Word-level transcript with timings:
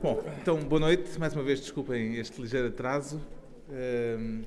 Bom, 0.00 0.22
então 0.40 0.56
boa 0.60 0.78
noite. 0.78 1.18
Mais 1.18 1.34
uma 1.34 1.42
vez, 1.42 1.60
desculpem 1.60 2.14
este 2.14 2.40
ligeiro 2.40 2.68
atraso. 2.68 3.20
Ehm, 3.68 4.44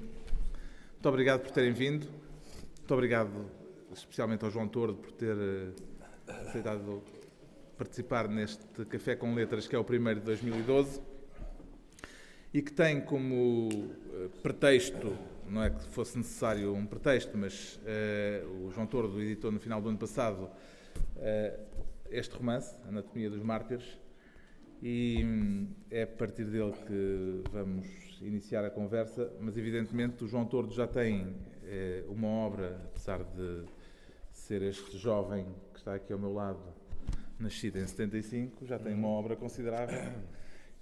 muito 0.93 1.09
obrigado 1.09 1.42
por 1.42 1.51
terem 1.51 1.74
vindo. 1.74 2.08
Muito 2.77 2.93
obrigado 2.93 3.51
especialmente 3.93 4.45
ao 4.45 4.49
João 4.49 4.69
Tordo 4.69 4.95
por 4.95 5.11
ter 5.11 5.35
eh, 5.37 6.41
aceitado 6.47 7.03
participar 7.77 8.29
neste 8.29 8.85
Café 8.85 9.13
com 9.17 9.35
Letras, 9.35 9.67
que 9.67 9.75
é 9.75 9.77
o 9.77 9.83
primeiro 9.83 10.21
de 10.21 10.25
2012 10.27 11.02
e 12.54 12.61
que 12.61 12.71
tem 12.71 13.02
como 13.02 13.68
eh, 14.13 14.29
pretexto, 14.41 15.18
não 15.49 15.61
é 15.61 15.70
que 15.70 15.83
fosse 15.89 16.18
necessário 16.18 16.73
um 16.73 16.86
pretexto, 16.86 17.38
mas 17.38 17.77
uh, 17.83 18.68
o 18.68 18.71
João 18.71 18.88
Tordo 18.88 19.21
editou 19.21 19.52
no 19.52 19.59
final 19.59 19.81
do 19.81 19.89
ano 19.89 19.97
passado 19.97 20.43
uh, 20.45 21.59
este 22.09 22.33
romance, 22.38 22.73
Anatomia 22.88 23.29
dos 23.29 23.43
Mártires, 23.43 23.99
e 24.82 25.23
hum, 25.23 25.68
é 25.91 26.04
a 26.04 26.07
partir 26.07 26.45
dele 26.45 26.73
que 26.88 27.44
vamos 27.52 27.85
iniciar 28.21 28.66
a 28.66 28.70
conversa, 28.70 29.31
mas 29.40 29.57
evidentemente 29.57 30.23
o 30.23 30.27
João 30.27 30.45
Tordo 30.45 30.73
já 30.73 30.88
tem 30.88 31.23
uh, 31.27 32.12
uma 32.12 32.27
obra, 32.27 32.81
apesar 32.85 33.23
de 33.23 33.66
ser 34.31 34.62
este 34.63 34.98
jovem 34.98 35.45
que 35.73 35.80
está 35.80 35.95
aqui 35.95 36.12
ao 36.12 36.20
meu 36.20 36.34
lado, 36.34 36.62
nascido 37.40 37.77
em 37.77 37.85
75, 37.85 38.66
já 38.66 38.80
tem 38.80 38.94
uma 38.94 39.07
obra 39.07 39.35
considerável 39.35 40.13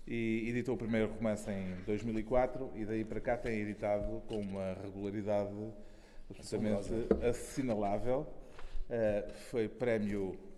e 0.07 0.49
editou 0.49 0.75
o 0.75 0.77
primeiro 0.77 1.11
romance 1.13 1.49
em 1.51 1.75
2004 1.85 2.71
e 2.75 2.85
daí 2.85 3.03
para 3.03 3.19
cá 3.19 3.37
tem 3.37 3.59
editado 3.59 4.21
com 4.27 4.39
uma 4.39 4.73
regularidade 4.81 5.53
absolutamente 6.29 6.89
assinalável. 7.23 8.27
Uh, 8.89 9.31
foi 9.51 9.67
prémio 9.67 10.48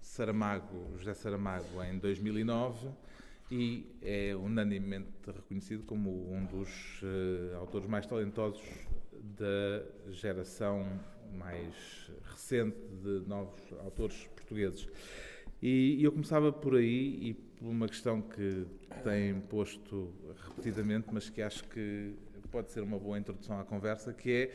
Saramago, 0.00 0.96
José 0.98 1.14
Saramago 1.14 1.82
em 1.82 1.98
2009 1.98 2.88
e 3.50 3.86
é 4.00 4.34
unanimemente 4.36 5.08
reconhecido 5.26 5.82
como 5.84 6.32
um 6.32 6.44
dos 6.46 7.02
uh, 7.02 7.56
autores 7.56 7.88
mais 7.88 8.06
talentosos 8.06 8.62
da 9.12 9.84
geração 10.12 10.86
mais 11.32 12.10
recente 12.30 12.76
de 13.02 13.28
novos 13.28 13.60
autores 13.84 14.26
portugueses. 14.36 14.88
E, 15.62 15.96
e 16.00 16.04
eu 16.04 16.12
começava 16.12 16.52
por 16.52 16.76
aí 16.76 17.28
e 17.28 17.34
por 17.34 17.68
uma 17.68 17.86
questão 17.86 18.22
que 18.22 18.66
tem 19.04 19.38
posto 19.42 20.12
repetidamente, 20.48 21.08
mas 21.12 21.28
que 21.28 21.42
acho 21.42 21.64
que 21.64 22.14
pode 22.50 22.72
ser 22.72 22.82
uma 22.82 22.98
boa 22.98 23.18
introdução 23.18 23.60
à 23.60 23.64
conversa, 23.64 24.12
que 24.12 24.50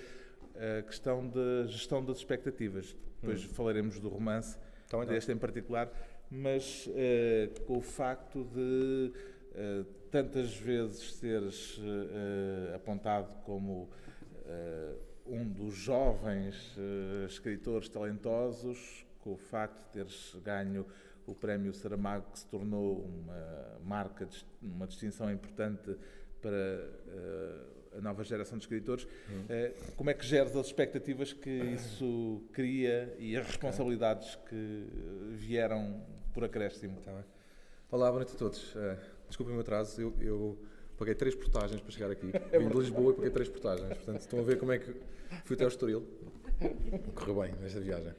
é 0.56 0.80
a 0.80 0.84
questão 0.84 1.28
da 1.28 1.68
gestão 1.68 2.04
das 2.04 2.18
expectativas. 2.18 2.96
Depois 3.22 3.44
hum. 3.44 3.50
falaremos 3.50 4.00
do 4.00 4.10
romance, 4.10 4.58
então, 4.86 5.06
deste 5.06 5.32
em 5.32 5.38
particular, 5.38 5.92
mas 6.30 6.88
uh, 6.88 7.62
com 7.66 7.78
o 7.78 7.82
facto 7.82 8.44
de 8.44 9.12
uh, 9.52 9.84
tantas 10.12 10.56
vezes 10.56 11.16
seres 11.16 11.78
uh, 11.78 12.76
apontado 12.76 13.34
como 13.44 13.90
um 15.26 15.44
dos 15.44 15.74
jovens 15.74 16.78
escritores 17.28 17.90
talentosos, 17.90 19.04
com 19.22 19.34
o 19.34 19.38
facto 19.38 19.80
de 19.86 19.92
teres 19.92 20.38
ganho 20.44 20.86
o 21.26 21.34
prémio 21.34 21.74
Saramago, 21.74 22.30
que 22.32 22.38
se 22.38 22.46
tornou 22.46 23.04
uma 23.04 23.80
marca, 23.84 24.30
uma 24.62 24.86
distinção 24.86 25.32
importante 25.32 25.98
para 26.40 26.88
a 27.98 28.02
nova 28.02 28.24
geração 28.24 28.58
de 28.58 28.64
escritores. 28.64 29.04
Uh, 29.04 29.94
como 29.96 30.10
é 30.10 30.14
que 30.14 30.26
geres 30.26 30.56
as 30.56 30.68
expectativas 30.68 31.34
que 31.34 31.50
isso 31.50 32.44
cria 32.52 33.16
e 33.20 33.36
as 33.36 33.46
responsabilidades 33.46 34.36
que 34.50 34.88
vieram 35.34 36.02
por 36.34 36.44
acréscimo? 36.44 37.00
Tá 37.02 37.24
Olá, 37.92 38.08
boa 38.08 38.24
noite 38.24 38.36
a 38.36 38.38
todos. 38.38 38.76
Uh, 38.76 38.98
desculpem 39.28 39.54
o 39.54 39.56
meu 39.56 39.62
atraso, 39.62 40.02
eu, 40.02 40.14
eu, 40.20 40.60
paguei 40.98 41.16
três 41.16 41.36
portagens 41.36 41.80
para 41.80 41.92
chegar 41.92 42.12
aqui. 42.12 42.32
É 42.52 42.60
Vim 42.60 42.68
de 42.68 42.78
Lisboa 42.78 43.12
e 43.12 43.16
paguei 43.16 43.32
três 43.32 43.50
portagens. 43.50 43.88
Portanto, 43.88 44.22
estão 44.22 44.40
a 44.40 44.44
ver 44.44 44.58
como 44.58 44.72
é 44.72 44.80
que 44.80 44.94
fui 45.46 45.56
até 45.56 45.64
ao 45.64 45.70
Estoril. 45.70 46.06
Correu 47.14 47.42
bem 47.42 47.54
nesta 47.62 47.80
viagem. 47.80 48.14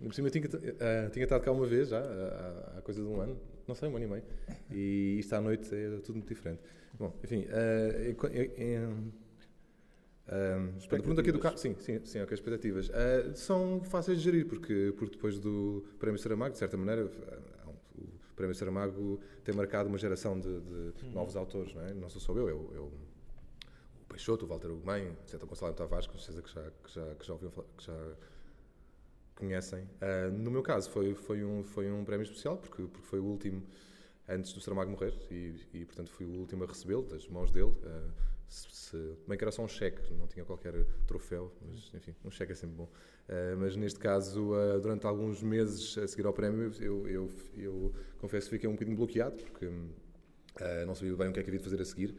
Por 0.00 0.14
cima, 0.14 0.28
eu 0.28 0.32
tinha, 0.32 0.46
uh, 0.46 1.10
tinha 1.10 1.24
estado 1.24 1.42
cá 1.42 1.50
uma 1.50 1.66
vez 1.66 1.88
já, 1.88 2.00
há 2.76 2.80
coisa 2.82 3.02
de 3.02 3.06
um 3.06 3.20
ano, 3.20 3.36
não 3.66 3.74
sei, 3.74 3.88
um 3.88 3.96
ano 3.96 4.04
e 4.04 4.08
meio, 4.08 4.22
e 4.70 5.18
isto 5.18 5.34
à 5.34 5.40
noite 5.40 5.74
é 5.74 5.98
tudo 5.98 6.14
muito 6.14 6.28
diferente. 6.28 6.60
Bom, 6.98 7.14
enfim, 7.22 7.46
uh, 7.46 8.26
em, 8.56 8.78
uh, 10.26 10.88
pergunta 10.88 11.20
aqui 11.20 11.30
do 11.30 11.38
carro, 11.38 11.56
sim, 11.56 11.76
sim, 11.78 12.04
sim, 12.04 12.20
ok, 12.20 12.34
expectativas. 12.34 12.88
Uh, 12.88 13.34
são 13.34 13.80
fáceis 13.84 14.18
de 14.18 14.24
gerir, 14.24 14.46
porque, 14.46 14.92
porque 14.98 15.14
depois 15.14 15.38
do 15.38 15.84
Prémio 15.98 16.18
Saramago, 16.18 16.52
de 16.52 16.58
certa 16.58 16.76
maneira, 16.76 17.04
o 17.04 18.34
Prémio 18.34 18.54
Saramago 18.54 19.20
tem 19.44 19.54
marcado 19.54 19.88
uma 19.88 19.98
geração 19.98 20.38
de, 20.40 20.60
de 20.60 21.06
hum. 21.06 21.12
novos 21.12 21.36
autores, 21.36 21.72
não 21.72 21.82
é? 21.82 21.94
Não 21.94 22.08
sou 22.08 22.20
só 22.20 22.32
eu, 22.32 22.48
é 22.48 22.52
o, 22.52 22.70
é 22.74 22.80
o, 22.80 22.92
Peixoto, 24.08 24.46
o 24.46 24.48
Walter 24.48 24.70
Ugumem, 24.70 25.08
etc. 25.22 25.40
O 25.42 25.46
Gonçalo 25.46 25.74
Tavares, 25.74 26.06
com 26.06 26.18
certeza 26.18 26.42
que 26.42 26.52
já, 26.52 26.70
que 26.82 26.94
já, 26.94 27.14
que 27.14 27.26
já 27.26 27.32
ouviu 27.34 27.50
falar, 27.50 27.68
que 27.76 27.84
já 27.84 28.16
conhecem. 29.36 29.84
Uh, 29.84 30.32
no 30.32 30.50
meu 30.50 30.62
caso, 30.62 30.90
foi, 30.90 31.14
foi, 31.14 31.44
um, 31.44 31.62
foi 31.62 31.90
um 31.90 32.04
prémio 32.04 32.24
especial, 32.24 32.56
porque, 32.56 32.82
porque 32.82 33.06
foi 33.06 33.20
o 33.20 33.24
último 33.24 33.62
antes 34.28 34.52
do 34.52 34.60
Saramago 34.60 34.90
morrer 34.90 35.14
e, 35.30 35.54
e 35.72 35.84
portanto, 35.84 36.10
fui 36.10 36.26
o 36.26 36.30
último 36.30 36.64
a 36.64 36.66
recebê-lo, 36.66 37.02
das 37.02 37.26
mãos 37.28 37.50
dele. 37.50 37.70
Uh, 37.70 38.12
se, 38.46 38.66
se, 38.70 38.96
bem 39.26 39.36
que 39.36 39.44
era 39.44 39.50
só 39.50 39.62
um 39.62 39.68
cheque, 39.68 40.12
não 40.14 40.26
tinha 40.26 40.44
qualquer 40.44 40.72
troféu, 41.06 41.52
mas 41.66 41.92
enfim, 41.94 42.14
um 42.24 42.30
cheque 42.30 42.52
é 42.52 42.54
sempre 42.54 42.76
bom. 42.76 42.84
Uh, 42.84 43.56
mas 43.58 43.76
neste 43.76 43.98
caso, 43.98 44.52
uh, 44.52 44.80
durante 44.80 45.06
alguns 45.06 45.42
meses 45.42 45.96
a 45.98 46.06
seguir 46.06 46.26
ao 46.26 46.32
prémio, 46.32 46.72
eu, 46.80 47.08
eu, 47.08 47.30
eu 47.56 47.94
confesso 48.18 48.48
que 48.48 48.56
fiquei 48.56 48.68
um 48.68 48.72
bocadinho 48.72 48.96
bloqueado, 48.96 49.36
porque 49.36 49.70
não 50.86 50.94
sabia 50.94 51.14
bem 51.14 51.28
o 51.28 51.32
que 51.32 51.38
é 51.38 51.42
que 51.42 51.50
havia 51.50 51.60
de 51.60 51.64
fazer 51.64 51.80
a 51.80 51.84
seguir. 51.84 52.16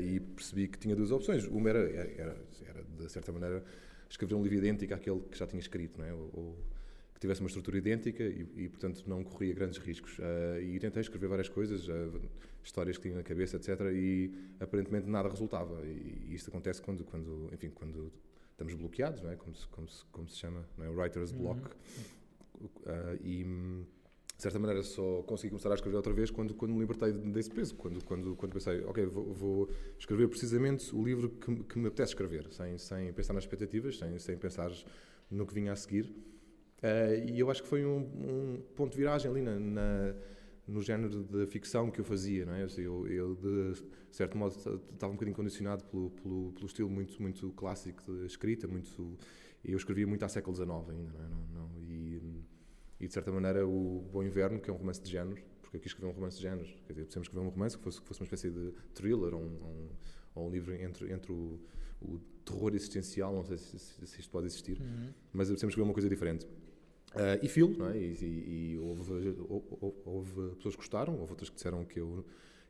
e 0.00 0.20
percebi 0.20 0.68
que 0.68 0.78
tinha 0.78 0.94
duas 0.94 1.10
opções. 1.10 1.44
Uma 1.46 1.68
era, 1.68 1.90
era, 1.90 2.36
era 2.64 2.84
de 2.84 3.10
certa 3.10 3.32
maneira, 3.32 3.64
escrever 4.08 4.36
um 4.36 4.42
livro 4.42 4.58
idêntico 4.58 4.94
àquele 4.94 5.20
que 5.22 5.36
já 5.36 5.44
tinha 5.44 5.58
escrito, 5.58 5.98
não 5.98 6.06
é? 6.06 6.12
ou, 6.12 6.30
ou 6.32 6.58
tivesse 7.24 7.40
uma 7.40 7.48
estrutura 7.48 7.78
idêntica 7.78 8.22
e, 8.22 8.46
e, 8.56 8.68
portanto, 8.68 9.02
não 9.06 9.24
corria 9.24 9.54
grandes 9.54 9.78
riscos. 9.78 10.18
Uh, 10.18 10.60
e 10.62 10.78
tentei 10.78 11.00
escrever 11.00 11.26
várias 11.26 11.48
coisas, 11.48 11.88
uh, 11.88 12.20
histórias 12.62 12.96
que 12.98 13.04
tinha 13.04 13.16
na 13.16 13.22
cabeça, 13.22 13.56
etc. 13.56 13.80
E 13.92 14.30
aparentemente 14.60 15.08
nada 15.08 15.28
resultava. 15.28 15.80
E, 15.86 16.28
e 16.28 16.34
isto 16.34 16.50
acontece 16.50 16.82
quando, 16.82 17.04
quando, 17.04 17.48
enfim, 17.52 17.70
quando 17.70 18.12
estamos 18.50 18.74
bloqueados, 18.74 19.22
não 19.22 19.30
é? 19.30 19.36
Como 19.36 19.54
se, 19.54 19.66
como 19.68 19.88
se, 19.88 20.04
como 20.12 20.28
se 20.28 20.36
chama, 20.36 20.68
não 20.76 20.84
é? 20.84 20.88
O 20.90 20.94
writer's 20.94 21.32
block. 21.32 21.60
Uhum. 21.60 22.66
Uh, 22.66 23.18
e 23.22 23.44
de 24.36 24.42
certa 24.42 24.58
maneira 24.58 24.82
só 24.82 25.22
consegui 25.22 25.50
começar 25.50 25.70
a 25.70 25.74
escrever 25.74 25.96
outra 25.96 26.12
vez 26.12 26.30
quando, 26.30 26.54
quando 26.54 26.72
me 26.72 26.80
libertei 26.80 27.12
desse 27.12 27.50
peso, 27.50 27.74
quando, 27.74 28.04
quando, 28.04 28.36
quando 28.36 28.52
pensei, 28.52 28.82
ok, 28.84 29.06
vou, 29.06 29.32
vou 29.32 29.70
escrever 29.98 30.28
precisamente 30.28 30.94
o 30.94 31.02
livro 31.02 31.30
que, 31.30 31.64
que, 31.64 31.78
me 31.78 31.86
apetece 31.88 32.12
escrever, 32.12 32.52
sem, 32.52 32.76
sem 32.78 33.12
pensar 33.12 33.32
nas 33.32 33.44
expectativas, 33.44 33.98
sem, 33.98 34.18
sem 34.18 34.36
pensar 34.36 34.70
no 35.30 35.46
que 35.46 35.54
vinha 35.54 35.72
a 35.72 35.76
seguir. 35.76 36.33
Uh, 36.84 37.30
e 37.30 37.40
eu 37.40 37.50
acho 37.50 37.62
que 37.62 37.68
foi 37.68 37.82
um, 37.86 38.00
um 38.00 38.62
ponto 38.76 38.92
de 38.92 38.98
viragem 38.98 39.30
ali 39.30 39.40
na, 39.40 39.58
na, 39.58 40.14
no 40.68 40.82
género 40.82 41.24
de 41.24 41.46
ficção 41.46 41.90
que 41.90 41.98
eu 41.98 42.04
fazia, 42.04 42.44
não 42.44 42.52
é? 42.52 42.66
Eu, 42.76 43.06
eu 43.08 43.34
de 43.34 43.82
certo 44.10 44.36
modo, 44.36 44.54
estava 44.54 45.10
um 45.10 45.16
bocadinho 45.16 45.34
condicionado 45.34 45.82
pelo, 45.84 46.10
pelo, 46.10 46.52
pelo 46.52 46.66
estilo 46.66 46.90
muito, 46.90 47.20
muito 47.22 47.50
clássico 47.52 48.02
de 48.12 48.26
escrita, 48.26 48.68
muito... 48.68 49.16
Eu 49.64 49.78
escrevia 49.78 50.06
muito 50.06 50.22
há 50.26 50.28
século 50.28 50.54
XIX 50.54 50.70
ainda, 50.90 51.12
não 51.12 51.24
é? 51.24 51.28
Não, 51.28 51.46
não, 51.54 51.80
e, 51.80 52.20
e, 53.00 53.06
de 53.08 53.14
certa 53.14 53.32
maneira, 53.32 53.66
o 53.66 54.06
Bom 54.12 54.22
Inverno, 54.22 54.60
que 54.60 54.68
é 54.68 54.72
um 54.72 54.76
romance 54.76 55.00
de 55.00 55.10
género, 55.10 55.42
porque 55.62 55.78
eu 55.78 55.80
quis 55.80 55.90
escrever 55.90 56.12
um 56.12 56.14
romance 56.14 56.36
de 56.36 56.42
género, 56.42 56.66
quer 56.86 56.92
dizer, 56.92 57.04
precisamos 57.04 57.28
escrever 57.28 57.46
um 57.46 57.50
romance 57.50 57.78
que 57.78 57.82
fosse, 57.82 57.98
que 57.98 58.06
fosse 58.06 58.20
uma 58.20 58.24
espécie 58.24 58.50
de 58.50 58.72
thriller 58.92 59.32
ou 59.32 59.40
um, 59.40 59.46
um, 59.46 59.88
ou 60.34 60.48
um 60.48 60.50
livro 60.50 60.74
entre, 60.74 61.10
entre 61.10 61.32
o, 61.32 61.58
o, 62.02 62.20
terror 62.44 62.74
existencial, 62.74 63.34
não 63.34 63.42
sei 63.42 63.56
se, 63.56 63.78
se, 63.78 64.06
se 64.06 64.20
isto 64.20 64.30
pode 64.30 64.46
existir, 64.46 64.78
uhum. 64.78 65.08
mas 65.32 65.48
precisamos 65.48 65.72
escrever 65.72 65.88
uma 65.88 65.94
coisa 65.94 66.10
diferente. 66.10 66.46
Uh, 67.14 67.38
e 67.42 67.48
filo, 67.48 67.76
não 67.76 67.90
é? 67.90 67.96
E, 67.96 68.14
e, 68.20 68.72
e 68.72 68.78
houve, 68.78 69.12
houve, 69.48 69.94
houve, 70.04 70.56
pessoas 70.56 70.74
que 70.74 70.80
gostaram, 70.80 71.18
houve 71.18 71.32
outras 71.32 71.48
que 71.48 71.54
disseram 71.54 71.84
que 71.84 72.00
eu 72.00 72.24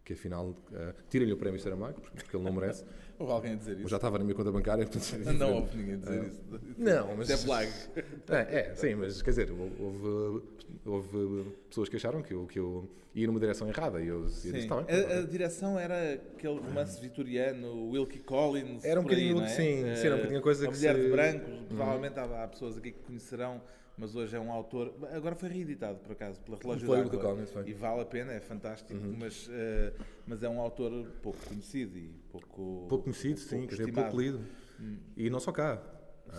que 0.04 0.12
afinal 0.12 0.48
uh, 0.50 0.94
tirem-lhe 1.08 1.32
o 1.32 1.36
prémio 1.36 1.58
Saramago, 1.58 2.00
porque, 2.00 2.18
porque 2.18 2.36
ele 2.36 2.44
não 2.44 2.52
merece. 2.52 2.84
houve 3.18 3.32
alguém 3.32 3.52
a 3.52 3.56
dizer 3.56 3.78
isso? 3.78 3.88
já 3.88 3.96
estava 3.96 4.18
na 4.18 4.24
minha 4.24 4.36
conta 4.36 4.52
bancária, 4.52 4.86
portanto... 4.86 5.24
Não, 5.24 5.32
não 5.32 5.54
houve 5.54 5.74
ninguém 5.78 5.94
a 5.94 5.96
dizer 5.96 6.20
uh, 6.20 6.26
isso. 6.26 6.42
Não, 6.76 7.16
mas... 7.16 7.30
É 7.30 7.36
flag. 7.38 7.72
É, 8.28 8.58
é, 8.58 8.74
sim, 8.74 8.94
mas 8.94 9.22
quer 9.22 9.30
dizer, 9.30 9.50
houve, 9.50 10.42
houve 10.84 11.50
pessoas 11.68 11.88
que 11.88 11.96
acharam 11.96 12.22
que 12.22 12.34
eu, 12.34 12.46
que 12.46 12.58
eu 12.58 12.88
ia 13.14 13.26
numa 13.26 13.38
direção 13.38 13.68
errada 13.68 14.00
e 14.00 14.08
eu, 14.08 14.22
eu 14.22 14.24
disse, 14.24 14.66
tá 14.66 14.82
bem, 14.82 14.94
a, 14.94 15.18
a, 15.18 15.22
direção 15.22 15.78
era 15.78 16.14
aquele 16.14 16.58
romance 16.58 17.00
vitoriano, 17.00 17.90
Wilkie 17.90 18.18
Collins, 18.18 18.84
Era 18.84 19.00
um 19.00 19.04
bocadinho, 19.04 19.38
aí, 19.38 19.44
é? 19.44 19.48
sim, 19.48 19.94
sim, 19.96 20.06
era 20.06 20.14
um 20.14 20.18
bocadinho 20.18 20.40
a 20.40 20.42
coisa 20.42 20.66
a 20.66 20.70
que 20.70 20.76
Mulher 20.76 20.96
se... 20.96 21.02
de 21.02 21.10
Brancos, 21.10 21.48
uhum. 21.48 21.66
provavelmente 21.66 22.18
há, 22.18 22.44
há 22.44 22.48
pessoas 22.48 22.76
aqui 22.76 22.92
que 22.92 23.02
conhecerão 23.04 23.62
mas 23.96 24.14
hoje 24.14 24.36
é 24.36 24.40
um 24.40 24.50
autor. 24.50 24.94
Agora 25.12 25.34
foi 25.34 25.48
reeditado, 25.48 25.98
por 26.00 26.12
acaso, 26.12 26.40
pela 26.40 26.58
Relógio 26.58 26.86
foi 26.86 27.02
d'Água. 27.02 27.20
Collins, 27.20 27.50
foi. 27.50 27.68
E 27.68 27.72
vale 27.72 28.00
a 28.00 28.04
pena, 28.04 28.32
é 28.32 28.40
fantástico, 28.40 28.98
uhum. 28.98 29.16
mas, 29.18 29.46
uh, 29.46 30.04
mas 30.26 30.42
é 30.42 30.48
um 30.48 30.60
autor 30.60 31.06
pouco 31.22 31.38
conhecido 31.46 31.96
e 31.96 32.08
pouco. 32.30 32.86
Pouco 32.88 33.04
conhecido, 33.04 33.40
pouco 33.40 33.48
sim, 33.48 33.66
quer 33.66 33.76
dizer, 33.76 33.92
pouco 33.92 34.20
lido. 34.20 34.40
Hum. 34.80 34.96
E 35.16 35.30
não 35.30 35.40
só 35.40 35.52
cá. 35.52 35.82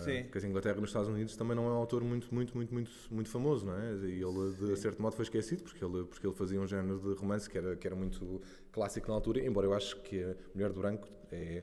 Sim. 0.04 0.24
Porque 0.24 0.44
a 0.44 0.48
Inglaterra 0.48 0.80
nos 0.80 0.90
Estados 0.90 1.08
Unidos 1.08 1.36
também 1.36 1.56
não 1.56 1.66
é 1.66 1.70
um 1.70 1.76
autor 1.76 2.04
muito, 2.04 2.34
muito, 2.34 2.54
muito, 2.54 2.74
muito, 2.74 2.90
muito 3.10 3.30
famoso, 3.30 3.64
não 3.64 3.78
é? 3.78 3.92
E 4.06 4.22
ele, 4.22 4.52
de 4.58 4.76
certo 4.76 5.00
modo, 5.00 5.14
foi 5.14 5.22
esquecido 5.22 5.62
porque 5.62 5.82
ele, 5.82 6.04
porque 6.04 6.26
ele 6.26 6.34
fazia 6.34 6.60
um 6.60 6.66
género 6.66 6.98
de 6.98 7.18
romance 7.18 7.48
que 7.48 7.56
era, 7.56 7.76
que 7.76 7.86
era 7.86 7.96
muito 7.96 8.42
clássico 8.72 9.08
na 9.08 9.14
altura, 9.14 9.40
embora 9.40 9.66
eu 9.66 9.72
acho 9.72 10.00
que 10.02 10.22
a 10.22 10.34
Mulher 10.54 10.72
do 10.72 10.80
Branco 10.80 11.08
é 11.30 11.62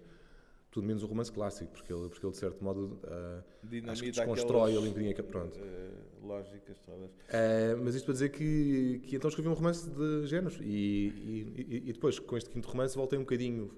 tudo 0.73 0.87
menos 0.87 1.03
um 1.03 1.05
romance 1.05 1.31
clássico, 1.31 1.71
porque 1.71 1.93
ele, 1.93 2.09
porque 2.09 2.25
ele 2.25 2.31
de 2.31 2.39
certo 2.39 2.63
modo, 2.63 2.99
uh, 3.03 3.91
acho 3.91 4.01
que 4.01 4.09
desconstrói 4.09 4.71
aquelas, 4.71 4.85
um 4.85 4.87
bocadinho. 4.89 5.23
Pronto. 5.25 5.59
Uh, 5.59 6.25
lógicas 6.27 6.79
todas. 6.79 7.11
Uh, 7.11 7.83
mas 7.83 7.93
isto 7.93 8.05
para 8.05 8.13
dizer 8.13 8.29
que, 8.29 8.99
que 9.03 9.15
então 9.15 9.29
escrevi 9.29 9.49
um 9.49 9.53
romance 9.53 9.87
de 9.87 10.25
géneros 10.25 10.57
e, 10.61 10.65
e, 10.65 11.83
e, 11.89 11.93
depois, 11.93 12.17
com 12.17 12.35
este 12.35 12.49
quinto 12.49 12.67
romance, 12.67 12.95
voltei 12.95 13.19
um 13.19 13.21
bocadinho 13.21 13.69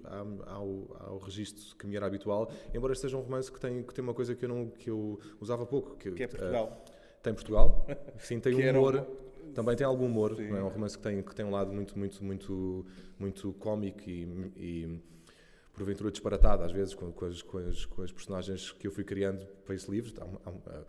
ao, 0.46 0.96
ao 1.02 1.18
registro 1.18 1.76
que 1.76 1.86
me 1.86 1.98
era 1.98 2.06
habitual, 2.06 2.50
embora 2.74 2.94
este 2.94 3.02
seja 3.02 3.18
um 3.18 3.22
romance 3.22 3.52
que 3.52 3.60
tem, 3.60 3.84
que 3.84 3.94
tem 3.94 4.02
uma 4.02 4.14
coisa 4.14 4.34
que 4.34 4.46
eu, 4.46 4.50
não, 4.50 4.70
que 4.70 4.90
eu 4.90 5.20
usava 5.42 5.66
pouco. 5.66 5.98
Que, 5.98 6.12
que 6.12 6.24
é 6.24 6.28
Portugal. 6.28 6.86
tem 7.22 7.34
Portugal, 7.34 7.86
sim, 8.20 8.40
tem 8.40 8.56
um 8.56 8.70
humor. 8.70 9.06
Também 9.54 9.76
tem 9.76 9.86
algum 9.86 10.06
humor, 10.06 10.38
não 10.38 10.58
é 10.58 10.64
um 10.64 10.70
romance 10.70 10.98
que 10.98 11.04
tem, 11.04 11.22
que 11.22 11.36
tem 11.36 11.46
um 11.46 11.52
lado 11.52 11.72
muito, 11.74 11.98
muito, 12.00 12.24
muito, 12.24 12.86
muito 13.20 13.54
cómico 13.54 14.10
e 14.10 15.02
porventura 15.76 16.10
disparatada, 16.10 16.66
às 16.66 16.72
vezes, 16.72 16.94
com, 16.94 17.12
com, 17.12 17.26
as, 17.26 17.42
com, 17.42 17.58
as, 17.58 17.86
com, 17.86 18.02
as, 18.02 18.12
personagens 18.12 18.72
que 18.72 18.88
eu 18.88 18.92
fui 18.92 19.04
criando 19.04 19.46
para 19.66 19.76
esse 19.76 19.90
livro. 19.92 20.14
Há, 20.20 20.50
há, 20.50 20.50
há, 20.50 20.84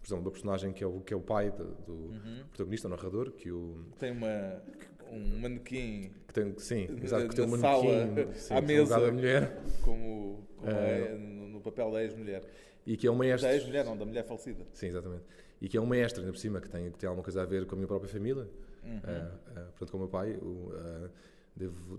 por 0.00 0.06
exemplo, 0.06 0.24
uma 0.24 0.30
personagem 0.30 0.72
que 0.72 0.84
é 0.84 0.86
o, 0.86 1.00
que 1.00 1.12
é 1.12 1.16
o 1.16 1.20
pai 1.20 1.50
de, 1.50 1.64
do 1.84 1.92
uhum. 1.92 2.44
protagonista, 2.48 2.86
o 2.86 2.90
narrador, 2.90 3.32
que 3.32 3.50
o... 3.50 3.84
Tem 3.98 4.12
uma, 4.12 4.62
um 5.10 5.40
manequim... 5.40 6.12
Que 6.28 6.34
tem, 6.34 6.58
sim, 6.58 6.88
exato, 7.02 7.26
que 7.28 7.34
tem 7.34 7.44
um 7.44 7.56
manequim 7.56 8.32
sim, 8.34 8.54
à 8.54 8.60
mesa, 8.60 9.00
da 9.00 9.10
mulher. 9.10 9.62
Como, 9.82 10.46
como 10.56 10.70
é, 10.70 11.14
no, 11.14 11.48
no, 11.48 11.60
papel 11.60 11.90
da 11.90 12.02
ex-mulher. 12.02 12.44
E 12.86 12.96
que 12.96 13.06
é 13.06 13.10
um 13.10 13.16
maestro... 13.16 13.48
Da 13.48 13.54
ex-mulher, 13.54 13.84
não, 13.84 13.96
da 13.96 14.04
mulher 14.04 14.24
falecida. 14.24 14.64
Sim, 14.72 14.86
exatamente. 14.86 15.24
E 15.60 15.68
que 15.68 15.76
é 15.76 15.80
um 15.80 15.86
maestro, 15.86 16.20
ainda 16.20 16.32
por 16.32 16.38
cima, 16.38 16.60
que 16.60 16.68
tem, 16.68 16.90
que 16.92 16.98
tem 16.98 17.08
alguma 17.08 17.24
coisa 17.24 17.42
a 17.42 17.44
ver 17.44 17.66
com 17.66 17.74
a 17.74 17.76
minha 17.78 17.88
própria 17.88 18.08
família. 18.08 18.48
Uhum. 18.84 18.98
Uh, 18.98 19.60
uh, 19.60 19.70
portanto, 19.70 19.90
com 19.90 19.96
o 19.96 20.00
meu 20.00 20.08
pai, 20.08 20.34
o, 20.34 20.70
uh, 20.70 21.10
devo 21.56 21.98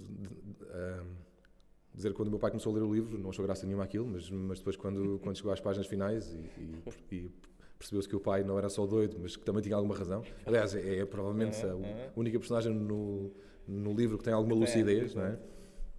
dizer 1.98 2.14
quando 2.14 2.28
o 2.28 2.32
meu 2.32 2.40
pai 2.40 2.52
começou 2.52 2.72
a 2.72 2.76
ler 2.76 2.84
o 2.84 2.94
livro, 2.94 3.18
não 3.18 3.32
achou 3.32 3.44
graça 3.44 3.66
nenhuma 3.66 3.84
aquilo, 3.84 4.08
mas, 4.08 4.30
mas 4.30 4.60
depois 4.60 4.76
quando, 4.78 5.20
quando 5.24 5.36
chegou 5.36 5.52
às 5.52 5.60
páginas 5.60 5.88
finais 5.88 6.34
e, 6.34 6.38
e, 6.62 7.16
e 7.16 7.32
percebeu-se 7.78 8.08
que 8.08 8.16
o 8.16 8.20
pai 8.20 8.44
não 8.44 8.58
era 8.58 8.70
só 8.70 8.86
doido, 8.86 9.18
mas 9.20 9.36
que 9.36 9.44
também 9.44 9.62
tinha 9.62 9.76
alguma 9.76 9.96
razão. 9.96 10.24
Aliás, 10.46 10.74
é, 10.76 11.00
é 11.00 11.06
provavelmente 11.06 11.58
a 11.66 11.76
única 12.16 12.40
personagem 12.40 12.74
no, 12.74 13.32
no 13.68 13.94
livro 13.94 14.18
que 14.18 14.24
tem 14.24 14.34
alguma 14.34 14.56
lucidez, 14.56 15.14
não 15.14 15.26
é? 15.26 15.40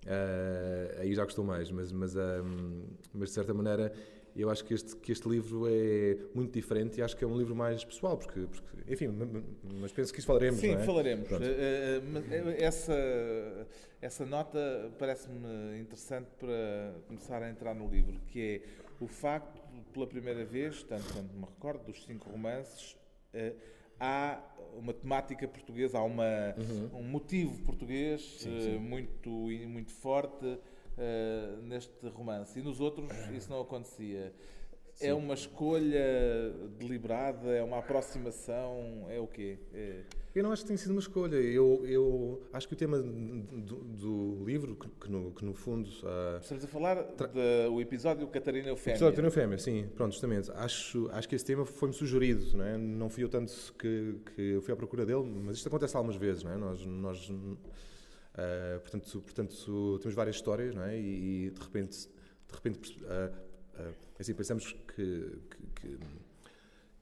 Uh, 0.09 1.01
aí 1.01 1.15
já 1.15 1.25
gostou 1.25 1.45
mais, 1.45 1.71
mas, 1.71 1.93
mas, 1.93 2.15
uh, 2.15 2.19
mas 3.13 3.29
de 3.29 3.35
certa 3.35 3.53
maneira 3.53 3.93
eu 4.43 4.51
acho 4.51 4.65
que 4.65 4.75
este, 4.75 4.97
que 4.97 5.13
este 5.13 5.29
livro 5.29 5.67
é 5.69 6.17
muito 6.35 6.53
diferente 6.53 6.99
e 6.99 7.03
acho 7.03 7.17
que 7.17 7.25
é 7.25 7.27
um 7.27 7.37
livro 7.37 7.55
mais 7.55 7.85
pessoal, 7.85 8.17
porque, 8.17 8.41
porque 8.41 8.93
enfim, 8.93 9.09
mas 9.81 9.93
penso 9.93 10.13
que 10.13 10.21
isso 10.21 10.27
falaremos. 10.27 10.61
Sim, 10.61 10.75
é? 10.75 10.79
falaremos. 10.79 11.29
Uh, 11.31 11.41
essa, 12.59 12.95
essa 14.01 14.25
nota 14.25 14.93
parece-me 14.99 15.79
interessante 15.81 16.29
para 16.39 16.95
começar 17.07 17.43
a 17.43 17.51
entrar 17.51 17.75
no 17.75 17.89
livro, 17.89 18.21
que 18.29 18.41
é 18.41 18.61
o 19.01 19.07
facto, 19.07 19.61
pela 19.93 20.07
primeira 20.07 20.45
vez, 20.45 20.83
tanto 20.83 21.13
quanto 21.13 21.35
me 21.35 21.45
recordo, 21.45 21.85
dos 21.87 22.05
cinco 22.05 22.31
romances, 22.31 22.97
há 23.99 24.41
uma 24.77 24.93
temática 24.93 25.47
portuguesa, 25.49 25.99
há 25.99 26.03
uma, 26.05 26.55
uhum. 26.57 27.01
um 27.01 27.03
motivo 27.03 27.61
português 27.65 28.23
sim, 28.39 28.61
sim. 28.61 28.79
muito, 28.79 29.31
muito 29.31 29.91
forte 29.91 30.59
uh, 30.99 31.63
neste 31.63 32.07
romance. 32.09 32.59
E 32.59 32.63
nos 32.63 32.81
outros 32.81 33.11
isso 33.33 33.51
não 33.51 33.61
acontecia. 33.61 34.33
É 35.01 35.05
Sim. 35.05 35.07
É 35.07 35.15
uma 35.15 35.35
escolha 35.35 36.53
deliberada? 36.77 37.51
É 37.51 37.63
uma 37.63 37.79
aproximação? 37.79 39.07
É 39.09 39.21
o 39.21 39.29
quê? 39.29 39.57
É... 39.73 40.03
Eu 40.35 40.43
não 40.43 40.53
acho 40.53 40.63
que 40.63 40.69
tenha 40.69 40.79
sido 40.79 40.91
uma 40.91 41.01
escolha. 41.01 41.37
Eu, 41.37 41.85
eu 41.87 42.43
acho 42.53 42.67
que 42.67 42.75
o 42.75 42.77
tema 42.77 42.99
do, 42.99 43.77
do 43.77 44.45
livro, 44.45 44.75
que, 44.75 44.89
que, 44.89 45.11
no, 45.11 45.31
que, 45.33 45.45
no, 45.45 45.55
fundo. 45.55 45.89
Uh, 45.89 46.39
Estamos 46.41 46.65
a 46.65 46.69
falar 46.69 46.97
tra... 46.97 47.29
do 47.29 47.81
episódio 47.81 48.27
Catarina 48.27 48.69
Eufémia. 48.69 48.95
Episódio 48.97 49.15
Catarina 49.15 49.29
Eufémia, 49.29 49.59
sim, 49.59 49.89
pronto, 49.95 50.13
justamente. 50.13 50.51
Acho, 50.53 51.09
acho 51.13 51.29
que 51.29 51.35
esse 51.37 51.45
tema 51.45 51.65
foi-me 51.65 51.95
sugerido, 51.95 52.57
não, 52.57 52.65
é? 52.65 52.77
não 52.77 53.09
fui 53.09 53.23
eu 53.25 53.29
tanto 53.29 53.53
que, 53.79 54.17
que 54.35 54.61
fui 54.63 54.75
à 54.75 54.77
procura 54.77 55.07
dele, 55.07 55.23
mas 55.23 55.57
isto 55.57 55.69
acontece 55.69 55.97
algumas 55.97 56.17
vezes, 56.17 56.43
não 56.43 56.53
é? 56.53 56.57
Nós. 56.57 56.85
nós 56.85 57.33
Uh, 58.39 58.79
portanto, 58.81 59.21
portanto, 59.21 59.99
temos 59.99 60.15
várias 60.15 60.37
histórias, 60.37 60.73
não 60.73 60.85
é? 60.85 60.97
E, 60.97 61.47
e 61.47 61.51
de 61.51 61.61
repente, 61.61 62.07
de 62.07 62.55
repente 62.55 62.97
uh, 63.03 63.83
uh, 63.83 63.95
assim, 64.17 64.33
pensamos 64.33 64.77
que, 64.95 65.39
que, 65.75 65.99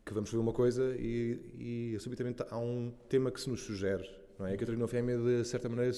que, 0.03 0.15
vamos 0.15 0.31
fazer 0.31 0.41
uma 0.41 0.55
coisa 0.55 0.97
e, 0.97 1.93
e 1.95 2.01
subitamente 2.01 2.43
há 2.49 2.59
um 2.59 2.91
tema 3.11 3.31
que 3.31 3.39
se 3.39 3.51
nos 3.51 3.61
sugere. 3.61 4.09
Não 4.39 4.47
é? 4.47 4.55
A 4.55 4.57
Catarina 4.57 4.87
Fêmea, 4.87 5.19
de 5.19 5.45
certa 5.45 5.69
maneira, 5.69 5.93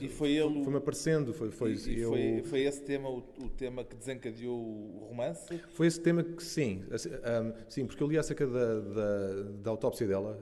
e 0.00 0.08
foi 0.08 0.32
ele, 0.32 0.62
foi-me 0.62 0.78
aparecendo. 0.78 1.32
Foi, 1.34 1.50
foi, 1.50 1.74
e, 1.74 2.00
eu, 2.00 2.10
foi, 2.10 2.42
foi, 2.44 2.60
esse 2.62 2.82
tema 2.82 3.08
o, 3.08 3.18
o, 3.18 3.48
tema 3.48 3.84
que 3.84 3.96
desencadeou 3.96 4.56
o 4.56 5.06
romance? 5.08 5.58
Foi 5.72 5.88
esse 5.88 6.00
tema 6.00 6.22
que, 6.22 6.42
sim. 6.42 6.84
Um, 6.88 7.52
sim, 7.68 7.86
porque 7.86 8.00
eu 8.00 8.06
li 8.06 8.16
acerca 8.16 8.46
da, 8.46 8.80
da, 8.80 9.42
da 9.62 9.70
autópsia 9.70 10.06
dela, 10.06 10.38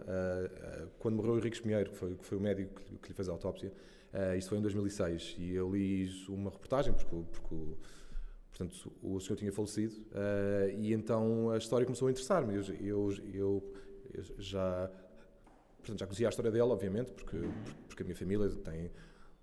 quando 0.98 1.16
morreu 1.16 1.34
o 1.34 1.38
Henrique 1.38 1.60
Pinheiro, 1.62 1.90
que 1.90 1.96
foi, 1.96 2.14
que 2.16 2.24
foi 2.24 2.36
o 2.36 2.40
médico 2.40 2.80
que, 2.82 2.96
que 2.96 3.08
lhe 3.08 3.14
fez 3.14 3.28
a 3.28 3.32
autópsia. 3.32 3.72
Uh, 4.12 4.36
isto 4.36 4.48
foi 4.48 4.58
em 4.58 4.62
2006 4.62 5.36
e 5.38 5.54
eu 5.54 5.70
li 5.70 6.08
uma 6.28 6.50
reportagem, 6.50 6.94
porque, 6.94 7.14
porque 7.30 7.56
portanto, 8.50 8.92
o 9.02 9.20
senhor 9.20 9.36
tinha 9.36 9.52
falecido, 9.52 9.94
uh, 10.12 10.70
e 10.78 10.92
então 10.94 11.50
a 11.50 11.58
história 11.58 11.84
começou 11.84 12.08
a 12.08 12.10
interessar-me. 12.10 12.54
Eu, 12.54 12.62
eu, 12.80 13.12
eu, 13.34 13.74
eu, 14.14 14.24
já, 14.38 14.90
portanto, 15.78 16.00
já 16.00 16.06
conhecia 16.06 16.28
a 16.28 16.30
história 16.30 16.50
dela, 16.50 16.72
obviamente, 16.72 17.12
porque, 17.12 17.36
porque 17.86 18.02
a 18.02 18.04
minha 18.04 18.16
família 18.16 18.48
tem 18.48 18.90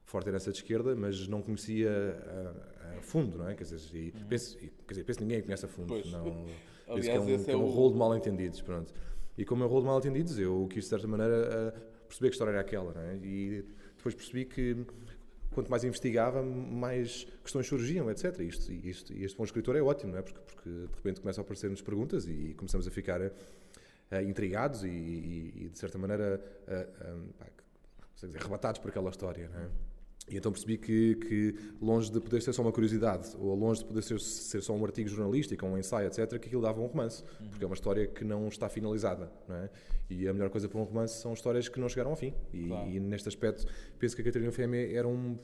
forte 0.03 0.29
herança 0.29 0.51
de 0.51 0.57
esquerda, 0.57 0.95
mas 0.95 1.27
não 1.27 1.41
conhecia 1.41 1.91
a, 1.91 2.97
a 2.97 3.01
fundo, 3.01 3.37
não 3.37 3.49
é? 3.49 3.55
Quer 3.55 3.63
dizer, 3.65 3.79
e 3.95 4.13
uhum. 4.15 4.27
penso, 4.27 4.57
e, 4.57 4.69
quer 4.69 4.93
dizer, 4.93 5.03
penso 5.03 5.19
que 5.19 5.25
ninguém 5.25 5.43
conhece 5.43 5.65
a 5.65 5.67
fundo. 5.67 5.87
Pois. 5.87 6.11
Não, 6.11 6.25
Aliás, 6.87 7.05
que 7.05 7.11
é 7.11 7.19
um, 7.19 7.29
esse 7.29 7.51
é, 7.51 7.57
um 7.57 7.67
é 7.67 7.71
rolo 7.71 7.91
de 7.91 7.97
mal-entendidos, 7.97 8.61
pronto. 8.61 8.93
E 9.37 9.43
como 9.43 9.63
é 9.63 9.65
um 9.65 9.69
rolo 9.69 9.81
de 9.81 9.87
mal-entendidos, 9.87 10.39
eu 10.39 10.67
quis, 10.69 10.83
de 10.83 10.89
certa 10.89 11.07
maneira, 11.07 11.73
perceber 12.07 12.29
que 12.29 12.35
história 12.35 12.51
era 12.51 12.61
aquela, 12.61 12.93
não 12.93 13.01
é? 13.01 13.15
E, 13.17 13.65
depois 14.05 14.13
percebi 14.13 14.45
que 14.45 14.85
quanto 15.51 15.71
mais 15.71 15.83
investigava, 15.83 16.43
mais 16.43 17.25
questões 17.41 17.65
surgiam, 17.65 18.11
etc. 18.11 18.39
E, 18.39 18.47
isto, 18.47 18.71
e, 18.71 18.89
isto, 18.89 19.13
e 19.13 19.23
este 19.23 19.35
bom 19.35 19.43
escritor 19.43 19.75
é 19.75 19.81
ótimo, 19.81 20.11
não 20.11 20.19
é? 20.19 20.21
Porque, 20.21 20.39
porque 20.41 20.69
de 20.69 20.95
repente 20.95 21.21
começam 21.21 21.41
a 21.41 21.43
aparecer-nos 21.43 21.81
perguntas 21.81 22.27
e, 22.27 22.53
começamos 22.55 22.87
a 22.87 22.91
ficar 22.91 23.19
uh, 23.19 23.31
intrigados 24.27 24.83
e, 24.83 24.89
e, 24.89 25.69
de 25.71 25.79
certa 25.79 25.97
maneira, 25.97 26.39
uh, 26.67 27.19
uh, 27.19 27.45
dizer, 28.13 28.37
arrebatados 28.37 28.79
por 28.79 28.89
aquela 28.89 29.09
história, 29.09 29.49
não 29.49 29.61
é? 29.61 29.94
E 30.27 30.37
então 30.37 30.51
percebi 30.51 30.77
que, 30.77 31.15
que, 31.15 31.55
longe 31.79 32.11
de 32.11 32.19
poder 32.19 32.41
ser 32.41 32.51
só 32.51 32.63
uma 32.63 32.71
curiosidade, 32.71 33.35
ou 33.37 33.53
longe 33.53 33.81
de 33.81 33.85
poder 33.85 34.01
ser, 34.01 34.19
ser 34.19 34.61
só 34.61 34.73
um 34.73 34.83
artigo 34.83 35.07
jornalístico, 35.07 35.63
um 35.65 35.77
ensaio, 35.77 36.07
etc., 36.07 36.27
que 36.39 36.47
aquilo 36.47 36.63
dava 36.63 36.81
um 36.81 36.87
romance, 36.87 37.23
uhum. 37.39 37.49
porque 37.49 37.63
é 37.63 37.67
uma 37.67 37.75
história 37.75 38.07
que 38.07 38.23
não 38.23 38.47
está 38.47 38.67
finalizada, 38.67 39.31
não 39.47 39.55
é? 39.55 39.69
E 40.09 40.27
a 40.27 40.33
melhor 40.33 40.49
coisa 40.49 40.67
para 40.67 40.79
um 40.79 40.83
romance 40.83 41.21
são 41.21 41.33
histórias 41.33 41.69
que 41.69 41.79
não 41.79 41.87
chegaram 41.87 42.11
ao 42.11 42.15
fim. 42.15 42.33
E, 42.51 42.67
claro. 42.67 42.89
e 42.89 42.99
neste 42.99 43.27
aspecto, 43.27 43.65
penso 43.99 44.15
que 44.15 44.21
a 44.21 44.25
Catarina 44.25 44.51
Fêmea 44.51 44.97
era 44.97 45.07
um, 45.07 45.37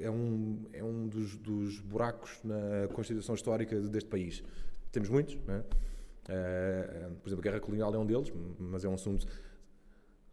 é 0.00 0.10
um, 0.10 0.66
é 0.72 0.82
um 0.82 1.08
dos, 1.08 1.36
dos 1.36 1.80
buracos 1.80 2.38
na 2.44 2.88
constituição 2.92 3.34
histórica 3.34 3.80
deste 3.80 4.08
país. 4.08 4.44
Temos 4.92 5.08
muitos, 5.08 5.38
não 5.46 5.54
é? 5.54 5.58
Uh, 5.58 7.14
por 7.16 7.28
exemplo, 7.28 7.40
a 7.40 7.42
guerra 7.42 7.60
colonial 7.60 7.92
é 7.94 7.98
um 7.98 8.06
deles, 8.06 8.32
mas 8.58 8.84
é 8.84 8.88
um 8.88 8.94
assunto 8.94 9.26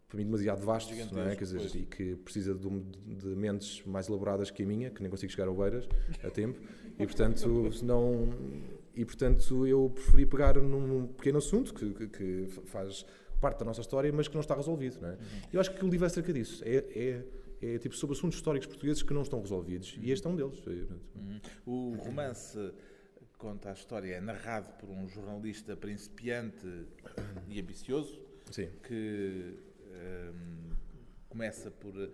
para 0.07 0.17
mim 0.17 0.25
demasiado 0.25 0.65
vasto, 0.65 0.93
não 1.13 1.23
é? 1.23 1.35
Quer 1.35 1.43
dizer, 1.43 1.75
e 1.75 1.85
que 1.85 2.15
precisa 2.15 2.55
de, 2.55 2.69
de, 2.69 3.27
mentes 3.27 3.85
mais 3.85 4.07
elaboradas 4.07 4.49
que 4.49 4.63
a 4.63 4.65
minha, 4.65 4.89
que 4.89 5.01
nem 5.01 5.09
consigo 5.09 5.31
chegar 5.31 5.47
ao 5.47 5.55
Beiras 5.55 5.87
a 6.23 6.29
tempo, 6.29 6.59
e 6.97 7.05
portanto, 7.05 7.69
não, 7.83 8.29
e 8.95 9.03
portanto 9.03 9.67
eu 9.67 9.91
preferi 9.93 10.25
pegar 10.25 10.57
num 10.57 11.07
pequeno 11.07 11.39
assunto 11.39 11.73
que, 11.73 11.93
que, 11.93 12.07
que, 12.07 12.47
faz 12.65 13.05
parte 13.41 13.59
da 13.59 13.65
nossa 13.65 13.81
história, 13.81 14.11
mas 14.13 14.27
que 14.27 14.33
não 14.33 14.41
está 14.41 14.55
resolvido, 14.55 14.99
não 15.01 15.09
é? 15.09 15.11
Uhum. 15.11 15.17
Eu 15.53 15.59
acho 15.59 15.71
que 15.71 15.83
o 15.83 15.89
livro 15.89 16.05
é 16.05 16.07
acerca 16.07 16.31
disso, 16.31 16.63
é, 16.65 16.77
é, 16.77 17.23
é, 17.61 17.77
tipo 17.77 17.95
sobre 17.95 18.15
assuntos 18.15 18.37
históricos 18.37 18.67
portugueses 18.67 19.03
que 19.03 19.13
não 19.13 19.23
estão 19.23 19.41
resolvidos, 19.41 19.93
uhum. 19.97 20.03
e 20.03 20.11
este 20.11 20.25
é 20.25 20.29
um 20.29 20.35
deles. 20.35 20.65
Uhum. 20.65 21.39
O 21.65 21.95
romance 21.97 22.57
conta 23.37 23.69
a 23.69 23.73
história, 23.73 24.15
é 24.15 24.21
narrado 24.21 24.69
por 24.79 24.89
um 24.89 25.07
jornalista 25.07 25.75
principiante 25.75 26.65
e 27.47 27.59
ambicioso, 27.59 28.19
Sim. 28.51 28.69
que 28.87 29.66
um, 29.97 30.75
começa 31.29 31.69
por 31.71 31.95
uh, 31.95 32.11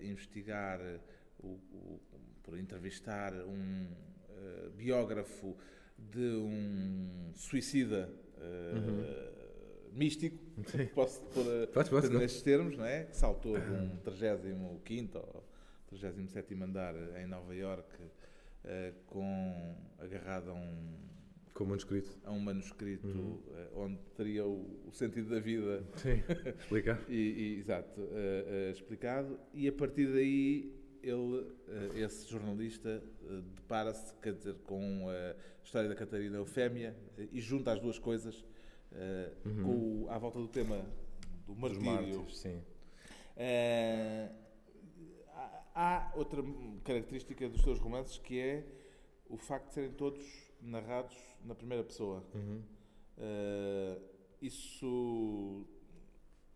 investigar, 0.00 0.80
uh, 0.80 1.00
o, 1.46 2.00
por 2.42 2.58
entrevistar 2.58 3.32
um 3.34 3.86
uh, 4.28 4.70
biógrafo 4.70 5.56
de 5.98 6.26
um 6.26 7.30
suicida 7.34 8.10
uhum. 8.74 9.92
místico, 9.92 10.36
Sim. 10.66 10.86
posso 10.94 11.22
pôr 11.26 11.44
pode, 11.68 11.90
pode, 11.90 12.08
nestes 12.10 12.42
termos, 12.42 12.76
não 12.76 12.84
é? 12.84 13.04
Que 13.04 13.16
saltou 13.16 13.58
de 13.58 13.70
um 13.70 13.96
35 13.98 14.64
ou 15.18 15.38
37 15.88 16.54
andar 16.54 16.94
em 17.20 17.26
Nova 17.26 17.54
Iorque 17.54 18.02
com 19.06 19.76
agarrado 19.98 20.50
a 20.50 20.54
um 20.54 21.11
Com 21.54 21.64
o 21.64 21.66
manuscrito. 21.68 22.18
a 22.24 22.30
um 22.32 22.40
manuscrito 22.40 23.42
eh, 23.54 23.68
onde 23.76 23.98
teria 24.16 24.46
o, 24.46 24.88
o 24.88 24.92
sentido 24.92 25.28
da 25.30 25.38
vida 25.40 25.84
Sim. 25.96 26.22
Explica. 26.58 26.98
e, 27.08 27.14
e, 27.14 27.58
exato, 27.58 28.00
eh, 28.12 28.68
eh, 28.68 28.70
explicado, 28.72 29.38
e 29.52 29.68
a 29.68 29.72
partir 29.72 30.06
daí 30.12 30.72
ele, 31.02 31.46
esse 31.96 32.30
jornalista, 32.30 33.02
depara-se, 33.56 34.14
quer 34.22 34.34
dizer, 34.34 34.54
com 34.64 35.08
a 35.10 35.34
história 35.64 35.88
da 35.88 35.96
Catarina 35.96 36.36
Eufémia 36.36 36.96
e 37.32 37.40
junta 37.40 37.72
as 37.72 37.80
duas 37.80 37.98
coisas 37.98 38.44
eh, 38.92 39.32
com 39.64 40.06
à 40.08 40.16
volta 40.18 40.38
do 40.38 40.46
tema 40.48 40.86
do 41.46 41.56
martírio. 41.56 41.84
mártires, 41.84 42.38
sim. 42.38 42.62
Há- 45.74 46.12
outra 46.14 46.42
característica 46.84 47.48
dos 47.48 47.62
teus 47.62 47.78
romances 47.78 48.18
que 48.18 48.38
é 48.38 48.64
o 49.28 49.36
facto 49.38 49.68
de 49.68 49.74
serem 49.74 49.90
todos 49.92 50.22
narrados 50.62 51.16
na 51.44 51.54
primeira 51.54 51.82
pessoa. 51.84 52.22
Uhum. 52.34 52.62
Eh, 53.18 53.98
isso 54.40 55.66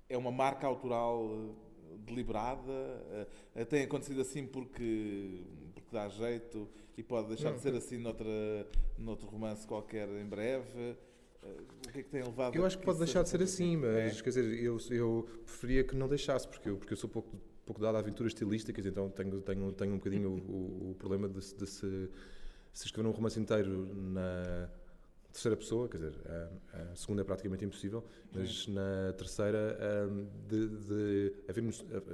é 0.09 0.17
uma 0.17 0.31
marca 0.33 0.67
autoral 0.67 1.29
eh, 1.29 1.97
deliberada? 2.07 3.27
Eh, 3.55 3.65
tem 3.65 3.83
acontecido 3.85 4.21
assim 4.21 4.47
porque, 4.47 5.43
porque 5.75 5.89
dá 5.93 6.09
jeito 6.09 6.69
e 6.97 7.03
pode 7.03 7.29
deixar 7.29 7.53
de 7.53 7.61
ser 7.61 7.75
assim 7.75 7.99
noutra, 7.99 8.27
noutro 8.99 9.27
romance 9.29 9.67
qualquer 9.67 10.09
em 10.09 10.27
breve? 10.27 10.97
O 11.87 11.93
que 11.93 12.01
é 12.01 12.03
que 12.03 12.09
tem 12.11 12.25
levado 12.25 12.57
Eu 12.57 12.67
acho 12.67 12.77
que 12.77 12.85
pode 12.85 12.99
deixar 12.99 13.23
de 13.23 13.29
ser 13.29 13.41
assim, 13.41 13.77
mas 13.77 14.19
É? 14.19 14.23
quer 14.23 14.31
dizer, 14.31 14.45
eu, 14.65 14.79
eu 14.91 15.29
preferia 15.45 15.85
que 15.85 15.95
não 15.95 16.09
deixasse, 16.09 16.49
porque 16.49 16.69
eu, 16.69 16.77
porque 16.77 16.93
eu 16.93 16.97
sou 16.97 17.09
pouco, 17.09 17.37
pouco 17.65 17.81
dado 17.81 17.95
a 17.95 18.01
aventuras 18.01 18.33
estilísticas, 18.33 18.85
então 18.85 19.09
tenho, 19.11 19.41
tenho, 19.43 19.71
tenho 19.73 19.93
um 19.93 19.99
bocadinho 19.99 20.29
o, 20.31 20.35
o- 20.89 20.91
o 20.91 20.95
problema 20.97 21.29
de, 21.29 21.39
de 21.55 21.67
se, 21.69 22.11
se 22.76 22.85
escrever 22.85 23.09
um 23.09 23.12
romance 23.12 23.40
inteiro 23.40 23.88
na 23.95 24.68
terceira 25.33 25.56
pessoa, 25.56 25.88
quer 25.88 25.97
dizer, 25.97 26.14
a, 26.75 26.92
a 26.92 26.95
segunda 26.95 27.23
é 27.23 27.25
praticamente 27.25 27.64
impossível, 27.64 28.04
mas 28.35 28.68
na 28.68 29.14
terceira 29.16 29.78
hum, 30.11 30.26
de, 30.47 30.68
de, 30.68 31.33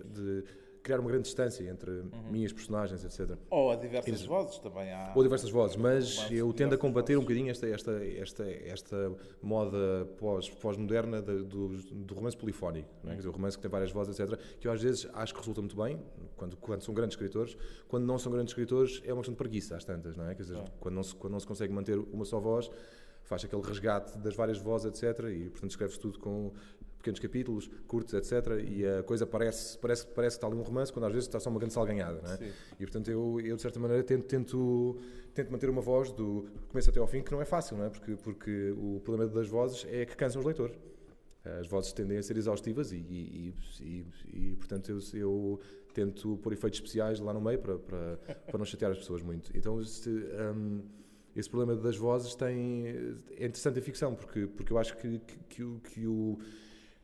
de 0.05 0.45
criar 0.83 0.99
uma 1.01 1.09
grande 1.09 1.25
distância 1.25 1.69
entre 1.71 2.03
minhas 2.31 2.53
personagens, 2.53 3.05
etc. 3.05 3.37
Ou 3.49 3.71
a 3.71 3.77
diversas 3.77 4.25
vozes 4.25 4.59
também 4.59 4.93
há. 4.93 5.13
Ou 5.15 5.23
diversas 5.23 5.51
vozes, 5.51 5.77
mas 5.77 6.27
eu 6.31 6.53
tendo 6.53 6.75
a 6.75 6.79
combater 6.79 7.13
um 7.17 7.21
vozes. 7.21 7.25
bocadinho 7.29 7.51
esta, 7.51 7.67
esta, 7.69 7.93
esta, 8.05 8.45
esta 8.51 9.13
moda 9.41 10.07
pós- 10.19 10.51
pós-moderna 10.51 11.23
de- 11.23 11.45
do, 11.45 11.69
do 11.69 12.15
romance 12.15 12.37
polifónico, 12.37 12.89
é? 13.05 13.11
Quer 13.11 13.17
dizer, 13.17 13.29
o 13.29 13.33
romance 13.33 13.57
que 13.57 13.63
tem 13.63 13.71
várias 13.71 13.93
vozes, 13.93 14.19
etc., 14.19 14.39
que 14.59 14.67
eu 14.67 14.73
às 14.73 14.83
vezes 14.83 15.09
acho 15.15 15.33
que 15.33 15.41
resulta 15.41 15.61
muito 15.61 15.77
bem, 15.77 16.01
quando, 16.37 16.57
quando 16.57 16.83
são 16.83 16.93
grandes 16.93 17.15
escritores, 17.15 17.57
quando 17.89 18.05
não 18.05 18.19
são 18.19 18.33
grandes 18.33 18.51
escritores 18.53 19.01
é 19.05 19.13
uma 19.13 19.21
questão 19.21 19.35
de 19.35 19.39
preguiça, 19.39 19.77
às 19.77 19.85
tantas, 19.85 20.17
não 20.17 20.29
é? 20.29 20.35
Quer 20.35 20.43
dizer, 20.43 20.57
Ah. 20.59 20.65
quando, 20.81 20.95
não 20.95 21.03
se, 21.03 21.15
quando 21.15 21.33
não 21.33 21.41
se 21.41 21.47
consegue 21.47 21.73
manter 21.73 21.99
uma 21.99 22.25
só 22.25 22.41
voz, 22.41 22.71
faz 23.23 23.45
aquele 23.45 23.63
resgate 23.63 24.19
das 24.19 24.35
várias 24.35 24.59
vozes, 24.59 24.87
etc., 25.03 25.27
e 25.31 25.49
portanto 25.49 25.71
escreve-se 25.71 26.01
tudo 26.01 26.19
com 26.19 26.53
pequenos 27.03 27.21
capítulos, 27.21 27.69
curtos, 27.87 28.15
etc., 28.15 28.63
e 28.67 28.87
a 28.87 29.03
coisa 29.03 29.27
parece, 29.27 29.77
parece, 29.79 30.07
parece 30.07 30.37
que 30.37 30.39
está 30.39 30.47
ali 30.47 30.57
um 30.57 30.63
romance, 30.63 30.93
quando 30.93 31.05
às 31.07 31.13
vezes 31.13 31.27
está 31.29 31.39
só 31.41 31.51
uma 31.51 31.59
grande 31.59 31.75
salganhada, 31.75 32.21
não 32.23 32.33
é? 32.33 32.37
Sim. 32.37 32.51
E 32.81 32.87
portanto 32.87 33.11
eu, 33.11 33.41
eu 33.41 33.57
de 33.57 33.63
certa 33.63 33.79
maneira 33.81 34.03
tento, 34.03 34.25
tento, 34.25 34.97
tento 35.35 35.51
manter 35.53 35.69
uma 35.69 35.83
voz 35.83 36.11
do 36.13 36.47
começo 36.69 36.89
até 36.89 37.01
ao 37.01 37.07
fim, 37.07 37.23
que 37.23 37.33
não 37.33 37.43
é 37.43 37.45
fácil, 37.45 37.77
não 37.77 37.85
é? 37.85 37.91
Porque, 37.91 38.17
porque 38.17 38.71
o 38.79 39.01
problema 39.05 39.31
das 39.31 39.49
vozes 39.49 39.85
é 39.91 40.07
que 40.07 40.17
cansam 40.17 40.41
os 40.41 40.47
leitores. 40.47 40.77
As 41.45 41.67
vozes 41.67 41.93
tendem 41.93 42.19
a 42.19 42.23
ser 42.23 42.37
exaustivas 42.37 42.93
e, 42.93 42.97
e, 42.99 43.55
e, 43.81 44.07
e- 44.33 44.57
portanto 44.57 44.91
eu, 44.93 44.99
eu 45.15 45.61
tento 45.93 46.37
pôr 46.37 46.53
efeitos 46.53 46.79
especiais 46.79 47.19
lá 47.19 47.33
no 47.35 47.41
meio 47.41 47.59
para, 47.59 47.79
para, 47.79 48.17
para 48.47 48.59
não 48.59 48.65
chatear 48.65 48.93
as 48.93 48.99
pessoas 48.99 49.23
muito. 49.23 49.51
Então 49.57 49.81
esse, 49.81 50.09
hum, 50.09 50.83
esse 51.35 51.51
problema 51.51 51.75
das 51.83 51.97
vozes 51.97 52.37
tem, 52.37 52.87
é 53.31 53.47
interessante 53.47 53.77
em 53.81 53.83
ficção, 53.83 54.15
porque, 54.15 54.47
porque 54.47 54.73
eu 54.73 54.79
acho 54.79 54.97
que, 54.97 55.19
que, 55.19 55.39
que 55.49 55.65
o- 55.65 55.81
que 55.81 56.07
o 56.07 56.39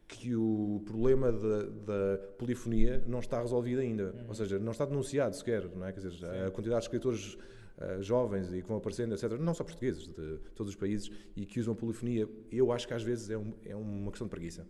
que 0.08 0.34
o 0.34 0.82
problema 0.86 1.30
da, 1.30 1.62
da 1.64 2.18
polifonia 2.38 3.04
não 3.06 3.18
está 3.20 3.40
resolvido 3.42 3.80
ainda. 3.82 4.14
Ou 4.26 4.34
seja, 4.34 4.58
não 4.58 4.72
está 4.72 4.86
denunciado 4.86 5.36
sequer. 5.36 5.68
Não 5.76 5.86
é? 5.86 5.92
Quer 5.92 6.00
dizer, 6.00 6.24
a 6.46 6.50
quantidade 6.50 6.80
de 6.80 6.86
escritores 6.86 7.36
ah, 7.78 8.00
jovens 8.00 8.50
e 8.52 8.62
que 8.62 8.66
vão 8.68 8.78
aparecendo, 8.78 9.12
etc., 9.14 9.32
não 9.38 9.52
só 9.54 9.62
portugueses, 9.64 10.08
de 10.08 10.38
todos 10.54 10.72
os 10.72 10.76
países, 10.76 11.10
e 11.36 11.44
que 11.44 11.60
usam 11.60 11.74
polifonia, 11.74 12.26
eu 12.50 12.72
acho 12.72 12.88
que 12.88 12.94
às 12.94 13.02
vezes 13.02 13.28
é, 13.30 13.36
um- 13.36 13.52
é 13.64 13.76
uma 13.76 14.10
questão 14.10 14.26
de 14.26 14.30
preguiça. 14.30 14.66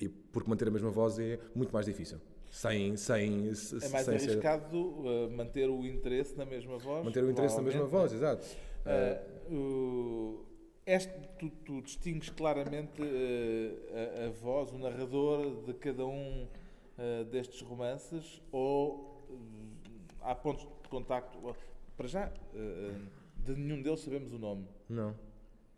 E 0.00 0.08
porque 0.08 0.48
manter 0.48 0.68
a 0.68 0.70
mesma 0.70 0.90
voz 0.90 1.18
é 1.18 1.38
muito 1.54 1.72
mais 1.72 1.86
difícil. 1.86 2.18
Sem, 2.50 2.96
sem, 2.96 3.52
se- 3.54 3.84
É 3.84 3.88
mais 3.88 4.04
sem 4.06 4.18
ser- 4.18 4.30
arriscado 4.30 4.78
uh, 4.78 5.30
manter 5.30 5.68
o 5.68 5.84
interesse 5.86 6.36
na 6.36 6.44
mesma 6.44 6.78
voz. 6.78 7.04
manter 7.04 7.24
o 7.24 7.30
interesse 7.30 7.56
na 7.56 7.62
mesma 7.62 7.86
voz, 7.86 8.12
exato. 8.12 8.46
Uh, 9.50 9.54
o- 9.54 10.47
este, 10.92 11.12
tu, 11.38 11.50
tu 11.64 11.82
distingues 11.82 12.30
claramente 12.30 13.00
uh, 13.02 14.22
a, 14.22 14.26
a 14.26 14.30
voz, 14.30 14.72
o 14.72 14.78
narrador 14.78 15.64
de 15.66 15.74
cada 15.74 16.06
um 16.06 16.44
uh, 16.44 17.24
destes 17.30 17.60
romances 17.60 18.40
ou 18.52 19.24
uh, 19.30 19.38
há 20.22 20.34
pontos 20.34 20.64
de 20.82 20.88
contacto? 20.88 21.38
Para 21.96 22.06
já, 22.08 22.28
uh, 22.54 23.44
de 23.44 23.54
nenhum 23.56 23.82
deles 23.82 24.00
sabemos 24.00 24.32
o 24.32 24.38
nome. 24.38 24.66
Não. 24.88 25.10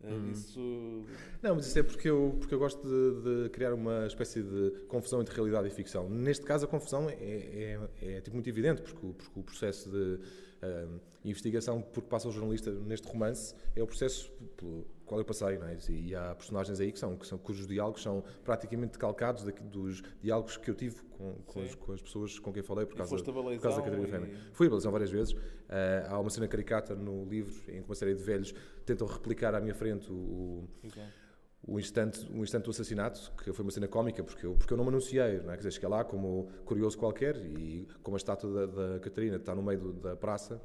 Uh, 0.03 0.31
Isso. 0.31 1.05
Não, 1.43 1.53
mas 1.55 1.67
isso 1.67 1.77
é 1.77 1.83
porque 1.83 2.09
eu, 2.09 2.35
porque 2.39 2.53
eu 2.55 2.57
gosto 2.59 2.81
de, 2.81 3.43
de 3.43 3.49
criar 3.49 3.71
uma 3.73 4.07
espécie 4.07 4.41
de 4.41 4.71
confusão 4.87 5.21
entre 5.21 5.35
realidade 5.35 5.67
e 5.67 5.69
ficção. 5.71 6.09
Neste 6.09 6.43
caso, 6.43 6.65
a 6.65 6.67
confusão 6.67 7.07
é, 7.07 7.13
é, 7.13 7.79
é, 8.01 8.21
tipo, 8.21 8.35
muito 8.35 8.49
evidente, 8.49 8.81
porque, 8.81 9.05
o- 9.05 9.13
porque 9.13 9.39
o 9.39 9.43
processo 9.43 9.91
de 9.91 10.19
ahm, 10.63 10.97
investigação 11.23 11.83
por 11.83 12.01
que 12.01 12.09
passa 12.09 12.27
o 12.27 12.31
jornalista 12.31 12.71
neste 12.71 13.07
romance 13.07 13.53
é 13.75 13.83
o 13.83 13.85
processo 13.85 14.31
pelo 14.57 14.87
qual 15.11 15.19
eu 15.19 15.25
passei. 15.25 15.57
Não 15.57 15.67
é? 15.67 15.77
E 15.89 16.15
há 16.15 16.33
personagens 16.33 16.79
aí 16.79 16.89
que 16.89 16.97
são, 16.97 17.17
que 17.17 17.27
são, 17.27 17.37
cujos 17.37 17.67
diálogos 17.67 18.01
são 18.01 18.23
praticamente 18.45 18.97
calcados 18.97 19.43
daqui- 19.43 19.61
dos 19.61 20.01
diálogos 20.21 20.55
que 20.55 20.71
eu 20.71 20.75
tive 20.75 21.01
com, 21.03 21.33
com, 21.45 21.59
as, 21.61 21.75
com 21.75 21.91
as 21.91 22.01
pessoas 22.01 22.39
com 22.39 22.53
quem 22.53 22.63
falei 22.63 22.85
por 22.85 22.95
causa, 22.95 23.09
por 23.57 23.63
causa 23.63 23.77
da 23.77 23.83
Catarina 23.83 24.07
e- 24.07 24.11
Fêmea. 24.29 24.53
Fui 24.53 24.67
a 24.67 24.69
Baleizão 24.69 24.91
várias 24.91 25.11
vezes. 25.11 25.35
Ah, 25.67 26.07
há 26.15 26.19
uma 26.19 26.29
cena 26.29 26.47
caricata 26.47 26.95
no 26.95 27.25
livro 27.25 27.53
em 27.67 27.81
que 27.81 27.89
uma 27.89 27.95
série 27.95 28.15
de 28.15 28.23
velhos 28.23 28.53
tentam 28.85 29.05
replicar 29.05 29.53
à 29.53 29.59
minha 29.59 29.75
frente 29.75 30.09
o- 30.09 30.15
o, 30.15 31.73
o 31.73 31.79
instante, 31.79 32.25
o 32.33 32.41
instante 32.41 32.63
do 32.63 32.71
assassinato, 32.71 33.33
que 33.43 33.51
foi 33.51 33.63
uma 33.65 33.71
cena 33.71 33.87
cómica, 33.89 34.23
porque 34.23 34.45
eu, 34.45 34.55
porque 34.55 34.71
eu 34.73 34.77
não 34.77 34.85
me 34.85 34.89
anunciei, 34.91 35.39
não 35.41 35.51
é? 35.51 35.55
Quer 35.55 35.57
dizer, 35.57 35.71
cheguei 35.71 35.89
lá 35.89 36.05
como 36.05 36.47
curioso 36.63 36.97
qualquer 36.97 37.35
e 37.35 37.85
como 38.01 38.15
a 38.15 38.17
estátua 38.17 38.65
da, 38.67 38.93
da 38.93 38.99
Catarina 39.01 39.35
está 39.35 39.53
no 39.53 39.61
meio 39.61 39.79
do- 39.79 39.93
da 39.93 40.15
praça, 40.15 40.61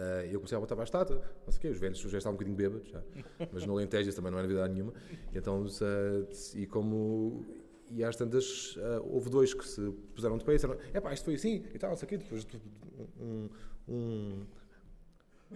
eh, 0.00 0.28
eu 0.30 0.38
comecei 0.40 0.56
a 0.56 0.60
botar 0.60 0.74
para 0.74 0.82
a 0.82 0.84
estátua, 0.84 1.16
não 1.44 1.52
sei 1.52 1.58
o 1.58 1.60
quê, 1.60 1.68
os 1.68 1.78
velhos 1.78 1.98
já 1.98 2.18
estavam 2.18 2.32
um 2.34 2.36
bocadinho 2.36 2.56
bêbados, 2.56 2.88
já. 2.88 3.02
mas 3.52 3.64
no 3.66 3.72
Alentejo 3.74 4.08
isso 4.08 4.16
também 4.16 4.30
não 4.32 4.38
era 4.38 4.46
novidade 4.48 4.72
nenhuma, 4.72 4.92
e 5.32 5.38
então, 5.38 5.64
eh, 5.66 6.26
e 6.56 6.66
como... 6.66 7.44
E 7.90 8.02
às 8.02 8.16
tantas, 8.16 8.76
eh, 8.78 9.00
houve 9.04 9.28
dois 9.30 9.52
que 9.52 9.66
se 9.68 9.80
puseram 10.14 10.38
de 10.38 10.44
pé 10.44 10.52
e 10.52 10.54
disseram: 10.56 10.76
é 10.92 11.00
pá, 11.00 11.12
isto 11.12 11.24
foi 11.26 11.34
assim 11.34 11.64
e 11.72 11.78
tal, 11.78 11.90
não 11.90 11.96
sei 11.96 12.06
o 12.06 12.08
quê. 12.08 12.16
Depois 12.16 12.46
um, 13.20 13.48
um, 13.86 14.46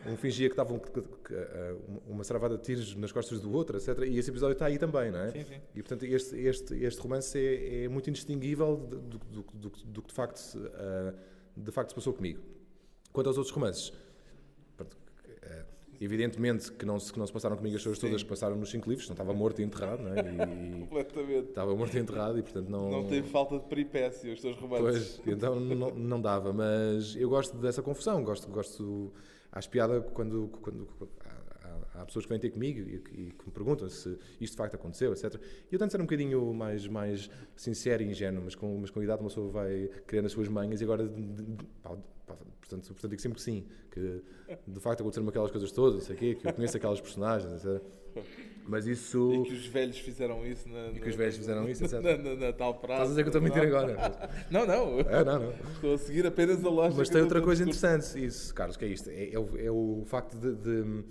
um 0.07 0.17
fingia 0.17 0.49
que 0.49 0.53
estavam 0.53 0.81
uma- 2.07 2.23
saravada 2.23 2.57
de 2.59 2.63
tiros 2.63 2.95
nas 2.95 3.11
costas 3.13 3.41
do 3.41 3.51
outro, 3.51 3.77
etc. 3.79 4.01
E 4.07 4.19
esse 4.19 4.31
episódio 4.31 4.53
está 4.53 4.67
aí 4.67 4.79
também, 4.79 5.11
não 5.11 5.21
é? 5.21 5.31
Sim, 5.31 5.45
sim. 5.45 5.61
E 5.75 5.83
portanto 5.83 6.05
este, 6.05 6.37
este, 6.37 6.75
este 6.85 7.01
romance 7.01 7.37
é, 7.39 7.85
é 7.85 7.89
muito 7.89 8.09
indistinguível 8.11 8.77
do, 8.77 8.99
do, 9.01 9.19
do, 9.19 9.71
do, 9.87 10.03
que 10.03 10.09
de 10.09 10.15
facto, 10.15 10.37
se, 10.37 10.59
de 11.57 11.73
facto 11.73 11.89
se 11.89 11.95
passou 11.95 12.13
comigo. 12.13 12.41
Quanto 13.13 13.29
aos 13.29 13.39
outros 13.39 13.55
romances, 13.55 13.93
evidentemente 16.01 16.73
que 16.73 16.87
não, 16.87 16.99
se, 16.99 17.13
que 17.13 17.19
não 17.19 17.27
se 17.27 17.33
passaram 17.33 17.57
comigo 17.57 17.77
as 17.77 17.83
coisas 17.83 17.99
todas 17.99 18.23
que 18.23 18.29
passaram 18.29 18.57
nos 18.57 18.71
cinco 18.71 18.89
livros, 18.89 19.09
não 19.09 19.15
estava 19.15 19.33
morto 19.33 19.61
e 19.61 19.65
enterrado, 19.65 20.03
não 20.03 20.13
é? 20.13 20.21
E, 20.21 20.81
Completamente. 20.87 21.49
estava 21.49 21.75
morto 21.75 21.97
e 21.97 22.01
enterrado 22.01 22.39
e 22.39 22.43
portanto 22.43 22.69
não... 22.69 22.91
Não 22.91 23.05
tem 23.05 23.23
falta 23.23 23.59
de 23.59 23.67
peripécia 23.67 24.33
os 24.33 24.41
teus 24.41 24.57
romances. 24.57 25.21
Pois, 25.23 25.37
então 25.37 25.59
não, 25.59 25.91
não 25.91 26.21
dava, 26.21 26.53
mas 26.53 27.17
eu 27.17 27.29
gosto 27.29 27.57
dessa 27.57 27.83
confusão, 27.83 28.23
gosto, 28.23 28.49
gosto 28.49 29.13
acho 29.53 29.69
piada 29.71 30.01
quando, 30.01 30.51
quando, 30.61 30.89
há, 32.01 32.07
pessoas 32.07 32.25
que 32.25 32.31
vêm 32.31 32.39
ter 32.39 32.51
comigo 32.51 32.81
e, 32.81 32.99
que- 32.99 33.15
e 33.21 33.25
que 33.33 33.47
me 33.47 33.53
perguntam 33.53 33.89
se 33.89 34.17
isto 34.41 34.53
de 34.53 34.57
facto 34.57 34.75
aconteceu, 34.75 35.13
etc. 35.13 35.35
E 35.71 35.75
eu 35.75 35.79
tento 35.79 35.91
ser 35.91 36.01
um 36.01 36.05
bocadinho 36.05 36.53
mais, 36.55 36.87
mais 36.87 37.31
sincero 37.57 38.03
e 38.03 38.07
ingênuo, 38.11 38.43
mas 38.45 38.55
com, 38.55 38.79
mas 38.79 38.91
com 38.91 39.01
a 39.01 39.05
idade 39.05 39.21
uma 39.23 39.29
pessoa 39.29 39.51
vai 39.51 39.89
criando 40.07 40.27
as 40.27 40.33
suas 40.33 40.49
manhas 40.49 40.81
e 40.81 40.85
agora, 40.85 41.07
de- 41.09 41.23
de- 41.43 41.65
pá, 41.83 41.91
pá, 42.27 42.35
portanto, 42.61 42.87
portanto 42.89 43.09
digo 43.11 43.21
sempre 43.23 43.37
que 43.37 43.43
sim, 43.43 43.65
que 43.91 44.23
de 44.67 44.81
facto 44.81 45.01
aconteceram 45.01 45.29
aquelas 45.29 45.51
coisas 45.51 45.71
todas, 45.73 45.95
não 45.95 46.01
sei 46.01 46.15
o 46.17 46.19
quê, 46.19 46.35
que 46.35 46.47
eu 46.47 46.53
conheço 46.55 46.77
aquelas 46.77 47.01
personagens, 47.01 47.53
etc. 47.65 47.83
Mas 48.67 48.87
isso... 48.87 49.33
E 49.33 49.43
que 49.45 49.53
os 49.55 49.67
velhos 49.67 49.99
fizeram 49.99 50.47
isso 50.47 50.69
na, 50.69 50.89
E 50.89 51.01
que 51.01 51.09
os 51.09 51.15
velhos 51.15 51.37
fizeram 51.37 51.67
isso, 51.69 51.85
etc. 51.85 52.01
na, 52.03 52.17
na, 52.19 52.35
na 52.35 52.53
tal 52.53 52.75
praça. 52.75 53.05
Estás 53.05 53.09
a 53.09 53.11
dizer 53.13 53.23
que 53.23 53.29
eu 53.29 53.39
estou 53.39 53.41
a 53.41 53.45
mentir 53.45 53.63
agora. 53.63 54.31
Não, 54.51 54.67
não. 54.67 55.01
É, 55.01 55.25
não, 55.25 55.39
não. 55.39 55.53
Estou 55.75 55.95
a 55.95 55.99
seguir 55.99 56.27
apenas 56.27 56.63
a 56.63 56.69
lógica. 56.69 56.99
Mas 56.99 57.09
tem 57.09 57.23
outra 57.23 57.41
coisa 57.41 57.63
interessante, 57.63 58.23
isso, 58.23 58.55
Carlos, 58.55 58.77
que 58.77 58.85
é 58.85 58.89
isto. 58.89 59.09
É, 59.09 59.31
é 59.33 59.39
o, 59.39 59.57
é 59.59 59.71
o 59.71 60.03
facto 60.05 60.37
de. 60.37 60.55
de- 60.57 61.05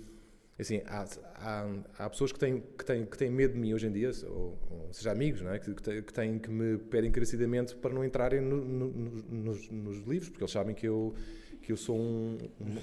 assim, 0.62 0.82
há, 0.86 1.06
há, 1.36 1.70
há 1.98 2.10
pessoas 2.10 2.32
que 2.32 2.38
têm, 2.38 2.60
que, 2.76 2.84
têm, 2.84 3.06
que 3.06 3.16
têm 3.16 3.30
medo 3.30 3.54
de 3.54 3.60
mim 3.60 3.72
hoje 3.74 3.86
em 3.86 3.92
dia, 3.92 4.10
ou, 4.26 4.58
ou 4.70 4.88
seja, 4.92 5.12
amigos, 5.12 5.40
não 5.40 5.52
é? 5.52 5.58
que, 5.58 5.72
que, 5.74 6.12
têm, 6.12 6.38
que 6.38 6.50
me 6.50 6.78
pedem 6.78 7.10
encarecidamente 7.10 7.76
para 7.76 7.94
não 7.94 8.04
entrarem 8.04 8.40
no- 8.40 8.64
no- 8.64 8.88
no- 8.88 9.22
nos, 9.30 9.68
nos 9.70 9.98
livros, 10.06 10.28
porque 10.28 10.42
eles 10.42 10.50
sabem 10.52 10.74
que 10.74 10.86
eu, 10.86 11.14
que 11.62 11.70
eu 11.72 11.76
sou 11.76 11.96
um, 11.96 12.38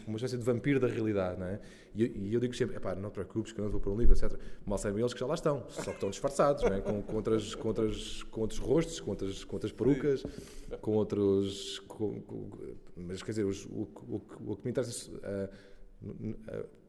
uma 0.08 0.16
espécie 0.16 0.38
de 0.38 0.44
vampiro 0.44 0.80
da 0.80 0.88
realidade, 0.88 1.40
não 1.40 1.48
é? 1.48 1.60
E, 1.94 2.04
e 2.30 2.34
eu 2.34 2.40
digo 2.40 2.54
sempre, 2.56 2.78
não 2.98 3.10
te 3.10 3.14
preocupes 3.16 3.52
que 3.52 3.60
eu 3.60 3.66
não 3.66 3.72
vou 3.72 3.82
pôr 3.82 3.92
um 3.92 3.98
livro, 3.98 4.16
etc. 4.16 4.40
Mal 4.66 4.78
sabem 4.78 5.00
eles 5.02 5.14
que 5.14 5.20
já 5.20 5.26
lá 5.26 5.34
estão, 5.34 5.66
só 5.70 5.84
que 5.84 5.90
estão 5.92 6.10
disfarçados, 6.10 6.64
não 6.64 6.74
é? 6.74 6.82
Com, 6.82 7.02
com, 7.02 7.16
outras, 7.16 7.56
com, 7.56 7.68
outras, 7.70 8.24
com 8.24 8.42
outros 8.42 8.60
rostos, 8.60 9.00
com 9.00 9.10
outras, 9.12 9.44
com 9.44 9.56
outras 9.56 9.72
perucas, 9.72 10.24
com 10.82 10.92
outros... 10.92 11.80
Com, 11.80 12.22
com, 12.22 12.50
mas, 12.96 13.22
quer 13.24 13.32
dizer, 13.32 13.46
os, 13.46 13.66
o, 13.66 13.88
o, 14.08 14.22
o, 14.46 14.56
que 14.56 14.64
me 14.66 14.72
interessa... 14.72 15.12
Uh, 15.12 16.06
uh, 16.06 16.85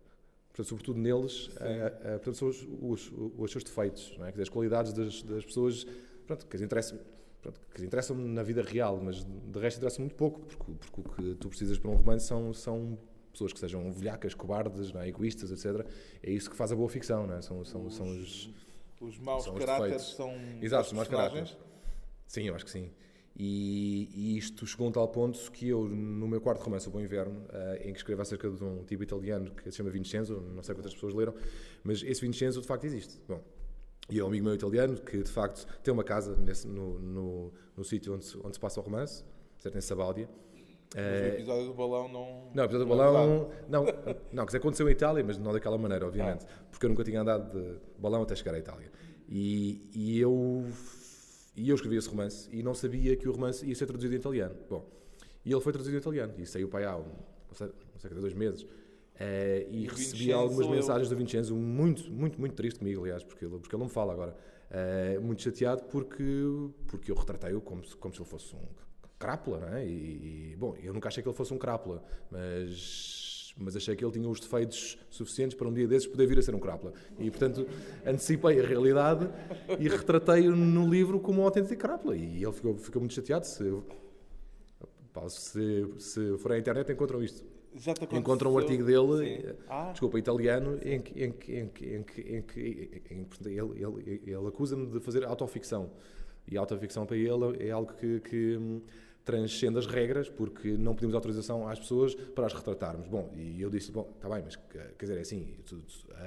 portanto, 0.57 0.69
sobretudo 0.69 0.99
neles, 0.99 1.49
uh, 1.49 1.51
uh, 1.51 2.11
portanto, 2.13 2.35
são 2.35 2.49
os, 2.49 2.67
os, 2.81 3.13
os, 3.37 3.51
seus 3.51 3.63
defeitos, 3.63 4.17
não 4.19 4.25
é? 4.25 4.31
Dizer, 4.31 4.45
as 4.45 4.49
qualidades 4.49 4.93
das, 4.95 5.23
das 5.23 5.45
pessoas 5.45 5.87
pronto, 6.27 6.47
que 6.47 6.57
as 6.57 6.63
interessam 6.63 6.99
pronto, 7.43 7.61
que 7.75 7.85
interessam 7.85 8.17
na 8.17 8.43
vida 8.43 8.63
real, 8.63 8.99
mas 9.03 9.23
de 9.23 9.59
resto 9.59 9.77
interessa 9.77 10.01
muito 10.01 10.15
pouco, 10.15 10.41
porque, 10.41 10.73
porque, 10.73 11.01
o 11.01 11.05
que 11.05 11.35
tu 11.35 11.49
precisas 11.51 11.79
para 11.79 11.91
um 11.91 11.95
romance 11.95 12.27
são, 12.27 12.55
são 12.55 12.99
pessoas 13.31 13.53
que 13.53 13.61
sejam 13.61 13.93
velhacas, 13.93 14.35
cobardes, 14.35 14.95
é? 14.95 15.07
egoístas, 15.07 15.51
etc. 15.51 15.87
É 16.23 16.31
isso 16.31 16.49
que 16.49 16.57
faz 16.57 16.73
a 16.73 16.77
boa 16.77 16.89
ficção, 16.89 17.31
é? 17.31 17.43
São, 17.43 17.63
são, 17.65 17.85
os, 17.85 17.95
são 17.95 18.09
os. 18.09 18.51
Os 18.99 19.19
maus 19.19 19.47
caráteres 19.47 20.15
são. 20.15 20.33
Exato, 20.63 20.87
os 20.87 20.93
maus 20.95 21.09
caráteres. 21.09 21.55
Sim, 22.27 22.45
eu 22.45 22.55
acho 22.55 22.65
que 22.65 22.71
sim. 22.71 22.91
E, 23.39 24.09
e, 24.15 24.39
isto 24.39 24.67
chegou 24.67 24.87
a 24.87 24.89
um 24.89 24.93
tal 24.93 25.07
ponto 25.09 25.39
que 25.53 25.69
eu, 25.69 25.87
no 25.87 26.27
meu 26.27 26.41
quarto 26.41 26.63
romance, 26.63 26.89
O 26.89 26.91
Bom 26.91 27.01
Inverno, 27.01 27.41
uh, 27.51 27.87
em 27.87 27.93
que 27.93 27.99
escrevo 27.99 28.23
acerca 28.23 28.49
de 28.49 28.65
um 28.65 28.83
tipo 28.85 29.03
italiano 29.03 29.51
que 29.51 29.71
se 29.71 29.77
chama 29.77 29.91
Vincenzo, 29.91 30.41
não 30.41 30.63
sei 30.63 30.75
quantas 30.75 30.95
pessoas 30.95 31.13
leram, 31.13 31.35
mas 31.85 32.03
esse 32.03 32.23
Vincenzo 32.23 32.63
de 32.63 32.67
facto 32.67 32.85
existe. 32.85 33.21
Bom, 33.29 33.43
e 34.09 34.19
é 34.21 34.25
um 34.25 34.29
amigo 34.29 34.45
meu 34.45 34.55
italiano 34.55 34.97
que, 34.97 35.23
de 35.23 35.31
facto, 35.31 35.67
tem 35.83 35.93
uma 35.93 36.05
casa 36.05 36.35
nesse, 36.37 36.67
no, 36.67 36.99
no, 36.99 37.53
no 37.77 37.85
sítio 37.85 38.15
onde, 38.15 38.27
onde 38.43 38.55
se 38.55 38.61
passa 38.61 38.81
o 38.81 38.83
romance, 38.83 39.25
certo? 39.59 39.77
em 39.77 39.81
Sabália. 39.81 40.29
Mas 40.95 41.05
o 41.05 41.09
eh, 41.09 41.29
episódio 41.35 41.67
do 41.67 41.75
balão 41.75 42.09
não. 42.09 42.51
Não, 42.55 42.63
o 42.63 42.67
episódio 42.67 42.87
do 42.87 42.95
é 42.95 42.97
balão. 42.97 43.51
Não, 43.69 43.85
não, 44.33 44.47
que 44.47 44.57
aconteceu 44.57 44.89
em 44.89 44.93
Itália, 44.93 45.25
mas 45.25 45.37
não 45.37 45.53
daquela 45.53 45.77
maneira, 45.77 46.07
obviamente. 46.07 46.47
Ah. 46.49 46.65
Porque 46.71 46.87
eu 46.87 46.91
nunca 46.91 47.03
tinha 47.03 47.21
andado 47.21 47.53
de 47.53 47.81
balão 47.99 48.23
até 48.23 48.37
chegar 48.37 48.55
à 48.55 48.59
Itália. 48.59 48.91
E, 49.29 49.91
e, 49.93 50.21
eu, 50.21 50.65
e 51.57 51.69
eu 51.71 51.75
escrevi 51.75 51.97
esse 51.97 52.09
romance 52.09 52.49
e 52.53 52.63
não 52.63 52.75
sabia 52.75 53.17
que 53.17 53.29
o 53.29 53.33
romance 53.33 53.65
ia 53.67 53.75
ser 53.75 53.87
traduzido 53.87 54.15
em 54.15 54.19
italiano. 54.19 54.55
Bom, 54.69 54.87
e 55.45 55.53
ele 55.53 55.61
foi 55.61 55.73
traduzido 55.73 55.97
em 55.97 56.01
italiano 56.01 56.35
e 56.39 56.47
saiu 56.47 56.69
para 56.69 56.81
aí 56.81 56.85
há, 56.87 56.97
um, 56.97 57.05
não 57.49 57.55
sei, 57.55 57.67
não 57.67 57.99
sei, 57.99 58.11
dois 58.11 58.35
meses. 58.35 58.63
Uh, 58.63 59.65
e 59.71 59.87
recebi 59.89 60.31
algumas 60.31 60.67
mensagens 60.69 61.09
do 61.09 61.17
Vincenzo 61.17 61.57
muito, 61.57 62.11
muito, 62.13 62.39
muito 62.39 62.55
triste 62.55 62.79
comigo, 62.79 63.03
aliás, 63.03 63.25
porque 63.25 63.47
ele, 63.47 63.59
porque 63.59 63.75
ele 63.75 63.81
não 63.81 63.87
me 63.87 63.93
fala 63.93 64.13
agora. 64.13 64.37
Uh, 64.71 65.21
muito 65.23 65.41
chateado 65.41 65.85
porque, 65.85 66.25
porque 66.87 67.11
eu 67.11 67.15
retratei-o 67.15 67.61
como, 67.61 67.83
se, 67.85 67.97
como 67.97 68.13
se 68.13 68.21
ele 68.21 68.29
fosse 68.29 68.55
um 68.55 68.61
crápula, 69.19 69.61
não 69.61 69.69
é? 69.69 69.87
E, 69.87 70.53
e, 70.53 70.57
bom, 70.57 70.77
eu 70.83 70.93
nunca 70.93 71.09
achei 71.09 71.23
que 71.23 71.29
ele 71.29 71.37
fosse 71.37 71.55
um 71.55 71.59
crápula, 71.59 72.05
mas, 72.31 73.36
mas 73.57 73.75
achei 73.75 73.97
que 73.97 74.05
ele 74.05 74.13
tinha 74.13 74.29
os 74.29 74.39
defeitos 74.39 74.99
suficientes 75.09 75.57
para 75.57 75.67
um 75.67 75.73
dia 75.73 75.89
desses 75.89 76.07
poder 76.07 76.27
vir 76.27 76.39
a 76.39 76.43
ser 76.43 76.55
um 76.55 76.59
crápula. 76.59 76.93
E, 77.19 77.31
portanto, 77.31 77.67
antecipei 78.05 78.61
a 78.61 78.67
realidade 78.67 79.29
e 79.79 79.89
retratei-o 79.89 80.55
no 80.55 80.89
livro 80.89 81.19
como 81.19 81.41
um 81.41 81.45
autêntico 81.45 81.81
crápula. 81.81 82.17
E 82.17 82.43
ele 82.43 82.53
ficou, 82.53 82.77
ficou 82.77 83.01
muito 83.01 83.15
chateado. 83.15 83.47
Se, 83.47 83.73
se, 85.29 85.87
se 85.99 86.39
for 86.39 86.53
à 86.53 86.59
internet, 86.59 86.93
encontram 86.93 87.23
isto 87.23 87.57
encontram 88.13 88.53
um 88.53 88.59
artigo 88.59 88.85
dele, 88.85 89.55
ah. 89.69 89.91
desculpa, 89.91 90.19
italiano, 90.19 90.79
em 90.83 91.01
que, 91.01 91.23
em 91.23 91.33
que, 91.33 91.59
em 91.59 91.69
que, 91.69 91.85
em 91.85 92.03
que, 92.03 93.03
em 93.11 93.25
que 93.25 93.49
ele, 93.49 93.83
ele, 93.83 94.23
ele 94.25 94.49
acusa-me 94.49 94.87
de 94.87 95.01
fazer 95.01 95.25
autoficção. 95.25 95.91
E 96.51 96.57
autoficção 96.57 97.05
para 97.05 97.17
ele 97.17 97.57
é 97.59 97.71
algo 97.71 97.93
que, 97.95 98.21
que 98.21 98.57
hum, 98.57 98.81
transcende 99.27 99.77
as 99.77 99.87
regras, 99.87 100.31
porque 100.31 100.79
não 100.79 100.95
pedimos 100.95 101.15
autorização 101.15 101.69
às 101.69 101.81
pessoas 101.81 102.15
para 102.15 102.47
as 102.47 102.55
retratarmos. 102.55 103.09
Bom, 103.09 103.33
e 103.35 103.61
eu 103.61 103.69
disse, 103.69 103.91
bom, 103.91 104.09
está 104.15 104.29
bem, 104.29 104.43
mas 104.43 104.55
quer 104.55 104.95
dizer, 104.99 105.19
é 105.19 105.21
assim, 105.21 105.57
tu, 105.67 105.83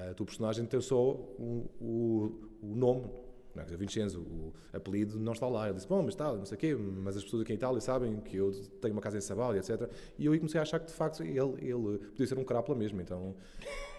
a 0.10 0.14
tua 0.14 0.26
personagem 0.26 0.66
tem 0.66 0.82
só 0.82 1.14
o, 1.14 1.70
o, 1.80 2.50
o 2.62 2.76
nome 2.76 3.10
não 3.56 3.64
é? 3.64 3.66
Vincenzo, 3.78 4.20
o 4.20 4.54
apelido 4.72 5.18
não 5.18 5.34
está 5.34 5.48
lá. 5.48 5.68
Ele 5.68 5.76
disse, 5.76 5.88
bom, 5.88 6.02
mas 6.04 6.14
está, 6.14 6.34
não 6.34 6.46
sei 6.46 6.56
o 6.56 6.60
quê, 6.60 6.76
mas 6.76 7.18
as 7.18 7.24
pessoas 7.24 7.42
aqui 7.42 7.54
em 7.54 7.56
Itália 7.56 7.80
sabem 7.82 8.20
que 8.20 8.36
eu 8.36 8.52
tenho 8.82 8.94
uma 8.94 9.02
casa 9.02 9.18
em 9.18 9.22
Sabália, 9.22 9.60
etc. 9.60 9.90
E 10.18 10.26
eu 10.26 10.34
aí 10.34 10.38
comecei 10.38 10.60
a 10.60 10.64
achar 10.64 10.80
que, 10.80 10.88
de 10.88 10.94
facto, 10.94 11.24
ele, 11.24 11.40
ele 11.62 11.98
podia 11.98 12.28
ser 12.28 12.38
um 12.38 12.44
crápula 12.44 12.78
mesmo, 12.78 13.02
então 13.02 13.36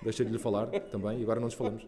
deixei 0.03 0.25
de 0.25 0.33
lhe 0.33 0.39
falar 0.39 0.67
também 0.93 1.21
e 1.21 1.23
agora 1.23 1.41
não 1.41 1.47
nos 1.47 1.55
falamos. 1.55 1.85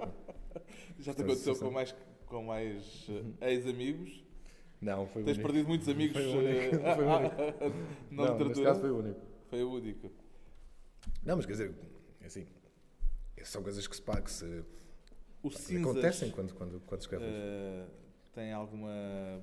Já 0.99 1.15
te 1.15 1.23
aconteceu 1.23 1.57
com 1.57 1.71
mais, 1.71 1.95
com 2.27 2.43
mais 2.43 3.09
uh, 3.09 3.35
ex-amigos? 3.43 4.22
Não, 4.83 5.07
foi 5.07 5.23
o 5.23 5.25
Tens 5.25 5.37
único. 5.37 5.49
perdido 5.49 5.69
muitos 5.69 5.89
amigos 5.89 6.17
foi 6.17 6.27
o 6.27 6.39
único. 6.39 6.77
Uh, 6.77 6.81
foi 6.97 7.05
o 7.05 7.17
único. 7.17 7.37
não, 8.11 8.39
neste 8.39 8.63
caso 8.65 8.81
foi 8.81 8.91
o 8.91 8.99
único. 8.99 9.21
Foi 9.49 9.63
o 9.63 9.71
único. 9.71 10.13
Não, 11.25 11.37
mas 11.37 11.47
quer 11.47 11.53
dizer, 11.53 11.75
é 12.21 12.27
assim, 12.27 12.47
são 13.45 13.63
coisas 13.63 13.87
que 13.87 13.97
se, 13.97 14.03
que 14.03 14.31
se 14.31 14.65
o 15.43 15.51
Cinzas, 15.51 15.91
acontecem 15.91 16.31
quando, 16.31 16.55
quando, 16.55 16.81
quando 16.81 17.01
escreves. 17.01 17.29
Uh, 17.29 17.89
tem 18.33 18.53
alguma 18.53 19.41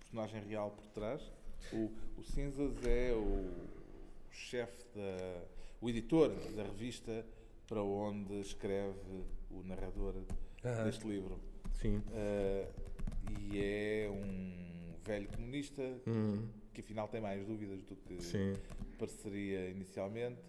personagem 0.00 0.42
real 0.42 0.70
por 0.70 0.86
trás? 0.88 1.32
O, 1.72 1.90
o 2.18 2.22
Cinzas 2.22 2.72
é 2.84 3.12
o, 3.12 3.18
o 3.18 4.30
chefe, 4.30 4.84
da, 4.94 5.42
o 5.80 5.88
editor 5.88 6.30
da 6.54 6.62
revista 6.62 7.24
para 7.66 7.82
onde 7.82 8.40
escreve 8.40 9.24
o 9.50 9.62
narrador 9.64 10.14
ah, 10.62 10.84
deste 10.84 11.06
livro. 11.06 11.40
Sim. 11.72 11.98
Uh, 11.98 12.84
e 13.30 13.58
é 13.58 14.10
um 14.10 14.73
velho 15.04 15.28
comunista 15.28 15.82
hum. 16.06 16.48
que 16.72 16.80
afinal 16.80 17.08
tem 17.08 17.20
mais 17.20 17.46
dúvidas 17.46 17.82
do 17.84 17.96
que 17.96 18.22
Sim. 18.22 18.54
pareceria 18.98 19.70
inicialmente. 19.70 20.40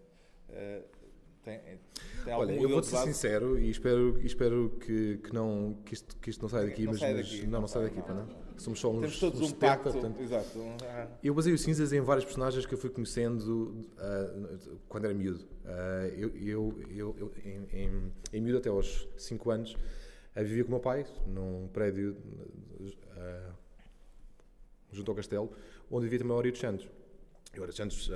Uh, 0.49 0.83
tem, 1.45 1.59
tem 2.23 2.33
Olha, 2.33 2.53
eu 2.53 2.67
vou 2.67 2.81
ser 2.81 2.97
sincero 3.03 3.59
e 3.59 3.69
espero, 3.69 4.19
espero 4.25 4.75
que, 4.79 5.17
que, 5.17 5.31
não, 5.31 5.77
que, 5.85 5.93
isto, 5.93 6.17
que 6.17 6.31
isto 6.31 6.41
não 6.41 6.49
saia 6.49 6.65
daqui, 6.65 6.85
não 6.85 6.91
mas, 6.91 6.99
sai 6.99 7.13
daqui, 7.13 7.45
não, 7.45 7.61
não 7.61 7.67
sai 7.67 7.83
daqui, 7.83 7.99
não. 7.99 8.21
É? 8.21 8.45
Somos 8.57 8.79
só 8.79 8.89
uns, 8.89 9.01
Temos 9.01 9.19
todos 9.19 9.39
uns 9.41 9.43
um 9.43 9.49
70, 9.49 9.67
pacto. 9.67 9.91
Portanto, 9.91 10.21
exato. 10.21 10.59
Ah. 10.83 11.07
Eu 11.21 11.35
baseio 11.35 11.55
cinzas 11.57 11.93
em 11.93 12.01
vários 12.01 12.25
personagens 12.25 12.65
que 12.65 12.73
eu 12.73 12.77
fui 12.77 12.89
conhecendo 12.89 13.85
uh, 13.93 14.79
quando 14.87 15.05
era 15.05 15.13
miúdo. 15.13 15.45
Uh, 15.65 16.07
eu, 16.17 16.35
eu, 16.35 16.83
eu, 16.89 17.15
eu, 17.19 17.31
em, 17.43 17.79
em, 17.79 18.13
em 18.33 18.41
miúdo 18.41 18.57
até 18.57 18.69
aos 18.69 19.07
5 19.17 19.51
anos, 19.51 19.73
uh, 19.73 19.77
vivia 20.37 20.63
com 20.63 20.69
o 20.69 20.71
meu 20.71 20.79
pai 20.79 21.05
num 21.27 21.67
prédio 21.67 22.17
junto 24.95 25.11
ao 25.11 25.15
castelo, 25.15 25.51
onde 25.91 26.05
vivia 26.05 26.19
também 26.19 26.35
o 26.35 26.41
dos 26.41 26.59
Santos. 26.59 26.87
Eu 27.53 27.63
era 27.63 27.67
dos 27.67 27.75
Santos 27.75 28.09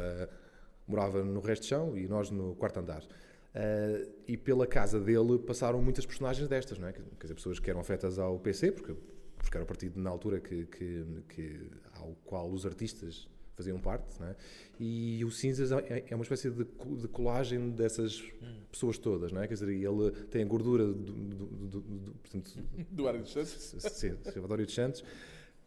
morava 0.89 1.23
no 1.23 1.39
resto 1.39 1.61
de 1.61 1.67
chão 1.67 1.95
e 1.95 2.07
nós 2.07 2.31
no 2.31 2.55
quarto 2.55 2.79
andar. 2.79 3.03
Uh, 3.03 4.11
e 4.27 4.35
pela 4.35 4.65
casa 4.65 4.99
dele 4.99 5.37
passaram 5.39 5.81
muitas 5.81 6.05
personagens 6.05 6.47
destas, 6.47 6.77
não 6.77 6.87
é? 6.87 6.93
Quer 6.93 7.03
dizer, 7.21 7.35
pessoas 7.35 7.59
que 7.59 7.69
eram 7.69 7.79
afetas 7.79 8.17
ao 8.17 8.39
PC, 8.39 8.71
porque, 8.71 8.95
porque 9.37 9.55
era 9.55 9.63
o 9.63 9.67
partido 9.67 9.99
na 9.99 10.09
altura 10.09 10.39
que, 10.39 10.65
que, 10.65 11.05
que, 11.29 11.69
ao 11.93 12.15
qual 12.25 12.49
os 12.51 12.65
artistas 12.65 13.27
faziam 13.55 13.77
parte, 13.79 14.19
não 14.19 14.27
é? 14.27 14.35
E 14.79 15.23
o 15.25 15.31
Cinzas 15.31 15.71
é, 15.71 16.05
é 16.09 16.15
uma 16.15 16.23
espécie 16.23 16.49
de, 16.49 16.63
de 16.63 17.07
colagem 17.09 17.71
dessas 17.71 18.23
pessoas 18.71 18.97
todas, 18.97 19.31
não 19.31 19.41
é? 19.41 19.47
Quer 19.47 19.55
dizer, 19.55 19.69
ele 19.69 20.11
tem 20.29 20.43
a 20.43 20.45
gordura 20.45 20.85
do, 20.85 20.93
do, 20.93 21.45
do, 21.45 21.81
do, 21.81 22.11
portanto, 22.13 22.51
do 22.89 23.03
Mário 23.03 23.21
dos 23.21 23.31
Santos. 23.31 23.75
Sim, 23.79 24.15
Salvador 24.23 24.63
dos 24.63 24.73
Santos. 24.73 25.03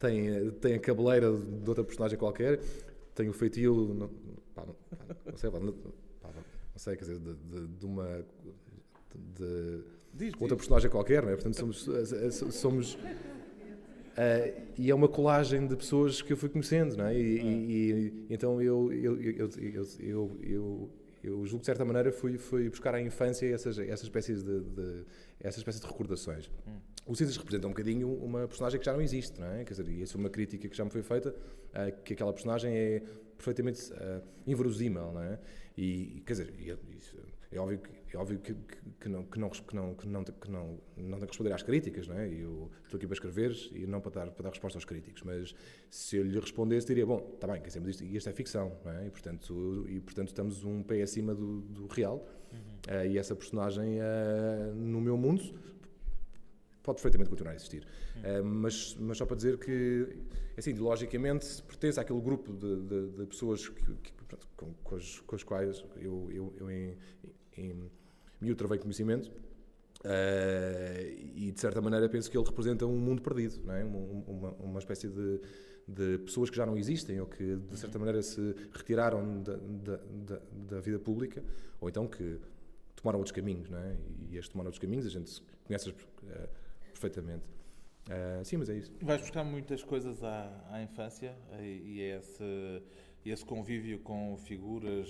Tem, 0.02 0.50
tem 0.60 0.74
a 0.74 0.80
cabeleira 0.80 1.32
de 1.32 1.68
outra 1.68 1.84
personagem 1.84 2.18
qualquer, 2.18 2.58
tem 3.14 3.28
o 3.28 3.32
feitio, 3.32 3.94
não, 3.94 4.10
pá, 4.52 4.66
não, 4.66 4.74
não 5.24 5.38
sei, 5.38 5.48
pá, 5.48 5.60
não, 5.60 5.74
sei, 6.74 6.96
quer 6.96 7.04
dizer, 7.04 7.20
de, 7.20 7.34
de, 7.34 7.66
de 7.68 7.86
uma. 7.86 8.24
de, 9.14 9.84
diz, 10.12 10.32
outra 10.32 10.48
diz. 10.48 10.56
personagem 10.56 10.90
qualquer, 10.90 11.22
não 11.22 11.30
é? 11.30 11.36
Portanto, 11.36 11.54
somos. 11.54 11.88
Eh, 11.88 12.30
somos 12.32 12.94
uh, 12.94 12.98
e 14.76 14.90
é 14.90 14.94
uma 14.94 15.06
colagem 15.06 15.68
de 15.68 15.76
pessoas 15.76 16.20
que 16.20 16.32
eu 16.32 16.36
fui 16.36 16.48
conhecendo, 16.48 16.96
não 16.96 17.06
é? 17.06 17.16
E, 17.16 17.38
ah. 17.38 17.44
e, 17.44 17.92
e 17.92 18.26
então 18.28 18.60
eu 18.60 18.92
eu, 18.92 19.22
eu, 19.22 19.48
eu, 19.48 19.86
eu, 20.00 20.40
eu, 20.42 20.90
eu 21.22 21.46
julgo 21.46 21.60
de 21.60 21.66
certa 21.66 21.84
maneira 21.84 22.10
fui, 22.10 22.36
fui 22.36 22.68
buscar 22.68 22.94
à 22.94 23.00
infância 23.00 23.46
essas, 23.46 23.78
essas 23.78 24.02
espécies 24.02 24.42
de, 24.42 24.60
de 24.60 25.04
essas 25.40 25.58
espécies 25.58 25.80
de 25.80 25.86
recordações. 25.86 26.50
Hum. 26.66 26.78
O 27.06 27.14
Cinzas 27.14 27.36
representa 27.36 27.66
um 27.66 27.70
bocadinho 27.70 28.12
uma 28.14 28.46
personagem 28.46 28.78
que 28.78 28.86
já 28.86 28.92
não 28.92 29.00
existe, 29.00 29.40
não 29.40 29.46
é? 29.46 29.64
Quer 29.64 29.74
dizer, 29.74 29.88
e 29.88 30.02
essa 30.02 30.16
é 30.16 30.18
uma 30.18 30.30
crítica 30.30 30.68
que 30.68 30.76
já 30.76 30.84
me 30.84 30.90
foi 30.90 31.02
feita, 31.02 31.30
uh, 31.30 32.02
que 32.04 32.12
aquela 32.12 32.32
personagem 32.32 32.72
é 32.74 33.02
perfeitamente 33.36 33.92
uh, 33.92 34.22
inverosímil, 34.46 35.12
não 35.12 35.22
é? 35.22 35.38
E, 35.76 36.22
quer 36.26 36.32
dizer, 36.34 36.54
é 37.50 37.58
óbvio, 37.58 37.78
que, 37.78 37.90
é 38.16 38.18
óbvio 38.18 38.38
que, 38.38 38.54
que, 39.00 39.08
não, 39.08 39.24
que, 39.24 39.38
não, 39.38 39.48
que, 39.48 39.74
não, 39.74 39.94
que, 39.94 40.06
não, 40.06 40.24
que 40.24 40.50
não, 40.50 40.78
não 40.96 41.18
tem 41.18 41.20
que 41.20 41.32
responder 41.32 41.52
às 41.52 41.62
críticas, 41.62 42.06
não 42.06 42.18
é? 42.18 42.28
Eu 42.28 42.70
estou 42.84 42.98
aqui 42.98 43.06
para 43.06 43.14
escrever 43.14 43.56
e 43.72 43.86
não 43.86 44.00
para 44.00 44.10
dar, 44.10 44.30
para 44.30 44.42
dar 44.44 44.50
resposta 44.50 44.76
aos 44.76 44.84
críticos, 44.84 45.22
mas 45.22 45.54
se 45.90 46.16
eu 46.16 46.24
lhe 46.24 46.38
respondesse, 46.38 46.86
diria: 46.86 47.06
bom, 47.06 47.32
está 47.34 47.46
bem, 47.46 47.60
quer 47.60 47.68
dizer, 47.68 47.80
mas 47.80 48.00
isto, 48.00 48.28
é 48.28 48.32
ficção, 48.32 48.76
não 48.84 48.92
é? 48.92 49.06
E 49.06 49.10
portanto, 49.10 49.86
e, 49.88 50.00
portanto 50.00 50.28
estamos 50.28 50.64
um 50.64 50.82
pé 50.82 51.02
acima 51.02 51.34
do, 51.34 51.60
do 51.62 51.86
real. 51.86 52.26
Uhum. 52.52 52.58
Uh, 52.94 53.06
e 53.06 53.18
essa 53.18 53.34
personagem, 53.34 53.98
uh, 53.98 54.74
no 54.74 55.00
meu 55.00 55.16
mundo, 55.16 55.42
pode 56.82 56.96
perfeitamente 56.96 57.30
continuar 57.30 57.52
a 57.52 57.54
existir. 57.54 57.86
Uh, 58.16 58.44
mas, 58.44 58.94
mas 59.00 59.16
só 59.16 59.24
para 59.24 59.36
dizer 59.36 59.58
que, 59.58 60.06
assim, 60.56 60.74
logicamente, 60.74 61.62
pertence 61.62 61.98
àquele 61.98 62.20
grupo 62.20 62.52
de, 62.52 62.82
de, 62.82 63.08
de 63.12 63.26
pessoas 63.26 63.68
que, 63.68 63.94
que, 63.94 64.12
com, 64.56 64.74
com, 64.84 64.96
as, 64.96 65.20
com, 65.20 65.34
as, 65.34 65.42
quais 65.42 65.84
eu, 65.96 66.28
eu, 66.30 66.54
eu 66.58 66.70
em, 66.70 66.96
em 67.56 67.90
miúdo 68.42 68.58
travei 68.58 68.78
conhecimento. 68.78 69.30
Uh, 70.04 71.30
e 71.36 71.52
de 71.52 71.60
certa 71.60 71.80
maneira 71.80 72.08
penso 72.08 72.28
que 72.28 72.36
ele 72.36 72.44
representa 72.44 72.84
um 72.84 72.98
mundo 72.98 73.22
perdido, 73.22 73.60
não 73.64 73.72
é? 73.72 73.84
uma, 73.84 73.98
uma, 74.26 74.50
uma 74.54 74.78
espécie 74.80 75.08
de, 75.08 75.40
de, 75.86 76.18
pessoas 76.18 76.50
que 76.50 76.56
já 76.56 76.66
não 76.66 76.76
existem 76.76 77.20
ou 77.20 77.26
que 77.28 77.54
de 77.54 77.76
certa 77.76 78.00
maneira 78.00 78.20
se 78.20 78.52
retiraram 78.72 79.40
da, 79.40 79.56
da, 79.56 79.96
da, 79.96 80.42
da 80.70 80.80
vida 80.80 80.98
pública 80.98 81.44
ou 81.80 81.88
então 81.88 82.08
que 82.08 82.40
tomaram 82.96 83.20
outros 83.20 83.30
caminhos, 83.30 83.70
não 83.70 83.78
é? 83.78 83.96
E 84.28 84.36
este 84.36 84.50
tomaram 84.50 84.68
outros 84.68 84.80
caminhos 84.80 85.06
a 85.06 85.10
gente 85.10 85.40
conhece 85.64 85.90
uh, 85.90 85.94
perfeitamente. 86.90 87.44
Uh, 88.08 88.44
sim, 88.44 88.56
mas 88.56 88.68
é 88.70 88.78
isso. 88.78 88.92
Vais 89.02 89.20
buscar 89.20 89.44
muitas 89.44 89.84
coisas 89.84 90.24
à, 90.24 90.66
à 90.68 90.82
infância 90.82 91.36
e, 91.60 91.64
e 91.64 92.00
esse, 92.00 92.82
esse 93.24 93.44
convívio 93.44 94.00
com 94.00 94.36
figuras 94.36 95.08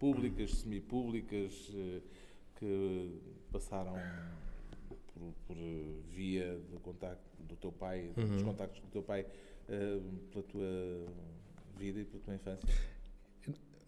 públicas, 0.00 0.50
semipúblicas, 0.52 1.68
uh, 1.68 2.02
que 2.58 3.20
passaram 3.52 3.94
por, 4.88 5.34
por, 5.46 5.56
via 6.10 6.58
do 6.70 6.80
contacto 6.80 7.42
do 7.42 7.54
teu 7.56 7.70
pai, 7.70 8.10
uhum. 8.16 8.26
dos 8.26 8.42
contactos 8.42 8.80
do 8.80 8.88
teu 8.88 9.02
pai, 9.02 9.26
uh, 9.68 10.02
pela 10.32 10.44
tua 10.44 11.06
vida 11.76 12.00
e 12.00 12.04
pela 12.04 12.22
tua 12.22 12.34
infância? 12.34 12.68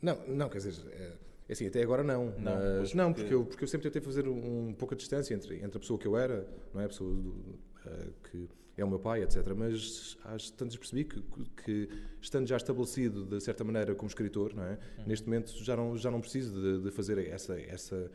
Não, 0.01 0.27
não, 0.29 0.49
quer 0.49 0.59
dizer, 0.59 0.75
é, 0.93 1.13
é 1.49 1.53
assim, 1.53 1.67
até 1.67 1.83
agora 1.83 2.03
não. 2.03 2.27
Não, 2.39 2.81
mas, 2.81 2.93
não 2.93 3.13
porque, 3.13 3.33
eu, 3.33 3.47
porque 3.47 3.65
eu 3.65 3.69
sempre 3.69 3.89
tentei 3.89 4.03
fazer 4.03 4.29
um, 4.29 4.69
um 4.69 4.75
pouco 4.75 4.95
de 4.95 5.01
distância 5.01 5.35
entre, 5.35 5.57
entre 5.57 5.77
a 5.77 5.81
pessoa 5.81 5.99
que 5.99 6.07
eu 6.07 6.17
era, 6.17 6.47
não 6.75 6.81
é? 6.81 6.85
A 6.85 6.89
pessoa 6.89 7.11
do, 7.11 7.31
uh, 7.31 8.13
que 8.31 8.49
é 8.77 8.85
o 8.85 8.89
meu 8.89 8.99
pai, 8.99 9.23
etc. 9.23 9.47
Mas 9.57 10.17
às 10.25 10.51
tantas 10.51 10.77
percebi 10.77 11.05
que, 11.05 11.23
que, 11.65 11.89
estando 12.21 12.47
já 12.47 12.57
estabelecido 12.57 13.25
de 13.25 13.41
certa 13.41 13.65
maneira 13.65 13.95
como 13.95 14.09
escritor, 14.09 14.53
é? 14.57 14.79
Uhum. 14.99 15.07
neste 15.07 15.27
momento 15.27 15.53
já 15.63 15.77
não, 15.77 15.97
já 15.97 16.11
não 16.11 16.21
preciso 16.21 16.61
de, 16.61 16.85
de, 16.85 16.91
fazer 16.91 17.19
essa, 17.19 17.61
essa, 17.61 18.11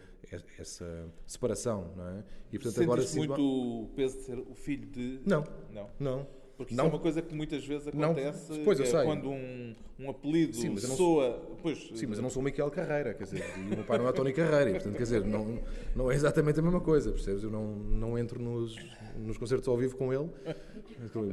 essa 0.58 1.14
separação. 1.26 1.94
Não 1.96 2.08
é? 2.08 2.24
E 2.52 2.60
portanto 2.60 2.84
agora 2.84 3.04
muito 3.16 3.42
o 3.42 3.88
peso 3.96 4.18
de 4.18 4.24
ser 4.24 4.40
o 4.40 4.56
filho 4.56 4.88
de. 4.88 5.20
Não. 5.26 5.44
Não. 5.72 5.90
não. 6.00 6.28
Porque 6.58 6.74
isso 6.74 6.82
é 6.82 6.84
uma 6.84 6.98
coisa 6.98 7.22
que 7.22 7.36
muitas 7.36 7.64
vezes 7.64 7.88
acontece 7.88 8.52
não, 8.52 8.64
pois, 8.66 8.80
eu 8.80 8.86
é 8.86 8.90
sei. 8.90 9.04
quando 9.04 9.30
um, 9.30 9.76
um 10.00 10.10
apelido 10.10 10.56
sim, 10.56 10.70
mas 10.70 10.82
soa. 10.84 11.30
Não, 11.30 11.56
pois, 11.62 11.78
sim, 11.94 12.08
mas 12.08 12.18
eu 12.18 12.24
não 12.24 12.32
sou 12.32 12.42
o 12.42 12.44
Miquel 12.44 12.72
Carreira, 12.72 13.14
quer 13.14 13.26
dizer, 13.26 13.44
e 13.60 13.62
o 13.62 13.76
meu 13.76 13.84
pai 13.84 14.00
não 14.00 14.08
é 14.08 14.12
Tony 14.12 14.34
Carreira, 14.34 14.72
e, 14.72 14.74
portanto, 14.74 14.96
quer 14.96 15.04
dizer, 15.04 15.24
não, 15.24 15.60
não 15.96 16.12
é 16.12 16.16
exatamente 16.16 16.60
a 16.60 16.64
mesma 16.64 16.82
coisa, 16.82 17.12
percebes? 17.12 17.44
Eu 17.44 17.52
não, 17.52 17.76
não 17.76 18.18
entro 18.18 18.42
nos, 18.42 18.76
nos 19.20 19.38
concertos 19.38 19.68
ao 19.68 19.78
vivo 19.78 19.96
com 19.96 20.12
ele, 20.12 20.28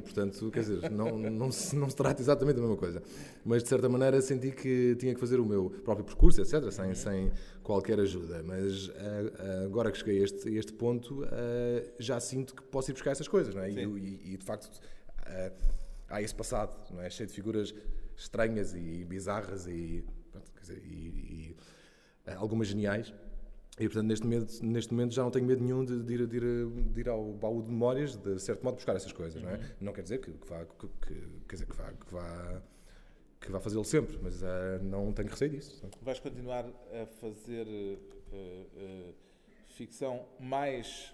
portanto, 0.03 0.51
quer 0.51 0.61
dizer, 0.61 0.91
não, 0.91 1.17
não, 1.17 1.51
se, 1.51 1.75
não 1.75 1.89
se 1.89 1.97
trata 1.97 2.21
exatamente 2.21 2.57
da 2.57 2.61
mesma 2.61 2.77
coisa. 2.77 3.03
Mas 3.43 3.63
de 3.63 3.69
certa 3.71 3.89
maneira 3.89 4.21
senti 4.21 4.51
que 4.51 4.95
tinha 4.97 5.15
que 5.15 5.21
fazer 5.21 5.41
o 5.41 5.47
meu 5.47 5.71
próprio 5.85 6.05
percurso, 6.05 6.39
etc., 6.43 6.71
sem, 6.71 6.95
sem 6.95 7.33
qualquer 7.63 7.99
ajuda. 7.99 8.43
Mas 8.43 8.91
agora 9.65 9.91
que 9.91 9.97
cheguei 9.97 10.21
a 10.21 10.25
este, 10.25 10.49
a 10.51 10.53
este 10.53 10.73
ponto, 10.75 11.27
já 11.99 12.21
sinto 12.21 12.55
que 12.55 12.63
posso 12.63 12.91
ir 12.91 12.93
buscar 12.93 13.13
essas 13.13 13.27
coisas, 13.27 13.55
não 13.55 13.63
é? 13.63 13.71
E, 13.71 13.85
e, 13.85 14.35
e 14.35 14.37
de 14.37 14.45
facto 14.45 14.69
há 16.09 16.23
esse 16.23 16.35
passado, 16.35 16.77
não 16.93 17.03
é? 17.03 17.11
Cheio 17.11 17.29
de 17.29 17.35
figuras 17.35 17.75
estranhas 18.17 18.75
e 18.75 19.05
bizarras 19.05 19.67
e, 19.67 20.05
pronto, 20.31 20.51
dizer, 20.61 20.83
e, 20.85 21.57
e 22.27 22.31
uh, 22.31 22.39
algumas 22.39 22.69
geniais. 22.69 23.13
E, 23.79 23.89
portanto, 23.89 24.07
neste 24.07 24.25
momento, 24.25 24.65
neste 24.65 24.95
momento 24.95 25.15
já 25.15 25.23
não 25.23 25.31
tenho 25.33 25.45
medo 25.47 25.63
nenhum 25.63 25.85
de, 25.85 26.01
de, 26.03 26.15
ir, 26.15 26.27
de, 26.29 26.37
ir, 26.37 26.67
de 26.93 27.01
ir 27.01 27.09
ao 27.09 27.33
baú 27.33 27.61
de 27.61 27.69
memórias, 27.69 28.15
de 28.17 28.39
certo 28.39 28.63
modo, 28.63 28.77
buscar 28.77 28.95
essas 28.95 29.13
coisas, 29.13 29.43
uhum. 29.43 29.49
não 29.49 29.57
é? 29.57 29.59
Uhum. 29.59 29.65
Não 29.81 29.93
quer 29.93 30.03
dizer 30.03 30.19
que, 30.19 30.31
que 30.31 30.49
vá, 30.49 30.65
que, 30.65 30.87
que, 30.87 31.29
quer 31.49 31.55
dizer, 31.57 31.67
que 31.67 31.77
vá, 31.77 31.93
que 31.93 32.13
vá, 32.13 32.63
que 33.41 33.51
vá 33.51 33.61
fazê-lo 33.61 33.85
sempre, 33.85 34.17
mas 34.23 34.43
uh, 34.43 34.47
não 34.83 35.13
tenho 35.13 35.29
receio 35.29 35.51
disso. 35.51 35.89
Vais 36.03 36.21
continuar 36.21 36.67
a 36.67 37.07
fazer 37.07 37.67
uh, 37.67 39.11
uh, 39.11 39.15
ficção 39.67 40.25
mais 40.39 41.13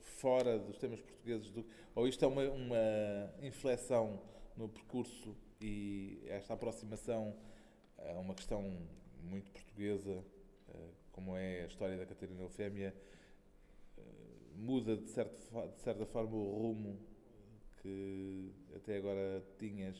fora 0.00 0.58
dos 0.58 0.78
temas 0.78 1.00
portugueses? 1.00 1.50
Do, 1.50 1.64
ou 1.94 2.08
isto 2.08 2.24
é 2.24 2.28
uma, 2.28 2.42
uma 2.50 3.34
inflexão 3.42 4.20
no 4.56 4.68
percurso 4.68 5.36
e 5.60 6.22
esta 6.26 6.54
aproximação 6.54 7.36
a 7.98 8.18
uma 8.18 8.34
questão 8.34 8.62
muito 9.22 9.50
portuguesa, 9.50 10.24
eh, 10.68 10.88
como 11.12 11.36
é 11.36 11.62
a 11.62 11.66
história 11.66 11.96
da 11.96 12.06
Catarina 12.06 12.42
Eufémia, 12.42 12.94
eh, 13.96 14.02
muda 14.54 14.96
de, 14.96 15.08
certo, 15.08 15.36
de 15.74 15.80
certa 15.80 16.06
forma 16.06 16.36
o 16.36 16.58
rumo 16.58 16.98
que 17.82 18.52
até 18.74 18.96
agora 18.96 19.42
tinhas, 19.58 19.96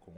com 0.00 0.12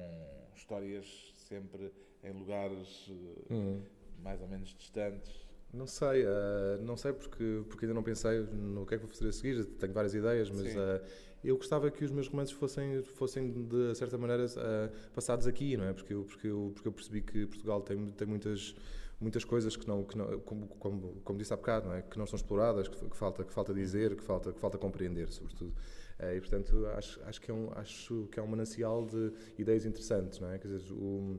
histórias 0.54 1.34
sempre 1.36 1.92
em 2.22 2.32
lugares 2.32 3.08
uhum. 3.50 3.82
mais 4.18 4.40
ou 4.40 4.48
menos 4.48 4.74
distantes? 4.74 5.43
Não 5.74 5.88
sei, 5.88 6.24
uh, 6.24 6.80
não 6.82 6.96
sei 6.96 7.12
porque, 7.12 7.62
porque 7.68 7.84
ainda 7.84 7.94
não 7.94 8.02
pensei 8.02 8.40
no 8.40 8.86
que 8.86 8.94
é 8.94 8.98
que 8.98 9.04
vou 9.04 9.12
fazer 9.12 9.28
a 9.28 9.32
seguir. 9.32 9.64
Tenho 9.64 9.92
várias 9.92 10.14
ideias, 10.14 10.48
mas 10.48 10.74
uh, 10.74 11.04
eu 11.42 11.56
gostava 11.56 11.90
que 11.90 12.04
os 12.04 12.12
meus 12.12 12.28
romances 12.28 12.54
fossem, 12.54 13.02
fossem 13.02 13.50
de 13.64 13.94
certa 13.96 14.16
maneira, 14.16 14.46
uh, 14.46 15.10
passados 15.12 15.48
aqui, 15.48 15.76
não 15.76 15.84
é? 15.84 15.92
Porque 15.92 16.14
eu, 16.14 16.22
porque 16.24 16.46
eu, 16.46 16.70
porque 16.72 16.88
eu 16.88 16.92
percebi 16.92 17.22
que 17.22 17.46
Portugal 17.46 17.80
tem, 17.82 18.06
tem 18.12 18.26
muitas 18.26 18.74
muitas 19.20 19.44
coisas 19.44 19.76
que 19.76 19.86
não, 19.86 20.04
que 20.04 20.18
não 20.18 20.38
como, 20.40 20.66
como, 20.66 21.20
como 21.24 21.38
disse 21.38 21.52
há 21.52 21.56
bocado, 21.56 21.88
não 21.88 21.94
é? 21.94 22.02
que 22.02 22.18
não 22.18 22.26
são 22.26 22.36
exploradas, 22.36 22.88
que, 22.88 23.08
que, 23.08 23.16
falta, 23.16 23.42
que 23.42 23.52
falta 23.54 23.72
dizer, 23.72 24.14
que 24.16 24.22
falta, 24.22 24.52
que 24.52 24.60
falta 24.60 24.76
compreender, 24.76 25.30
sobretudo. 25.30 25.72
e, 26.20 26.40
portanto, 26.40 26.86
acho, 26.96 27.20
acho, 27.24 27.40
que 27.40 27.50
é 27.50 27.54
um, 27.54 27.70
acho 27.74 28.28
que 28.30 28.38
é 28.38 28.42
um 28.42 28.46
manancial 28.46 29.06
de 29.06 29.32
ideias 29.56 29.86
interessantes, 29.86 30.40
não 30.40 30.50
é? 30.50 30.58
Quer 30.58 30.68
dizer, 30.68 30.92
o, 30.92 31.38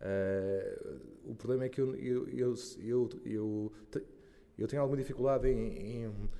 Uh, 0.00 1.30
o 1.30 1.34
problema 1.34 1.64
é 1.64 1.68
que 1.68 1.80
eu, 1.80 1.94
eu, 1.96 2.28
eu, 2.28 2.54
eu, 2.78 3.08
eu, 3.24 3.72
eu 4.56 4.68
tenho 4.68 4.80
alguma 4.80 4.96
dificuldade 4.96 5.48
em, 5.48 6.04
em, 6.04 6.30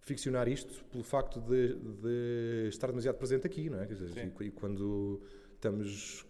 ficcionar 0.00 0.48
isto 0.48 0.84
pelo 0.86 1.04
facto 1.04 1.40
de, 1.40 1.74
de, 1.74 2.68
estar 2.68 2.88
demasiado 2.88 3.16
presente 3.16 3.46
aqui, 3.46 3.70
não 3.70 3.80
é? 3.80 3.86
Quer 3.86 3.94
dizer, 3.94 4.32
e, 4.40 4.44
e, 4.44 4.50
quando 4.50 5.22
estamos 5.54 6.26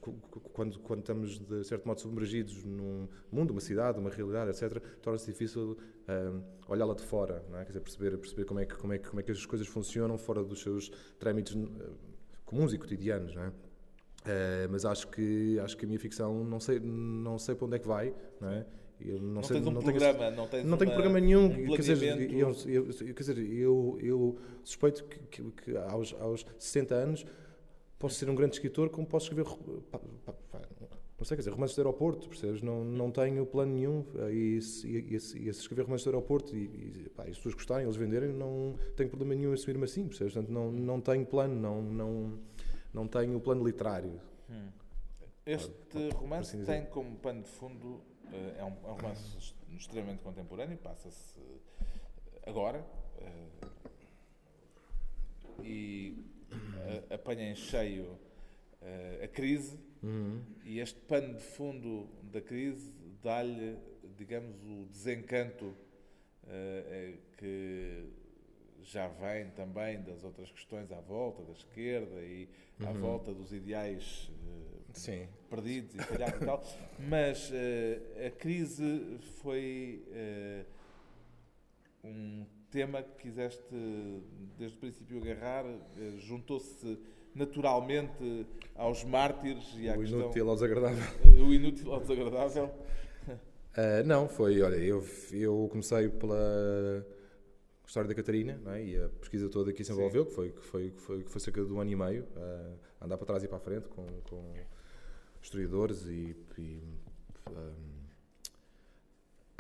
quando, 0.52 0.78
quando 0.80 1.00
estamos 1.00 1.38
de 1.38 1.64
certo 1.64 1.86
modo 1.86 2.00
submergidos 2.00 2.62
num 2.62 3.08
mundo, 3.32 3.50
uma 3.50 3.60
cidade, 3.60 3.98
uma 3.98 4.10
realidade, 4.10 4.50
etc, 4.50 4.80
torna-se 5.00 5.26
difícil 5.32 5.72
uh, 5.72 6.42
olhá-la 6.68 6.94
de 6.94 7.02
fora, 7.02 7.44
não 7.50 7.58
é? 7.58 7.64
Quer 7.64 7.70
dizer, 7.70 7.80
perceber 7.80 8.18
perceber 8.18 8.44
como 8.44 8.60
é 8.60 8.66
que 8.66 8.76
como 8.76 8.92
é 8.92 8.98
que 8.98 9.08
como 9.08 9.20
é 9.20 9.22
que 9.22 9.32
as 9.32 9.44
coisas 9.44 9.66
funcionam 9.66 10.16
fora 10.18 10.44
dos 10.44 10.60
seus 10.60 10.90
trâmites 11.18 11.54
uh, 11.54 11.96
comuns 12.44 12.72
e 12.72 12.78
cotidianos, 12.78 13.34
não 13.34 13.44
é? 13.44 13.52
Uh, 14.24 14.68
mas 14.70 14.86
acho 14.86 15.08
que 15.08 15.58
acho 15.60 15.76
que 15.76 15.84
a 15.84 15.88
minha 15.88 16.00
ficção 16.00 16.42
não 16.44 16.58
sei 16.58 16.80
não 16.80 17.38
sei 17.38 17.54
para 17.54 17.66
onde 17.66 17.76
é 17.76 17.78
que 17.78 17.86
vai 17.86 18.14
não 18.40 18.48
é 18.48 18.64
eu 18.98 19.20
não, 19.20 19.34
não 19.34 19.42
sei, 19.42 19.58
tens 19.58 19.66
um 19.66 19.70
não 19.70 19.82
programa 19.82 20.18
tenho, 20.18 20.36
não 20.36 20.46
tens 20.46 20.64
não 20.64 20.78
tenho 20.78 20.92
programa 20.92 21.20
nenhum 21.20 21.44
um 21.44 21.76
quer 21.76 21.82
dizer 21.82 22.32
eu, 22.32 22.56
eu, 22.66 22.86
quer 22.86 23.20
dizer 23.20 23.38
eu, 23.38 23.98
eu 24.00 24.38
suspeito 24.62 25.04
que, 25.04 25.18
que, 25.18 25.42
que, 25.50 25.76
aos, 25.76 26.14
aos 26.18 26.46
60 26.58 26.94
anos 26.94 27.26
posso 27.98 28.14
ser 28.14 28.30
um 28.30 28.34
grande 28.34 28.54
escritor 28.54 28.88
como 28.88 29.06
posso 29.06 29.26
escrever 29.26 29.44
não 31.16 31.24
sei, 31.24 31.36
quer 31.36 31.42
dizer, 31.42 31.52
romances 31.52 31.74
de 31.74 31.80
aeroporto, 31.80 32.28
percebes? 32.28 32.60
Não, 32.60 32.84
não 32.84 33.10
tenho 33.10 33.46
plano 33.46 33.72
nenhum 33.72 34.04
e 34.30 34.60
se, 34.60 34.86
e, 34.86 35.14
e, 35.14 35.14
e 35.14 35.20
se 35.20 35.48
escrever 35.48 35.82
romances 35.84 36.02
de 36.02 36.10
aeroporto 36.10 36.54
e, 36.54 36.64
e, 36.64 37.10
pá, 37.14 37.24
e 37.26 37.30
as 37.30 37.36
pessoas 37.36 37.54
gostarem, 37.54 37.84
eles 37.84 37.96
venderem, 37.96 38.32
não 38.32 38.74
tenho 38.96 39.08
problema 39.08 39.34
nenhum 39.34 39.50
em 39.50 39.54
assumir-me 39.54 39.84
assim, 39.84 40.06
percebes? 40.06 40.34
Portanto, 40.34 40.52
não, 40.52 40.72
não 40.72 41.00
tenho 41.00 41.24
plano, 41.24 41.54
não, 41.54 41.80
não, 41.80 42.38
não 42.94 43.08
tem 43.08 43.34
o 43.34 43.40
plano 43.40 43.66
literário. 43.66 44.20
Hum. 44.48 44.70
Este 45.44 45.68
pode, 45.68 46.10
romance 46.10 46.56
assim 46.56 46.64
tem 46.64 46.86
como 46.86 47.16
pano 47.16 47.42
de 47.42 47.48
fundo, 47.50 47.86
uh, 47.88 48.02
é, 48.56 48.64
um, 48.64 48.68
é, 48.68 48.90
um, 48.90 48.94
romance 48.94 49.54
extremamente 49.76 50.22
contemporâneo, 50.22 50.78
passa-se 50.78 51.40
agora 52.46 52.86
uh, 53.18 53.66
e 55.62 56.24
apanha 57.12 57.50
em 57.50 57.56
cheio 57.56 58.18
a 59.22 59.26
crise 59.28 59.78
uhum. 60.02 60.42
e 60.64 60.78
este 60.78 61.00
pano 61.00 61.34
de 61.34 61.42
fundo 61.42 62.06
da 62.22 62.40
crise 62.40 62.92
dá-lhe, 63.22 63.78
digamos, 64.16 64.62
o 64.62 64.86
desencanto 64.90 65.74
que 67.38 68.06
já 68.84 69.08
vem 69.08 69.50
também 69.50 70.02
das 70.02 70.22
outras 70.24 70.50
questões 70.50 70.92
à 70.92 71.00
volta 71.00 71.42
da 71.42 71.52
esquerda 71.52 72.20
e 72.22 72.48
uhum. 72.80 72.88
à 72.88 72.92
volta 72.92 73.32
dos 73.32 73.52
ideais 73.52 74.30
uh, 74.46 75.48
perdidos 75.48 75.94
e 75.94 75.98
falhados 75.98 76.40
e 76.40 76.44
tal, 76.44 76.62
mas 76.98 77.50
uh, 77.50 78.26
a 78.26 78.30
crise 78.30 79.18
foi 79.42 80.04
uh, 80.08 80.66
um 82.06 82.46
tema 82.70 83.02
que 83.02 83.22
quiseste 83.22 83.62
desde 84.58 84.76
o 84.76 84.80
princípio 84.80 85.18
agarrar, 85.22 85.64
juntou-se 86.18 86.98
naturalmente 87.32 88.46
aos 88.74 89.04
mártires 89.04 89.64
e 89.76 89.88
à 89.88 89.94
o 89.94 90.00
questão... 90.00 90.18
O 90.18 90.22
inútil 90.22 90.50
ao 90.50 90.54
desagradável. 90.56 91.04
O 91.24 91.54
inútil 91.54 91.92
ao 91.92 92.00
desagradável. 92.00 92.74
não, 94.04 94.28
foi, 94.28 94.60
olha, 94.60 94.74
eu, 94.74 95.06
eu 95.30 95.68
comecei 95.70 96.08
pela 96.08 97.06
história 97.86 98.08
da 98.08 98.14
Catarina 98.14 98.60
é? 98.74 98.84
e 98.84 98.96
a 98.96 99.08
pesquisa 99.08 99.48
toda 99.48 99.72
que 99.72 99.84
se 99.84 99.92
envolveu, 99.92 100.26
que 100.26 100.32
foi, 100.32 100.50
que, 100.50 100.62
foi, 100.62 100.90
que, 100.90 101.00
foi, 101.00 101.22
que 101.22 101.30
foi 101.30 101.40
cerca 101.40 101.64
de 101.64 101.72
um 101.72 101.80
ano 101.80 101.90
e 101.90 101.96
meio, 101.96 102.24
uh, 102.36 102.78
andar 103.00 103.16
para 103.16 103.26
trás 103.26 103.44
e 103.44 103.48
para 103.48 103.58
a 103.58 103.60
frente 103.60 103.88
com, 103.88 104.06
com 104.28 104.54
historiadores 105.42 106.04
e, 106.06 106.36
e 106.58 106.82
um, 107.50 107.94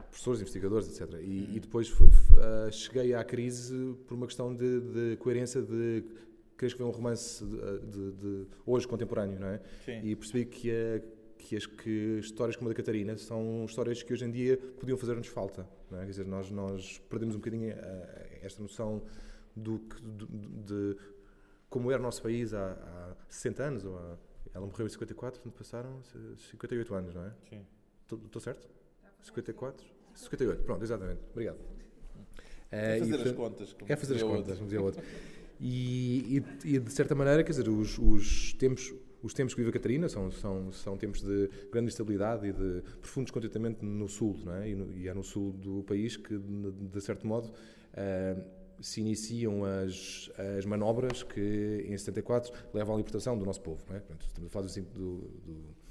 professores, 0.08 0.40
investigadores, 0.40 0.88
etc. 0.88 1.20
E, 1.20 1.24
uhum. 1.24 1.56
e 1.56 1.60
depois 1.60 1.90
uh, 1.90 2.72
cheguei 2.72 3.14
à 3.14 3.22
crise 3.22 3.94
por 4.06 4.14
uma 4.14 4.26
questão 4.26 4.54
de, 4.54 4.80
de 4.80 5.16
coerência 5.16 5.60
de 5.60 6.04
querer 6.56 6.68
escrever 6.68 6.88
um 6.88 6.92
romance 6.92 7.44
de, 7.44 7.78
de, 7.80 8.12
de, 8.12 8.46
hoje 8.64 8.86
contemporâneo, 8.86 9.38
não 9.40 9.48
é? 9.48 9.60
Sim. 9.84 10.00
E 10.04 10.14
percebi 10.14 10.46
que, 10.46 10.70
a, 10.70 11.00
que, 11.44 11.56
as, 11.56 11.66
que 11.66 12.18
histórias 12.20 12.56
como 12.56 12.70
a 12.70 12.72
da 12.72 12.76
Catarina 12.76 13.16
são 13.18 13.66
histórias 13.66 14.02
que 14.02 14.12
hoje 14.12 14.24
em 14.24 14.30
dia 14.30 14.56
podiam 14.56 14.96
fazer-nos 14.96 15.26
falta, 15.26 15.68
não 15.90 15.98
é? 15.98 16.04
Quer 16.04 16.10
dizer, 16.10 16.26
nós, 16.26 16.50
nós 16.50 16.98
perdemos 17.10 17.34
um 17.34 17.38
bocadinho 17.38 17.74
a, 17.74 18.46
esta 18.46 18.62
noção 18.62 19.02
do, 19.54 19.78
do, 20.02 20.26
de 20.26 20.96
como 21.68 21.90
era 21.90 22.00
o 22.00 22.02
nosso 22.02 22.22
país 22.22 22.54
há, 22.54 22.72
há 22.72 23.14
60 23.28 23.62
anos, 23.62 23.84
ou 23.84 23.98
há, 23.98 24.16
ela 24.54 24.66
morreu 24.66 24.86
em 24.86 24.88
54, 24.88 25.40
portanto 25.40 25.58
passaram 25.58 26.02
58 26.50 26.94
anos, 26.94 27.14
não 27.14 27.26
é? 27.26 27.32
Sim. 27.50 27.66
Estou 28.24 28.40
certo? 28.40 28.66
54? 29.22 29.86
58, 30.14 30.62
pronto, 30.62 30.82
exatamente. 30.82 31.20
Obrigado. 31.30 31.58
É 32.70 32.98
fazer 32.98 33.18
e, 33.18 33.22
as 33.22 33.32
contas. 33.32 33.76
É 33.86 33.96
fazer 33.96 34.14
as 34.14 34.22
contas, 34.22 34.54
como 34.54 34.64
dizia 34.64 34.80
o 34.80 34.84
outro. 34.84 35.02
E, 35.60 36.42
e, 36.64 36.74
e, 36.74 36.78
de 36.78 36.92
certa 36.92 37.14
maneira, 37.14 37.42
quer 37.44 37.50
dizer, 37.50 37.68
os, 37.68 37.98
os, 37.98 38.52
tempos, 38.54 38.92
os 39.24 39.32
tempos 39.32 39.54
que 39.54 39.60
vive 39.60 39.70
a 39.70 39.72
Catarina 39.72 40.06
são, 40.06 40.30
são, 40.30 40.70
são 40.70 40.98
tempos 40.98 41.22
de 41.22 41.48
grande 41.72 41.88
instabilidade 41.88 42.46
e 42.46 42.52
de 42.52 42.82
profundo 43.00 43.24
descontentamento 43.24 43.84
no 43.84 44.06
sul, 44.06 44.38
não 44.44 44.54
é? 44.54 44.68
E, 44.68 44.74
no, 44.74 44.92
e 44.92 45.08
é 45.08 45.14
no 45.14 45.24
sul 45.24 45.52
do 45.52 45.82
país 45.82 46.18
que, 46.18 46.38
de, 46.38 47.00
certo 47.00 47.26
modo, 47.26 47.48
uh, 47.48 48.44
se 48.80 49.00
iniciam 49.00 49.64
as, 49.64 50.30
as 50.58 50.66
manobras 50.66 51.22
que, 51.22 51.86
em 51.88 51.96
74, 51.96 52.52
levam 52.74 52.94
à 52.94 52.98
libertação 52.98 53.38
do 53.38 53.46
nosso 53.46 53.62
povo. 53.62 53.82
Não 53.88 53.96
é? 53.96 54.00
Portanto, 54.00 54.26
estamos 54.26 54.50
a 54.50 54.52
falar 54.52 54.66
do, 54.66 54.82
do, 54.92 55.16
do 55.46 55.84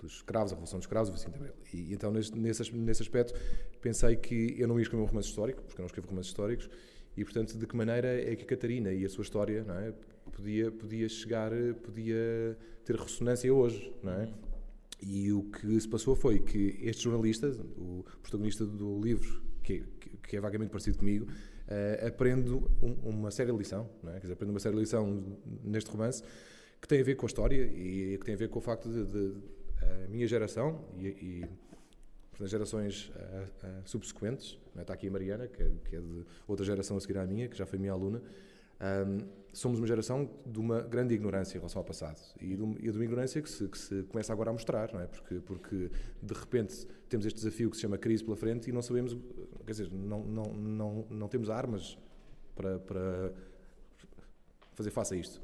dos 0.00 0.14
escravos, 0.14 0.52
a 0.52 0.54
Revolução 0.54 0.78
dos 0.78 0.86
Escravos, 0.86 1.08
o 1.10 1.12
25 1.12 1.30
de 1.30 1.44
Abril. 1.44 1.54
E 1.74 1.92
então, 1.92 2.10
nesse, 2.10 2.34
nesse 2.74 3.02
aspecto, 3.02 3.34
pensei 3.80 4.16
que 4.16 4.56
eu 4.58 4.66
não 4.66 4.78
ia 4.78 4.82
escrever 4.82 5.02
um 5.02 5.06
romance 5.06 5.28
histórico, 5.28 5.62
porque 5.62 5.80
eu 5.80 5.82
não 5.82 5.86
escrevo 5.86 6.08
romances 6.08 6.30
históricos, 6.30 6.70
e, 7.16 7.24
portanto, 7.24 7.58
de 7.58 7.66
que 7.66 7.76
maneira 7.76 8.08
é 8.08 8.34
que 8.36 8.44
a 8.44 8.46
Catarina 8.46 8.92
e 8.92 9.04
a 9.04 9.08
sua 9.08 9.22
história 9.22 9.64
não 9.64 9.78
é, 9.78 9.92
podia, 10.32 10.70
podia 10.70 11.08
chegar, 11.08 11.50
podia 11.82 12.56
ter 12.84 12.96
ressonância 12.96 13.52
hoje, 13.52 13.92
não 14.02 14.12
é? 14.12 14.28
E 15.02 15.32
o 15.32 15.44
que 15.44 15.80
se 15.80 15.88
passou 15.88 16.14
foi 16.14 16.38
que 16.40 16.78
este 16.82 17.04
jornalista, 17.04 17.48
o 17.76 18.04
protagonista 18.22 18.66
do 18.66 19.00
livro, 19.00 19.42
que, 19.62 19.82
que 20.22 20.36
é 20.36 20.40
vagamente 20.40 20.70
parecido 20.70 20.98
comigo, 20.98 21.26
uh, 21.26 22.06
aprende 22.06 22.50
um, 22.50 22.92
uma 23.02 23.30
séria 23.30 23.52
lição, 23.52 23.88
não 24.02 24.10
é? 24.10 24.14
Quer 24.14 24.22
dizer, 24.22 24.32
aprende 24.34 24.52
uma 24.52 24.60
séria 24.60 24.76
lição 24.76 25.38
neste 25.64 25.90
romance 25.90 26.22
que 26.80 26.88
tem 26.88 27.00
a 27.00 27.04
ver 27.04 27.14
com 27.14 27.26
a 27.26 27.28
história 27.28 27.62
e 27.64 28.16
que 28.18 28.24
tem 28.24 28.34
a 28.34 28.38
ver 28.38 28.48
com 28.48 28.58
o 28.58 28.62
facto 28.62 28.88
de, 28.88 29.04
de 29.04 29.36
a 29.82 30.08
minha 30.08 30.26
geração 30.26 30.84
e, 30.98 31.08
e 31.08 31.44
as 32.42 32.50
gerações 32.50 33.08
uh, 33.08 33.66
uh, 33.66 33.82
subsequentes, 33.84 34.58
né? 34.74 34.82
está 34.82 34.94
aqui 34.94 35.08
a 35.08 35.10
Mariana, 35.10 35.46
que 35.46 35.62
é, 35.62 35.70
que 35.88 35.96
é, 35.96 36.00
de 36.00 36.24
outra 36.46 36.64
geração 36.64 36.96
a 36.96 37.00
seguir 37.00 37.18
à 37.18 37.26
minha, 37.26 37.48
que 37.48 37.56
já 37.56 37.66
foi 37.66 37.78
minha 37.78 37.92
aluna, 37.92 38.22
um, 38.80 39.18
somos 39.52 39.78
uma 39.78 39.86
geração 39.86 40.30
de 40.46 40.58
uma 40.58 40.80
grande 40.80 41.14
ignorância 41.14 41.56
em 41.56 41.58
relação 41.58 41.80
ao 41.80 41.84
passado 41.84 42.18
e 42.40 42.56
de, 42.56 42.62
e 42.62 42.90
de 42.90 42.96
uma 42.96 43.04
ignorância 43.04 43.42
que 43.42 43.50
se, 43.50 43.68
que 43.68 43.76
se, 43.76 44.02
começa 44.04 44.32
agora 44.32 44.50
a 44.50 44.52
mostrar, 44.52 44.92
não 44.92 45.00
é? 45.00 45.06
Porque, 45.06 45.34
porque 45.40 45.90
de 46.22 46.34
repente 46.34 46.86
temos 47.08 47.26
este 47.26 47.36
desafio 47.36 47.68
que 47.68 47.76
se 47.76 47.82
chama 47.82 47.98
crise 47.98 48.24
pela 48.24 48.36
frente 48.36 48.70
e 48.70 48.72
não 48.72 48.80
sabemos, 48.80 49.16
quer 49.66 49.72
dizer, 49.72 49.90
não, 49.92 50.24
não, 50.24 50.44
não, 50.44 51.06
não 51.10 51.28
temos 51.28 51.50
armas 51.50 51.98
para, 52.54 52.78
para 52.78 53.32
fazer 54.72 54.90
face 54.90 55.14
a 55.14 55.16
isto. 55.16 55.42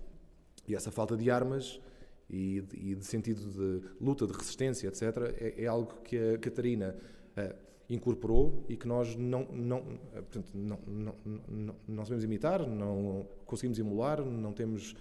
E 0.66 0.74
essa 0.74 0.90
falta 0.90 1.16
de 1.16 1.30
armas 1.30 1.80
e, 2.28 2.64
e 2.74 2.94
de 2.94 3.04
sentido 3.04 3.40
de 3.40 3.88
luta, 4.00 4.26
de 4.26 4.32
resistência, 4.32 4.88
etc., 4.88 5.02
é, 5.38 5.62
é 5.62 5.66
algo 5.66 6.00
que 6.02 6.18
a 6.18 6.38
Catarina 6.38 6.96
uh, 7.36 7.54
incorporou 7.88 8.64
e 8.68 8.76
que 8.76 8.86
nós 8.86 9.14
não, 9.16 9.44
não, 9.52 9.78
uh, 9.78 9.98
portanto, 10.14 10.50
não, 10.54 10.78
não, 10.86 11.14
não, 11.48 11.76
não 11.86 12.04
sabemos 12.04 12.24
imitar, 12.24 12.66
não 12.66 13.26
conseguimos 13.44 13.78
emular, 13.78 14.24
não 14.24 14.52
temos, 14.52 14.96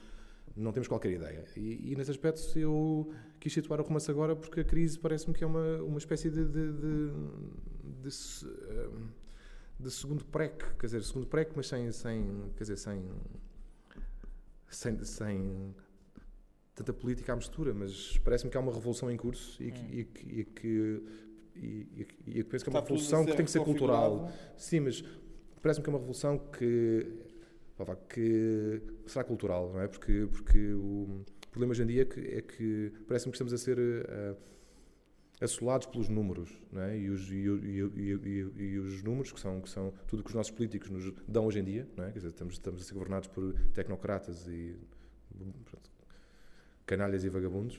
não 0.56 0.72
temos 0.72 0.88
qualquer 0.88 1.12
ideia. 1.12 1.46
E, 1.56 1.92
e 1.92 1.96
nesse 1.96 2.12
aspecto 2.12 2.42
eu 2.58 3.12
quis 3.40 3.52
situar 3.52 3.82
o 3.82 3.84
romance 3.84 4.10
agora 4.10 4.36
porque 4.36 4.60
a 4.60 4.64
crise 4.64 5.00
parece-me 5.00 5.34
que 5.34 5.44
é 5.44 5.48
uma, 5.48 5.82
uma 5.82 5.98
espécie 5.98 6.30
de, 6.30 6.46
de, 6.46 6.72
de, 6.74 7.12
de, 7.94 8.10
de, 8.10 8.10
eh, 8.10 8.90
de 9.80 9.92
segundo 9.92 10.24
prec, 10.26 10.64
quer 10.80 10.86
dizer, 10.86 11.04
segundo 11.04 11.26
prec, 11.28 11.52
mas 11.56 11.68
sem, 11.68 11.92
sem 11.92 12.52
quer 12.56 12.64
dizer, 12.64 12.78
sem, 12.78 13.04
sem, 14.70 15.04
sem 15.04 15.76
tanta 16.76 16.94
política 16.94 17.34
à 17.34 17.36
mistura, 17.36 17.74
mas 17.74 18.18
parece-me 18.20 18.52
que 18.52 18.58
há 18.58 18.60
uma 18.60 18.74
revolução 18.74 19.10
em 19.10 19.18
curso 19.18 19.62
e 19.64 19.72
que, 19.72 19.80
hum. 19.80 19.90
e 19.92 20.04
que, 20.04 20.40
e 20.40 20.46
que 20.46 21.04
e, 21.56 22.08
e, 22.28 22.44
penso 22.44 22.66
que 22.66 22.70
é 22.70 22.74
uma 22.74 22.82
revolução 22.82 23.26
que 23.26 23.34
tem 23.34 23.46
que 23.46 23.52
ser 23.52 23.64
cultural. 23.64 24.30
Sim, 24.58 24.82
mas 24.82 25.02
parece-me 25.62 25.84
que 25.86 25.90
é 25.90 25.94
uma 25.94 26.00
revolução 26.00 26.38
que, 26.38 27.08
que 28.10 28.82
será 29.08 29.24
cultural, 29.24 29.72
não 29.72 29.82
é? 29.82 29.88
Porque, 29.88 30.28
porque 30.30 30.74
o 30.74 31.24
problema 31.50 31.72
hoje 31.72 31.84
em 31.84 31.88
dia 31.88 32.02
é 32.02 32.06
que, 32.06 32.20
é 32.20 32.42
que 32.42 32.92
parece-me 33.08 33.32
que 33.32 33.38
estamos 33.38 33.54
a 33.54 33.58
ser 33.58 33.80
uh, 33.80 34.38
assolados 35.40 35.88
pelos 35.88 36.10
números, 36.10 36.52
não 36.72 36.82
é? 36.82 36.98
E 36.98 37.10
os, 37.10 37.32
e, 37.32 37.36
e, 37.36 38.78
os 38.78 39.02
números, 39.02 39.32
que 39.32 39.40
são, 39.40 39.62
que 39.62 39.70
são 39.70 39.94
tudo 40.08 40.24
que 40.24 40.30
os 40.30 40.36
nossos 40.36 40.52
políticos 40.52 40.90
nos 40.90 41.12
dão 41.26 41.46
hoje 41.46 41.60
em 41.60 41.64
dia, 41.64 41.88
não 41.96 42.04
é? 42.04 42.08
Quer 42.12 42.20
dizer, 42.20 42.30
estamos, 42.30 42.56
estamos 42.56 42.82
a 42.82 42.84
ser 42.84 42.94
governados 42.94 43.30
por 43.30 43.54
tecnocratas 43.74 44.46
e 44.48 44.76
pronto, 45.64 45.90
canalhas 46.86 47.24
e 47.24 47.30
vagabundos. 47.30 47.78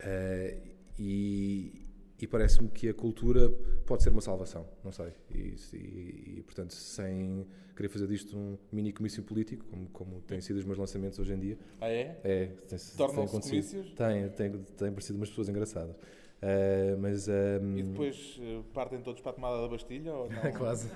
Uh, 0.00 0.70
e, 0.98 1.88
e 2.20 2.26
parece-me 2.26 2.68
que 2.68 2.88
a 2.88 2.94
cultura 2.94 3.50
pode 3.86 4.02
ser 4.02 4.10
uma 4.10 4.20
salvação, 4.20 4.66
não 4.84 4.92
sei. 4.92 5.12
E, 5.30 5.56
e, 5.72 6.34
e, 6.38 6.42
portanto, 6.42 6.74
sem 6.74 7.46
querer 7.74 7.88
fazer 7.88 8.06
disto 8.06 8.36
um 8.36 8.58
mini 8.70 8.92
comício 8.92 9.22
político, 9.22 9.64
como, 9.64 9.88
como 9.88 10.20
têm 10.22 10.40
sido 10.40 10.58
os 10.58 10.64
meus 10.64 10.78
lançamentos 10.78 11.18
hoje 11.18 11.32
em 11.32 11.38
dia. 11.38 11.58
Ah, 11.80 11.88
é? 11.88 12.20
É. 12.22 12.46
Tem, 12.68 12.78
Tornam-se 12.96 13.40
comícios? 13.40 13.92
Tem, 13.94 14.28
tem, 14.30 14.52
tem 14.52 14.92
parecido 14.92 15.18
umas 15.18 15.30
pessoas 15.30 15.48
engraçadas. 15.48 15.96
Uh, 15.96 16.96
mas, 16.98 17.28
um... 17.28 17.32
Ehm, 17.32 17.78
e 17.78 17.82
depois 17.82 18.38
uh, 18.38 18.64
partem 18.72 19.00
todos 19.00 19.20
para 19.20 19.30
a 19.30 19.34
tomada 19.34 19.60
da 19.60 19.68
Bastilha? 19.68 20.12
Ou 20.14 20.30
não? 20.30 20.52
Quase. 20.56 20.90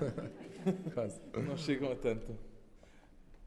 Quase. 0.93 1.21
Não 1.43 1.57
chegam 1.57 1.91
a 1.91 1.95
tanto. 1.95 2.35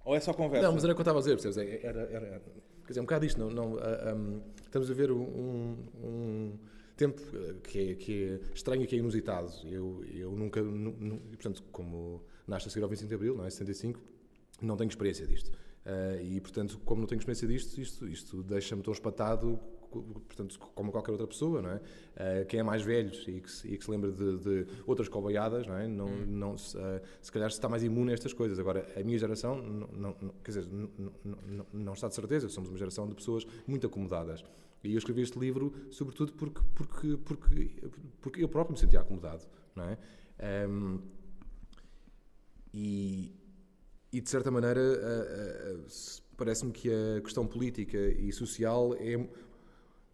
Ou 0.05 0.15
é 0.15 0.21
só 0.21 0.33
conversa? 0.33 0.67
Não, 0.67 0.75
mas 0.75 0.85
era 0.85 0.93
o 0.93 0.97
que 0.97 1.01
eu 1.01 1.03
estava 1.03 1.19
a 1.19 1.23
dizer, 1.23 1.33
percebes? 1.41 1.59
É, 1.59 1.87
era, 1.87 2.01
era, 2.11 2.43
Quer 2.89 2.93
dizer, 2.93 3.01
um 3.01 3.05
bocado 3.05 3.27
isto, 3.27 3.39
não, 3.39 3.51
não, 3.51 3.75
uh, 3.75 4.17
um, 4.17 4.41
estamos 4.65 4.91
a 4.91 4.95
ver 4.95 5.13
um, 5.13 5.77
um 6.03 6.59
tempo 6.97 7.21
que 7.63 7.79
é, 7.79 7.95
que 7.95 8.25
é, 8.25 8.41
estranho 8.55 8.83
e 8.83 8.87
que 8.87 8.97
é 8.97 8.99
inusitado. 8.99 9.53
Eu, 9.67 10.03
eu 10.11 10.33
nunca, 10.33 10.63
nu, 10.63 11.19
portanto, 11.19 11.63
como 11.71 12.25
nasce 12.47 12.67
a 12.67 12.71
seguir 12.71 12.85
ao 12.85 12.89
25 12.89 13.07
de 13.11 13.15
Abril, 13.15 13.37
não 13.37 13.45
é? 13.45 13.51
75, 13.51 14.01
não 14.63 14.75
tenho 14.75 14.89
experiência 14.89 15.27
disto. 15.27 15.49
Uh, 15.85 16.19
e, 16.23 16.41
portanto, 16.41 16.81
como 16.83 17.03
não 17.03 17.07
tenho 17.07 17.19
experiência 17.19 17.47
disto, 17.47 17.79
isto, 17.79 18.09
isto 18.09 18.43
deixa-me 18.43 18.83
tão 18.83 18.95
espatado 18.95 19.61
portanto, 19.89 20.59
como 20.75 20.93
qualquer 20.93 21.13
outra 21.13 21.27
pessoa, 21.27 21.63
não 21.63 21.71
é? 21.71 21.77
Uh, 21.77 22.47
quem 22.47 22.61
é 22.61 22.63
mais 22.63 22.83
velho 22.83 23.13
e 23.29 23.41
que 23.41 23.51
se, 23.51 23.69
e 23.69 23.79
que 23.79 23.85
se 23.85 23.91
lembra 23.91 24.11
de, 24.11 24.39
de, 24.39 24.67
outras 24.87 25.09
cobaiadas, 25.09 25.67
não 25.67 25.77
é? 25.77 25.87
Não, 25.87 26.07
hum. 26.07 26.27
não, 26.27 26.55
uh, 26.55 26.57
se 27.21 27.33
calhar 27.33 27.49
está 27.49 27.69
mais 27.69 27.83
imune 27.83 28.11
a 28.11 28.15
estas 28.15 28.33
coisas. 28.33 28.59
Agora, 28.59 28.87
a 28.97 29.03
minha 29.03 29.19
geração, 29.19 29.61
não, 29.61 29.89
não, 30.21 30.35
quer 30.45 30.53
dizer, 30.53 30.67
não, 30.67 31.67
não, 31.73 31.93
está 31.93 32.09
de 32.09 32.15
certeza, 32.15 32.49
somos 32.49 32.71
uma 32.71 32.79
geração 32.79 33.09
de 33.09 33.15
pessoas 33.15 33.47
muito 33.67 33.87
acomodadas. 33.87 34.45
E 34.83 34.93
eu 34.93 34.99
escrevi 34.99 35.23
este 35.23 35.39
livro, 35.39 35.73
sobretudo 35.91 36.33
porque, 36.35 36.61
porque, 36.75 37.17
porque, 37.17 37.91
porque 38.21 38.43
eu 38.45 38.49
próprio 38.49 38.75
me 38.75 38.79
sentia 38.79 39.01
acomodado, 39.01 39.45
não 39.75 39.85
é? 39.85 39.99
Um, 40.69 41.01
e, 42.73 43.35
e, 44.13 44.21
de 44.21 44.31
certa 44.31 44.51
maneira, 44.51 44.81
uh, 44.81 45.85
parece-me 46.37 46.73
que 46.73 46.89
a 46.91 47.21
questão 47.21 47.47
política 47.47 47.99
e 47.99 48.33
social 48.33 48.95
é 48.95 49.17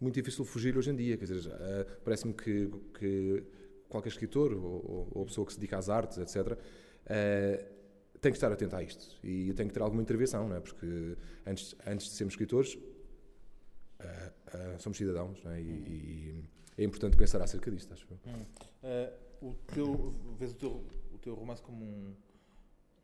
muito 0.04 0.14
difícil 0.14 0.44
fugir 0.44 0.76
hoje 0.76 0.90
em 0.90 0.94
dia. 0.94 1.16
Quer 1.16 1.24
dizer, 1.24 1.50
uh, 1.50 2.00
parece-me 2.04 2.34
que, 2.34 2.70
que, 2.98 3.42
qualquer 3.88 4.10
escritor 4.10 4.52
ou, 4.52 5.08
ou, 5.12 5.24
pessoa 5.24 5.46
que 5.46 5.52
se 5.52 5.58
dedica 5.58 5.78
às 5.78 5.88
artes, 5.88 6.18
etc., 6.18 6.52
uh, 6.52 6.56
eh, 7.06 7.70
tem 8.20 8.32
que 8.32 8.36
estar 8.36 8.50
atento 8.50 8.74
a 8.74 8.82
isto 8.82 9.18
e 9.22 9.52
tem 9.52 9.68
que 9.68 9.74
ter 9.74 9.82
alguma 9.82 10.02
intervenção, 10.02 10.48
não 10.48 10.56
é? 10.56 10.60
porque 10.60 11.16
antes, 11.46 11.76
antes 11.86 12.08
de 12.08 12.14
sermos 12.14 12.32
escritores, 12.32 12.74
uh, 12.74 14.78
somos 14.78 14.96
cidadãos 14.96 15.42
não 15.44 15.52
é? 15.52 15.60
E, 15.60 15.64
e, 15.64 16.44
é 16.76 16.84
importante 16.84 17.16
pensar 17.16 17.40
acerca 17.42 17.70
disto, 17.70 17.92
acho 17.92 18.06
eu. 18.10 18.18
Hum. 18.26 19.48
o 19.48 19.54
teu, 19.72 20.14
vês 20.38 20.52
o 20.52 20.56
teu, 20.56 20.84
o 21.12 21.18
teu 21.18 21.34
romance 21.34 21.62
como 21.62 21.84
um, 21.84 22.14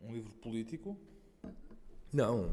um 0.01 0.13
livro 0.13 0.35
político? 0.37 0.99
Não, 2.13 2.53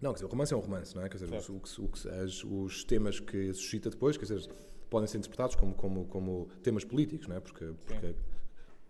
não, 0.00 0.10
quer 0.10 0.16
dizer, 0.16 0.26
o 0.26 0.28
romance 0.28 0.52
é 0.52 0.56
um 0.56 0.60
romance, 0.60 0.94
não 0.94 1.02
é? 1.02 1.08
Quer 1.08 1.18
dizer, 1.18 1.34
os, 1.34 1.78
o, 1.78 1.90
as, 2.22 2.44
os, 2.44 2.84
temas 2.84 3.18
que 3.18 3.52
suscita 3.54 3.88
depois, 3.88 4.16
quer 4.16 4.26
dizer, 4.26 4.50
podem 4.90 5.06
ser 5.06 5.18
interpretados 5.18 5.56
como, 5.56 5.74
como, 5.74 6.04
como 6.06 6.48
temas 6.62 6.84
políticos, 6.84 7.26
não 7.26 7.36
é? 7.36 7.40
Porque, 7.40 7.72
porque 7.84 8.14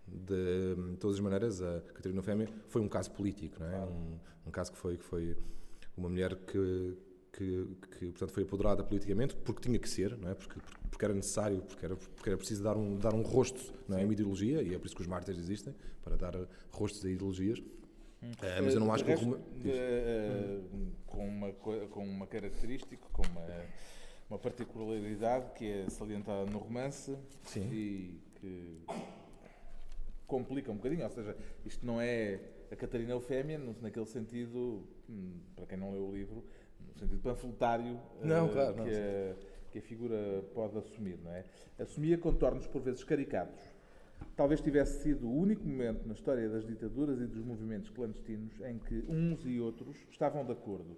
De 0.06 0.96
todas 0.98 1.16
as 1.16 1.20
maneiras, 1.20 1.62
a 1.62 1.80
Catarina 1.94 2.22
Fêmea 2.22 2.48
foi 2.68 2.82
um 2.82 2.88
caso 2.88 3.10
político, 3.12 3.60
não 3.60 3.66
é? 3.68 3.84
Um, 3.84 4.18
um 4.46 4.50
caso 4.50 4.72
que 4.72 4.78
foi, 4.78 4.96
que 4.96 5.04
foi 5.04 5.36
uma 5.96 6.08
mulher 6.08 6.34
que, 6.34 6.96
que, 7.32 7.66
que, 7.98 8.06
portanto, 8.06 8.32
foi 8.32 8.42
apoderada 8.42 8.82
politicamente 8.82 9.36
porque 9.36 9.60
tinha 9.60 9.78
que 9.78 9.88
ser, 9.88 10.16
não 10.18 10.30
é? 10.30 10.34
Porque, 10.34 10.60
porque 10.90 11.04
era 11.04 11.14
necessário, 11.14 11.62
porque 11.62 11.84
era, 11.84 11.96
porque 11.96 12.30
era 12.30 12.36
preciso 12.36 12.62
dar 12.62 12.76
um, 12.76 12.98
dar 12.98 13.14
um 13.14 13.22
rosto 13.22 13.72
não 13.88 13.98
é? 13.98 14.04
uma 14.04 14.12
ideologia, 14.12 14.62
e 14.62 14.74
é 14.74 14.78
por 14.78 14.86
isso 14.86 14.96
que 14.96 15.02
os 15.02 15.06
mártires 15.06 15.38
existem, 15.38 15.74
para 16.02 16.16
dar 16.16 16.34
rostos 16.70 17.04
a 17.04 17.10
ideologias. 17.10 17.62
Uh, 18.22 18.62
mas 18.64 18.74
eu 18.74 18.80
não 18.80 18.92
acho 18.92 19.04
que... 19.04 19.10
Resto, 19.10 19.30
uh, 19.30 20.92
com, 21.06 21.28
uma, 21.28 21.52
com 21.52 22.04
uma 22.04 22.26
característica, 22.26 23.06
com 23.12 23.22
uma, 23.22 23.46
uma 24.28 24.38
particularidade 24.38 25.52
que 25.52 25.70
é 25.70 25.90
salientada 25.90 26.50
no 26.50 26.58
romance 26.58 27.16
Sim. 27.44 27.68
e 27.72 28.20
que 28.34 28.82
complica 30.26 30.70
um 30.70 30.76
bocadinho, 30.76 31.04
ou 31.04 31.10
seja, 31.10 31.36
isto 31.64 31.86
não 31.86 32.00
é 32.00 32.40
a 32.70 32.76
Catarina 32.76 33.12
Eufémia, 33.12 33.58
naquele 33.80 34.06
sentido, 34.06 34.86
hum, 35.08 35.40
para 35.54 35.66
quem 35.66 35.78
não 35.78 35.92
leu 35.92 36.08
o 36.08 36.12
livro, 36.12 36.44
no 36.80 36.98
sentido 36.98 37.20
panfletário 37.20 38.00
não, 38.22 38.46
uh, 38.46 38.52
claro, 38.52 38.74
que, 38.74 38.80
não, 38.80 38.86
a, 38.86 39.70
que, 39.70 39.78
a, 39.78 39.82
figura 39.82 40.42
pode 40.52 40.76
assumir, 40.78 41.18
não 41.22 41.32
é? 41.32 41.44
Assumia 41.78 42.18
contornos 42.18 42.66
por 42.66 42.82
vezes 42.82 43.04
caricatos. 43.04 43.62
Talvez 44.36 44.60
tivesse 44.60 45.02
sido 45.02 45.26
o 45.26 45.34
único 45.34 45.66
momento 45.66 46.06
na 46.06 46.12
história 46.12 46.46
das 46.46 46.66
ditaduras 46.66 47.18
e 47.22 47.26
dos 47.26 47.42
movimentos 47.42 47.88
clandestinos 47.88 48.60
em 48.60 48.78
que 48.78 49.02
uns 49.08 49.46
e 49.46 49.58
outros 49.58 49.96
estavam 50.10 50.44
de 50.44 50.52
acordo. 50.52 50.94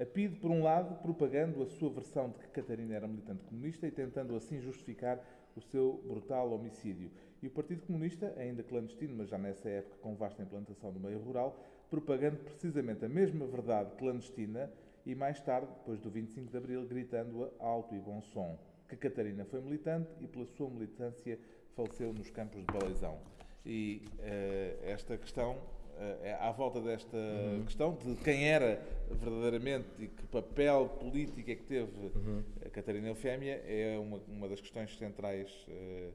A 0.00 0.04
PIDE, 0.04 0.34
por 0.40 0.50
um 0.50 0.64
lado, 0.64 1.00
propagando 1.00 1.62
a 1.62 1.66
sua 1.66 1.88
versão 1.90 2.28
de 2.28 2.40
que 2.40 2.48
Catarina 2.48 2.96
era 2.96 3.06
militante 3.06 3.44
comunista 3.44 3.86
e 3.86 3.92
tentando 3.92 4.34
assim 4.34 4.60
justificar 4.60 5.24
o 5.54 5.60
seu 5.62 6.02
brutal 6.08 6.52
homicídio. 6.52 7.08
E 7.40 7.46
o 7.46 7.50
Partido 7.52 7.82
Comunista, 7.86 8.34
ainda 8.36 8.64
clandestino, 8.64 9.14
mas 9.16 9.28
já 9.28 9.38
nessa 9.38 9.68
época 9.68 9.98
com 10.02 10.16
vasta 10.16 10.42
implantação 10.42 10.90
no 10.90 10.98
meio 10.98 11.20
rural, 11.20 11.64
propagando 11.88 12.38
precisamente 12.38 13.04
a 13.04 13.08
mesma 13.08 13.46
verdade 13.46 13.94
clandestina 13.96 14.68
e 15.06 15.14
mais 15.14 15.40
tarde, 15.40 15.68
depois 15.68 16.00
do 16.00 16.10
25 16.10 16.50
de 16.50 16.56
Abril, 16.56 16.84
gritando-a 16.84 17.64
alto 17.64 17.94
e 17.94 18.00
bom 18.00 18.20
som, 18.20 18.58
que 18.88 18.96
Catarina 18.96 19.44
foi 19.44 19.60
militante 19.60 20.10
e 20.20 20.26
pela 20.26 20.46
sua 20.46 20.68
militância 20.68 21.38
faleceu 21.76 22.12
nos 22.12 22.30
campos 22.30 22.60
de 22.60 22.66
Baleizão. 22.72 23.18
E 23.64 24.02
uh, 24.18 24.84
esta 24.84 25.16
questão, 25.18 25.52
uh, 25.52 26.40
à 26.40 26.50
volta 26.50 26.80
desta 26.80 27.16
uhum. 27.16 27.64
questão 27.64 27.94
de 27.94 28.14
quem 28.22 28.48
era 28.48 28.82
verdadeiramente 29.10 29.86
e 29.98 30.08
que 30.08 30.26
papel 30.26 30.88
político 31.00 31.50
é 31.50 31.54
que 31.54 31.64
teve 31.64 32.12
uhum. 32.14 32.42
a 32.64 32.70
Catarina 32.70 33.08
Eufémia, 33.08 33.62
é 33.66 33.98
uma, 33.98 34.18
uma 34.26 34.48
das 34.48 34.60
questões 34.60 34.96
centrais 34.96 35.50
uh, 35.68 36.12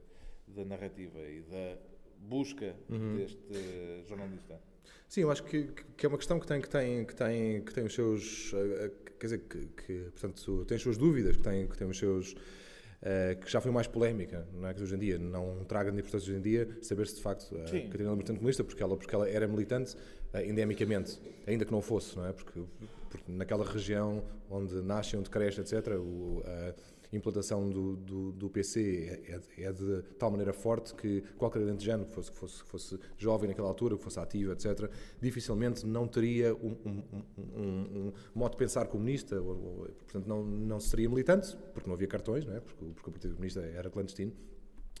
da 0.48 0.64
narrativa 0.64 1.20
e 1.20 1.42
da 1.42 1.78
busca 2.18 2.74
uhum. 2.90 3.16
deste 3.16 4.04
jornalista. 4.08 4.60
Sim, 5.08 5.22
eu 5.22 5.30
acho 5.30 5.44
que, 5.44 5.68
que 5.96 6.06
é 6.06 6.08
uma 6.08 6.16
questão 6.16 6.40
que 6.40 6.46
tem, 6.46 6.60
que 6.60 6.70
tem, 6.70 7.04
que 7.04 7.14
tem, 7.14 7.62
que 7.62 7.74
tem 7.74 7.84
os 7.84 7.94
seus. 7.94 8.50
Quer 9.20 9.26
dizer, 9.26 9.38
que, 9.40 9.66
que 9.66 10.10
portanto, 10.10 10.64
tem 10.64 10.76
as 10.76 10.82
suas 10.82 10.96
dúvidas, 10.96 11.36
que 11.36 11.42
tem, 11.42 11.66
que 11.66 11.76
tem 11.76 11.86
os 11.86 11.98
seus. 11.98 12.34
Uh, 13.02 13.36
que 13.40 13.50
já 13.50 13.60
foi 13.60 13.72
mais 13.72 13.88
polémica, 13.88 14.46
não 14.54 14.68
é? 14.68 14.72
Que 14.72 14.80
hoje 14.80 14.94
em 14.94 14.98
dia 14.98 15.18
não 15.18 15.64
traga 15.64 15.90
de 15.90 15.98
importância 15.98 16.30
hoje 16.30 16.38
em 16.38 16.40
dia 16.40 16.68
saber 16.82 17.08
se 17.08 17.16
de 17.16 17.22
facto 17.22 17.52
a 17.56 17.64
Catarina 17.64 18.10
é 18.10 18.12
militante 18.12 18.38
comunista, 18.38 18.62
porque 18.62 18.80
ela, 18.80 18.96
porque 18.96 19.12
ela 19.12 19.28
era 19.28 19.48
militante 19.48 19.96
uh, 20.32 20.38
endemicamente, 20.38 21.20
ainda 21.44 21.64
que 21.64 21.72
não 21.72 21.82
fosse, 21.82 22.16
não 22.16 22.24
é? 22.26 22.32
Porque, 22.32 22.62
porque 23.10 23.32
naquela 23.32 23.64
região 23.64 24.22
onde 24.48 24.80
nasce, 24.82 25.16
onde 25.16 25.28
cresce, 25.28 25.60
etc., 25.60 25.96
o, 25.98 26.44
uh, 26.44 26.74
implantação 27.12 27.68
do, 27.70 27.96
do, 27.96 28.32
do 28.32 28.50
PC 28.50 29.22
é, 29.28 29.62
é, 29.64 29.72
de 29.72 30.02
tal 30.18 30.30
maneira 30.30 30.52
forte 30.52 30.94
que 30.94 31.22
qualquer 31.36 31.60
alentejano 31.62 32.06
que 32.06 32.12
fosse, 32.12 32.30
que 32.30 32.38
fosse, 32.38 32.62
fosse 32.64 33.00
jovem 33.18 33.48
naquela 33.48 33.68
altura, 33.68 33.96
que 33.96 34.02
fosse 34.02 34.18
ativo, 34.18 34.52
etc., 34.52 34.90
dificilmente 35.20 35.86
não 35.86 36.08
teria 36.08 36.54
um, 36.54 36.76
um, 36.86 37.02
um, 37.38 38.06
um 38.08 38.12
modo 38.34 38.52
de 38.52 38.56
pensar 38.56 38.86
comunista, 38.86 39.40
ou, 39.40 39.50
ou, 39.50 39.88
portanto 40.04 40.26
não, 40.26 40.42
não 40.42 40.80
seria 40.80 41.08
militante, 41.08 41.56
porque 41.74 41.88
não 41.88 41.94
havia 41.94 42.08
cartões, 42.08 42.44
não 42.44 42.56
é? 42.56 42.60
porque, 42.60 42.84
porque 42.84 43.10
o 43.10 43.12
Partido 43.12 43.34
Comunista 43.34 43.60
era 43.60 43.90
clandestino, 43.90 44.32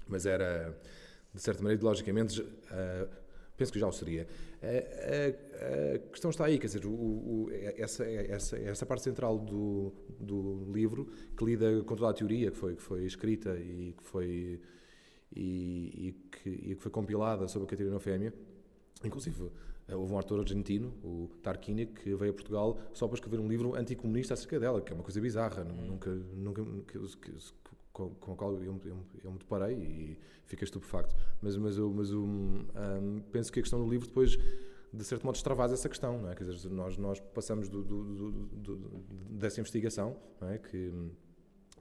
mas 0.06 0.26
era, 0.26 0.78
de 1.32 1.40
certa 1.40 1.62
maneira, 1.62 1.78
ideologicamente, 1.78 2.42
uh, 2.42 3.08
penso 3.56 3.72
que 3.72 3.78
já 3.78 3.86
o 3.86 3.92
seria. 3.92 4.26
A, 4.62 5.96
a, 5.96 5.98
questão 6.10 6.30
está 6.30 6.44
aí, 6.44 6.58
quer 6.58 6.66
dizer, 6.66 6.86
o, 6.86 6.90
o, 6.90 7.48
essa, 7.76 8.04
essa, 8.04 8.56
essa 8.56 8.86
parte 8.86 9.02
central 9.02 9.38
do, 9.38 9.92
do 10.20 10.70
livro, 10.72 11.06
que 11.36 11.44
lida 11.44 11.82
com 11.82 11.96
toda 11.96 12.10
a 12.10 12.14
teoria 12.14 12.50
que 12.50 12.56
foi, 12.56 12.76
que 12.76 12.82
foi 12.82 13.04
escrita 13.04 13.56
e 13.56 13.92
que 13.96 14.04
foi, 14.04 14.60
e, 15.34 16.08
e 16.08 16.12
que, 16.30 16.48
e 16.48 16.74
que 16.76 16.80
foi 16.80 16.90
compilada 16.92 17.48
sobre 17.48 17.66
a 17.66 17.70
Catarina 17.70 17.98
Fêmea, 17.98 18.32
inclusive 19.04 19.50
eh, 19.88 19.96
houve 19.96 20.12
um 20.12 20.16
autor 20.16 20.40
argentino, 20.40 20.94
o 21.02 21.28
Tarquini, 21.42 21.86
que 21.86 22.14
veio 22.14 22.30
a 22.30 22.34
Portugal 22.34 22.78
só 22.92 23.08
para 23.08 23.16
escrever 23.16 23.40
um 23.40 23.48
livro 23.48 23.74
anticomunista 23.74 24.34
acerca 24.34 24.60
dela, 24.60 24.80
que 24.80 24.92
é 24.92 24.94
uma 24.94 25.02
coisa 25.02 25.20
bizarra, 25.20 25.64
nunca, 25.64 26.10
nunca, 26.10 26.64
que, 26.86 26.98
com, 27.92 28.10
com, 28.10 28.32
o 28.32 28.36
qual 28.36 28.52
eu, 28.54 28.62
eu, 28.84 28.96
eu, 29.22 29.32
me 29.32 29.38
deparei 29.38 29.76
e 29.76 30.18
fiquei 30.46 30.64
estupefacto. 30.64 31.14
Mas, 31.40 31.56
mas, 31.56 31.76
eu, 31.76 31.90
mas 31.90 32.10
eu, 32.10 32.22
um, 32.22 33.22
penso 33.30 33.52
que 33.52 33.60
a 33.60 33.62
questão 33.62 33.82
do 33.82 33.88
livro 33.88 34.06
depois, 34.06 34.38
de 34.92 35.04
certo 35.04 35.24
modo, 35.24 35.36
extravasa 35.36 35.74
essa 35.74 35.88
questão. 35.88 36.20
Não 36.20 36.30
é? 36.30 36.34
Quer 36.34 36.44
dizer, 36.44 36.70
nós, 36.70 36.96
nós 36.96 37.20
passamos 37.20 37.68
do, 37.68 37.82
do, 37.82 38.30
do, 38.30 38.76
dessa 39.30 39.60
investigação, 39.60 40.16
é? 40.42 40.58
que 40.58 40.90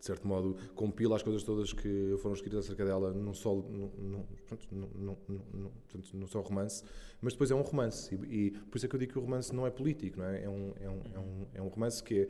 de 0.01 0.05
certo 0.07 0.27
modo 0.27 0.57
compila 0.73 1.15
as 1.15 1.21
coisas 1.21 1.43
todas 1.43 1.71
que 1.71 2.15
foram 2.23 2.33
escritas 2.33 2.65
acerca 2.65 2.83
dela 2.83 3.13
num 3.13 3.35
só, 3.35 3.53
num, 3.53 3.91
num, 3.99 5.17
num, 5.27 5.71
num 6.13 6.27
só 6.27 6.41
romance, 6.41 6.83
mas 7.21 7.33
depois 7.33 7.51
é 7.51 7.55
um 7.55 7.61
romance. 7.61 8.15
E, 8.15 8.47
e, 8.47 8.51
por 8.51 8.77
isso 8.77 8.87
é 8.87 8.89
que 8.89 8.95
eu 8.95 8.99
digo 8.99 9.13
que 9.13 9.19
o 9.19 9.21
romance 9.21 9.53
não 9.53 9.65
é 9.65 9.69
político, 9.69 10.17
não 10.17 10.25
é? 10.25 10.43
É, 10.43 10.49
um, 10.49 10.73
é, 10.79 10.89
um, 10.89 11.01
é, 11.13 11.19
um, 11.19 11.47
é 11.53 11.61
um 11.61 11.67
romance 11.67 12.03
que 12.03 12.21
é 12.21 12.27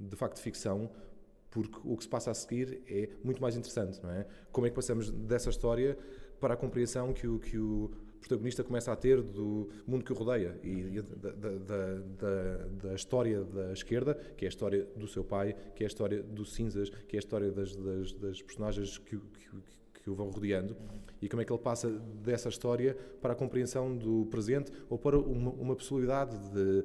de 0.00 0.16
facto 0.16 0.40
ficção, 0.40 0.90
porque 1.50 1.78
o 1.84 1.96
que 1.96 2.02
se 2.02 2.08
passa 2.08 2.30
a 2.30 2.34
seguir 2.34 2.82
é 2.88 3.08
muito 3.22 3.40
mais 3.40 3.56
interessante, 3.56 4.02
não 4.02 4.10
é? 4.10 4.26
Como 4.52 4.66
é 4.66 4.70
que 4.70 4.76
passamos 4.76 5.10
dessa 5.10 5.50
história 5.50 5.96
para 6.40 6.54
a 6.54 6.56
compreensão 6.56 7.12
que 7.12 7.26
o, 7.26 7.38
que 7.38 7.58
o 7.58 7.90
protagonista 8.20 8.64
começa 8.64 8.92
a 8.92 8.96
ter 8.96 9.22
do 9.22 9.68
mundo 9.86 10.04
que 10.04 10.12
o 10.12 10.16
rodeia 10.16 10.58
e 10.62 11.00
da, 11.00 11.30
da, 11.30 11.50
da, 11.58 12.66
da, 12.82 12.94
história 12.94 13.44
da 13.44 13.72
esquerda, 13.72 14.14
que 14.36 14.44
é 14.44 14.48
a 14.48 14.50
história 14.50 14.84
do 14.96 15.06
seu 15.06 15.24
pai, 15.24 15.54
que 15.74 15.82
é 15.82 15.86
a 15.86 15.88
história 15.88 16.22
dos 16.22 16.54
cinzas, 16.54 16.90
que 16.90 17.16
é 17.16 17.18
a 17.18 17.20
história 17.20 17.50
das, 17.52 17.76
das, 17.76 18.12
das 18.12 18.42
personagens 18.42 18.98
que, 18.98 19.16
que, 19.16 20.02
que, 20.02 20.10
o 20.10 20.14
vão 20.14 20.30
rodeando 20.30 20.76
e 21.20 21.28
como 21.28 21.42
é 21.42 21.44
que 21.44 21.52
ele 21.52 21.62
passa 21.62 21.90
dessa 21.90 22.48
história 22.48 22.96
para 23.20 23.32
a 23.32 23.36
compreensão 23.36 23.96
do 23.96 24.26
presente 24.26 24.70
ou 24.88 24.98
para 24.98 25.18
uma, 25.18 25.50
uma 25.50 25.74
possibilidade 25.74 26.36
de 26.50 26.84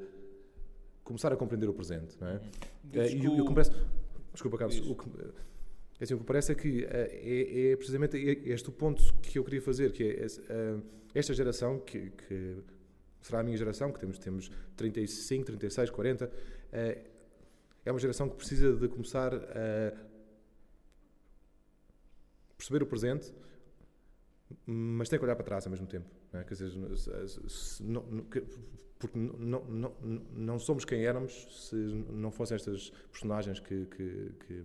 começar 1.04 1.32
a 1.32 1.36
compreender 1.36 1.70
o 1.70 1.74
presente, 1.74 2.18
não 2.20 2.28
é? 2.28 2.42
E 3.12 3.28
o 3.28 3.46
Desculpa, 4.34 4.58
Carlos. 4.58 4.80
O 4.80 4.96
que, 4.96 5.10
é 6.00 6.04
assim, 6.04 6.14
o 6.14 6.20
que 6.20 6.24
parece 6.24 6.52
é 6.52 6.56
que 6.56 6.86
é, 6.86 7.72
é, 7.72 7.76
precisamente 7.76 8.18
este 8.18 8.70
o 8.70 8.72
ponto 8.72 9.14
que 9.22 9.38
eu 9.38 9.44
queria 9.44 9.62
fazer, 9.62 9.92
que 9.92 10.04
é 10.04 10.26
esta 11.14 11.34
geração, 11.34 11.80
que, 11.80 12.10
que 12.12 12.58
será 13.22 13.42
a 13.42 13.44
minha 13.44 13.58
geração, 13.58 13.92
que 13.92 14.00
temos, 14.00 14.18
temos 14.18 14.52
35, 14.76 15.46
36, 15.46 15.90
40, 15.90 16.32
é 16.72 17.92
uma 17.92 18.00
geração 18.00 18.30
que 18.30 18.36
precisa 18.36 18.74
de 18.74 18.88
começar 18.88 19.34
a 19.34 19.94
perceber 22.58 22.84
o 22.84 22.86
presente, 22.86 23.34
mas 24.66 25.10
tem 25.10 25.18
que 25.18 25.26
olhar 25.26 25.36
para 25.36 25.46
trás 25.46 25.66
ao 25.66 25.72
mesmo 25.72 25.88
tempo. 25.88 26.21
É? 26.34 26.44
Quer 26.44 26.54
dizer, 26.54 26.72
não, 27.82 28.04
não, 28.04 28.26
porque 28.98 29.18
não, 29.18 29.64
não, 29.66 29.96
não 30.34 30.60
somos 30.60 30.86
quem 30.86 31.04
éramos 31.04 31.34
se 31.50 31.76
não 31.76 32.32
fossem 32.32 32.56
estas 32.56 32.90
personagens 33.12 33.60
que, 33.60 33.86
que, 33.88 34.32
que 34.48 34.64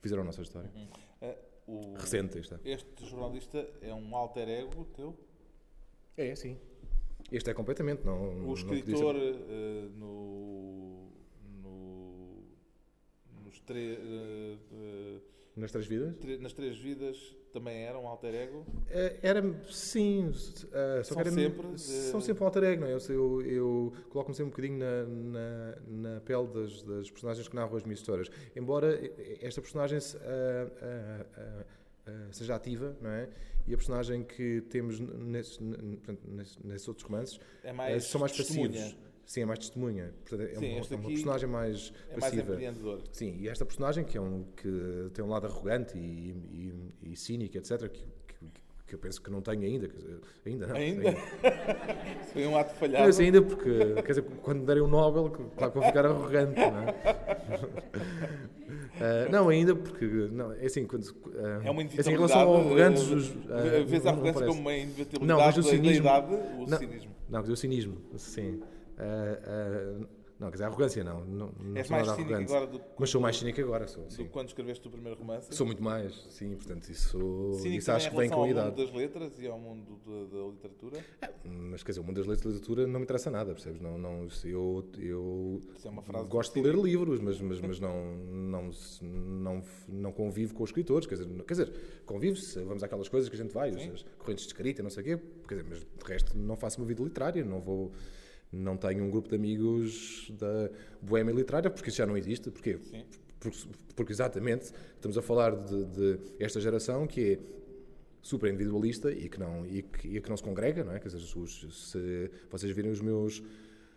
fizeram 0.00 0.22
a 0.22 0.26
nossa 0.26 0.42
história. 0.42 0.70
Uhum. 0.74 0.88
Uh, 1.28 1.36
o, 1.66 1.94
Recente, 1.94 2.38
está. 2.38 2.60
Este 2.64 3.06
jornalista 3.06 3.66
é 3.80 3.92
um 3.92 4.14
alter 4.14 4.48
ego 4.48 4.84
teu? 4.94 5.16
É, 6.16 6.34
sim. 6.36 6.58
Este 7.32 7.50
é 7.50 7.54
completamente, 7.54 8.04
não. 8.04 8.46
O 8.48 8.54
escritor 8.54 9.16
uh, 9.16 9.90
no, 9.96 11.08
no, 11.62 12.42
nos 13.44 13.60
três. 13.60 13.98
Uh, 13.98 15.20
nas 15.56 15.72
três 15.72 15.86
vidas? 15.86 16.14
Nas 16.40 16.52
três 16.52 16.76
vidas 16.78 17.36
também 17.52 17.84
era 17.84 17.98
um 17.98 18.06
alter 18.06 18.34
ego? 18.34 18.64
Eh, 18.88 19.16
era, 19.22 19.42
sim. 19.70 20.28
Uh, 20.28 20.32
só 21.04 21.14
são 21.14 21.20
era, 21.20 21.30
sempre? 21.30 21.68
De... 21.68 21.80
São 21.80 22.20
sempre 22.20 22.42
um 22.42 22.46
alter 22.46 22.64
ego, 22.64 22.80
não 22.82 22.88
é? 22.88 22.92
Eu, 22.92 23.00
eu, 23.08 23.42
eu 23.42 23.92
coloco-me 24.08 24.34
sempre 24.34 24.48
um 24.48 24.50
bocadinho 24.50 24.78
na, 24.78 25.04
na, 25.06 25.76
na 26.12 26.20
pele 26.20 26.46
das, 26.48 26.82
das, 26.82 27.10
personagens 27.10 27.48
que 27.48 27.54
narram 27.54 27.76
as 27.76 27.84
minhas 27.84 28.00
histórias. 28.00 28.30
Embora 28.54 28.98
esta 29.40 29.60
personagem 29.60 29.98
uh, 29.98 30.02
uh, 32.10 32.32
seja 32.32 32.54
ativa, 32.54 32.96
não 33.00 33.10
é? 33.10 33.28
E 33.66 33.74
a 33.74 33.76
personagem 33.76 34.24
que 34.24 34.62
temos 34.62 34.98
nesses, 35.00 35.58
nesses, 35.60 36.58
nesses 36.64 36.88
outros 36.88 37.06
romances 37.06 37.38
é 37.62 37.72
mais 37.72 38.04
são 38.04 38.20
mais 38.20 38.36
passivos. 38.36 38.96
Sim, 39.26 39.42
é 39.42 39.44
mais 39.46 39.58
testemunha. 39.60 40.12
Portanto, 40.28 40.48
é, 40.50 40.54
Sim, 40.54 40.74
uma, 40.74 40.86
é 40.90 40.96
uma 40.96 41.08
personagem 41.08 41.48
mais 41.48 41.92
é 42.10 42.14
passiva. 42.14 42.42
mais 42.42 42.52
empreendedor. 42.54 43.00
Sim, 43.12 43.36
e 43.38 43.48
esta 43.48 43.64
personagem 43.64 44.04
que, 44.04 44.18
é 44.18 44.20
um, 44.20 44.44
que 44.56 45.10
tem 45.14 45.24
um 45.24 45.28
lado 45.28 45.46
arrogante 45.46 45.96
e, 45.96 46.90
e, 47.02 47.12
e 47.12 47.16
cínico, 47.16 47.56
etc., 47.56 47.88
que, 47.88 48.00
que, 48.02 48.34
que 48.88 48.94
eu 48.96 48.98
penso 48.98 49.22
que 49.22 49.30
não 49.30 49.40
tenho 49.40 49.62
ainda. 49.62 49.88
Ainda 50.44 50.66
não. 50.66 50.74
Ainda? 50.74 51.12
Foi 52.32 52.44
um 52.46 52.56
ato 52.56 52.70
Não, 52.72 52.76
falhado. 52.80 53.08
isso 53.10 53.22
ainda 53.22 53.40
porque, 53.40 53.94
quer 54.02 54.08
dizer, 54.08 54.22
quando 54.42 54.64
derem 54.66 54.82
o 54.82 54.88
Nobel, 54.88 55.30
claro 55.56 55.72
que 55.72 55.78
vou 55.78 55.86
ficar 55.86 56.06
arrogante, 56.06 56.58
não 56.58 56.78
é? 56.88 56.94
Ah, 59.00 59.28
não, 59.30 59.48
ainda 59.48 59.74
porque, 59.74 60.04
não, 60.32 60.52
é 60.52 60.66
assim, 60.66 60.86
quando, 60.86 61.04
ah, 61.36 61.60
É 61.64 61.70
uma 61.70 61.82
assim, 61.82 62.10
em 62.10 62.12
relação 62.14 62.40
ao 62.40 62.56
arrogantes, 62.56 63.32
ah, 63.48 63.66
eh, 63.76 63.82
Vês 63.84 64.04
a 64.06 64.10
não- 64.12 64.18
não 64.18 64.24
arrogância 64.28 64.46
como 64.46 64.60
uma 64.60 64.74
inevitabilidade 64.74 65.26
Não, 65.26 65.36
mas 65.38 65.56
o 65.56 65.60
da- 65.62 65.66
da 65.68 65.74
cinismo- 65.76 66.04
idade, 66.06 66.34
o 66.34 66.66
Não. 66.68 66.78
cinismo. 66.78 67.10
Não, 67.28 67.40
o 67.40 67.56
cinismo, 67.56 67.96
sim. 68.16 68.60
Ah, 69.00 69.38
ah, 70.02 70.06
não, 70.40 70.48
quer 70.48 70.52
dizer, 70.52 70.64
a 70.64 70.68
arrogância 70.68 71.04
não, 71.04 71.22
não, 71.22 71.52
não 71.62 71.76
És 71.76 71.90
mais 71.90 72.08
cínico 72.08 72.32
agora 72.34 72.66
do 72.66 72.78
que 72.78 72.84
Mas 72.98 73.10
sou 73.10 73.20
mais 73.20 73.36
cínico 73.36 73.60
agora, 73.60 73.86
sou, 73.86 74.04
do 74.04 74.10
sim. 74.10 74.26
quando 74.28 74.48
escreveste 74.48 74.88
o 74.88 74.90
primeiro 74.90 75.18
romance? 75.18 75.54
Sou 75.54 75.66
muito 75.66 75.82
mais, 75.82 76.14
sim, 76.30 76.56
portanto, 76.56 76.88
isso, 76.88 77.52
Cínico 77.56 77.78
isso 77.78 77.92
acho 77.92 78.08
que 78.08 78.16
vem 78.16 78.30
com 78.30 78.36
a 78.36 78.38
ao 78.38 78.48
idade. 78.48 78.68
mundo 78.68 78.76
das 78.78 78.90
letras 78.90 79.38
e 79.38 79.46
ao 79.46 79.58
mundo 79.58 80.00
da, 80.06 80.38
da 80.38 80.46
literatura? 80.46 81.04
Mas 81.44 81.82
quer 81.82 81.90
dizer, 81.92 82.00
o 82.00 82.04
mundo 82.04 82.16
das 82.16 82.26
letras 82.26 82.46
e 82.46 82.48
literatura 82.56 82.86
não 82.86 83.00
me 83.00 83.04
interessa 83.04 83.30
nada, 83.30 83.52
percebes? 83.52 83.82
Não, 83.82 83.98
não, 83.98 84.28
eu, 84.42 84.88
eu 84.98 85.60
é 85.84 86.24
gosto 86.24 86.54
de 86.54 86.62
ler 86.62 86.74
livros, 86.74 87.20
mas, 87.20 87.38
mas, 87.38 87.60
mas 87.60 87.78
não, 87.78 88.16
não, 88.16 88.70
não, 89.02 89.62
não 89.88 90.10
convivo 90.10 90.54
com 90.54 90.62
os 90.62 90.70
escritores. 90.70 91.06
Quer 91.06 91.16
dizer, 91.16 91.28
quer 91.44 91.52
dizer 91.52 91.72
convivo-se, 92.06 92.58
vamos 92.62 92.82
àquelas 92.82 93.10
coisas 93.10 93.28
que 93.28 93.36
a 93.36 93.38
gente 93.38 93.52
vai, 93.52 93.74
Sim. 93.74 93.90
as 93.92 94.06
correntes 94.16 94.44
de 94.44 94.52
escrita, 94.52 94.82
não 94.82 94.88
sei 94.88 95.02
o 95.02 95.04
quê, 95.04 95.22
quer 95.46 95.56
dizer, 95.56 95.66
mas 95.68 95.80
de 95.80 96.04
resto 96.10 96.38
não 96.38 96.56
faço 96.56 96.80
uma 96.80 96.86
vida 96.86 97.02
literária, 97.02 97.44
não 97.44 97.60
vou. 97.60 97.92
Não 98.52 98.76
tenho 98.76 99.04
um 99.04 99.10
grupo 99.10 99.28
de 99.28 99.36
amigos 99.36 100.30
da 100.38 100.70
boêmia 101.00 101.32
literária, 101.32 101.70
porque 101.70 101.88
isso 101.88 101.98
já 101.98 102.06
não 102.06 102.16
existe. 102.16 102.50
Porquê? 102.50 102.78
Porque, 103.38 103.58
porque 103.96 104.12
exatamente 104.12 104.72
estamos 104.94 105.16
a 105.16 105.22
falar 105.22 105.54
de, 105.56 105.84
de 105.86 106.18
esta 106.38 106.60
geração 106.60 107.06
que 107.06 107.34
é 107.34 107.38
super 108.22 108.52
individualista 108.52 109.10
e 109.12 109.28
que 109.28 109.38
não, 109.40 109.64
e 109.66 109.82
que, 109.82 110.08
e 110.16 110.20
que 110.20 110.28
não 110.28 110.36
se 110.36 110.42
congrega, 110.42 110.84
não 110.84 110.92
é? 110.92 110.98
Quer 110.98 111.08
dizer, 111.08 111.38
os- 111.38 111.90
se 111.90 112.30
vocês 112.50 112.70
virem 112.72 112.90
os 112.90 113.00
meus 113.00 113.42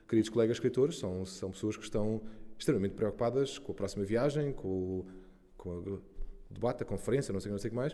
queridos 0.07 0.29
colegas 0.29 0.55
escritores, 0.57 0.97
são, 0.97 1.25
são 1.25 1.51
pessoas 1.51 1.75
que 1.75 1.83
estão 1.83 2.21
extremamente 2.57 2.93
preocupadas 2.93 3.57
com 3.57 3.71
a 3.71 3.75
próxima 3.75 4.05
viagem, 4.05 4.53
com 4.53 4.67
o, 4.67 5.05
com 5.57 5.69
o 5.79 6.01
debate, 6.49 6.83
a 6.83 6.85
conferência, 6.85 7.33
não 7.33 7.39
sei 7.41 7.49
o 7.49 7.51
que, 7.51 7.53
não 7.55 7.59
sei 7.59 7.67
o 7.69 7.71
que 7.71 7.75
mais, 7.75 7.93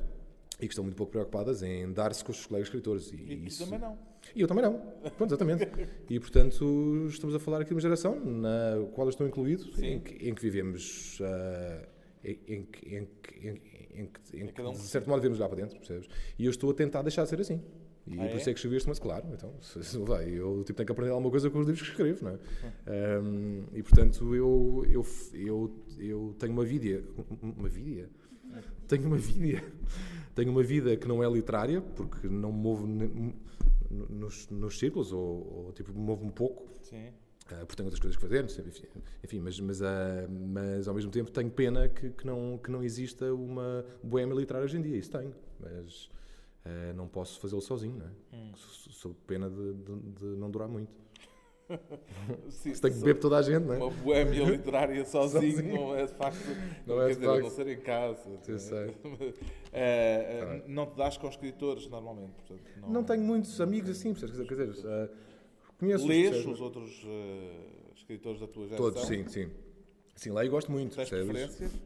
e 0.60 0.68
que 0.68 0.74
estão 0.74 0.84
muito 0.84 0.98
pouco 0.98 1.12
preocupadas 1.12 1.64
em 1.64 1.92
dar-se 1.92 2.24
com 2.24 2.32
os 2.32 2.46
colegas 2.46 2.68
escritores. 2.68 3.12
E, 3.12 3.16
E, 3.16 3.48
isso, 3.48 3.64
também 3.64 3.80
não. 3.80 3.98
E 4.36 4.42
eu 4.42 4.48
também 4.48 4.64
não. 4.64 4.80
Pronto, 5.18 5.30
exatamente. 5.34 5.68
E, 6.10 6.20
portanto, 6.20 7.06
estamos 7.08 7.36
a 7.36 7.40
falar 7.40 7.62
aqui 7.62 7.70
de 7.70 7.76
uma 7.76 7.82
geração 7.82 8.20
na 8.24 8.78
qual 8.94 9.08
eu 9.08 9.10
estou 9.10 9.28
incluído, 9.28 9.66
em 9.82 10.00
que, 10.00 10.30
em 10.30 10.34
que 10.34 10.42
vivemos. 10.42 11.20
ah, 11.22 11.88
em, 12.24 12.36
que- 12.36 12.54
em 12.54 12.64
que- 12.66 12.96
em 12.96 13.06
que- 13.06 14.38
em 14.38 14.48
que- 14.48 14.62
É 14.62 14.68
um 14.68 14.72
de 14.74 14.78
certo 14.80 15.08
modo, 15.10 15.22
vivemos 15.22 15.40
lá 15.40 15.48
para 15.48 15.58
dentro, 15.62 15.78
percebes? 15.78 16.08
E 16.38 16.46
eu 16.46 16.52
estou 16.52 16.70
a 16.70 16.74
tentar 16.74 17.02
deixar 17.02 17.24
de 17.24 17.30
ser 17.30 17.40
assim. 17.40 17.62
E 18.08 18.14
Ah, 18.14 18.16
por 18.18 18.24
é? 18.26 18.36
isso 18.38 18.50
é 18.50 18.54
que 18.54 18.58
escrevi 18.60 18.76
este, 18.78 18.90
mas 18.90 18.98
claro, 18.98 19.26
então, 19.34 19.54
se, 19.62 19.84
se 19.84 19.98
vai, 20.00 20.28
eu 20.30 20.64
tipo, 20.66 20.78
tenho 20.78 20.86
que 20.88 20.92
aprender 20.92 21.12
alguma 21.12 21.30
coisa 21.30 21.50
com 21.50 21.60
os 21.60 21.68
livros 21.68 21.84
que 21.88 21.92
escrevo, 21.92 22.26
não 22.26 22.32
é? 22.32 23.20
Um, 23.22 23.64
e 23.74 23.84
portanto, 23.84 24.34
eu, 24.36 24.84
eu, 24.90 25.06
eu, 25.34 25.72
eu 26.00 26.36
tenho 26.40 26.54
uma 26.54 26.66
vida. 26.66 27.04
Uma 27.42 27.70
vida? 27.70 28.10
Tenho 28.88 29.08
uma 29.08 29.18
vida. 29.18 29.64
Tenho 30.36 30.52
uma 30.52 30.64
vida 30.64 30.96
que 30.96 31.08
não 31.08 31.22
é 31.24 31.30
literária, 31.30 31.82
porque 31.82 32.28
não 32.28 32.52
me 32.54 32.60
movo 32.60 32.88
nos, 33.90 34.48
nos 34.50 34.78
círculos, 34.80 35.12
ou, 35.12 35.66
ou 35.66 35.74
tipo, 35.74 35.92
me 35.92 36.00
movo 36.00 36.26
um 36.26 36.30
pouco, 36.30 36.68
Sim. 36.82 37.08
ah, 37.48 37.66
porque 37.66 37.76
tenho 37.76 37.88
outras 37.88 38.00
coisas 38.00 38.16
que 38.16 38.22
fazer, 38.22 38.46
enfim, 38.46 38.84
enfim, 39.24 39.40
mas, 39.40 39.60
mas, 39.60 39.82
ah, 39.82 40.28
mas 40.30 40.88
ao 40.88 40.94
mesmo 40.94 41.12
tempo 41.12 41.32
tenho 41.32 41.50
pena 41.50 41.90
que, 41.90 42.12
que, 42.12 42.26
não, 42.26 42.58
que 42.64 42.72
não 42.72 42.84
exista 42.84 43.34
uma 43.34 43.84
boêmia 44.04 44.34
literária 44.36 44.66
hoje 44.66 44.78
em 44.78 44.82
dia, 44.82 44.96
isso 44.98 45.12
tenho, 45.12 45.34
mas 45.60 46.10
ah, 46.66 46.94
não 46.96 47.08
posso 47.08 47.40
fazê-lo 47.40 47.62
sozinho, 47.62 47.98
não 47.98 48.06
é? 48.06 48.10
Hum. 48.38 48.52
Sou, 48.56 48.94
sou 48.94 49.14
pena 49.28 49.50
de, 49.50 49.74
de- 49.74 50.12
de 50.20 50.26
não 50.38 50.50
durar 50.50 50.68
muito. 50.70 50.92
Sim, 52.50 52.74
tenho 52.74 52.94
que 52.94 53.00
beber 53.00 53.20
toda 53.20 53.38
a 53.38 53.42
gente, 53.42 53.64
não 53.66 53.74
é? 53.74 53.78
Uma 53.78 53.90
boémia 53.92 54.44
literária 54.46 55.06
sozinho, 55.06 55.52
Sozinho. 55.52 55.76
não 55.76 55.96
é 55.96 56.06
de 56.06 56.14
facto. 56.14 56.38
Não 56.86 57.02
é 57.02 57.08
quer 57.08 57.14
dizer, 57.16 57.26
a 57.30 57.34
não 57.36 57.42
facto. 57.42 57.56
ser 57.56 57.68
em 57.68 57.80
casa. 57.82 58.40
Eu 58.48 58.60
sei. 58.60 58.88
Eh, 58.88 59.34
eh, 59.74 60.46
Tá 60.62 60.64
não 60.68 60.86
te 60.88 60.96
dás 60.98 61.18
com 61.18 61.28
escritores 61.28 61.88
normalmente. 61.88 62.32
Portanto, 62.34 62.62
não, 62.82 62.90
Não 62.90 63.04
tenho 63.04 63.22
muitos 63.24 63.60
amigos 63.62 63.90
assim, 63.92 64.14
percebes? 64.14 64.48
quer 64.48 64.56
dizer, 64.68 64.88
ah, 64.88 65.10
conheço 65.78 66.08
Lês 66.08 66.46
os 66.46 66.60
outros 66.62 67.02
eh, 67.06 67.92
escritores 67.96 68.40
da 68.40 68.48
tua 68.48 68.66
geração? 68.68 68.92
Todos, 68.92 69.08
sim, 69.08 69.28
sim. 69.28 69.50
Sim, 70.16 70.32
lá 70.32 70.44
e 70.44 70.50
gosto 70.50 70.72
muito, 70.72 70.96
Tens 70.96 71.10
percebes? 71.10 71.32
preferências? 71.32 71.82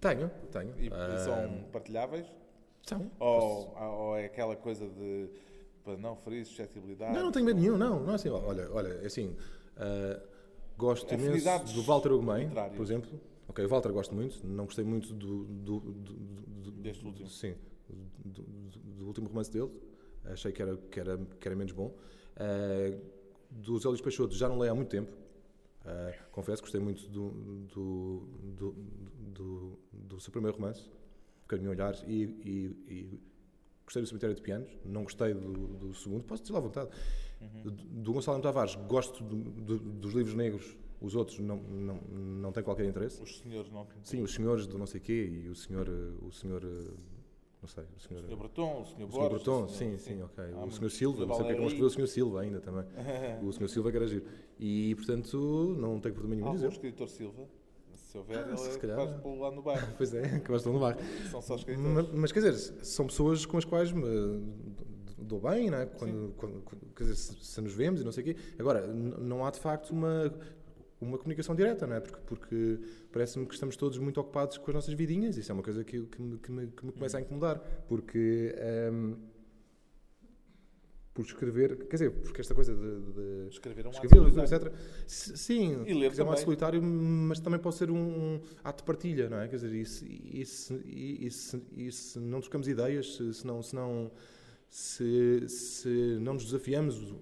Tenho, 0.00 0.30
tenho. 0.50 0.74
E, 0.80 0.90
Ah, 0.92 1.16
são 1.18 1.64
partilháveis? 1.70 2.26
são. 2.84 3.08
Ou, 3.20 3.72
ou 3.78 4.16
é 4.16 4.24
aquela 4.24 4.56
coisa 4.56 4.88
de 4.88 5.28
para 5.84 5.96
não 5.96 6.16
ferir 6.16 6.44
suscetibilidade? 6.46 7.14
Não, 7.14 7.24
não 7.24 7.32
tenho 7.32 7.44
medo 7.44 7.60
nenhum, 7.60 7.76
não. 7.76 8.00
Não 8.00 8.12
é 8.12 8.14
assim, 8.14 8.28
olha, 8.28 8.70
olha, 8.72 8.88
é 9.02 9.06
assim, 9.06 9.36
ah, 9.76 10.20
gosto 10.76 11.12
imenso 11.12 11.74
do 11.74 11.82
Walter 11.82 12.12
Ugumem, 12.12 12.50
por 12.76 12.82
exemplo. 12.82 13.10
Ok, 13.48 13.64
o 13.64 13.68
Walter 13.68 13.92
gosto 13.92 14.14
muito, 14.14 14.46
não 14.46 14.64
gostei 14.64 14.84
muito 14.84 15.12
do... 15.12 15.44
do, 15.44 15.80
do, 15.80 16.12
do- 16.14 16.70
Deste 16.82 17.04
último. 17.04 17.28
Sim, 17.28 17.54
do, 18.24 19.06
último 19.06 19.28
romance 19.28 19.50
dele. 19.52 19.70
Achei 20.24 20.52
que 20.52 20.62
era, 20.62 20.76
que 20.76 21.00
era, 21.00 21.18
que 21.18 21.48
era 21.48 21.56
menos 21.56 21.72
bom. 21.72 21.94
Ah, 22.36 22.96
do 23.50 23.78
Zé 23.78 23.88
Luís 23.88 24.00
Peixoto 24.00 24.34
já 24.34 24.48
não 24.48 24.58
leio 24.58 24.72
há 24.72 24.74
muito 24.74 24.88
tempo. 24.88 25.12
Ah, 25.84 26.12
confesso 26.30 26.62
que 26.62 26.66
gostei 26.68 26.80
muito 26.80 27.08
do, 27.08 27.30
do, 27.66 28.20
do, 28.56 28.74
do, 29.18 29.78
do 29.92 30.20
seu 30.20 30.30
primeiro 30.32 30.56
romance, 30.56 30.88
Carinho 31.48 31.70
Olhar, 31.70 31.94
e, 32.08 32.22
e, 32.22 32.76
e 32.88 33.20
gostei 33.84 34.02
do 34.02 34.08
Cemitério 34.08 34.34
de 34.36 34.42
Pianos, 34.42 34.70
não 34.84 35.02
gostei 35.04 35.34
do, 35.34 35.52
do 35.68 35.94
segundo, 35.94 36.24
posso 36.24 36.42
dizer 36.42 36.56
à 36.56 36.60
vontade. 36.60 36.90
Uhum. 37.40 37.62
Do, 38.02 38.12
Gonçalo. 38.12 38.40
Tavares, 38.40 38.76
gosto 38.88 39.22
do- 39.24 39.36
do- 39.50 39.78
dos 39.78 40.12
livros 40.14 40.34
negros, 40.34 40.76
os 41.00 41.14
outros 41.16 41.38
não, 41.40 41.56
não, 41.56 41.96
não 41.96 42.52
têm 42.52 42.62
qualquer 42.62 42.86
interesse. 42.86 43.20
Os 43.22 43.38
senhores 43.40 43.70
não. 43.70 43.86
Sim, 44.02 44.22
os 44.22 44.32
senhores 44.32 44.66
do 44.66 44.78
não 44.78 44.86
sei 44.86 45.00
quê 45.00 45.24
e 45.44 45.48
o 45.48 45.54
senhor, 45.56 45.88
o 46.22 46.30
senhor, 46.30 46.62
não 47.60 47.68
sei, 47.68 47.84
o 47.96 48.00
senhor, 48.00 48.22
O 48.24 48.28
Sr. 48.28 48.36
Breton, 48.36 48.80
o 48.80 48.84
Sr. 48.84 48.92
o 48.92 48.94
senhor 48.94 49.08
Borges. 49.08 49.28
Breton, 49.30 49.64
o 49.64 49.68
sim, 49.68 49.76
senhor- 49.98 49.98
sim, 49.98 50.22
ok. 50.22 50.44
Há 50.54 50.64
o 50.64 50.70
senhor 50.70 50.90
Silva, 50.90 51.24
O 51.24 51.26
não 51.26 51.34
sei 51.34 51.44
porque 51.44 51.52
é 51.52 51.54
que 51.54 51.60
não 51.60 51.66
escreveu 51.66 51.86
o 51.86 51.90
senhor 51.90 52.06
Silva 52.06 52.40
ainda 52.42 52.60
também. 52.60 52.84
O 53.42 53.52
senhor 53.52 53.68
Silva 53.68 53.90
que 53.90 53.96
era 53.96 54.06
giro. 54.06 54.24
E, 54.60 54.94
portanto, 54.94 55.76
não 55.76 55.98
tenho 55.98 56.14
problema 56.14 56.34
nenhum 56.36 56.46
Algum 56.46 56.56
dizer. 56.58 56.68
escritor 56.72 57.08
Silva, 57.08 57.48
se 58.12 58.18
houver, 58.18 58.44
Ah, 58.50 58.56
se 58.56 58.70
é 58.70 58.78
calhar. 58.78 59.20
de 59.20 59.38
lá 59.38 59.50
no 59.50 59.62
bairro. 59.62 59.88
Pois 59.96 60.12
é, 60.14 60.38
que 60.40 60.48
gostam 60.48 60.72
do 60.72 60.78
bar. 60.78 60.96
São 61.30 61.40
só 61.40 61.56
escritores. 61.56 61.90
Mas, 61.92 62.08
mas, 62.12 62.32
quer 62.32 62.40
dizer, 62.40 62.54
são 62.84 63.06
pessoas 63.06 63.46
com 63.46 63.56
as 63.56 63.64
quais 63.64 63.90
me 63.90 64.02
dou 65.18 65.40
bem, 65.40 65.70
não 65.70 65.78
é? 65.78 65.86
Quando, 65.86 66.34
quando- 66.36 66.62
quer 66.94 67.04
dizer, 67.04 67.16
se, 67.16 67.34
se 67.42 67.60
nos 67.60 67.72
vemos 67.72 68.00
e 68.00 68.04
não 68.04 68.12
sei 68.12 68.22
o 68.22 68.26
quê. 68.26 68.36
Agora, 68.58 68.86
não 68.86 69.44
há 69.46 69.50
de 69.50 69.60
facto 69.60 69.90
uma, 69.90 70.32
uma 71.00 71.16
comunicação 71.16 71.54
direta, 71.54 71.86
não 71.86 71.96
é? 71.96 72.00
Porque, 72.00 72.20
porque 72.26 72.80
parece-me 73.10 73.46
que 73.46 73.54
estamos 73.54 73.76
todos 73.76 73.96
muito 73.98 74.20
ocupados 74.20 74.58
com 74.58 74.70
as 74.70 74.74
nossas 74.74 74.94
vidinhas. 74.94 75.36
Isso 75.36 75.50
é 75.50 75.54
uma 75.54 75.62
coisa 75.62 75.82
que, 75.82 76.02
que, 76.02 76.20
me, 76.20 76.38
que, 76.38 76.52
me, 76.52 76.66
que 76.66 76.84
me 76.86 76.92
começa 76.92 77.16
a 77.18 77.20
incomodar. 77.20 77.58
Porque. 77.88 78.54
ehm, 78.58 79.14
por 81.14 81.24
escrever, 81.26 81.76
quer 81.88 81.96
dizer, 81.96 82.10
porque 82.10 82.40
esta 82.40 82.54
coisa 82.54 82.74
de, 82.74 83.12
de 83.12 83.48
Escrever 83.50 83.86
um 83.86 83.90
ato 83.90 84.02
escrever, 84.04 84.30
solitário. 84.32 84.66
etc. 84.68 84.74
Sim, 85.06 85.84
E 85.86 85.92
ler 85.92 86.10
dizer, 86.10 86.22
é 86.22 86.24
um 86.24 86.30
ato 86.32 86.40
solitário, 86.40 86.82
mas 86.82 87.38
também 87.38 87.60
pode 87.60 87.76
ser 87.76 87.90
um 87.90 88.40
ato 88.64 88.78
de 88.78 88.84
partilha, 88.84 89.28
não 89.28 89.38
é? 89.40 89.48
Quer 89.48 89.56
dizer, 89.56 89.74
e 89.74 89.84
se, 89.84 90.06
e 90.06 90.44
se, 90.46 90.74
e 90.86 91.30
se, 91.30 91.62
e 91.72 91.92
se 91.92 92.18
não 92.18 92.40
trocamos 92.40 92.66
ideias, 92.66 93.16
se, 93.16 93.34
se 93.34 93.46
não, 93.46 93.62
se, 93.62 93.74
não, 93.74 94.10
se, 94.70 95.46
se 95.48 95.88
não 96.20 96.34
nos 96.34 96.44
desafiamos 96.46 97.14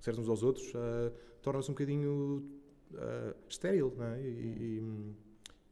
certos 0.00 0.24
uns 0.24 0.28
aos 0.30 0.42
outros, 0.42 0.72
ah, 0.74 1.12
torna-se 1.42 1.70
um 1.70 1.74
bocadinho 1.74 2.42
ah, 2.94 3.34
estéril, 3.48 3.92
não 3.96 4.06
é? 4.06 4.22
E, 4.22 4.80
e- 4.80 5.12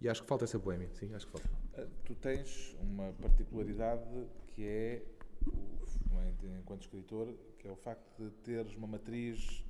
e 0.03 0.09
acho 0.11 0.21
que 0.23 0.29
falta 0.29 0.45
essa 0.45 0.59
boêmia, 0.59 0.91
sim, 0.93 1.15
acho 1.15 1.25
que 1.27 1.33
falta. 1.33 1.49
Uh, 1.83 1.89
Tu 2.05 2.15
tens 2.17 2.77
uma 2.83 3.15
particularidade 3.15 4.03
que 4.49 4.63
é, 4.63 5.03
o- 5.47 5.86
em- 6.23 6.59
enquanto 6.59 6.83
escritor, 6.83 7.33
que 7.59 7.67
é 7.69 7.71
o 7.71 7.77
facto 7.77 8.05
de 8.19 8.31
teres 8.43 8.75
uma 8.75 8.87
matriz 8.87 9.65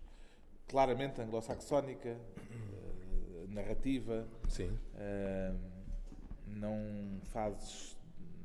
claramente 0.68 1.20
anglo-saxónica, 1.20 2.16
uh, 2.16 3.48
narrativa, 3.54 4.26
Sim. 4.48 4.68
uh, 4.70 5.58
não 6.46 7.20
fazes, 7.24 7.96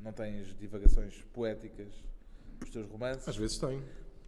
não 0.01 0.11
tens 0.13 0.55
divagações 0.57 1.21
poéticas 1.33 1.91
nos 2.59 2.69
teus 2.69 2.87
romances, 2.87 3.27
Às 3.27 3.37
vezes 3.37 3.57
tenho. 3.57 3.83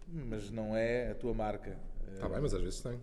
mas 0.08 0.50
não 0.50 0.76
é 0.76 1.12
a 1.12 1.16
tua 1.16 1.34
marca. 1.34 1.78
Está 2.14 2.28
bem, 2.30 2.42
mas 2.42 2.54
às 2.54 2.62
vezes 2.62 2.82
tenho. 2.82 3.02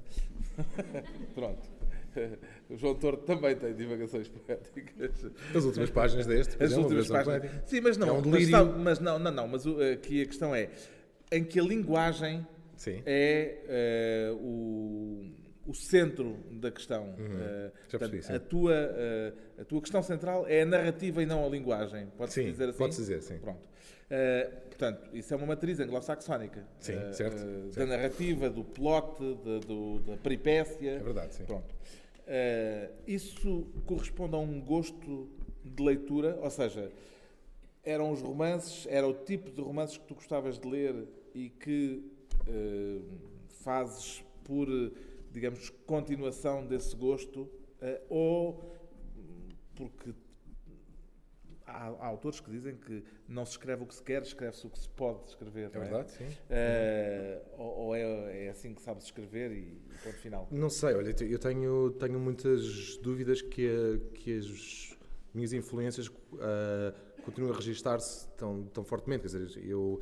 Pronto. 1.35 1.69
O 2.71 2.77
João 2.77 2.95
Torto 2.95 3.25
também 3.25 3.57
tem 3.57 3.75
divagações 3.75 4.29
poéticas. 4.29 5.27
As 5.55 5.65
últimas 5.65 5.91
páginas 5.91 6.27
deste, 6.27 6.63
As 6.63 6.73
últimas 6.73 7.09
páginas. 7.09 7.41
poética. 7.41 7.63
Sim, 7.67 7.81
mas 7.81 7.97
não. 7.97 8.09
É 8.09 8.13
um 8.13 8.23
mas, 8.27 8.49
sabe, 8.49 8.79
mas 8.79 8.99
não, 9.01 9.19
não, 9.19 9.31
não. 9.33 9.49
Mas 9.49 9.67
o- 9.67 9.81
aqui 9.83 10.23
a 10.23 10.27
questão 10.27 10.55
é 10.55 10.69
em 11.33 11.43
que 11.45 11.59
a 11.59 11.63
linguagem 11.63 12.47
Sim. 12.77 13.03
é 13.07 13.59
eh, 13.69 14.33
o, 14.35 15.31
o 15.67 15.75
centro 15.75 16.37
da 16.53 16.71
questão. 16.71 17.05
Uhum. 17.19 17.37
Uh, 17.37 17.73
Já 17.89 17.99
percebi, 17.99 18.35
a, 18.35 18.41
tua, 18.41 18.73
uh, 18.73 19.61
a 19.61 19.65
tua 19.65 19.81
questão 19.81 20.03
central 20.03 20.47
é 20.47 20.63
a 20.63 20.67
narrativa 20.67 21.23
e 21.23 21.27
não 21.27 21.45
a 21.45 21.49
linguagem. 21.49 22.07
Pode-se 22.17 22.45
dizer 22.45 22.69
assim? 22.71 22.79
pode-se 22.79 23.01
dizer, 23.01 23.23
sim. 23.23 23.39
Pronto. 23.39 23.61
Uh, 24.11 24.51
portanto, 24.67 25.09
isso 25.13 25.33
é 25.33 25.37
uma 25.37 25.47
matriz 25.47 25.79
anglo-saxónica. 25.79 26.65
Sim, 26.81 26.95
Uh, 26.97 27.13
certo, 27.15 27.37
uh, 27.45 27.67
Da 27.67 27.73
certo. 27.73 27.89
narrativa, 27.89 28.51
do 28.51 28.65
plot, 28.65 29.19
da, 29.45 29.59
do- 29.61 30.01
da 30.01 30.17
peripécia. 30.17 30.93
É 30.93 30.99
verdade, 30.99 31.35
sim. 31.35 31.45
Pronto. 31.45 31.73
Uh, 32.31 32.95
isso 33.09 33.67
corresponde 33.85 34.37
a 34.37 34.39
um 34.39 34.61
gosto 34.61 35.29
de 35.65 35.83
leitura, 35.83 36.39
ou 36.41 36.49
seja, 36.49 36.93
eram 37.83 38.13
os 38.13 38.23
romances, 38.23 38.87
era 38.89 39.05
o 39.05 39.13
tipo 39.13 39.51
de 39.51 39.61
romances 39.61 39.99
que 39.99 40.07
tu 40.07 40.15
gostavas 40.15 40.57
de 40.57 40.69
ler 40.69 41.09
e 41.35 41.51
que 41.51 42.09
uh, 42.47 43.03
fazes 43.49 44.25
por, 44.45 44.69
digamos, 45.33 45.71
continuação 45.85 46.65
desse 46.65 46.95
gosto, 46.95 47.41
uh, 47.41 48.01
ou 48.09 48.77
porque 49.75 50.15
há, 51.71 51.87
há 52.01 52.07
autores 52.07 52.41
que 52.41 52.51
dizem 52.51 52.77
que 52.77 53.03
não 53.29 53.45
se 53.45 53.53
escreve 53.53 53.83
o 53.83 53.87
que 53.87 53.95
se 53.95 54.03
quer, 54.03 54.23
escreve-se 54.23 54.67
o 54.67 54.71
que 54.71 54.79
se 54.79 54.89
pode 54.89 55.29
escrever. 55.29 55.71
É 55.73 55.75
não 55.75 55.81
verdade, 55.81 56.11
sim. 56.13 56.25
Uh, 56.25 57.61
ou 57.63 57.71
ou 57.87 57.95
é, 57.95 58.47
é 58.47 58.49
assim 58.51 58.75
que 58.75 58.83
sabes 58.83 59.05
escrever 59.05 59.53
e, 59.53 59.81
ponto 60.03 60.17
final? 60.19 60.49
Não 60.51 60.69
sei, 60.71 60.95
olha, 60.95 61.15
eu 61.23 61.39
tenho, 61.39 61.91
tenho 61.93 62.19
muitas 62.19 62.97
dúvidas 62.99 63.41
que, 63.43 63.69
a- 63.69 64.15
que 64.17 64.39
as 64.39 64.97
minhas 65.33 65.53
influências 65.53 66.11
ah, 66.41 66.95
continuam 67.25 67.53
a 67.53 67.57
registar-se 67.57 68.29
tão, 68.37 68.65
tão 68.65 68.85
fortemente. 68.85 69.23
Quer 69.29 69.39
dizer, 69.39 69.65
eu 69.65 70.01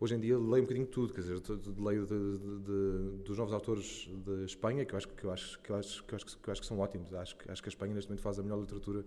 hoje 0.00 0.14
em 0.16 0.20
dia 0.20 0.36
leio 0.38 0.58
um 0.58 0.60
bocadinho 0.62 0.86
de 0.86 0.92
tudo, 0.92 1.12
quer 1.12 1.20
dizer, 1.20 1.40
leio 1.78 2.04
de- 2.06 2.38
de- 2.38 2.58
de- 2.60 3.22
dos 3.24 3.38
novos 3.38 3.52
autores 3.54 4.08
de 4.24 4.44
Espanha, 4.44 4.84
que 4.84 4.92
eu 4.94 4.96
acho 4.98 5.08
que, 5.08 5.24
eu 5.24 5.30
acho, 5.30 5.58
que, 5.60 5.70
eu 5.70 5.76
acho, 5.76 6.04
que, 6.04 6.12
eu 6.12 6.16
acho, 6.16 6.38
que 6.38 6.48
eu 6.48 6.52
acho 6.52 6.60
que 6.60 6.66
são 6.66 6.78
ótimos. 6.78 7.12
Acho, 7.14 7.36
que- 7.36 7.50
acho 7.50 7.62
que 7.62 7.68
a 7.68 7.70
Espanha 7.70 7.94
neste 7.94 8.08
momento 8.10 8.22
faz 8.22 8.38
a 8.38 8.42
melhor 8.42 8.60
literatura 8.60 9.04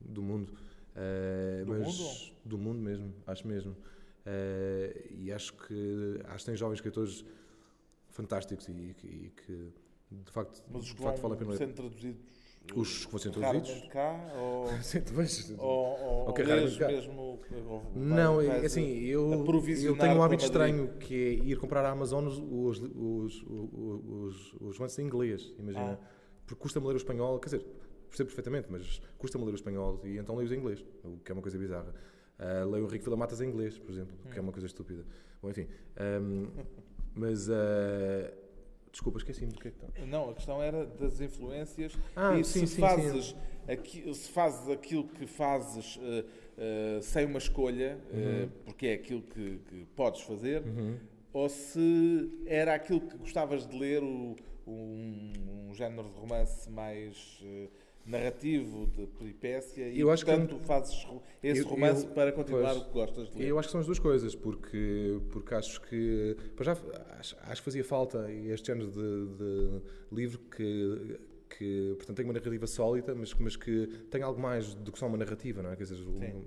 do 0.00 0.22
mundo. 0.22 0.54
Ah, 0.96 1.64
Do 1.64 1.72
mas, 1.72 1.86
mundo? 1.98 2.32
Do 2.44 2.58
mundo 2.58 2.80
mesmo, 2.80 3.14
acho 3.26 3.46
mesmo. 3.46 3.76
Ah, 4.26 4.98
e 5.10 5.32
acho 5.32 5.52
que 5.54 6.20
acho 6.24 6.38
que 6.38 6.44
tem 6.46 6.56
jovens 6.56 6.76
escritores 6.78 7.24
fantásticos 8.10 8.68
e, 8.68 8.94
que- 8.94 9.06
e 9.06 9.30
que 9.30 9.72
de 10.10 10.30
facto, 10.32 10.62
Mas 10.70 10.82
os 10.82 10.88
de 10.88 10.94
que 10.96 11.02
facto 11.02 11.20
vale 11.20 11.34
a 11.34 11.36
pena 11.36 11.50
ler. 11.50 11.56
sendo 11.58 11.74
traduzidos 11.74 12.22
Os 12.74 13.04
que 13.06 13.10
vão 13.12 13.18
ser 13.18 13.30
traduzidos? 13.30 13.82
cá 13.90 14.32
ou, 14.36 14.66
Sim, 14.82 15.00
vês. 15.00 15.50
ou, 15.58 15.66
ou, 15.66 16.28
ou 16.28 16.34
mesmo 16.34 17.88
Não, 17.94 18.40
é 18.40 18.64
assim, 18.64 18.98
eu, 18.98 19.30
eu 19.82 19.96
tenho 19.98 20.16
um 20.16 20.22
hábito 20.22 20.44
estranho 20.44 20.88
que 20.98 21.14
é 21.14 21.32
ir 21.34 21.58
comprar 21.58 21.84
à 21.84 21.90
Amazon 21.90 22.26
os, 22.26 22.38
os, 22.38 22.78
os, 22.94 23.44
os, 23.46 24.52
os 24.60 24.76
romances 24.76 24.98
em 24.98 25.04
inglês, 25.06 25.54
imagina. 25.58 25.98
Ah. 26.02 26.08
Porque 26.46 26.62
custa-me 26.62 26.86
ler 26.86 26.94
o 26.94 26.96
espanhol, 26.96 27.38
quer 27.38 27.46
dizer, 27.46 27.66
percebo 28.08 28.28
perfeitamente, 28.28 28.68
mas 28.70 29.00
custa-me 29.18 29.44
ler 29.44 29.52
o 29.52 29.54
espanhol 29.54 30.00
e 30.04 30.18
então 30.18 30.34
leio-os 30.36 30.52
em 30.52 30.56
inglês, 30.58 30.84
o 31.04 31.18
que 31.18 31.30
é 31.30 31.34
uma 31.34 31.42
coisa 31.42 31.58
bizarra. 31.58 31.94
Ah, 32.38 32.64
leio 32.64 32.84
o 32.84 32.88
Henrique 32.88 33.04
Vila 33.04 33.16
Matas 33.16 33.40
em 33.40 33.48
inglês, 33.48 33.78
por 33.78 33.90
exemplo, 33.90 34.16
que 34.30 34.38
é 34.38 34.40
uma 34.42 34.52
coisa 34.52 34.66
estúpida. 34.66 35.04
Bom, 35.42 35.50
enfim. 35.50 35.66
ahm, 35.96 36.46
mas, 37.14 37.48
ah, 37.50 38.32
desculpa, 38.92 39.18
esqueci-me 39.18 39.52
do 39.52 39.60
que 39.60 39.68
é 39.68 39.70
que 39.72 39.84
está. 39.84 40.06
Não, 40.06 40.30
a 40.30 40.34
questão 40.34 40.62
era 40.62 40.84
das 40.86 41.20
influências 41.20 41.92
Ah, 42.16 42.38
e 42.38 42.44
sim, 42.44 42.66
se, 42.66 42.74
sim, 42.74 42.80
fazes 42.80 43.34
Aqui, 43.68 44.14
se 44.14 44.30
fazes 44.30 44.66
aquilo 44.70 45.04
que 45.06 45.26
fazes 45.26 45.98
eh, 46.02 46.24
eh, 46.56 47.00
sem 47.02 47.26
uma 47.26 47.36
escolha, 47.36 47.98
Uhum. 48.10 48.48
porque 48.64 48.86
é 48.86 48.94
aquilo 48.94 49.20
que, 49.20 49.58
que 49.68 49.84
podes 49.94 50.22
fazer, 50.22 50.62
Uhum. 50.62 50.96
ou 51.34 51.50
se 51.50 52.30
era 52.46 52.72
aquilo 52.74 53.02
que 53.02 53.18
gostavas 53.18 53.66
de 53.66 53.78
ler, 53.78 54.02
o- 54.02 54.34
um, 54.66 55.68
um 55.68 55.74
género 55.74 56.08
de 56.08 56.18
romance 56.18 56.70
mais 56.70 57.44
narrativo, 58.08 58.86
de 58.86 59.06
peripécia, 59.06 59.88
e 59.88 60.00
Eu 60.00 60.10
acho 60.10 60.24
que 60.24 60.30
portanto 60.30 60.58
fazes 60.64 61.04
ro- 61.04 61.22
esse 61.42 61.60
eu- 61.60 61.66
romance 61.66 62.04
eu- 62.06 62.12
para 62.12 62.32
continuar 62.32 62.72
pois, 62.74 62.82
o 62.82 62.84
que 62.86 62.92
gostas 62.92 63.30
de 63.30 63.38
ler. 63.38 63.48
Eu 63.48 63.58
acho 63.58 63.68
que 63.68 63.72
são 63.72 63.80
as 63.80 63.86
duas 63.86 63.98
coisas, 63.98 64.34
porque, 64.34 65.20
porque 65.30 65.54
acho 65.54 65.80
que. 65.82 66.36
já, 66.60 66.72
acho, 67.18 67.36
acho 67.42 67.60
que 67.60 67.64
fazia 67.64 67.84
falta 67.84 68.30
este 68.32 68.68
género 68.68 68.90
de, 68.90 69.26
de 69.36 69.82
livro 70.10 70.38
que, 70.54 71.18
que 71.56 71.94
portanto, 71.96 72.16
tem 72.16 72.24
uma 72.24 72.32
narrativa 72.32 72.66
sólida, 72.66 73.14
mas, 73.14 73.34
mas 73.34 73.56
que 73.56 73.86
tem 74.10 74.22
algo 74.22 74.40
mais 74.40 74.74
do 74.74 74.90
que 74.90 74.98
só 74.98 75.06
uma 75.06 75.18
narrativa, 75.18 75.62
não 75.62 75.70
é? 75.70 75.76
Quer 75.76 75.84
dizer, 75.84 76.02
um, 76.06 76.14
Sim. 76.18 76.44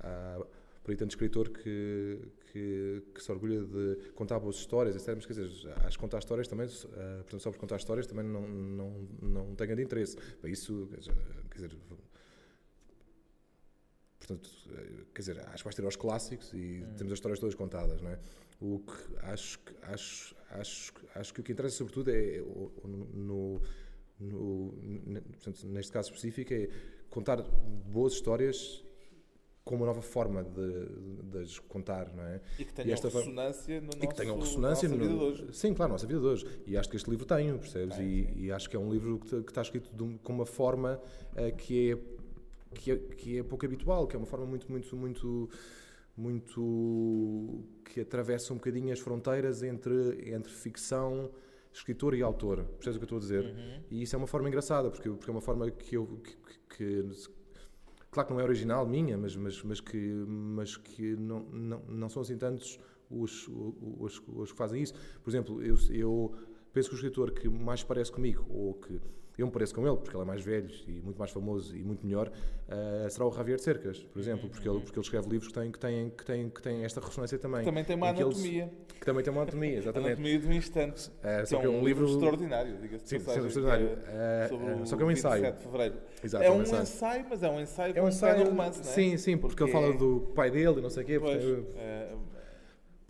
há 0.00 0.44
por 0.82 0.90
aí 0.92 0.96
tanto 0.96 1.10
escritor 1.10 1.50
que, 1.50 2.18
que, 2.52 3.02
que 3.14 3.22
se 3.22 3.30
orgulha 3.32 3.62
de 3.62 4.10
contar 4.14 4.38
boas 4.38 4.56
histórias, 4.56 4.96
etc. 4.96 5.14
Mas 5.14 5.26
quer 5.26 5.32
dizer, 5.34 5.72
acho 5.84 5.96
que 5.96 6.00
contar 6.02 6.18
histórias 6.18 6.48
também, 6.48 6.66
eh, 6.66 7.16
portanto, 7.22 7.40
só 7.40 7.50
por 7.50 7.58
contar 7.58 7.76
histórias 7.76 8.06
também 8.06 8.24
não, 8.24 8.46
não, 8.48 9.08
não 9.22 9.54
tem 9.54 9.66
grande 9.66 9.82
interesse. 9.82 10.16
Para 10.40 10.50
isso, 10.50 10.86
quer 10.90 10.98
dizer, 11.00 11.14
quer 11.50 11.54
dizer, 11.56 11.76
Portanto, 14.18 14.50
eh, 14.72 15.04
quer 15.14 15.20
dizer, 15.22 15.40
acho 15.40 15.56
que 15.58 15.64
vais 15.64 15.74
ter 15.74 15.84
aos 15.84 15.96
clássicos 15.96 16.52
e 16.52 16.84
temos 16.96 17.12
as 17.12 17.18
histórias 17.18 17.38
todas 17.40 17.54
contadas, 17.54 18.00
não 18.00 18.10
é? 18.10 18.18
O 18.60 18.78
que 18.80 19.16
acho, 19.22 19.58
que- 19.60 19.74
acho, 19.82 20.36
acho, 20.50 20.92
acho 21.14 21.34
que 21.34 21.40
o 21.40 21.42
que 21.42 21.52
interessa 21.52 21.76
sobretudo 21.76 22.10
é, 22.10 22.40
o- 22.42 22.70
no, 23.14 23.60
no, 24.20 24.72
ne- 24.82 25.20
portanto, 25.22 25.66
neste 25.66 25.90
caso 25.90 26.08
específico, 26.10 26.52
é 26.52 26.68
contar 27.08 27.40
boas 27.42 28.12
histórias 28.12 28.84
com 29.70 29.76
uma 29.76 29.86
nova 29.86 30.02
forma 30.02 30.42
de, 30.42 30.86
de 31.30 31.38
as 31.38 31.58
contar, 31.60 32.12
não 32.12 32.24
é? 32.24 32.40
E 32.58 32.64
que 32.64 32.74
tenham 32.74 32.98
ressonância 32.98 33.80
no 33.80 33.86
nosso, 33.86 33.98
E 34.02 34.06
que 34.08 34.14
tenham 34.16 34.36
ressonância 34.40 34.88
na 34.88 34.96
nossa 34.96 35.08
vida 35.08 35.24
no- 35.24 35.32
de 35.34 35.42
hoje. 35.42 35.46
Sim, 35.56 35.74
claro, 35.74 35.90
na 35.90 35.94
nossa 35.94 36.06
vida 36.08 36.18
de 36.18 36.26
hoje. 36.26 36.46
E 36.66 36.76
acho 36.76 36.88
que 36.90 36.96
este 36.96 37.08
livro 37.08 37.24
tem, 37.24 37.56
percebes? 37.56 37.96
Tem, 37.96 38.04
e, 38.04 38.46
e 38.46 38.52
acho 38.52 38.68
que 38.68 38.74
é 38.74 38.78
um 38.80 38.92
livro 38.92 39.20
que, 39.20 39.42
que 39.44 39.50
está 39.52 39.62
escrito 39.62 39.94
de 39.94 40.02
um- 40.02 40.18
com 40.18 40.32
uma 40.32 40.44
forma 40.44 41.00
eh, 41.36 41.52
que, 41.52 41.92
é, 41.92 41.98
que, 42.74 42.90
é, 42.90 42.96
que 42.96 43.38
é 43.38 43.42
pouco 43.44 43.64
habitual, 43.64 44.08
que 44.08 44.16
é 44.16 44.18
uma 44.18 44.26
forma 44.26 44.44
muito, 44.44 44.68
muito, 44.70 44.96
muito, 44.96 45.48
muito. 46.16 47.64
que 47.84 48.00
atravessa 48.00 48.52
um 48.52 48.56
bocadinho 48.56 48.92
as 48.92 48.98
fronteiras 48.98 49.62
entre, 49.62 50.32
entre 50.32 50.52
ficção, 50.52 51.30
escritor 51.72 52.14
e 52.14 52.22
autor. 52.22 52.64
Percebes 52.64 52.96
o 52.96 52.98
que 52.98 53.04
eu 53.12 53.16
estou 53.16 53.18
a 53.18 53.20
dizer? 53.20 53.44
Uhum. 53.44 53.82
E 53.90 54.02
isso 54.02 54.14
é 54.16 54.18
uma 54.18 54.26
forma 54.26 54.48
engraçada, 54.48 54.90
porque, 54.90 55.08
porque 55.08 55.30
é 55.30 55.32
uma 55.32 55.40
forma 55.40 55.70
que 55.70 55.96
eu. 55.96 56.06
que- 56.06 56.40
que- 56.76 57.39
Claro 58.10 58.26
que 58.28 58.34
não 58.34 58.40
é 58.40 58.44
original 58.44 58.86
minha, 58.86 59.16
mas, 59.16 59.36
mas, 59.36 59.62
mas 59.62 59.80
que, 59.80 59.96
mas 59.96 60.76
que 60.76 61.14
não, 61.16 61.40
não, 61.50 61.82
não 61.88 62.08
são 62.08 62.22
assim 62.22 62.36
tantos 62.36 62.78
os, 63.08 63.48
os, 63.48 64.20
os 64.26 64.52
que 64.52 64.58
fazem 64.58 64.82
isso. 64.82 64.94
Por 65.22 65.30
exemplo, 65.30 65.62
eu, 65.62 65.76
eu 65.90 66.34
penso 66.72 66.88
que 66.88 66.94
o 66.94 66.98
escritor 66.98 67.30
que 67.32 67.48
mais 67.48 67.82
parece 67.84 68.10
comigo, 68.10 68.44
ou 68.48 68.74
que 68.74 69.00
eu 69.40 69.46
me 69.46 69.52
pareço 69.52 69.74
com 69.74 69.86
ele, 69.86 69.96
porque 69.96 70.16
ele 70.16 70.22
é 70.22 70.26
mais 70.26 70.42
velho 70.42 70.70
e 70.86 71.00
muito 71.00 71.18
mais 71.18 71.30
famoso 71.30 71.76
e 71.76 71.82
muito 71.82 72.04
melhor, 72.06 72.30
eh, 72.68 73.06
será 73.10 73.26
o 73.26 73.32
Javier 73.32 73.58
Cercas, 73.58 74.02
por 74.02 74.18
exemplo, 74.20 74.48
porque 74.48 74.68
ele, 74.68 74.80
porque 74.80 74.98
ele 74.98 75.04
escreve 75.04 75.28
livros 75.28 75.48
que 75.48 75.54
têm, 75.54 75.70
que 75.70 75.78
têm, 75.78 76.10
que 76.10 76.24
têm, 76.24 76.48
que 76.50 76.62
têm 76.62 76.84
esta 76.84 77.00
ressonância 77.00 77.38
também. 77.38 77.64
Também 77.64 77.84
tem 77.84 77.96
uma 77.96 78.12
que 78.12 78.22
eles- 78.22 78.36
anatomia. 78.36 78.70
que 78.88 79.06
também 79.06 79.24
tem 79.24 79.32
uma 79.32 79.42
anatomia, 79.42 79.78
exatamente. 79.78 80.08
Anatomia 80.12 80.38
de 80.38 80.46
um 80.46 80.52
instante. 80.52 81.10
Que 81.10 81.46
só 81.46 81.56
é 81.56 81.60
que 81.60 81.66
é 81.66 81.68
um, 81.70 81.80
um 81.80 81.84
livro 81.84 82.04
livro 82.04 82.06
extraordinário, 82.14 82.76
diga-se 82.80 83.06
Sim, 83.08 83.20
passagem, 83.20 83.46
extraordinário. 83.48 83.98
que 84.48 84.54
o 84.82 84.86
só 84.86 84.96
que 84.96 85.02
é 85.02 85.06
um 85.06 85.10
ensaio. 85.10 85.42
27 85.42 85.56
de 85.58 85.64
fevereiro. 85.64 85.94
Exato, 86.22 86.44
é 86.44 86.46
é 86.46 86.50
um 86.50 86.56
um 86.58 86.62
ensaio. 86.62 86.82
ensaio, 86.82 87.26
mas 87.30 87.42
é 87.42 87.50
um 87.50 87.60
ensaio 87.60 87.92
É 87.96 88.00
um 88.02 88.04
um 88.04 88.08
ensaio, 88.08 88.44
romance, 88.44 88.80
não 88.82 88.90
é? 88.90 88.94
sim, 88.94 89.16
sim, 89.16 89.36
porque, 89.38 89.62
ele 89.62 89.72
fala 89.72 89.92
do 89.94 90.20
pai 90.34 90.50
dele 90.50 90.78
e 90.78 90.82
não 90.82 90.90
sei 90.90 91.02
o 91.02 91.06
quê, 91.06 91.18
Pois, 91.18 91.42
porque, 91.42 91.62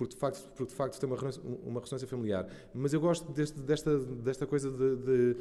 porque, 0.01 0.15
de 0.15 0.19
facto, 0.21 0.49
porque 0.57 0.71
de 0.71 0.75
facto 0.75 0.99
tem 0.99 1.07
uma, 1.07 1.15
ressonância- 1.17 1.43
uma 1.63 1.79
ressonância 1.81 2.09
familiar. 2.09 2.49
Mas 2.73 2.95
eu 2.95 3.01
gosto 3.03 3.31
deste- 3.33 3.61
desta, 3.61 3.99
desta 3.99 4.47
coisa 4.47 4.71
de, 4.71 4.97
de 4.97 5.37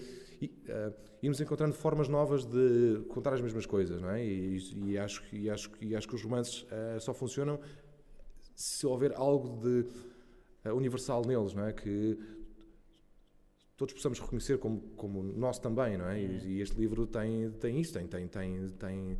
eh, 0.67 0.91
irmos 1.23 1.39
encontrando 1.39 1.73
formas 1.73 2.09
novas 2.09 2.43
de 2.45 3.05
contar 3.07 3.33
as 3.33 3.39
mesmas 3.41 3.65
coisas, 3.65 4.01
não 4.01 4.09
é? 4.09 4.25
E, 4.25 4.57
e 4.91 4.97
acho, 4.97 5.23
que- 5.29 5.37
e 5.37 5.49
acho, 5.49 5.71
e 5.79 5.95
acho 5.95 6.07
que 6.09 6.15
os 6.15 6.21
romances 6.23 6.65
eh, 6.69 6.97
só 6.99 7.13
funcionam 7.13 7.57
se 8.53 8.85
houver 8.85 9.13
algo 9.15 9.61
de 9.65 9.85
eh, 10.65 10.73
universal 10.73 11.23
neles, 11.25 11.53
não 11.53 11.63
é? 11.65 11.71
Que 11.71 12.19
todos 13.77 13.93
possamos 13.93 14.19
reconhecer 14.19 14.57
como, 14.57 14.81
como 14.97 15.23
nosso 15.23 15.61
também, 15.61 15.97
não 15.97 16.09
é? 16.09 16.19
E, 16.21 16.25
e 16.57 16.61
este 16.61 16.77
livro 16.77 17.07
tem, 17.07 17.49
tem 17.51 17.79
isso, 17.79 17.93
tem, 17.93 18.05
tem, 18.07 18.27
tem, 18.27 18.67
tem, 18.77 19.17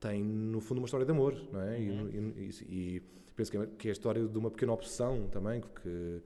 tem 0.00 0.24
no 0.24 0.60
fundo 0.60 0.78
uma 0.78 0.86
história 0.86 1.06
de 1.06 1.12
amor, 1.12 1.40
não 1.52 1.60
é? 1.60 1.80
E- 1.80 1.88
e- 2.18 2.64
e 2.96 3.02
penso 3.34 3.50
que 3.50 3.56
é, 3.56 3.66
que 3.78 3.88
é 3.88 3.90
a 3.90 3.92
história 3.92 4.26
de 4.26 4.38
uma 4.38 4.50
pequena 4.50 4.72
obsessão 4.72 5.28
também, 5.28 5.60
que 5.60 6.22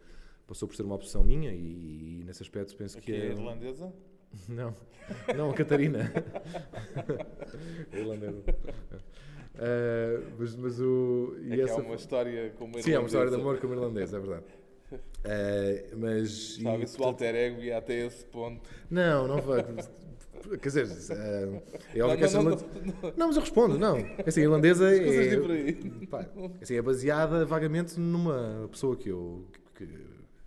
passou 0.46 0.66
por 0.66 0.74
ser 0.74 0.82
uma 0.82 0.94
obsessão 0.94 1.22
minha 1.22 1.52
e, 1.52 2.22
nesse 2.24 2.42
aspecto 2.42 2.74
penso 2.76 2.98
aqui 2.98 3.12
que 3.12 3.12
é 3.12 3.26
é... 3.26 3.32
irlandesa. 3.32 3.92
Não, 4.46 4.74
não, 5.34 5.50
a 5.50 5.54
Catarina. 5.54 6.12
A 7.90 7.96
irlandesa. 7.96 8.44
Eh, 9.58 10.20
mas, 10.38 10.54
mas 10.54 10.80
o... 10.80 11.34
É 11.50 11.54
e 11.54 11.64
que 11.64 11.70
é 11.70 11.74
uma 11.74 11.94
história 11.94 12.50
com 12.50 12.66
uma 12.66 12.82
Sim, 12.82 12.92
é 12.92 12.98
uma 12.98 13.06
história 13.06 13.30
de 13.30 13.36
irlandesa. 13.36 13.50
amor 13.50 13.60
como 13.60 13.74
irlandês, 13.74 14.12
é 14.12 14.18
verdade. 14.18 14.44
Eh, 15.24 15.90
mas... 15.96 16.58
A 16.64 16.78
e, 16.78 16.86
se 16.86 16.94
o 16.94 16.98
portanto, 16.98 17.02
alter 17.02 17.34
ego 17.34 17.60
ia 17.60 17.76
até 17.76 18.06
esse 18.06 18.24
ponto. 18.24 18.70
Não, 18.88 19.26
não 19.26 19.42
vai. 19.42 19.64
Quer 20.60 20.68
dizer, 20.68 20.86
eh, 21.10 21.62
é 21.94 22.02
óbvio 22.02 22.18
que 22.18 22.24
essa 22.24 22.42
não, 22.42 22.56
não, 23.16 23.26
mas 23.28 23.36
eu 23.36 23.42
respondo, 23.42 23.78
não. 23.78 23.96
Assim, 24.26 24.40
a 24.40 24.44
irlandesa 24.44 24.90
é, 24.94 25.36
pá, 26.06 26.26
assim, 26.60 26.74
é 26.76 26.82
baseada 26.82 27.44
vagamente 27.44 27.98
numa 28.00 28.68
pessoa 28.70 28.96
que 28.96 29.08
eu, 29.08 29.44
que, 29.74 29.88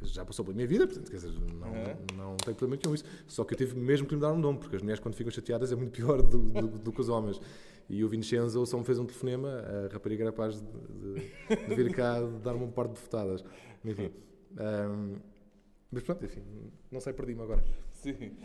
já 0.04 0.26
passou 0.26 0.44
pela 0.44 0.56
minha 0.56 0.68
vida, 0.68 0.88
portanto, 0.88 1.10
quer 1.12 1.18
dizer, 1.18 1.32
não, 1.32 1.72
não 2.32 2.38
tenho 2.38 2.56
problema 2.56 2.82
nenhum 2.84 2.96
isso. 2.96 3.04
Só 3.28 3.44
que 3.44 3.54
eu 3.54 3.58
tive 3.58 3.78
mesmo 3.80 4.08
que 4.08 4.16
lhe 4.16 4.22
dar 4.22 4.32
um 4.32 4.40
nome, 4.40 4.58
porque 4.60 4.76
as 4.76 4.82
mulheres 4.82 5.00
quando 5.00 5.14
ficam 5.16 5.32
chateadas 5.32 5.72
é 5.72 5.76
muito 5.76 5.92
pior 5.92 6.22
do, 6.22 6.40
do, 6.40 6.68
do 6.68 6.92
que 6.92 7.02
os 7.02 7.10
homens. 7.10 7.40
E 7.90 8.04
o 8.04 8.08
Vincenzo 8.10 8.66
só 8.66 8.78
me 8.78 8.84
fez 8.86 8.98
um 8.98 9.06
telefonema, 9.06 9.50
a 9.50 9.94
rapariga 9.94 10.24
era 10.24 10.32
capaz 10.32 10.56
de, 10.62 10.68
de- 10.68 11.68
de 11.68 11.76
vir 11.76 11.94
cá 11.94 12.20
dar-me 12.44 12.64
um 12.64 12.72
par 12.72 12.86
de 12.86 12.92
bofetadas. 12.94 13.44
Enfim. 13.84 14.10
ahm, 14.58 15.16
mas 15.92 16.02
pronto, 16.04 16.24
enfim, 16.24 16.42
não 16.90 17.02
sei, 17.02 17.12
perdi-me 17.12 17.42
agora. 17.42 17.64
Sim. 18.02 18.36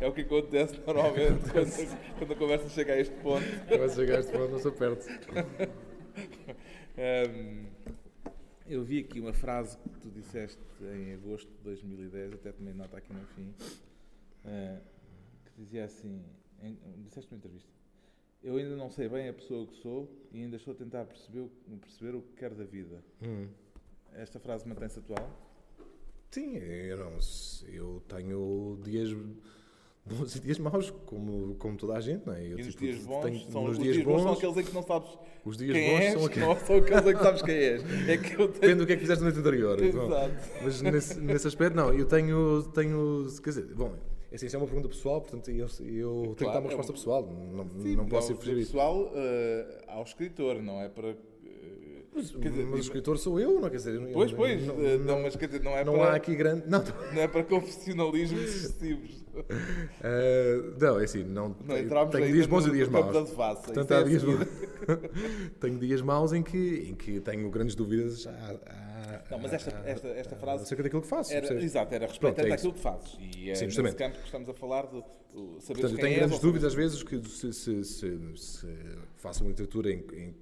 É 0.00 0.06
o 0.08 0.12
que 0.12 0.22
acontece 0.22 0.80
normalmente 0.86 1.50
quando, 1.50 2.18
quando 2.18 2.32
a 2.32 2.36
conversa 2.36 2.68
chega 2.70 2.94
a 2.94 2.98
este 2.98 3.14
ponto. 3.16 3.44
Vai 3.68 3.88
chegar 3.90 4.16
a 4.16 4.20
este 4.20 4.32
ponto, 4.32 4.50
não 4.50 4.58
sou 4.58 4.72
perto. 4.72 5.06
Hum, 6.96 7.66
eu 8.66 8.82
vi 8.82 9.00
aqui 9.00 9.20
uma 9.20 9.32
frase 9.32 9.76
que 9.78 10.00
tu 10.00 10.10
disseste 10.10 10.58
em 10.80 11.14
agosto 11.14 11.50
de 11.50 11.58
2010, 11.64 12.34
até 12.34 12.52
tomei 12.52 12.72
nota 12.74 12.96
aqui 12.96 13.12
no 13.12 13.24
fim, 13.28 13.54
eh, 14.44 14.78
que 15.44 15.52
dizia 15.62 15.84
assim, 15.84 16.22
em, 16.62 16.76
disseste 17.02 17.30
numa 17.30 17.38
entrevista, 17.38 17.70
eu 18.42 18.56
ainda 18.56 18.76
não 18.76 18.90
sei 18.90 19.08
bem 19.08 19.28
a 19.28 19.32
pessoa 19.32 19.66
que 19.66 19.74
sou 19.76 20.10
e 20.32 20.42
ainda 20.42 20.56
estou 20.56 20.72
a 20.72 20.76
tentar 20.76 21.04
perceber, 21.06 21.40
o- 21.40 21.50
perceber 21.80 22.14
o 22.16 22.22
que 22.22 22.32
quero 22.34 22.54
da 22.54 22.64
vida. 22.64 23.02
Hum. 23.22 23.48
Esta 24.14 24.38
frase 24.38 24.66
mantém-se 24.68 24.98
atual? 24.98 25.30
Sim, 26.32 26.56
eu, 26.56 26.96
não, 26.96 27.12
eu 27.68 28.02
tenho 28.08 28.78
dias 28.82 29.14
bons 30.04 30.34
e 30.34 30.40
dias 30.40 30.58
maus, 30.58 30.90
como, 31.06 31.54
como 31.56 31.76
toda 31.76 31.92
a 31.94 32.00
gente, 32.00 32.26
não 32.26 32.32
é? 32.34 32.42
Eu, 32.44 32.58
E 32.58 32.64
nos 32.64 32.68
tipo, 32.74 32.80
dias 32.84 32.98
bons, 33.04 33.22
tenho- 33.22 33.50
são, 33.52 33.64
os 33.66 33.78
dias 33.78 33.94
dias 33.94 34.06
bons 34.06 34.16
são 34.22 34.24
bons, 34.30 34.38
aqueles 34.38 34.56
em 34.56 34.64
que 34.64 34.74
não 34.74 34.82
sabes 34.82 35.08
os 35.44 35.56
dias 35.58 35.72
quem 35.76 35.90
bons 35.90 36.00
és, 36.00 36.12
são 36.14 36.24
aqueles. 36.26 36.48
não 36.48 36.56
são 36.66 36.76
aqueles 36.76 37.06
em 37.06 37.16
que 37.16 37.22
sabes 37.22 37.42
quem 37.42 37.54
és. 37.54 38.08
É 38.08 38.16
que 38.16 38.36
tenho... 38.36 38.48
Depende 38.48 38.74
do 38.76 38.86
que 38.86 38.92
é 38.92 38.96
que 38.96 39.00
fizeste 39.02 39.22
na 39.22 39.30
noite 39.30 39.40
anterior. 39.46 39.76
Bom, 39.78 39.86
Exato. 40.06 40.34
mas 40.64 40.82
nesse, 40.82 41.20
nesse 41.20 41.46
aspecto, 41.46 41.76
não, 41.76 41.92
eu 41.92 42.06
tenho, 42.06 42.62
tenho. 42.72 43.26
Quer 43.44 43.50
dizer, 43.50 43.74
bom, 43.74 43.94
assim, 44.32 44.46
isso 44.46 44.56
é 44.56 44.58
uma 44.58 44.66
pergunta 44.66 44.88
pessoal, 44.88 45.20
portanto 45.20 45.50
eu, 45.50 45.58
eu 45.58 45.66
tenho 45.68 46.34
que 46.34 46.44
dar 46.44 46.50
Claro, 46.52 46.58
uma 46.60 46.72
é 46.72 46.76
resposta 46.76 46.92
um- 46.92 46.94
pessoal. 46.94 47.22
Não, 47.52 47.82
Sim, 47.82 47.94
não 47.96 48.06
posso 48.06 48.32
é 48.32 48.34
um 48.34 48.38
fugir 48.38 48.56
pessoal 48.56 49.12
eh, 49.14 49.84
ao 49.86 50.02
escritor, 50.02 50.62
não 50.62 50.80
é 50.80 50.88
para... 50.88 51.14
Mas, 52.14 52.30
dizer, 52.30 52.64
mas 52.66 52.74
o 52.74 52.78
escritor 52.78 53.16
sou 53.18 53.40
eu, 53.40 53.58
não 53.58 53.70
quer 53.70 53.76
dizer. 53.76 53.94
eu- 53.94 54.08
Pois, 54.12 54.32
pois, 54.32 54.66
Não, 54.66 54.74
eh, 54.84 54.98
não, 54.98 55.04
não, 55.16 55.22
mas 55.22 55.34
quer 55.34 55.46
dizer, 55.46 55.62
não 55.62 55.72
é 55.72 55.82
não 55.84 55.94
para... 55.94 56.10
há 56.12 56.14
aqui 56.16 56.34
grande. 56.36 56.64
Não, 56.68 56.84
Não 57.14 57.22
é 57.22 57.26
para 57.26 57.42
confessionalismos 57.42 58.40
excessivos. 58.42 59.24
eh, 60.02 60.62
não, 60.78 61.00
é 61.00 61.04
assim, 61.04 61.24
não, 61.24 61.48
Não 61.48 61.54
tenho, 61.54 61.78
entramos 61.86 62.10
tenho 62.12 62.24
ainda 62.24 62.34
dias 62.36 62.46
bons 62.46 62.66
e 62.66 62.70
dias 62.70 62.88
maus. 62.88 63.30
devassa. 63.30 63.62
Portanto, 63.62 63.90
é 63.90 63.96
há 63.96 64.00
a 64.00 64.02
dias 64.02 64.20
seguir. 64.22 64.48
tenho 65.58 65.78
dias 65.78 66.02
maus 66.02 66.32
em 66.34 66.42
que, 66.42 66.86
em 66.90 66.94
que 66.94 67.18
tenho 67.20 67.50
grandes 67.50 67.74
dúvidas 67.74 68.26
Não, 69.30 69.38
mas 69.38 69.52
esta, 69.54 69.70
esta, 69.86 70.08
esta 70.08 70.36
frase 70.36 70.64
acerca 70.64 70.82
daquilo 70.82 71.00
que 71.02 71.08
faço. 71.08 71.32
era, 71.32 71.46
exato, 71.62 71.94
era 71.94 72.06
Pronto, 72.06 72.10
respeitante 72.10 72.50
é 72.50 72.54
àquilo 72.54 72.72
que 72.74 72.80
fazes. 72.80 73.16
E 73.20 73.50
é 73.50 73.54
Sim, 73.54 73.64
nesse 73.64 73.76
justamente. 73.76 73.96
campo 73.96 74.18
que 74.18 74.24
estamos 74.26 74.48
a 74.50 74.52
falar 74.52 74.86
de 74.86 74.98
uh, 74.98 75.04
saber 75.60 75.80
Portanto, 75.80 75.92
eu 75.92 75.98
tenho 75.98 76.16
grandes 76.16 76.38
dúvidas 76.40 76.68
às 76.68 76.74
vezes 76.74 77.02
que 77.02 77.22
se, 77.26 77.52
se, 77.54 77.84
se, 77.84 78.18
se 78.36 78.66
faço 79.16 79.42
uma 79.44 79.48
literatura 79.48 79.90
em, 79.90 80.04
em- 80.12 80.34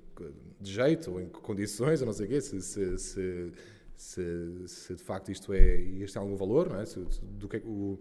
de 0.61 0.73
jeito 0.73 1.11
ou 1.13 1.21
em 1.21 1.29
condições, 1.29 2.01
ou 2.01 2.07
não 2.07 2.13
sei 2.13 2.27
o 2.27 2.29
quê, 2.29 2.41
se, 2.41 2.61
se, 2.61 2.97
se, 2.99 3.53
se, 4.67 4.95
de 4.95 5.03
facto 5.03 5.31
isto 5.31 5.53
é, 5.53 5.77
isto 5.77 6.15
tem 6.15 6.23
algum 6.23 6.37
valor, 6.37 6.69
não 6.71 6.81
é? 6.81 6.87
Se, 6.87 6.99
do 7.23 7.49
que 7.49 7.57
é 7.57 7.61
que 7.61 7.67
o, 7.67 7.99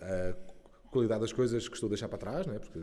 a 0.00 0.34
qualidade 0.90 1.20
das 1.20 1.32
coisas 1.32 1.68
que 1.68 1.74
estou 1.74 1.86
a 1.88 1.90
deixar 1.90 2.08
para 2.08 2.18
trás, 2.18 2.46
não 2.46 2.54
é? 2.54 2.58
Porque, 2.58 2.78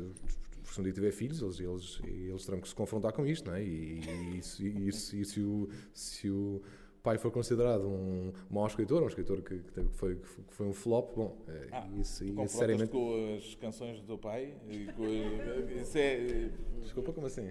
se 0.64 0.80
um 0.80 0.84
dia 0.84 0.93
tiver 0.93 1.12
filhos, 1.12 1.41
eles, 1.41 1.60
eles, 1.60 1.99
eles 2.05 2.45
terão 2.45 2.62
que 2.62 2.68
se 2.70 2.76
confrontar 2.76 3.12
com 3.14 3.26
isto, 3.26 3.47
não 3.49 3.55
é? 3.55 3.64
E, 3.64 4.38
e, 4.38 4.43
se- 4.43 4.68
e 4.68 4.91
se, 4.91 5.22
e 5.22 5.26
se 5.26 5.39
o, 5.41 5.68
se 5.93 6.30
o 6.30 6.62
pai 7.01 7.18
for 7.18 7.32
considerado 7.32 7.88
um 7.88 8.32
mau 8.51 8.68
escritor, 8.68 9.01
um 9.01 9.07
escritor 9.07 9.41
que, 9.41 9.57
que 9.57 9.84
que 9.84 9.95
foi, 9.95 10.16
que 10.16 10.53
foi 10.53 10.68
um 10.68 10.74
flop, 10.74 11.16
bom, 11.16 11.38
é, 11.47 11.68
Ah, 11.72 11.88
isso, 11.99 12.24
isso 12.24 12.47
seriamente... 12.57 12.91
com 12.91 13.36
as 13.36 13.55
canções 13.55 13.99
do 13.99 14.05
teu 14.05 14.18
pai? 14.18 14.53
E 14.70 14.89
as- 14.89 15.88
isso 15.88 15.97
é... 15.97 16.51
Desculpa, 16.84 17.14
como 17.14 17.26
assim? 17.26 17.49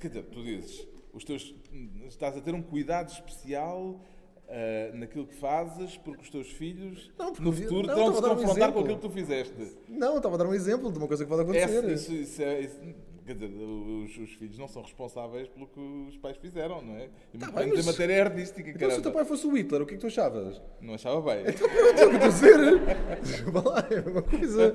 Quer 0.00 0.08
dizer, 0.08 0.22
tu 0.24 0.42
dizes, 0.42 0.86
os 1.12 1.24
teus, 1.24 1.54
estás 2.08 2.36
a 2.36 2.40
ter 2.40 2.54
um 2.54 2.62
cuidado 2.62 3.10
especial 3.10 4.00
ah, 4.48 4.90
naquilo 4.94 5.26
que 5.26 5.34
fazes, 5.34 5.96
porque 5.98 6.22
os 6.22 6.30
teus 6.30 6.48
filhos 6.50 7.10
Não, 7.18 7.32
no 7.32 7.52
futuro 7.52 7.86
não, 7.86 7.94
terão 7.94 8.10
de 8.10 8.16
se 8.16 8.18
a 8.18 8.20
dar 8.26 8.32
um 8.32 8.36
confrontar 8.36 8.72
com 8.72 8.80
aquilo 8.80 8.96
que 8.96 9.02
tu 9.02 9.10
fizeste. 9.10 9.76
Não, 9.88 10.16
estava 10.16 10.34
a 10.34 10.38
dar 10.38 10.46
um 10.46 10.54
exemplo 10.54 10.90
de 10.92 10.98
uma 10.98 11.06
coisa 11.08 11.24
que 11.24 11.28
pode 11.28 11.42
acontecer. 11.42 11.84
Essa- 11.84 11.92
isso, 11.92 12.12
isso 12.14 12.42
é, 12.42 12.60
isso- 12.60 12.80
quer 13.26 13.34
dizer, 13.34 13.46
os, 13.52 14.18
os 14.18 14.32
filhos 14.34 14.58
não 14.58 14.66
são 14.66 14.82
responsáveis 14.82 15.48
pelo 15.48 15.66
que 15.68 15.78
os 15.78 16.16
pais 16.18 16.36
fizeram, 16.36 16.82
não 16.82 16.96
é? 16.96 17.08
E 17.32 17.38
Tá 17.38 17.50
bem, 17.52 17.68
mas- 17.68 17.84
em 17.84 17.90
matéria 17.90 18.24
artística, 18.24 18.70
Então, 18.70 18.90
se 18.90 18.98
o 18.98 19.02
teu 19.02 19.12
pai 19.12 19.24
fosse 19.24 19.46
o 19.46 19.56
Hitler, 19.56 19.82
o 19.82 19.86
que 19.86 19.94
é 19.94 19.96
que 19.96 20.00
tu 20.00 20.06
achavas? 20.08 20.60
Não 20.80 20.94
achava 20.94 21.20
bem. 21.22 21.44
É 21.46 21.50
o 21.50 21.54
que 21.54 21.62
eu 21.62 21.90
estou 21.90 22.10
a 22.10 22.28
dizer. 22.28 22.80
Desculpa 23.22 23.68
lá, 23.70 23.86
é 23.90 23.98
a 23.98 24.02
mesma 24.02 24.22
coisa. 24.22 24.74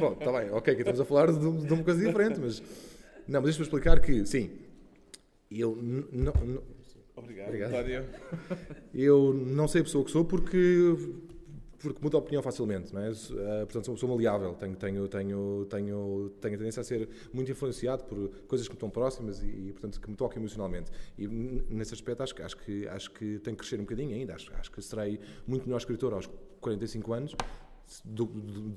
Bom, 0.00 0.12
está 0.12 0.32
bem, 0.32 0.50
ok, 0.52 0.72
aqui 0.72 0.82
estamos 0.82 1.00
a 1.00 1.04
falar 1.04 1.32
de, 1.32 1.38
de 1.38 1.72
uma 1.74 1.84
coisa 1.84 2.04
diferente, 2.06 2.40
mas. 2.40 2.62
Não, 3.28 3.40
mas 3.40 3.44
deixa-me 3.44 3.64
explicar 3.64 4.00
que, 4.00 4.24
sim, 4.26 4.50
eu 5.50 5.76
não. 5.80 6.32
Obrigado, 7.16 7.46
Obrigado. 7.48 7.72
António. 7.74 8.04
Eu 8.94 9.32
não 9.32 9.66
sei 9.66 9.80
a 9.80 9.84
pessoa 9.84 10.04
que 10.04 10.10
sou 10.10 10.24
porque 10.24 10.94
porque 11.78 12.02
mudo 12.02 12.16
a 12.16 12.20
opinião 12.20 12.42
facilmente, 12.42 12.92
não 12.92 13.00
é? 13.02 13.10
Eh, 13.10 13.64
portanto, 13.64 13.84
sou 13.84 13.92
uma 13.92 13.96
pessoa 13.96 14.10
maleável, 14.14 14.54
tenho, 14.54 14.74
tenho, 14.76 15.06
tenho, 15.08 15.66
tenho, 15.66 16.30
tenho 16.40 16.54
a 16.54 16.58
tendência 16.58 16.80
a 16.80 16.84
ser 16.84 17.08
muito 17.32 17.50
influenciado 17.52 18.04
por 18.04 18.28
coisas 18.48 18.66
que 18.66 18.72
me 18.72 18.76
estão 18.76 18.90
próximas 18.90 19.42
e, 19.42 19.46
e, 19.46 19.72
portanto, 19.72 20.00
que 20.00 20.10
me 20.10 20.16
tocam 20.16 20.38
emocionalmente. 20.40 20.90
E 21.18 21.28
nesse 21.28 21.92
aspecto 21.94 22.22
acho, 22.22 22.34
que- 22.34 22.42
acho, 22.42 22.56
que, 22.56 22.88
acho 22.88 23.10
que 23.12 23.38
tenho 23.40 23.56
que 23.56 23.60
crescer 23.62 23.76
um 23.78 23.82
bocadinho 23.84 24.14
ainda, 24.14 24.34
acho, 24.34 24.50
acho 24.54 24.70
que 24.72 24.80
serei 24.82 25.20
muito 25.46 25.64
melhor 25.66 25.76
escritor 25.78 26.12
aos 26.14 26.28
45 26.60 27.12
anos 27.12 27.36
do, 28.04 28.24
do, 28.26 28.70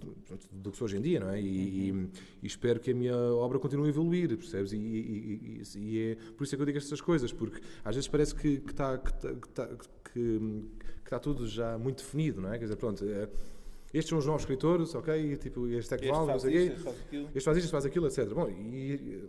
do- 0.51 0.71
que 0.71 0.77
sou 0.77 0.85
hoje 0.85 0.97
em 0.97 1.01
dia, 1.01 1.19
não 1.19 1.29
é? 1.29 1.41
E, 1.41 1.89
e- 1.89 2.09
e 2.43 2.47
espero 2.47 2.79
que 2.79 2.91
a 2.91 2.93
minha 2.93 3.15
obra 3.15 3.57
continue 3.59 3.87
a 3.87 3.89
evoluir, 3.89 4.29
percebes? 4.37 4.71
E, 4.71 4.77
e- 4.77 5.99
é 6.11 6.15
por 6.37 6.43
isso 6.43 6.53
é 6.53 6.57
que 6.57 6.61
eu 6.61 6.65
digo 6.65 6.77
estas 6.77 7.01
coisas, 7.01 7.31
porque 7.33 7.59
às 7.83 7.95
vezes 7.95 8.07
parece 8.07 8.35
que 8.35 8.61
está 8.67 8.97
que, 8.97 9.13
tá- 9.13 9.33
que, 9.35 9.49
tá- 9.49 9.67
que- 9.67 9.81
que 10.13 11.03
está 11.03 11.19
tudo 11.19 11.47
já 11.47 11.77
muito 11.77 11.97
definido, 12.03 12.41
não 12.41 12.53
é? 12.53 12.57
Quer 12.57 12.65
dizer, 12.65 12.75
pronto, 12.77 13.03
é, 13.03 13.27
estes 13.93 14.09
são 14.09 14.17
os 14.19 14.25
novos 14.27 14.43
escritores, 14.43 14.93
ok? 14.93 15.13
E, 15.33 15.37
tipo, 15.37 15.67
este 15.67 15.93
é 15.93 15.97
que 15.97 16.05
Este 16.05 16.13
vale, 16.15 16.27
faz 16.27 16.43
isto, 16.43 16.89
este 17.35 17.43
faz 17.45 17.57
isto, 17.57 17.71
faz 17.71 17.85
aquilo, 17.85 18.05
etc. 18.07 18.27
Bom, 18.33 18.47
e. 18.49 19.27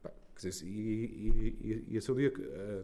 pá, 0.00 0.12
quer 0.40 0.48
dizer, 0.48 0.64
e, 0.66 0.70
e, 0.70 1.56
e, 1.60 1.84
e 1.88 1.96
esse 1.96 2.08
é 2.08 2.12
o 2.12 2.16
dia 2.16 2.30
que. 2.30 2.40
eh, 2.42 2.82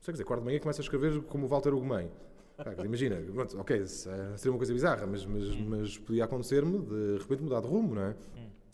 sei, 0.00 0.06
quer 0.06 0.12
dizer, 0.12 0.24
quarto 0.24 0.40
de 0.40 0.46
manhã 0.46 0.58
começa 0.60 0.80
a 0.80 0.84
escrever 0.84 1.20
como 1.24 1.44
o 1.44 1.48
Walter 1.48 1.74
Ugumem. 1.74 2.10
Dizer, 2.70 2.84
imagina, 2.86 3.16
pronto, 3.32 3.58
ok, 3.58 3.76
eh, 3.76 3.86
seria 3.86 4.52
uma 4.52 4.56
coisa 4.56 4.72
bizarra, 4.72 5.06
mas, 5.06 5.24
mas, 5.26 5.56
mas 5.56 5.98
podia 5.98 6.24
acontecer-me 6.24 6.78
de, 6.78 7.14
de 7.14 7.18
repente 7.18 7.42
mudar 7.42 7.60
de 7.60 7.66
rumo, 7.66 7.94
não 7.94 8.02
é? 8.02 8.16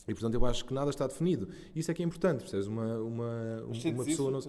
E 0.07 0.15
portanto 0.15 0.35
eu 0.35 0.45
acho 0.45 0.65
que 0.65 0.75
nada 0.75 0.91
está 0.91 1.07
definido. 1.07 1.49
Isso 1.77 1.91
é 1.91 1.95
que 1.95 2.03
é 2.03 2.05
importante, 2.05 2.41
percebes? 2.41 2.67
Uma, 2.67 2.99
uma, 2.99 3.65
Mas 3.69 3.85
uma 3.85 4.05
pessoa 4.05 4.31
não. 4.33 4.41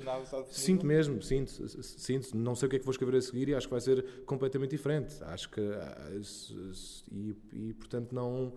Sinto 0.52 0.86
mesmo, 0.86 1.22
sinto, 1.22 1.52
sinto, 1.84 2.36
não 2.36 2.56
sei 2.56 2.66
o 2.66 2.70
que 2.70 2.78
é 2.78 2.80
que 2.80 2.86
vou 2.86 2.92
escrever 2.92 3.18
a 3.18 3.22
seguir 3.22 3.50
e 3.50 3.54
acho 3.54 3.68
que 3.68 3.72
vai 3.72 3.82
ser 3.82 4.04
completamente 4.26 4.72
diferente. 4.72 5.16
Acho 5.24 5.50
que 5.50 5.62
ah, 5.62 6.12
e, 7.12 7.36
e 7.54 7.74
portanto 7.74 8.14
não 8.14 8.54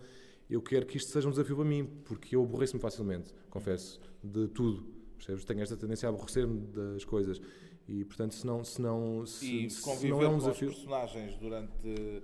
eu 0.49 0.63
quero 0.63 0.87
que 0.87 0.97
isto 0.97 1.11
seja 1.11 1.27
um 1.27 1.31
desafio 1.31 1.57
para 1.57 1.65
mim, 1.65 1.85
porque 2.05 2.37
eu 2.37 2.43
aborreço-me 2.43 2.81
facilmente, 2.81 3.35
confesso, 3.51 4.01
de 4.23 4.49
tudo. 4.49 4.87
Percebes? 5.17 5.45
Tenho 5.45 5.61
esta 5.63 5.77
tendência 5.77 6.09
a 6.09 6.11
aborrecer-me 6.11 6.61
das 6.69 7.05
coisas. 7.05 7.41
E 7.89 8.05
portanto, 8.05 8.35
se 8.35 8.45
não, 8.47 8.65
se 8.65 8.81
não, 8.83 9.25
se, 9.27 9.71
se 9.71 10.09
não 10.09 10.21
é 10.23 10.29
um 10.29 10.39
desafio. 10.39 10.69
personagens 10.71 11.37
durante 11.37 12.23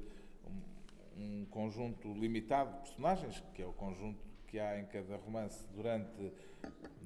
um, 1.19 1.23
um 1.23 1.45
conjunto 1.47 2.13
limitado 2.15 2.73
de 2.73 2.81
personagens, 2.81 3.43
que 3.55 3.63
é 3.63 3.67
o 3.67 3.73
conjunto 3.73 4.19
que 4.49 4.59
há 4.59 4.79
em 4.81 4.85
cada 4.87 5.17
romance 5.17 5.65
durante 5.75 6.33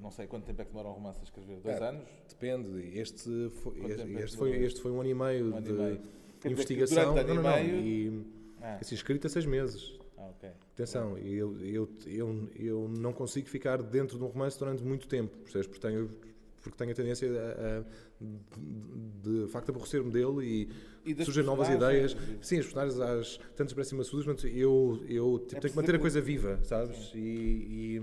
não 0.01 0.11
sei 0.11 0.27
quanto 0.27 0.45
tempo 0.45 0.61
é 0.61 0.65
que 0.65 0.71
demora 0.71 0.89
um 0.89 0.93
romance 0.93 1.19
a 1.19 1.23
escrever, 1.23 1.59
dois 1.61 1.77
É, 1.81 1.87
anos? 1.87 2.07
Depende. 2.29 2.97
Este 2.97 3.49
foi, 3.61 3.79
este, 3.85 4.01
é 4.01 4.21
este 4.23 4.37
foi, 4.37 4.51
este 4.63 4.81
foi 4.81 4.91
um 4.91 4.99
ano 5.01 5.09
e 5.09 5.13
meio 5.13 5.55
Um 5.55 5.61
de 5.61 5.71
meio. 5.73 6.01
Investigação. 6.45 7.15
não, 7.15 7.23
não, 7.35 7.41
não. 7.43 7.59
E, 7.59 8.25
Ah, 8.61 8.77
assim, 8.81 8.95
escrita 8.95 9.29
seis 9.29 9.45
meses. 9.45 9.97
ah, 10.17 10.29
ok. 10.29 10.49
Atenção, 10.73 11.17
eu, 11.17 11.59
eu, 11.63 11.89
eu, 12.05 12.49
eu 12.55 12.87
não 12.89 13.11
consigo 13.13 13.47
ficar 13.49 13.81
dentro 13.81 14.17
de 14.17 14.23
um 14.23 14.27
romance 14.27 14.57
durante 14.59 14.83
muito 14.83 15.07
tempo, 15.07 15.35
percebes? 15.37 15.67
Porque 15.67 15.79
tenho, 15.87 16.09
porque 16.61 16.77
tenho 16.77 16.91
a 16.91 16.95
tendência 16.95 17.29
a, 17.29 17.79
a- 17.79 17.83
de, 18.19 19.45
de 19.45 19.51
facto 19.51 19.69
aborrecer-me 19.69 20.11
dele 20.11 20.69
e, 21.05 21.11
E 21.11 21.25
surgem 21.25 21.43
novas 21.43 21.69
ideias. 21.69 22.15
Sim, 22.41 22.59
os 22.59 22.65
personagens 22.65 22.99
às 22.99 23.37
tantas 23.55 23.73
parecem 23.73 23.97
maçudos, 23.97 24.25
mas 24.25 24.43
eu, 24.43 24.99
eu 25.07 25.39
tipo, 25.47 25.61
tenho 25.61 25.61
que 25.61 25.67
É 25.79 25.81
manter 25.81 25.95
a 25.95 25.99
coisa 25.99 26.19
viva, 26.21 26.59
sabes? 26.63 27.11
E, 27.13 27.19
e, 27.19 28.01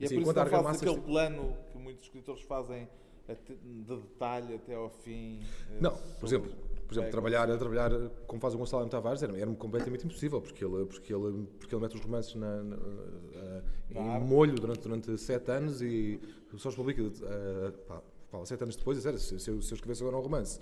E 0.00 0.02
é 0.02 0.06
assim, 0.06 0.14
por 0.16 0.22
isso 0.22 0.34
que 0.34 0.40
não 0.50 0.62
fazes 0.62 0.82
aquele 0.82 1.00
plano 1.00 1.56
que 1.72 1.78
muitos 1.78 2.04
escritores 2.04 2.42
fazem 2.42 2.88
de 3.28 3.96
detalhe 3.96 4.54
até 4.54 4.74
ao 4.74 4.90
fim. 4.90 5.40
eh, 5.70 5.78
Não, 5.80 5.96
por 6.20 6.26
exemplo, 6.26 6.50
por 6.86 6.92
exemplo 6.92 7.10
trabalhar, 7.10 7.46
trabalhar 7.58 7.90
como 8.26 8.40
faz 8.40 8.54
o 8.54 8.58
Gonçalo. 8.58 8.86
Tavares 8.88 9.22
era- 9.22 9.36
era-me 9.36 9.56
completamente 9.56 10.04
impossível, 10.04 10.40
porque 10.42 10.64
ele, 10.64 10.84
porque 10.84 11.14
ele, 11.14 11.46
porque 11.58 11.74
ele 11.74 11.82
mete 11.82 11.94
os 11.96 12.00
romances 12.02 12.34
na, 12.34 12.62
na- 12.62 12.76
eh, 12.76 13.62
Na 13.94 14.18
em 14.18 14.24
molho 14.24 14.54
durante, 14.56 14.80
durante 14.82 15.16
sete 15.16 15.50
anos 15.50 15.80
e 15.80 16.20
só 16.56 16.68
os 16.68 16.74
publica 16.76 17.00
eh, 17.02 17.70
pá, 17.88 18.02
pá, 18.30 18.44
sete 18.44 18.62
anos 18.62 18.76
depois. 18.76 19.04
Era, 19.06 19.16
se, 19.18 19.38
se 19.40 19.50
eu, 19.50 19.62
se 19.62 19.72
eu 19.72 19.76
escrevesse 19.76 20.02
agora 20.02 20.18
um 20.18 20.20
romance 20.20 20.60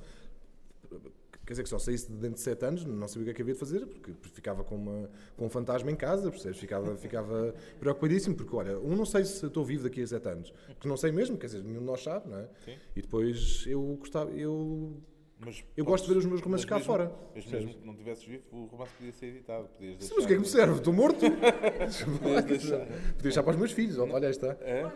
quer 1.52 1.54
dizer 1.54 1.62
que 1.64 1.68
só 1.68 1.78
saísse 1.78 2.10
de 2.10 2.16
dentro 2.16 2.36
de 2.36 2.40
7 2.40 2.64
anos, 2.64 2.84
não 2.84 3.06
sabia 3.06 3.22
o 3.22 3.24
que 3.26 3.30
é 3.30 3.34
que 3.34 3.42
havia 3.42 3.54
de 3.54 3.60
fazer, 3.60 3.86
porque 3.86 4.12
ficava 4.32 4.64
com, 4.64 4.74
uma, 4.76 5.10
com 5.36 5.46
um 5.46 5.50
fantasma 5.50 5.90
em 5.90 5.96
casa, 5.96 6.30
percebes? 6.30 6.58
Ficava, 6.58 6.96
ficava 6.96 7.54
preocupadíssimo, 7.78 8.34
porque 8.34 8.56
olha, 8.56 8.78
um 8.78 8.96
não 8.96 9.04
sei 9.04 9.24
se 9.24 9.44
estou 9.44 9.64
vivo 9.64 9.84
daqui 9.84 10.02
a 10.02 10.06
7 10.06 10.28
anos, 10.28 10.52
porque 10.68 10.88
não 10.88 10.96
sei 10.96 11.12
mesmo, 11.12 11.36
quer 11.36 11.46
dizer, 11.46 11.62
nenhum 11.62 11.80
de 11.80 11.86
nós 11.86 12.02
sabe, 12.02 12.28
não 12.28 12.38
é? 12.38 12.48
Sim. 12.64 12.76
E 12.96 13.02
depois 13.02 13.64
eu 13.66 13.82
gostava, 13.98 14.30
eu, 14.30 14.96
Mas, 15.38 15.62
eu 15.76 15.84
gosto 15.84 16.06
de 16.06 16.12
ver 16.14 16.18
os 16.20 16.24
meus 16.24 16.40
romances 16.40 16.64
cá 16.64 16.76
mesmo- 16.76 16.86
fora. 16.86 17.12
Mas 17.34 17.46
mesmo 17.46 17.74
que 17.74 17.86
não 17.86 17.94
tivesses 17.94 18.24
vivo, 18.24 18.44
o 18.50 18.64
romance 18.64 18.92
podia 18.96 19.12
ser 19.12 19.26
editado. 19.26 19.68
Podias 19.68 19.92
Sim, 19.92 19.98
deixar... 19.98 20.14
mas 20.14 20.24
o 20.24 20.26
que 20.26 20.32
é 20.32 20.36
que 20.36 20.42
me 20.42 20.48
serve? 20.48 20.74
Estou 20.78 20.92
morto? 20.92 21.20
Podias 22.22 22.44
deixar... 22.44 22.86
Podia 22.86 23.22
deixar 23.22 23.42
para 23.42 23.50
os 23.52 23.58
meus 23.58 23.72
filhos, 23.72 23.98
olha, 23.98 24.26
aí 24.26 24.30
está. 24.30 24.56
É? 24.62 24.90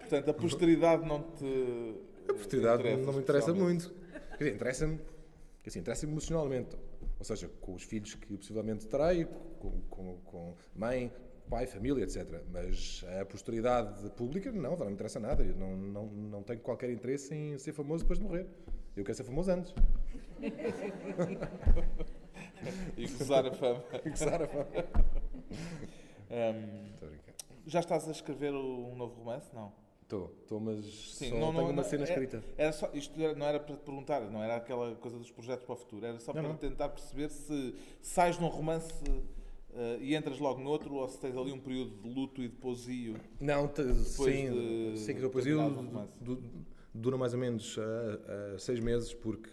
Portanto, 0.00 0.28
a 0.30 0.34
posteridade 0.34 1.06
não 1.06 1.22
te. 1.22 1.94
A 2.28 2.32
oportunidade 2.32 2.96
não 2.96 3.12
me 3.12 3.20
interessa 3.20 3.54
muito. 3.54 3.92
Quer 4.30 4.44
dizer, 4.44 4.54
interessa-me 4.54 4.98
quer 5.68 5.70
dizer, 5.70 5.80
interessa 5.80 6.06
emocionalmente. 6.06 6.76
Ou 7.18 7.24
seja, 7.24 7.48
com 7.60 7.74
os 7.74 7.82
filhos 7.82 8.14
que 8.14 8.36
possivelmente 8.36 8.86
terei, 8.86 9.26
com, 9.58 9.80
com, 9.90 10.16
com 10.24 10.54
mãe, 10.74 11.12
pai, 11.50 11.66
família, 11.66 12.04
etc. 12.04 12.42
Mas 12.50 13.04
a 13.20 13.24
posteridade 13.24 14.08
pública, 14.10 14.50
não, 14.50 14.76
não 14.76 14.86
me 14.86 14.92
interessa 14.92 15.20
nada. 15.20 15.42
Eu 15.42 15.56
não, 15.56 15.76
não, 15.76 16.06
não 16.06 16.42
tenho 16.42 16.60
qualquer 16.60 16.90
interesse 16.90 17.34
em 17.34 17.58
ser 17.58 17.72
famoso 17.72 18.04
depois 18.04 18.18
de 18.18 18.24
morrer. 18.24 18.46
Eu 18.96 19.04
quero 19.04 19.16
ser 19.16 19.24
famoso 19.24 19.50
antes. 19.50 19.74
E 22.96 23.06
gozar 23.06 23.46
a 23.46 23.52
fama. 23.52 23.84
Fixar 24.02 24.42
a 24.42 24.48
fama. 24.48 24.66
Brincar. 27.00 27.34
já 27.64 27.78
estás 27.78 28.08
a 28.08 28.10
escrever 28.10 28.52
um 28.52 28.96
novo 28.96 29.14
romance? 29.14 29.54
Não. 29.54 29.72
Estou, 30.08 30.32
estou, 30.40 30.58
mas 30.58 30.86
Sim, 30.86 31.28
só 31.28 31.36
não- 31.36 31.52
tenho 31.52 31.64
não- 31.66 31.70
uma 31.70 31.84
cena 31.84 32.04
é- 32.04 32.08
escrita. 32.08 32.42
Era 32.56 32.72
só, 32.72 32.88
isto 32.94 33.14
não 33.36 33.44
era 33.46 33.60
para 33.60 33.76
te 33.76 33.82
perguntar, 33.82 34.22
não 34.30 34.42
era 34.42 34.56
aquela 34.56 34.94
coisa 34.94 35.18
dos 35.18 35.30
projetos 35.30 35.66
para 35.66 35.74
o 35.74 35.76
futuro, 35.76 36.06
era 36.06 36.18
só 36.18 36.32
Não, 36.32 36.40
para 36.40 36.48
não. 36.50 36.56
tentar 36.56 36.88
perceber 36.88 37.28
se 37.28 37.74
sais 38.00 38.38
num 38.38 38.48
romance 38.48 38.90
eh, 39.74 39.98
e 40.00 40.14
entras 40.16 40.38
logo 40.38 40.62
no 40.62 40.70
outro 40.70 40.94
ou 40.94 41.06
se 41.10 41.20
tens 41.20 41.36
ali 41.36 41.52
um 41.52 41.60
período 41.60 41.90
de 42.00 42.08
luto 42.08 42.42
e 42.42 42.48
de 42.48 42.56
poesio. 42.56 43.16
Não, 43.38 43.70
sim, 44.06 44.50
de 44.50 44.98
sim, 44.98 45.14
que 45.14 45.20
depois 45.20 45.44
eu 45.46 45.58
terminar 45.58 46.04
o 46.04 46.24
du- 46.24 46.42
dura 46.94 47.18
mais 47.18 47.34
ou 47.34 47.38
menos 47.40 47.76
ah, 47.78 48.54
ah, 48.54 48.58
seis 48.58 48.80
meses, 48.80 49.12
porque 49.12 49.50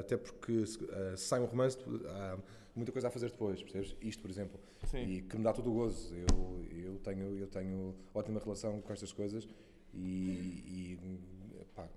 até 0.00 0.16
porque 0.16 0.64
se, 0.64 0.78
se 0.78 1.16
sai 1.26 1.40
um 1.40 1.44
romance, 1.44 1.76
há 2.08 2.38
muita 2.74 2.90
coisa 2.90 3.08
a 3.08 3.10
fazer 3.10 3.30
depois, 3.30 3.62
percebes? 3.62 3.94
Isto, 4.00 4.22
por 4.22 4.30
exemplo, 4.30 4.58
Sim. 4.86 5.04
e 5.04 5.20
que 5.20 5.36
me 5.36 5.44
dá 5.44 5.52
todo 5.52 5.68
o 5.70 5.74
gozo. 5.74 6.14
Eu, 6.14 6.64
eu, 6.74 6.98
tenho, 7.00 7.36
eu 7.38 7.46
tenho 7.48 7.94
ótima 8.14 8.40
relação 8.40 8.80
com 8.80 8.90
estas 8.94 9.12
coisas 9.12 9.46
e, 9.94 10.98
e 10.98 10.98
pá, 11.74 11.88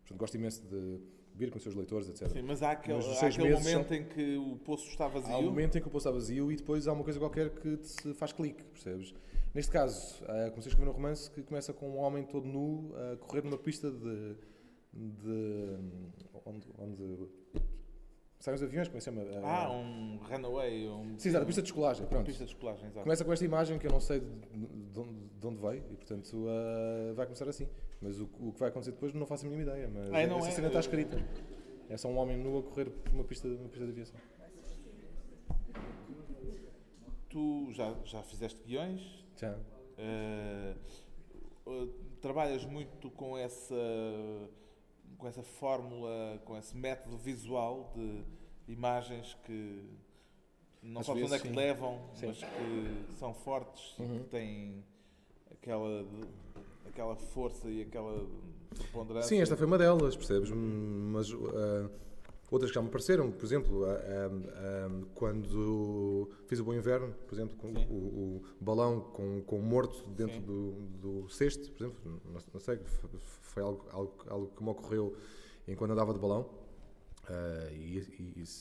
portanto, 0.00 0.18
gosto 0.18 0.34
imenso 0.36 0.62
de 0.66 1.00
vir 1.34 1.50
com 1.50 1.56
os 1.56 1.62
seus 1.62 1.74
leitores, 1.74 2.08
etc. 2.08 2.28
Sim, 2.28 2.42
mas 2.42 2.62
há 2.62 2.72
aquele, 2.72 2.96
Mas 2.96 3.22
há 3.22 3.26
aquele 3.26 3.50
momento 3.54 3.88
são- 3.88 3.96
em 3.96 4.04
que 4.04 4.36
o 4.36 4.56
poço 4.56 4.88
está 4.88 5.06
vazio. 5.06 5.32
Há 5.32 5.38
um 5.38 5.42
momento 5.44 5.78
em 5.78 5.80
que 5.80 5.86
o 5.86 5.90
poço 5.90 6.08
está 6.08 6.10
vazio 6.10 6.50
e 6.50 6.56
depois 6.56 6.88
há 6.88 6.92
uma 6.92 7.04
coisa 7.04 7.18
qualquer 7.18 7.50
que 7.50 7.76
te 7.76 8.12
faz 8.14 8.32
clique, 8.32 8.62
percebes? 8.64 9.14
Neste 9.54 9.70
caso, 9.72 10.22
ah, 10.24 10.50
comecei 10.50 10.70
a 10.70 10.72
escrever 10.72 10.90
um 10.90 10.94
romance 10.94 11.30
que 11.30 11.42
começa 11.42 11.72
com 11.72 11.88
um 11.90 11.98
homem 11.98 12.24
todo 12.24 12.46
nu 12.46 12.92
a 13.12 13.16
correr 13.16 13.42
numa 13.44 13.58
pista 13.58 13.90
de. 13.90 14.36
de 14.92 15.76
onde, 16.44 16.66
onde 16.78 17.28
saem 18.38 18.54
os 18.54 18.62
aviões, 18.62 18.88
como 18.88 18.96
é 18.96 19.00
que 19.00 19.04
se 19.04 19.10
chama? 19.10 19.22
Ah, 19.44 19.70
um 19.70 20.16
runaway. 20.18 20.88
Um, 20.88 21.18
Sim, 21.18 21.28
exato, 21.30 21.42
a 21.42 21.46
pista 21.46 21.62
de 21.62 21.66
descolagem. 21.66 22.06
Pronto. 22.06 22.26
pista 22.26 22.44
de 22.44 22.50
escolagem, 22.52 22.86
exato. 22.86 23.02
Começa 23.02 23.24
com 23.24 23.32
esta 23.32 23.44
imagem 23.44 23.78
que 23.78 23.86
eu 23.86 23.90
não 23.90 24.00
sei 24.00 24.20
de, 24.20 24.26
de 24.66 25.00
onde, 25.00 25.14
de 25.40 25.46
onde 25.46 25.60
veio 25.60 25.84
e, 25.90 25.96
portanto, 25.96 26.46
ah, 26.48 27.12
vai 27.14 27.26
começar 27.26 27.48
assim. 27.48 27.68
Mas 28.00 28.20
o, 28.20 28.28
o 28.40 28.52
que 28.52 28.60
vai 28.60 28.68
acontecer 28.68 28.92
depois 28.92 29.12
não 29.12 29.26
faço 29.26 29.44
a 29.46 29.48
mínima 29.50 29.70
ideia. 29.70 29.88
Mas 29.92 30.08
Ah, 30.12 30.26
não 30.26 30.38
essa 30.38 30.48
é? 30.48 30.50
cena 30.52 30.66
está 30.68 30.80
escrita. 30.80 31.22
É 31.90 31.96
só 31.96 32.08
um 32.08 32.16
homem 32.18 32.36
nu 32.36 32.58
a 32.58 32.62
correr 32.62 32.86
por 32.90 33.12
uma 33.12 33.24
pista, 33.24 33.48
uma 33.48 33.68
pista 33.68 33.84
de 33.86 33.90
aviação. 33.92 34.20
Tu 37.28 37.68
já, 37.72 37.94
já 38.04 38.22
fizeste 38.22 38.58
guiões, 38.66 39.02
Já. 39.36 39.54
eh, 39.98 40.74
eh, 41.66 41.88
trabalhas 42.22 42.64
muito 42.64 43.10
com 43.10 43.36
essa, 43.36 43.74
com 45.18 45.26
essa 45.26 45.42
fórmula, 45.42 46.40
com 46.44 46.56
esse 46.56 46.76
método 46.76 47.16
visual 47.18 47.92
de 47.94 48.22
imagens 48.72 49.36
que 49.44 49.84
não 50.82 51.00
Às 51.00 51.06
sabes 51.06 51.24
onde 51.24 51.34
é 51.34 51.38
que 51.40 51.48
sim. 51.48 51.54
levam, 51.54 52.00
Sim. 52.14 52.26
mas 52.28 52.38
que 52.38 53.14
são 53.18 53.34
fortes 53.34 53.96
e 53.98 54.02
Uhum. 54.02 54.18
que 54.20 54.24
têm 54.30 54.84
aquela, 55.50 56.06
aquela 56.86 57.16
força 57.16 57.68
e 57.68 57.82
aquela 57.82 58.24
preponderância. 58.70 59.28
Sim, 59.28 59.42
esta 59.42 59.56
foi 59.56 59.66
uma 59.66 59.76
delas, 59.76 60.16
percebes? 60.16 60.50
Mas 60.52 61.30
ah, 61.32 61.90
outras 62.50 62.70
que 62.70 62.74
já 62.74 62.82
me 62.82 62.88
pareceram, 62.88 63.30
por 63.30 63.44
exemplo, 63.44 63.84
quando 65.14 66.30
fiz 66.46 66.58
o 66.60 66.64
Bom 66.64 66.74
Inverno, 66.74 67.14
por 67.26 67.34
exemplo, 67.34 67.56
com 67.56 67.68
o, 67.68 68.42
o 68.60 68.64
balão 68.64 69.00
com, 69.00 69.42
morto 69.58 70.08
dentro 70.10 70.40
do, 70.40 70.72
do 71.00 71.28
cesto, 71.28 71.70
por 71.72 71.84
exemplo, 71.84 72.20
não, 72.24 72.40
não 72.52 72.60
sei, 72.60 72.78
foi 73.42 73.62
algo, 73.62 73.86
algo, 73.90 74.14
algo 74.28 74.46
que 74.56 74.62
me 74.62 74.70
ocorreu 74.70 75.14
enquanto 75.66 75.90
andava 75.92 76.12
de 76.12 76.18
balão. 76.18 76.48
Ah, 77.28 77.68
e, 77.72 77.98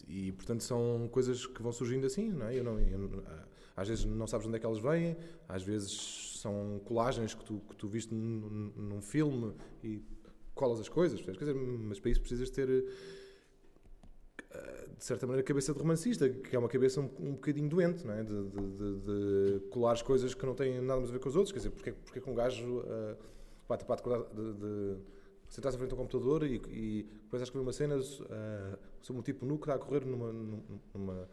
e- 0.08 0.28
e, 0.28 0.32
portanto 0.34 0.62
são 0.62 1.08
coisas 1.10 1.46
que 1.46 1.62
vão 1.62 1.72
surgindo 1.72 2.06
assim, 2.06 2.30
não 2.32 2.48
é? 2.48 2.60
Eu 2.60 2.64
não, 2.66 2.80
eu 2.80 3.24
ah, 3.26 3.48
às 3.78 3.88
vezes 3.88 4.04
não 4.04 4.28
sabes 4.28 4.46
onde 4.46 4.58
é 4.58 4.60
que 4.60 4.66
elas 4.66 4.80
vêm, 4.80 5.16
às 5.48 5.64
vezes 5.64 6.38
são 6.42 6.82
colagens 6.84 7.34
que 7.34 7.46
tu, 7.46 7.62
que 7.70 7.76
tu 7.78 7.88
viste 7.88 8.14
num, 8.14 8.72
num 8.76 9.02
filme 9.02 9.54
e 9.84 10.04
colas 10.54 10.80
as 10.80 10.90
coisas, 10.90 11.22
dizer, 11.22 11.54
mas 11.56 12.00
para 12.00 12.10
isso 12.12 12.20
precisas 12.20 12.50
ter, 12.50 12.68
de 14.98 15.04
certa 15.04 15.28
maneira, 15.28 15.44
cabeça 15.46 15.74
de 15.74 15.80
romancista, 15.80 16.28
que 16.30 16.56
é 16.56 16.60
uma 16.60 16.68
cabeça 16.68 17.00
um, 17.00 17.10
um 17.20 17.32
bocadinho 17.34 17.70
doente, 17.70 18.06
não 18.06 18.14
é? 18.14 18.24
De, 18.24 18.44
de, 18.50 18.96
de- 19.60 19.60
colar 19.70 19.92
as 19.92 20.02
coisas 20.02 20.34
que 20.34 20.46
não 20.46 20.56
têm 20.56 20.82
nada 20.82 21.02
a 21.02 21.06
ver 21.06 21.20
com 21.20 21.30
os 21.30 21.36
outros, 21.36 21.52
quer 21.52 21.60
dizer, 21.60 21.70
porque, 21.70 21.92
porque 21.92 22.20
é 22.20 22.22
que 22.22 22.30
um 22.30 22.34
gajo 22.34 22.84
ah, 22.88 23.16
pá, 23.68 23.78
te 23.78 23.86
pode 23.86 24.02
acordar 24.02 24.28
de, 24.34 24.54
de 24.54 24.98
sentares 25.50 25.76
à 25.76 25.78
frente 25.78 25.92
do 25.92 25.96
computador 25.96 26.44
e, 26.44 26.56
e 26.70 27.06
a 27.32 27.38
escrever 27.38 27.64
uma 27.64 27.74
cena 27.74 27.96
ah, 28.30 28.78
sobre 29.02 29.20
um 29.20 29.24
tipo 29.24 29.46
nu 29.46 29.58
que 29.58 29.64
está 29.66 29.76
a 29.76 29.80
correr 29.80 30.04
numa. 30.06 30.34
numa 30.94 31.30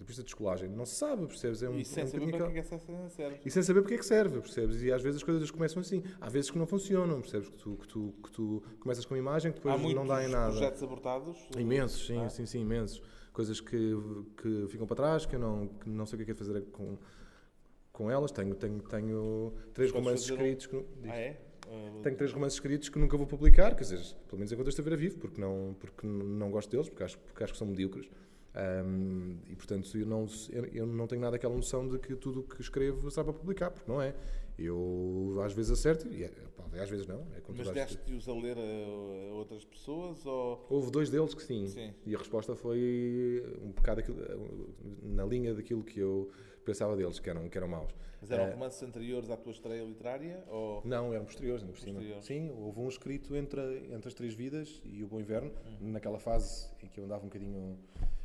pá, 0.00 0.04
pista 0.06 0.22
de 0.22 0.26
descolagem. 0.26 0.68
Não 0.68 0.84
se 0.86 0.94
sabe, 0.96 1.26
percebes? 1.26 1.62
É 1.62 1.68
um, 1.68 1.78
E 1.78 1.84
sem 1.84 2.02
é 2.02 2.06
um 2.06 2.08
saber 2.10 2.30
para 2.30 2.38
que 2.38 2.44
é 2.44 2.52
que 2.52 2.58
essa 2.58 2.78
cena 2.78 3.08
serve. 3.08 3.40
e 3.44 3.50
sem 3.50 3.62
saber 3.62 3.80
porque 3.82 3.94
é 3.94 3.98
que 3.98 4.06
serve, 4.06 4.40
percebes? 4.40 4.82
E 4.82 4.90
às 4.92 5.02
vezes 5.02 5.18
as 5.18 5.22
coisas 5.22 5.50
começam 5.50 5.80
assim. 5.80 6.02
Há 6.20 6.28
vezes 6.28 6.50
que 6.50 6.58
não 6.58 6.66
funcionam, 6.66 7.20
percebes? 7.20 7.48
Que 7.48 7.56
tu, 7.56 7.76
que 7.76 7.88
tu, 7.88 8.14
que 8.22 8.30
tu 8.32 8.62
começas 8.80 9.04
com 9.04 9.14
uma 9.14 9.18
imagem 9.18 9.52
que 9.52 9.58
Há 9.68 9.76
depois 9.76 9.94
não 9.94 10.06
dá 10.06 10.24
em 10.24 10.28
nada. 10.28 10.50
projetos 10.52 10.82
abortados. 10.82 11.38
Imensos, 11.58 12.06
sim, 12.06 12.18
Ah. 12.18 12.28
sim, 12.28 12.46
sim, 12.46 12.60
imensos. 12.60 13.02
Coisas 13.32 13.60
que, 13.60 13.94
que 14.42 14.66
ficam 14.68 14.86
para 14.86 14.96
trás, 14.96 15.24
que 15.26 15.36
eu 15.36 15.40
não, 15.40 15.68
que 15.68 15.88
não 15.88 16.04
sei 16.04 16.14
o 16.14 16.18
que 16.18 16.22
é 16.22 16.26
que 16.26 16.32
é 16.32 16.34
fazer 16.34 16.60
com, 16.72 16.98
com 17.92 18.10
elas. 18.10 18.32
Tenho, 18.32 18.54
tenho, 18.54 18.80
tenho 18.80 19.52
três 19.72 19.90
romances 19.90 20.26
fazer 20.28 20.32
um- 20.42 20.46
escritos. 20.46 20.66
Que. 20.66 20.84
Ah, 21.08 21.16
é? 21.16 21.40
Tenho 22.02 22.16
três 22.16 22.32
romances 22.32 22.54
escritos 22.54 22.88
que 22.88 22.98
nunca 22.98 23.16
vou 23.16 23.28
publicar, 23.28 23.76
quer 23.76 23.82
dizer, 23.84 24.00
pelo 24.26 24.38
menos 24.38 24.50
enquanto 24.50 24.66
eu 24.66 24.70
estiver 24.70 24.96
vivo, 24.96 25.18
porque 25.18 25.40
não, 25.40 25.76
porque 25.78 26.04
não 26.04 26.50
gosto 26.50 26.68
deles, 26.68 26.88
porque 26.88 27.04
acho, 27.04 27.16
porque 27.20 27.44
acho 27.44 27.52
que 27.52 27.58
são 27.60 27.68
medíocres. 27.68 28.10
Ahm, 28.54 29.38
e 29.48 29.54
portanto 29.54 29.96
eu 29.96 30.06
não, 30.06 30.26
eu, 30.72 30.86
não 30.86 31.06
tenho 31.06 31.20
nada 31.22 31.36
aquela 31.36 31.54
noção 31.54 31.86
de 31.88 31.98
que 31.98 32.16
tudo 32.16 32.40
o 32.40 32.42
que 32.42 32.60
escrevo 32.60 33.08
será 33.10 33.24
para 33.24 33.32
publicar, 33.32 33.70
porque 33.70 33.90
não 33.90 34.00
é. 34.02 34.14
Eu 34.58 35.40
às 35.42 35.52
vezes 35.54 35.70
acerto 35.70 36.06
e 36.08 36.24
é, 36.24 36.28
pá, 36.56 36.64
às 36.82 36.90
vezes 36.90 37.06
não. 37.06 37.20
É 37.34 37.40
Mas 37.56 37.70
deste-os 37.70 38.28
a 38.28 38.34
ler 38.34 38.58
a, 38.58 39.32
outras 39.34 39.64
pessoas 39.64 40.26
ou. 40.26 40.66
Houve 40.68 40.90
dois 40.90 41.08
deles 41.08 41.32
que 41.32 41.42
sim, 41.42 41.66
Sim. 41.68 41.94
e 42.04 42.14
a 42.14 42.18
resposta 42.18 42.54
foi 42.54 43.42
um 43.62 43.70
bocado 43.70 44.00
aquilo- 44.00 44.74
na 45.02 45.24
linha 45.24 45.54
daquilo 45.54 45.82
que 45.82 45.98
eu 46.00 46.28
pensava 46.64 46.94
deles, 46.96 47.18
que 47.18 47.30
eram, 47.30 47.48
que 47.48 47.56
eram 47.56 47.68
maus. 47.68 47.90
Mas 48.20 48.30
eram 48.32 48.44
Eh, 48.44 48.50
romances 48.52 48.82
anteriores 48.82 49.30
à 49.30 49.36
tua 49.38 49.52
estreia 49.52 49.82
literária? 49.82 50.44
Ou... 50.48 50.82
Não, 50.84 51.14
eram 51.14 51.24
posteriores, 51.24 51.62
ainda 51.62 51.72
por 51.72 51.80
cima. 51.80 51.94
Posteriores. 51.94 52.26
Sim, 52.26 52.50
houve 52.50 52.80
um 52.80 52.88
escrito 52.88 53.34
entre, 53.34 53.86
entre 53.94 54.08
as 54.08 54.12
Três 54.14 54.34
Vidas 54.34 54.82
e 54.84 55.02
o 55.02 55.06
Bom 55.06 55.20
Inverno, 55.20 55.50
Hum. 55.80 55.92
naquela 55.92 56.18
fase 56.18 56.68
em 56.82 56.86
que 56.88 57.00
eu 57.00 57.04
andava 57.04 57.22
um 57.22 57.28
bocadinho 57.28 57.78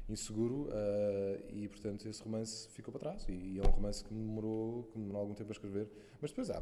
inseguro, 0.08 0.70
eh, 0.72 1.46
e 1.52 1.68
portanto 1.68 2.08
esse 2.08 2.22
romance 2.24 2.70
ficou 2.70 2.92
para 2.92 3.00
trás. 3.00 3.26
E, 3.28 3.60
é 3.60 3.62
um 3.68 3.72
romance 3.72 4.04
que 4.04 4.14
me 4.14 4.24
demorou, 4.26 4.84
que 4.84 4.98
me 4.98 5.04
demorou 5.06 5.22
algum 5.22 5.34
tempo 5.34 5.50
a 5.50 5.54
escrever, 5.54 5.90
mas 6.22 6.32
depois 6.32 6.50
há, 6.52 6.62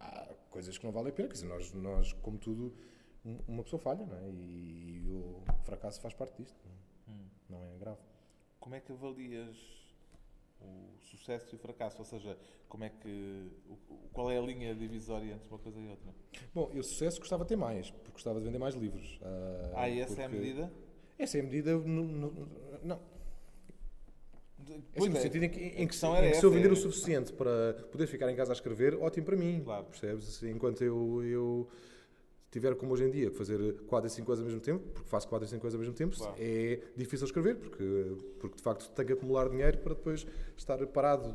há 0.00 0.34
coisas 0.50 0.76
que 0.76 0.84
não 0.84 0.92
valem 0.92 1.10
a 1.10 1.12
pena, 1.14 1.28
quer 1.28 1.34
dizer, 1.34 1.46
nós, 1.48 1.72
nós 1.72 2.12
como 2.14 2.38
tudo, 2.38 2.74
um- 3.24 3.38
uma 3.48 3.62
pessoa 3.62 3.80
falha, 3.80 4.04
não 4.04 4.16
é? 4.18 4.28
E, 4.30 5.02
o 5.08 5.42
fracasso 5.64 6.00
faz 6.00 6.12
parte 6.14 6.36
disto, 6.42 6.58
não- 7.06 7.14
Hum. 7.14 7.26
não 7.48 7.64
é 7.64 7.78
grave. 7.78 8.00
Como 8.60 8.74
é 8.74 8.80
que 8.80 8.92
avalias 8.92 9.56
o 10.60 11.00
sucesso 11.00 11.54
e 11.54 11.56
o 11.56 11.58
fracasso? 11.58 11.98
Ou 11.98 12.04
seja, 12.04 12.38
como 12.68 12.84
é 12.84 12.90
que. 12.90 13.50
Qual 14.12 14.30
é 14.30 14.38
a 14.38 14.40
linha 14.40 14.74
divisória 14.74 15.32
entre 15.32 15.48
uma 15.48 15.58
coisa 15.58 15.80
e 15.80 15.88
outra? 15.88 16.14
Bom, 16.54 16.70
eu 16.72 16.82
sucesso 16.84 17.18
gostava 17.18 17.42
de 17.44 17.48
ter 17.48 17.56
mais, 17.56 17.90
porque 17.90 18.12
gostava 18.12 18.38
de 18.38 18.44
vender 18.46 18.58
mais 18.58 18.74
livros. 18.76 19.18
Ah, 19.74 19.88
e 19.88 19.98
essa 20.00 20.20
é 20.22 20.26
a 20.26 20.28
porque- 20.28 20.40
medida? 20.44 20.72
Essa 21.18 21.38
é 21.38 21.40
a 21.40 21.44
medida. 21.44 21.72
no- 21.78 22.04
no- 22.04 22.48
Não, 22.82 23.00
É 24.58 24.74
assim, 24.74 24.82
Pois 24.94 25.10
no 25.10 25.16
é, 25.18 25.20
sentido 25.20 25.42
em 25.44 25.50
que, 25.50 25.58
em 25.60 25.86
que, 25.88 26.04
era 26.06 26.26
em 26.26 26.30
que 26.30 26.36
se 26.36 26.44
eu 26.46 26.50
vender 26.50 26.68
é- 26.68 26.72
o 26.72 26.76
suficiente 26.76 27.32
para 27.32 27.74
poder 27.90 28.06
ficar 28.06 28.30
em 28.30 28.36
casa 28.36 28.52
a 28.52 28.54
escrever, 28.54 28.94
ótimo 28.94 29.26
para 29.26 29.36
mim. 29.36 29.60
Claro. 29.64 29.84
Percebes? 29.86 30.42
Enquanto 30.44 30.82
eu, 30.82 31.22
eu 31.24 31.68
tiver 32.50 32.74
como 32.76 32.92
hoje 32.92 33.04
em 33.04 33.10
dia 33.10 33.30
que 33.30 33.36
fazer 33.36 33.80
4 33.86 34.06
e 34.06 34.10
5 34.10 34.26
coisas 34.26 34.42
ao 34.42 34.46
mesmo 34.48 34.60
tempo, 34.60 34.84
porque 34.94 35.08
faço 35.08 35.28
4 35.28 35.46
e 35.46 35.48
5 35.50 35.60
coisas 35.60 35.74
ao 35.74 35.80
mesmo 35.80 35.94
tempo, 35.94 36.16
Claro. 36.16 36.34
é 36.38 36.80
difícil 36.96 37.24
escrever, 37.26 37.56
porque, 37.56 38.16
porque 38.38 38.56
de 38.56 38.62
facto 38.62 38.88
tenho 38.90 39.06
que 39.08 39.12
acumular 39.14 39.48
dinheiro 39.48 39.78
para 39.78 39.94
depois 39.94 40.24
estar 40.56 40.84
parado 40.86 41.34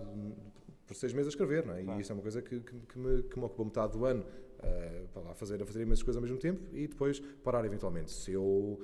por 0.85 0.95
6 0.95 1.11
meses 1.13 1.27
a 1.27 1.29
escrever, 1.31 1.65
não 1.65 1.75
é? 1.75 1.83
Claro. 1.83 1.99
E 1.99 2.01
isso 2.01 2.11
é 2.11 2.15
uma 2.15 2.21
coisa 2.21 2.41
que, 2.41 2.59
que, 2.61 2.73
que 2.79 2.97
me, 2.99 3.23
que 3.23 3.37
me 3.37 3.45
ocupa 3.45 3.65
metade 3.65 3.93
do 3.93 4.05
ano 4.05 4.25
eh, 4.63 5.03
para 5.13 5.21
lá 5.21 5.33
fazer, 5.33 5.61
a 5.61 5.65
fazer 5.65 5.81
imensas 5.81 6.01
coisas 6.03 6.15
ao 6.17 6.21
mesmo 6.23 6.37
tempo 6.37 6.61
e 6.73 6.87
depois 6.87 7.19
parar 7.43 7.65
eventualmente. 7.65 8.09
Se 8.11 8.31
eu, 8.31 8.79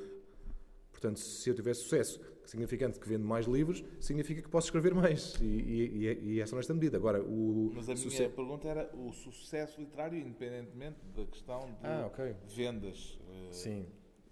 portanto, 1.04 1.20
se 1.20 1.50
eu 1.50 1.54
tiver 1.54 1.74
sucesso 1.74 2.22
significante 2.46 2.98
que 3.00 3.08
vendo 3.08 3.26
mais 3.26 3.46
livros, 3.46 3.84
significa 4.00 4.42
que 4.42 4.48
posso 4.50 4.68
escrever 4.68 4.94
mais. 4.94 5.36
E, 5.42 5.46
e, 5.46 5.98
e 5.98 6.08
é- 6.08 6.14
e 6.22 6.40
essa 6.42 6.56
nesta 6.56 6.74
medida. 6.74 6.98
Agora, 6.98 7.22
o 7.22 7.72
Mas 7.76 7.90
a 7.90 7.96
minha 7.96 8.30
pergunta 8.30 8.68
era 8.68 8.90
o 8.96 9.12
sucesso 9.12 9.80
literário, 9.82 10.18
independentemente 10.18 10.98
da 11.16 11.26
questão 11.26 11.66
de 11.68 11.76
Ah, 11.86 12.06
ok. 12.08 12.36
vendas. 12.48 13.20
Eh, 13.30 13.52
Sim. 13.52 13.86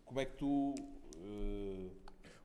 Como 0.05 0.19
é 0.19 0.25
que 0.25 0.37
tu. 0.37 0.73
eh, 1.17 1.89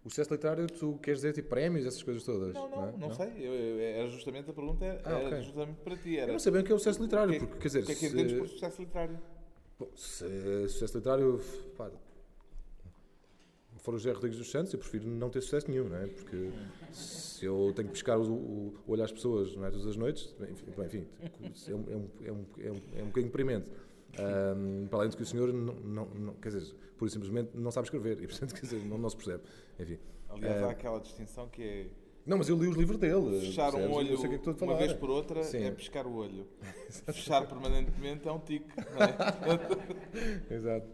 O 0.04 0.08
sucesso 0.08 0.32
literário, 0.32 0.66
tu 0.68 0.98
queres 1.02 1.18
dizer 1.20 1.32
tipo 1.32 1.48
prémios, 1.48 1.84
essas 1.84 2.00
coisas 2.02 2.22
todas? 2.22 2.54
Não, 2.54 2.68
não, 2.70 2.88
é? 2.88 2.92
não, 2.96 3.10
sei. 3.12 3.26
Eu, 3.38 3.52
eu- 3.52 3.80
era 3.80 4.08
justamente 4.08 4.48
a 4.50 4.52
pergunta, 4.52 4.84
era 4.84 5.02
Ah, 5.04 5.18
ok. 5.26 5.42
justamente 5.42 5.76
para 5.82 5.96
ti. 5.96 6.14
Eu 6.14 6.20
Era, 6.22 6.32
não 6.32 6.38
sei 6.38 6.52
bem 6.52 6.62
o 6.62 6.64
que 6.64 6.70
é 6.70 6.74
o 6.74 6.78
sucesso 6.78 7.00
o 7.00 7.02
literário, 7.04 7.30
que 7.30 7.36
é- 7.36 7.40
porque 7.40 7.56
quer 7.58 7.66
dizer, 7.68 7.82
o 7.82 7.86
que 7.86 7.92
é 7.92 7.94
que 7.96 8.00
se, 8.00 8.06
entendes 8.06 8.32
por 8.38 8.48
sucesso 8.48 8.82
literário? 8.82 9.18
bom, 9.80 9.88
se 9.96 10.68
sucesso 10.68 10.96
literário 10.98 11.40
pá, 11.76 11.90
for 13.86 13.94
o 13.94 13.98
José 13.98 14.10
Rodrigues 14.12 14.36
dos 14.36 14.50
Santos, 14.50 14.72
eu 14.72 14.80
prefiro 14.80 15.06
não 15.06 15.30
ter 15.30 15.40
sucesso 15.40 15.70
nenhum, 15.70 15.88
não 15.88 15.96
é? 15.96 16.08
Porque 16.08 16.50
se 16.92 17.46
eu 17.46 17.72
tenho 17.76 17.86
que 17.86 17.94
buscar 17.94 18.18
o, 18.18 18.32
o, 18.32 18.74
o 18.84 18.92
olho 18.92 19.04
às 19.04 19.12
pessoas 19.12 19.54
não 19.54 19.64
é, 19.64 19.70
todas 19.70 19.86
as 19.86 19.96
noites, 19.96 20.34
enfim, 20.50 20.66
enfim 20.84 21.06
é, 21.68 21.74
um, 21.74 21.84
é, 21.88 21.96
um, 21.96 22.08
é, 22.24 22.32
um, 22.32 22.44
é, 22.58 22.70
um, 22.72 22.80
é 22.98 23.02
um 23.02 23.06
bocadinho 23.06 23.26
deprimente. 23.26 23.70
Ahm, 24.18 24.88
para 24.88 24.98
além 24.98 25.10
de 25.10 25.16
que 25.16 25.22
o 25.22 25.26
senhor, 25.26 25.52
não, 25.52 25.74
não, 25.74 26.04
não- 26.06 26.34
quer 26.34 26.48
dizer, 26.48 26.74
pura 26.98 27.08
e 27.08 27.12
simplesmente 27.12 27.50
não 27.54 27.70
sabe 27.70 27.86
escrever 27.86 28.20
e, 28.22 28.26
portanto, 28.26 28.54
quer 28.54 28.60
dizer, 28.62 28.84
não, 28.84 28.98
não 28.98 29.08
se 29.08 29.16
percebe. 29.16 29.44
Enfim. 29.78 29.98
Aliás, 30.30 30.56
Eh, 30.62 30.64
há 30.64 30.70
aquela 30.70 30.98
distinção 30.98 31.48
que 31.48 31.62
é 31.62 31.86
Não, 32.26 32.38
mas 32.38 32.48
eu 32.48 32.58
li 32.58 32.66
os 32.66 32.76
livros 32.76 32.98
dele. 32.98 33.38
fechar 33.40 33.70
percebes? 33.70 33.88
um 33.88 33.98
olho 33.98 34.18
que 34.18 34.26
é 34.26 34.38
que 34.56 34.64
uma 34.64 34.76
vez 34.76 34.92
por 34.94 35.10
outra 35.10 35.44
Sim. 35.44 35.62
é 35.62 35.70
pescar 35.70 36.06
o 36.08 36.14
olho. 36.16 36.44
Fechar 37.06 37.46
permanentemente 37.46 38.26
é 38.26 38.32
um 38.32 38.40
tique. 38.40 38.66
é? 40.50 40.50
Exato. 40.54 40.88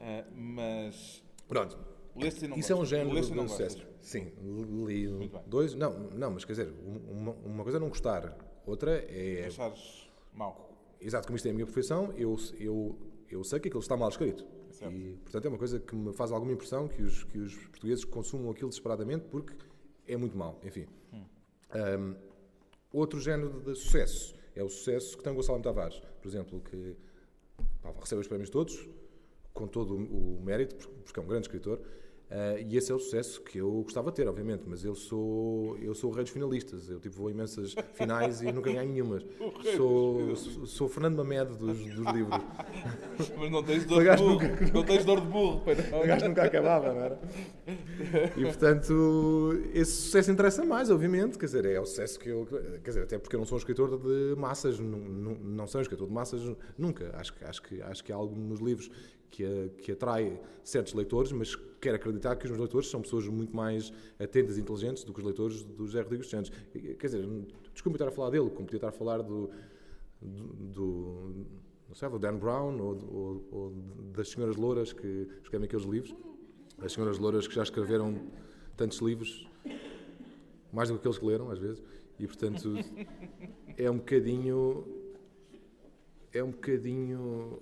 Eh, 0.00 0.24
mas 0.34 1.22
Pronto, 1.50 1.76
leste 2.16 2.44
e 2.44 2.48
não 2.48 2.56
Isso 2.56 2.72
é 2.72 2.76
um 2.76 2.84
género 2.84 3.14
Leste 3.14 3.32
de 3.32 3.48
sucesso. 3.48 3.86
Sim, 4.00 4.32
li 4.86 5.30
dois. 5.46 5.74
Não, 5.74 6.10
não, 6.10 6.30
mas 6.32 6.44
quer 6.44 6.52
dizer, 6.52 6.72
um- 6.84 7.20
uma, 7.20 7.32
uma 7.32 7.62
coisa 7.62 7.78
é 7.78 7.80
não 7.80 7.88
gostar, 7.88 8.36
outra 8.66 8.92
é. 9.08 9.46
Achares 9.46 10.08
mau. 10.32 10.68
Exato, 11.00 11.26
como 11.26 11.36
isto 11.36 11.46
é 11.46 11.50
a 11.50 11.54
minha 11.54 11.64
profissão, 11.66 12.12
eu, 12.16 12.36
eu, 12.58 12.98
eu 13.30 13.42
sei 13.44 13.58
que 13.58 13.68
aquilo 13.68 13.80
está 13.80 13.96
mal 13.96 14.08
escrito. 14.08 14.46
Certo. 14.70 14.94
E, 14.94 15.16
portanto, 15.22 15.44
é 15.46 15.48
uma 15.48 15.58
coisa 15.58 15.80
que 15.80 15.94
me 15.96 16.12
faz 16.12 16.30
alguma 16.30 16.52
impressão 16.52 16.86
que 16.88 17.02
os, 17.02 17.24
que 17.24 17.38
os 17.38 17.56
portugueses 17.56 18.04
consumam 18.04 18.50
aquilo 18.50 18.68
desesperadamente 18.68 19.24
porque 19.30 19.54
é 20.06 20.16
muito 20.16 20.36
mau. 20.36 20.60
Enfim. 20.64 20.86
Um, 21.74 22.14
outro 22.92 23.20
género 23.20 23.60
de 23.60 23.74
sucesso 23.76 24.34
é 24.54 24.62
o 24.62 24.68
sucesso 24.68 25.16
que 25.16 25.22
tem 25.24 25.32
o 25.32 25.36
Gonçalo. 25.36 25.60
Tavares, 25.62 26.00
por 26.20 26.28
exemplo, 26.28 26.60
que 26.60 26.96
pá, 27.82 27.92
recebe 27.98 28.20
os 28.20 28.28
prémios 28.28 28.50
todos, 28.50 28.88
com 29.52 29.66
todo 29.66 29.94
o, 29.96 30.40
mérito, 30.44 30.88
porque- 31.04 31.18
é 31.20 31.22
um 31.22 31.26
grande 31.26 31.46
escritor. 31.46 31.80
ah, 32.32 32.60
e 32.60 32.76
esse 32.76 32.92
é 32.92 32.94
o 32.94 32.98
sucesso 33.00 33.42
que 33.42 33.58
eu 33.58 33.82
gostava 33.82 34.10
de 34.10 34.16
ter, 34.16 34.28
obviamente, 34.28 34.62
mas 34.64 34.84
eu 34.84 34.94
sou, 34.94 35.76
eu 35.78 35.92
sou 35.96 36.10
o 36.10 36.14
rei 36.14 36.22
dos 36.22 36.32
finalistas. 36.32 36.88
Eu 36.88 37.00
tipo, 37.00 37.16
vou 37.16 37.26
a 37.26 37.30
imensas 37.32 37.74
finais 37.94 38.40
e 38.40 38.52
nunca 38.52 38.72
ganho 38.72 38.88
nenhumas. 38.88 39.24
Sou, 39.76 40.36
sou, 40.36 40.66
sou 40.66 40.86
o 40.86 40.90
Fernando 40.90 41.16
Mamed 41.16 41.56
dos, 41.58 41.76
dos 41.76 42.14
livros. 42.14 42.40
Mas 43.36 43.50
não 43.50 43.62
tens 43.64 43.84
dor 43.84 44.02
de 44.04 44.16
burro. 44.22 44.40
Não 44.72 44.84
tens 44.84 45.04
dor 45.04 45.20
de 45.20 45.26
burro. 45.26 45.62
O 46.02 46.06
gajo 46.06 46.28
nunca 46.28 46.44
acabava, 46.44 46.92
não 46.92 47.00
era? 47.00 47.20
E 48.36 48.42
portanto, 48.44 49.60
esse 49.74 49.92
sucesso 49.92 50.30
interessa 50.30 50.64
mais, 50.64 50.88
obviamente. 50.90 51.36
Quer 51.36 51.46
dizer, 51.46 51.64
é 51.66 51.80
o 51.80 51.84
sucesso 51.86 52.18
que 52.18 52.28
eu. 52.28 52.46
Quer 52.82 52.90
dizer, 52.90 53.02
até 53.02 53.18
porque 53.18 53.34
eu 53.36 53.38
não 53.38 53.46
sou 53.46 53.56
um 53.56 53.58
escritor 53.58 53.98
de 53.98 54.34
massas, 54.38 54.78
não, 54.78 54.98
não, 54.98 55.34
não 55.34 55.66
sou 55.66 55.80
um 55.80 55.82
escritor 55.82 56.06
de 56.06 56.14
massas 56.14 56.40
nunca. 56.78 57.10
Acho, 57.16 57.34
acho, 57.44 57.62
que, 57.62 57.82
acho 57.82 58.04
que 58.04 58.12
há 58.12 58.16
algo 58.16 58.34
nos 58.36 58.60
livros 58.60 58.90
que, 59.30 59.70
que 59.78 59.92
atrai 59.92 60.40
certos 60.64 60.92
leitores, 60.92 61.32
mas 61.32 61.54
quero 61.80 61.96
acreditar 61.96 62.36
que 62.36 62.44
os 62.44 62.50
meus 62.50 62.60
leitores 62.60 62.88
são 62.88 63.00
pessoas 63.00 63.26
muito 63.28 63.54
mais 63.56 63.92
atentas 64.18 64.58
e 64.58 64.60
inteligentes 64.60 65.04
do 65.04 65.12
que 65.12 65.20
os 65.20 65.24
leitores 65.24 65.62
do 65.62 65.86
José 65.86 66.02
Rodrigues 66.02 66.28
Santos. 66.28 66.50
Quer 66.72 67.06
dizer, 67.06 67.26
desculpe 67.72 67.96
estar 67.96 68.08
a 68.08 68.10
falar 68.10 68.30
dele, 68.30 68.50
como 68.50 68.66
podia 68.66 68.76
estar 68.78 68.88
a 68.88 68.92
falar 68.92 69.22
do. 69.22 69.50
do, 70.20 70.46
do 70.72 71.46
não 71.88 71.94
sei, 71.94 72.08
do 72.08 72.18
Dan 72.20 72.36
Brown 72.36 72.78
ou, 72.78 72.96
ou- 73.12 73.48
ou 73.50 73.72
das 74.12 74.28
senhoras 74.28 74.56
louras 74.56 74.92
que 74.92 75.26
escrevem 75.42 75.66
aqueles 75.66 75.84
livros. 75.86 76.14
As 76.78 76.92
senhoras 76.92 77.18
louras 77.18 77.48
que 77.48 77.54
já 77.54 77.62
escreveram 77.62 78.16
tantos 78.76 78.98
livros, 78.98 79.48
mais 80.72 80.88
do 80.88 80.94
que 80.94 81.00
aqueles 81.00 81.18
que 81.18 81.24
leram, 81.26 81.50
às 81.50 81.58
vezes, 81.58 81.82
e 82.18 82.26
portanto 82.26 82.74
é 83.76 83.90
um 83.90 83.96
bocadinho. 83.98 84.86
É 86.32 86.44
um 86.44 86.50
bocadinho. 86.52 87.60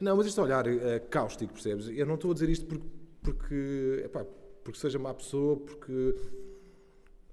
Não, 0.00 0.16
mas 0.16 0.26
este 0.26 0.40
olhar 0.40 0.66
é 0.66 1.00
cáustico, 1.00 1.52
percebes? 1.52 1.88
Eu 1.88 2.06
não 2.06 2.14
estou 2.14 2.30
a 2.30 2.34
dizer 2.34 2.48
isto 2.48 2.66
porque. 2.66 2.86
porque, 3.22 4.02
epá, 4.04 4.24
porque 4.64 4.78
seja 4.78 4.98
má 4.98 5.12
pessoa, 5.12 5.56
porque. 5.56 6.14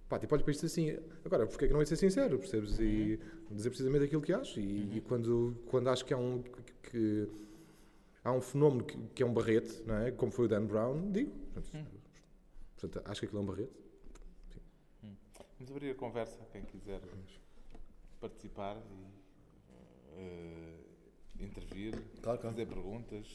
Pá, 0.10 0.20
tipo, 0.20 0.34
olho 0.36 0.44
para 0.44 0.52
isto 0.52 0.66
assim. 0.66 0.98
Agora, 1.24 1.46
porque 1.48 1.66
é 1.66 1.68
que 1.68 1.74
não 1.74 1.82
é 1.82 1.86
ser 1.86 1.96
sincero, 1.96 2.38
percebes? 2.40 2.80
E 2.80 3.20
dizer 3.52 3.70
precisamente 3.70 4.06
aquilo 4.06 4.22
que 4.22 4.34
acho. 4.34 4.60
E, 4.60 4.98
e 4.98 5.02
quando, 5.02 5.56
quando 5.68 5.90
acho 5.90 6.04
que 6.06 6.14
há 6.14 6.18
um. 6.18 6.44
Que, 6.84 7.28
há 8.24 8.32
um 8.32 8.42
fenómeno 8.42 8.84
que, 8.84 8.98
que 9.14 9.24
é 9.24 9.26
um 9.26 9.34
barrete, 9.34 9.84
não 9.86 9.96
é? 9.98 10.12
Como 10.12 10.32
foi 10.32 10.46
o 10.46 10.48
Dan 10.48 10.66
Brown, 10.66 11.12
digo. 11.12 11.32
Portanto, 11.54 11.88
portanto, 12.76 13.02
acho 13.06 13.20
que 13.22 13.26
aquilo 13.28 13.42
é 13.42 13.44
um 13.44 13.48
barrete. 13.48 13.86
Vamos 15.58 15.72
abrir 15.72 15.92
a 15.92 15.96
conversa 15.96 16.44
quem 16.52 16.64
quiser 16.64 17.00
participar 18.20 18.78
e 18.92 19.26
eh, 20.18 20.85
intervir, 21.40 21.94
Claro, 22.22 22.40
claro. 22.40 22.56
fazer 22.56 22.66
perguntas, 22.68 23.28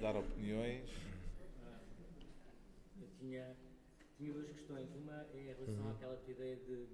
dar 0.00 0.16
opiniões. 0.16 0.90
Eu 3.00 3.08
tinha, 3.18 3.56
tinha 4.16 4.32
duas 4.32 4.46
questões. 4.50 4.88
Uma 4.94 5.26
é 5.34 5.38
em 5.40 5.44
relação 5.46 5.84
Uhum. 5.84 5.90
àquela 5.90 6.16
tua 6.16 6.32
ideia 6.32 6.56
de, 6.56 6.86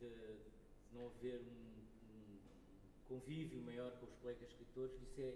de 0.00 0.36
não 0.92 1.06
haver 1.06 1.40
um, 1.40 2.14
um 2.14 2.38
convívio 3.08 3.60
maior 3.62 3.90
com 3.98 4.06
os 4.06 4.14
colegas 4.16 4.48
escritores. 4.48 4.92
Isso 5.02 5.20
é, 5.20 5.34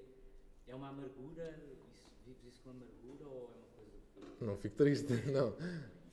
é 0.69 0.75
uma 0.75 0.89
amargura? 0.89 1.59
Isso, 1.95 2.09
vives 2.25 2.45
isso 2.45 2.61
com 2.63 2.71
amargura 2.71 3.27
ou 3.27 3.51
é 3.51 3.57
uma 3.57 3.67
coisa. 3.75 4.45
Não, 4.45 4.57
fico 4.57 4.77
triste. 4.77 5.13
Não, 5.33 5.55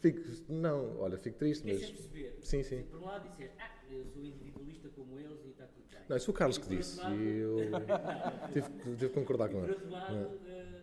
fico, 0.02 0.22
não 0.52 0.98
olha, 1.00 1.18
fico 1.18 1.38
triste, 1.38 1.66
mas. 1.68 1.80
perceber. 1.92 2.38
Sim, 2.42 2.64
sim. 2.64 2.84
Por 2.84 3.00
um 3.02 3.06
lado 3.06 3.28
disseste, 3.30 3.56
ah, 3.60 3.79
sou 4.14 4.24
individualista 4.24 4.90
como 4.90 5.18
eles 5.20 5.46
e 5.46 5.50
está 5.50 5.66
tudo 5.68 5.86
bem. 5.92 6.02
Não, 6.10 6.18
isso 6.18 6.26
foi 6.28 6.34
o 6.34 6.38
Carlos 6.38 6.58
E 6.58 6.62
que 6.62 6.68
por 6.68 6.76
disse. 6.76 7.08
lado- 7.08 7.16
eu 7.18 7.70
tive 8.54 8.70
que 8.98 9.10
concordar 9.10 9.50
com 9.50 9.60
por 9.60 9.64
ele. 9.64 9.72
outro 9.72 9.90
lado, 9.92 10.14
Não. 10.14 10.32
eh, 10.46 10.82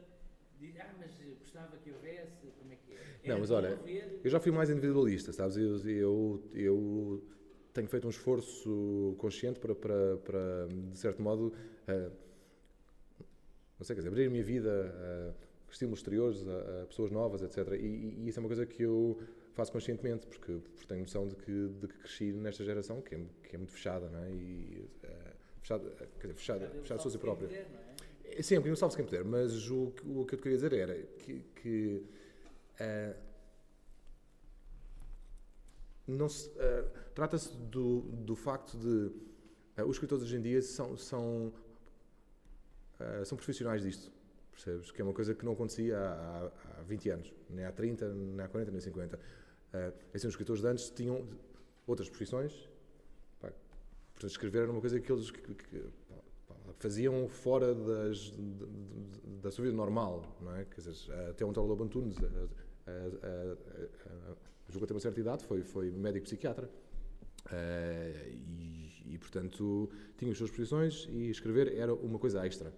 diz, 0.59 0.77
ah, 0.81 0.95
mas 0.99 1.11
gostava 1.39 1.77
que 1.79 1.91
houvesse, 1.93 2.47
como 2.59 2.73
é 2.73 2.77
que 2.77 2.93
é? 2.95 2.97
Não, 3.27 3.35
Era 3.35 3.39
mas 3.39 3.51
bom 3.51 3.57
olha, 3.57 3.69
haver- 3.69 4.21
eu 4.25 4.31
já 4.31 4.41
fui 4.41 4.53
mais 4.53 4.71
individualista, 4.71 5.33
sabes? 5.33 5.57
Eu, 5.57 5.79
eu, 5.89 6.43
eu 6.55 7.25
tenho 7.73 7.89
feito 7.89 8.07
um 8.07 8.11
esforço 8.11 9.15
consciente 9.19 9.59
para, 9.61 9.75
para, 9.75 10.17
para 10.19 10.67
de 10.93 10.99
certo 10.99 11.23
modo, 11.23 11.53
eh, 11.87 12.11
não 13.79 13.85
sei, 13.85 13.95
quer 13.95 14.01
dizer, 14.01 14.09
abrir 14.09 14.27
a 14.27 14.31
minha 14.31 14.43
vida 14.43 15.35
a 15.69 15.71
estímulos 15.73 15.99
exteriores, 16.01 16.47
a, 16.47 16.83
a 16.83 16.87
pessoas 16.87 17.11
novas, 17.11 17.43
etc. 17.43 17.75
E- 17.75 17.85
e 18.25 18.29
isso 18.29 18.39
é 18.39 18.41
uma 18.41 18.49
coisa 18.49 18.65
que 18.67 18.83
eu 18.83 19.19
faço 19.57 19.73
conscientemente, 19.73 20.27
porque, 20.27 20.53
porque 20.75 20.87
tenho 20.87 21.01
noção 21.01 21.27
de 21.27 21.35
que, 21.37 21.69
de 21.69 21.89
que 21.89 21.99
cresci 21.99 22.33
nesta 22.33 22.63
geração 22.63 23.01
que 23.01 23.15
é, 23.15 23.21
que 23.43 23.57
é 23.57 23.59
muito 23.59 23.73
fechada, 23.73 24.09
não 24.11 24.21
é? 24.23 24.31
E, 24.31 24.89
eh, 25.03 25.33
fechada, 25.63 25.91
quer 26.21 26.27
dizer, 26.29 26.35
fechada, 26.35 26.69
fechada 26.83 27.03
de 27.03 27.11
si 27.11 27.19
própria. 27.19 27.49
puder, 27.49 27.67
não 27.71 27.79
é? 27.81 28.39
É, 28.39 28.43
Sim, 28.43 28.57
é 28.57 28.59
um 28.59 28.61
bocadinho 28.61 28.77
salve-se 28.77 28.97
quem 28.99 29.07
puder, 29.07 29.25
mas 29.25 29.71
o, 29.71 29.91
que- 29.93 30.07
o 30.07 30.25
que 30.27 30.35
eu 30.35 30.39
te 30.39 30.43
queria 30.43 30.59
dizer 30.59 30.73
era 30.75 30.95
que, 30.95 31.41
que 31.63 32.05
eh, 32.79 33.17
não 36.07 36.29
se- 36.29 36.51
eh, 36.59 36.85
trata-se 37.15 37.57
do, 37.57 38.01
do 38.03 38.37
facto 38.37 38.77
de 38.79 39.11
eh, 39.77 39.85
os 39.85 39.97
escritores 39.97 40.23
hoje 40.23 40.37
em 40.37 40.41
dia 40.43 40.61
são, 40.63 40.97
são, 40.97 41.53
eh, 43.01 43.25
são 43.25 43.37
profissionais 43.37 43.83
disto, 43.83 44.13
percebes? 44.53 44.91
Que 44.93 45.01
é 45.01 45.05
uma 45.05 45.15
coisa 45.15 45.35
que 45.35 45.45
não 45.45 45.53
acontecia 45.53 45.99
há, 45.99 46.13
há, 46.13 46.79
há 46.79 46.83
20 46.83 47.09
anos, 47.11 47.33
nem 47.51 47.65
há 47.65 47.73
30, 47.73 48.13
nem 48.13 48.41
há 48.45 48.49
40, 48.49 48.71
nem 48.71 48.79
há 48.79 48.83
50. 48.83 49.19
Eh, 49.73 49.93
assim, 50.14 50.27
os 50.27 50.33
escritores 50.33 50.62
de 50.62 50.69
antes 50.69 50.91
tinham 50.91 51.27
outras 51.87 52.09
profissões, 52.09 52.53
pá, 53.41 53.53
portanto, 54.12 54.31
escrever 54.31 54.62
era 54.62 54.71
uma 54.73 54.81
coisa 54.81 54.99
que 55.01 55.11
eles 55.12 55.31
que- 55.31 55.55
que- 55.55 55.85
pá, 56.49 56.55
faziam 56.79 57.29
fora 57.29 57.75
das, 57.75 58.19
de- 58.19 58.33
de- 58.37 59.37
da 59.43 59.51
sua 59.51 59.64
vida 59.64 59.77
normal, 59.77 60.37
não 60.41 60.55
é? 60.57 60.64
Quer 60.64 60.81
dizer, 60.81 61.12
até 61.31 61.45
o 61.45 61.51
António 61.51 61.69
Lobo 61.69 61.85
julgo 64.69 64.85
até 64.85 64.95
uma 64.95 65.01
certa 65.01 65.21
idade, 65.21 65.45
foi, 65.45 65.62
foi 65.62 65.91
médico 65.91 66.25
psiquiatra. 66.25 66.69
Eh, 67.53 68.31
e, 68.33 69.14
e, 69.14 69.19
portanto, 69.19 69.89
tinha 70.19 70.33
as 70.33 70.39
suas 70.39 70.51
profissões 70.51 71.07
e 71.11 71.31
escrever 71.31 71.77
era 71.77 71.95
uma 71.95 72.19
coisa 72.19 72.45
extra. 72.45 72.73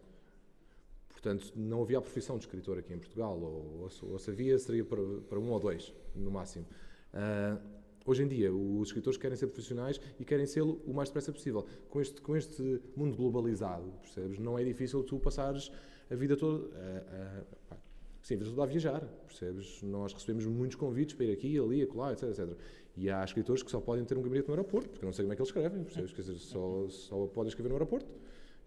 Portanto, 1.20 1.52
não 1.56 1.82
havia 1.82 1.98
a 1.98 2.00
profissão 2.00 2.38
de 2.38 2.44
escritor 2.44 2.78
aqui 2.78 2.94
em 2.94 2.98
Portugal, 2.98 3.36
ou, 3.40 3.90
ou, 4.12 4.18
se- 4.20 4.30
havia, 4.30 4.56
seria 4.56 4.84
para, 4.84 5.02
para 5.28 5.38
um 5.40 5.50
ou 5.50 5.58
dois, 5.58 5.92
no 6.14 6.30
máximo. 6.30 6.64
Ah, 7.12 7.58
hoje 8.06 8.22
em 8.22 8.28
dia, 8.28 8.52
os 8.54 8.86
escritores 8.88 9.18
querem 9.18 9.36
ser 9.36 9.48
profissionais 9.48 10.00
e 10.20 10.24
querem 10.24 10.46
ser 10.46 10.62
o 10.62 10.92
mais 10.94 11.08
depressa 11.08 11.32
possível. 11.32 11.66
Com 11.90 12.00
este, 12.00 12.20
com 12.22 12.36
este 12.36 12.80
mundo 12.96 13.16
globalizado, 13.16 13.90
percebes? 14.00 14.38
Não 14.38 14.56
é 14.56 14.62
difícil 14.62 15.02
tu 15.02 15.18
passares 15.18 15.72
a 16.08 16.14
vida 16.14 16.36
toda. 16.36 16.68
a- 16.76 17.42
pá, 17.68 17.76
Sim, 18.22 18.34
a 18.34 18.38
vida 18.38 18.50
toda 18.50 18.62
a 18.62 18.66
viajar, 18.66 19.00
percebes? 19.26 19.82
Nós 19.82 20.12
recebemos 20.12 20.46
muitos 20.46 20.76
convites 20.76 21.14
para 21.16 21.24
ir 21.26 21.32
aqui, 21.32 21.58
ali, 21.58 21.82
acolá, 21.82 22.12
etc, 22.12 22.28
etc. 22.28 22.56
E 22.96 23.10
há 23.10 23.24
escritores 23.24 23.62
que 23.64 23.70
só 23.72 23.80
podem 23.80 24.04
ter 24.04 24.16
um 24.18 24.22
gabinete 24.22 24.46
no 24.48 24.54
aeroporto, 24.54 24.88
porque 24.90 25.04
não 25.06 25.12
sei 25.12 25.24
como 25.24 25.32
é 25.32 25.36
que 25.36 25.42
eles 25.42 25.48
escrevem, 25.48 25.82
percebes? 25.82 26.12
Quer 26.12 26.20
dizer, 26.22 26.34
só, 26.38 26.86
só 26.88 27.26
podem 27.26 27.48
escrever 27.48 27.70
no 27.70 27.74
aeroporto. 27.76 28.08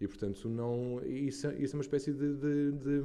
E, 0.02 0.08
portanto, 0.08 0.48
não, 0.48 1.00
isso, 1.06 1.46
é- 1.46 1.54
isso 1.62 1.74
é 1.74 1.78
uma 1.78 1.82
espécie 1.82 2.12
de, 2.12 2.34
de, 2.34 2.72
de, 2.72 3.02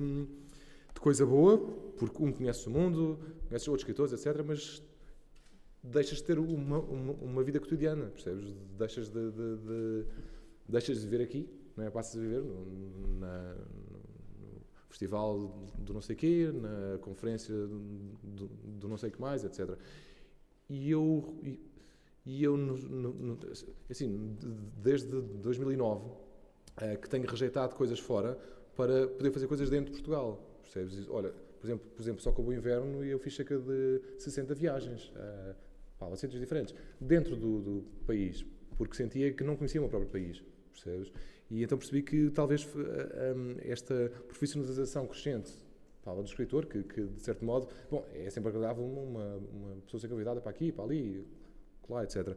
de 0.95 0.99
coisa 0.99 1.23
boa, 1.25 1.59
porque 1.95 2.23
um 2.23 2.31
conhece 2.31 2.67
o 2.67 2.71
mundo, 2.71 3.19
conhece 3.47 3.69
outros 3.69 3.83
escritores, 3.87 4.11
etc., 4.13 4.43
mas 4.43 4.81
deixas 5.83 6.17
de 6.17 6.23
ter 6.23 6.39
uma, 6.39 6.79
uma, 6.79 7.13
uma 7.13 7.43
vida 7.43 7.59
cotidiana, 7.59 8.07
percebes? 8.07 8.51
Deixas 8.77 9.09
de, 9.09 9.31
de, 9.31 9.57
de- 9.57 10.05
deixas 10.67 10.99
de 10.99 11.07
viver 11.07 11.23
aqui, 11.23 11.47
não 11.75 11.85
é? 11.85 11.89
passas 11.91 12.17
a 12.17 12.19
viver 12.19 12.41
no, 12.41 13.19
na- 13.19 13.53
no 13.53 14.49
festival 14.89 15.69
do 15.77 15.93
não 15.93 16.01
sei 16.01 16.15
quê, 16.15 16.51
na 16.51 16.97
conferência 16.97 17.53
do, 17.53 18.47
do 18.79 18.87
não 18.87 18.97
sei 18.97 19.11
que 19.11 19.21
mais, 19.21 19.43
etc. 19.43 19.77
E 20.67 20.89
eu, 20.89 21.37
e, 22.25 22.43
eu 22.43 22.57
no- 22.57 22.75
no- 22.75 23.39
assim, 23.87 24.35
de- 24.39 24.47
desde 24.81 25.07
2009, 25.11 26.09
eh, 26.09 26.26
que 27.01 27.09
tenho 27.09 27.25
rejeitado 27.25 27.75
coisas 27.75 27.99
fora 27.99 28.37
para 28.75 29.07
poder 29.07 29.31
fazer 29.31 29.47
coisas 29.47 29.69
dentro 29.69 29.85
de 29.85 29.91
Portugal, 29.99 30.39
percebes? 30.63 30.93
E, 30.93 31.09
Olha, 31.09 31.33
por 31.59 31.65
exemplo, 31.65 31.87
por 31.95 32.01
exemplo, 32.01 32.21
só 32.21 32.31
com 32.31 32.43
o 32.43 32.53
inverno 32.53 33.03
eu 33.03 33.17
fiz 33.19 33.35
cerca 33.35 33.57
de 33.57 34.01
60 34.19 34.53
viagens, 34.53 35.11
uh, 35.15 35.55
para 35.97 36.15
sítios 36.15 36.39
diferentes, 36.39 36.75
dentro 36.99 37.35
do, 37.35 37.61
do 37.61 37.83
país, 38.05 38.45
porque 38.77 38.95
sentia 38.95 39.33
que 39.33 39.43
não 39.43 39.55
conhecia 39.55 39.81
o 39.81 39.83
meu 39.83 39.89
próprio 39.89 40.11
país, 40.11 40.43
percebes? 40.71 41.11
E 41.49 41.63
então 41.63 41.77
percebi 41.77 42.03
que 42.03 42.29
talvez 42.29 42.67
eh, 42.75 43.71
esta 43.71 44.11
profissionalização 44.27 45.07
crescente 45.07 45.51
fala 46.03 46.21
do 46.21 46.27
escritor, 46.27 46.65
que, 46.65 46.83
que, 46.83 47.01
de 47.01 47.21
certo 47.21 47.43
modo, 47.43 47.67
bom, 47.89 48.05
é 48.13 48.29
sempre 48.29 48.49
agradável 48.49 48.83
uma, 48.83 49.37
uma 49.37 49.75
pessoa 49.85 49.99
ser 49.99 50.07
convidada 50.07 50.39
para 50.41 50.51
aqui, 50.51 50.71
para 50.71 50.83
ali, 50.83 51.25
lá, 51.89 52.03
etc. 52.03 52.35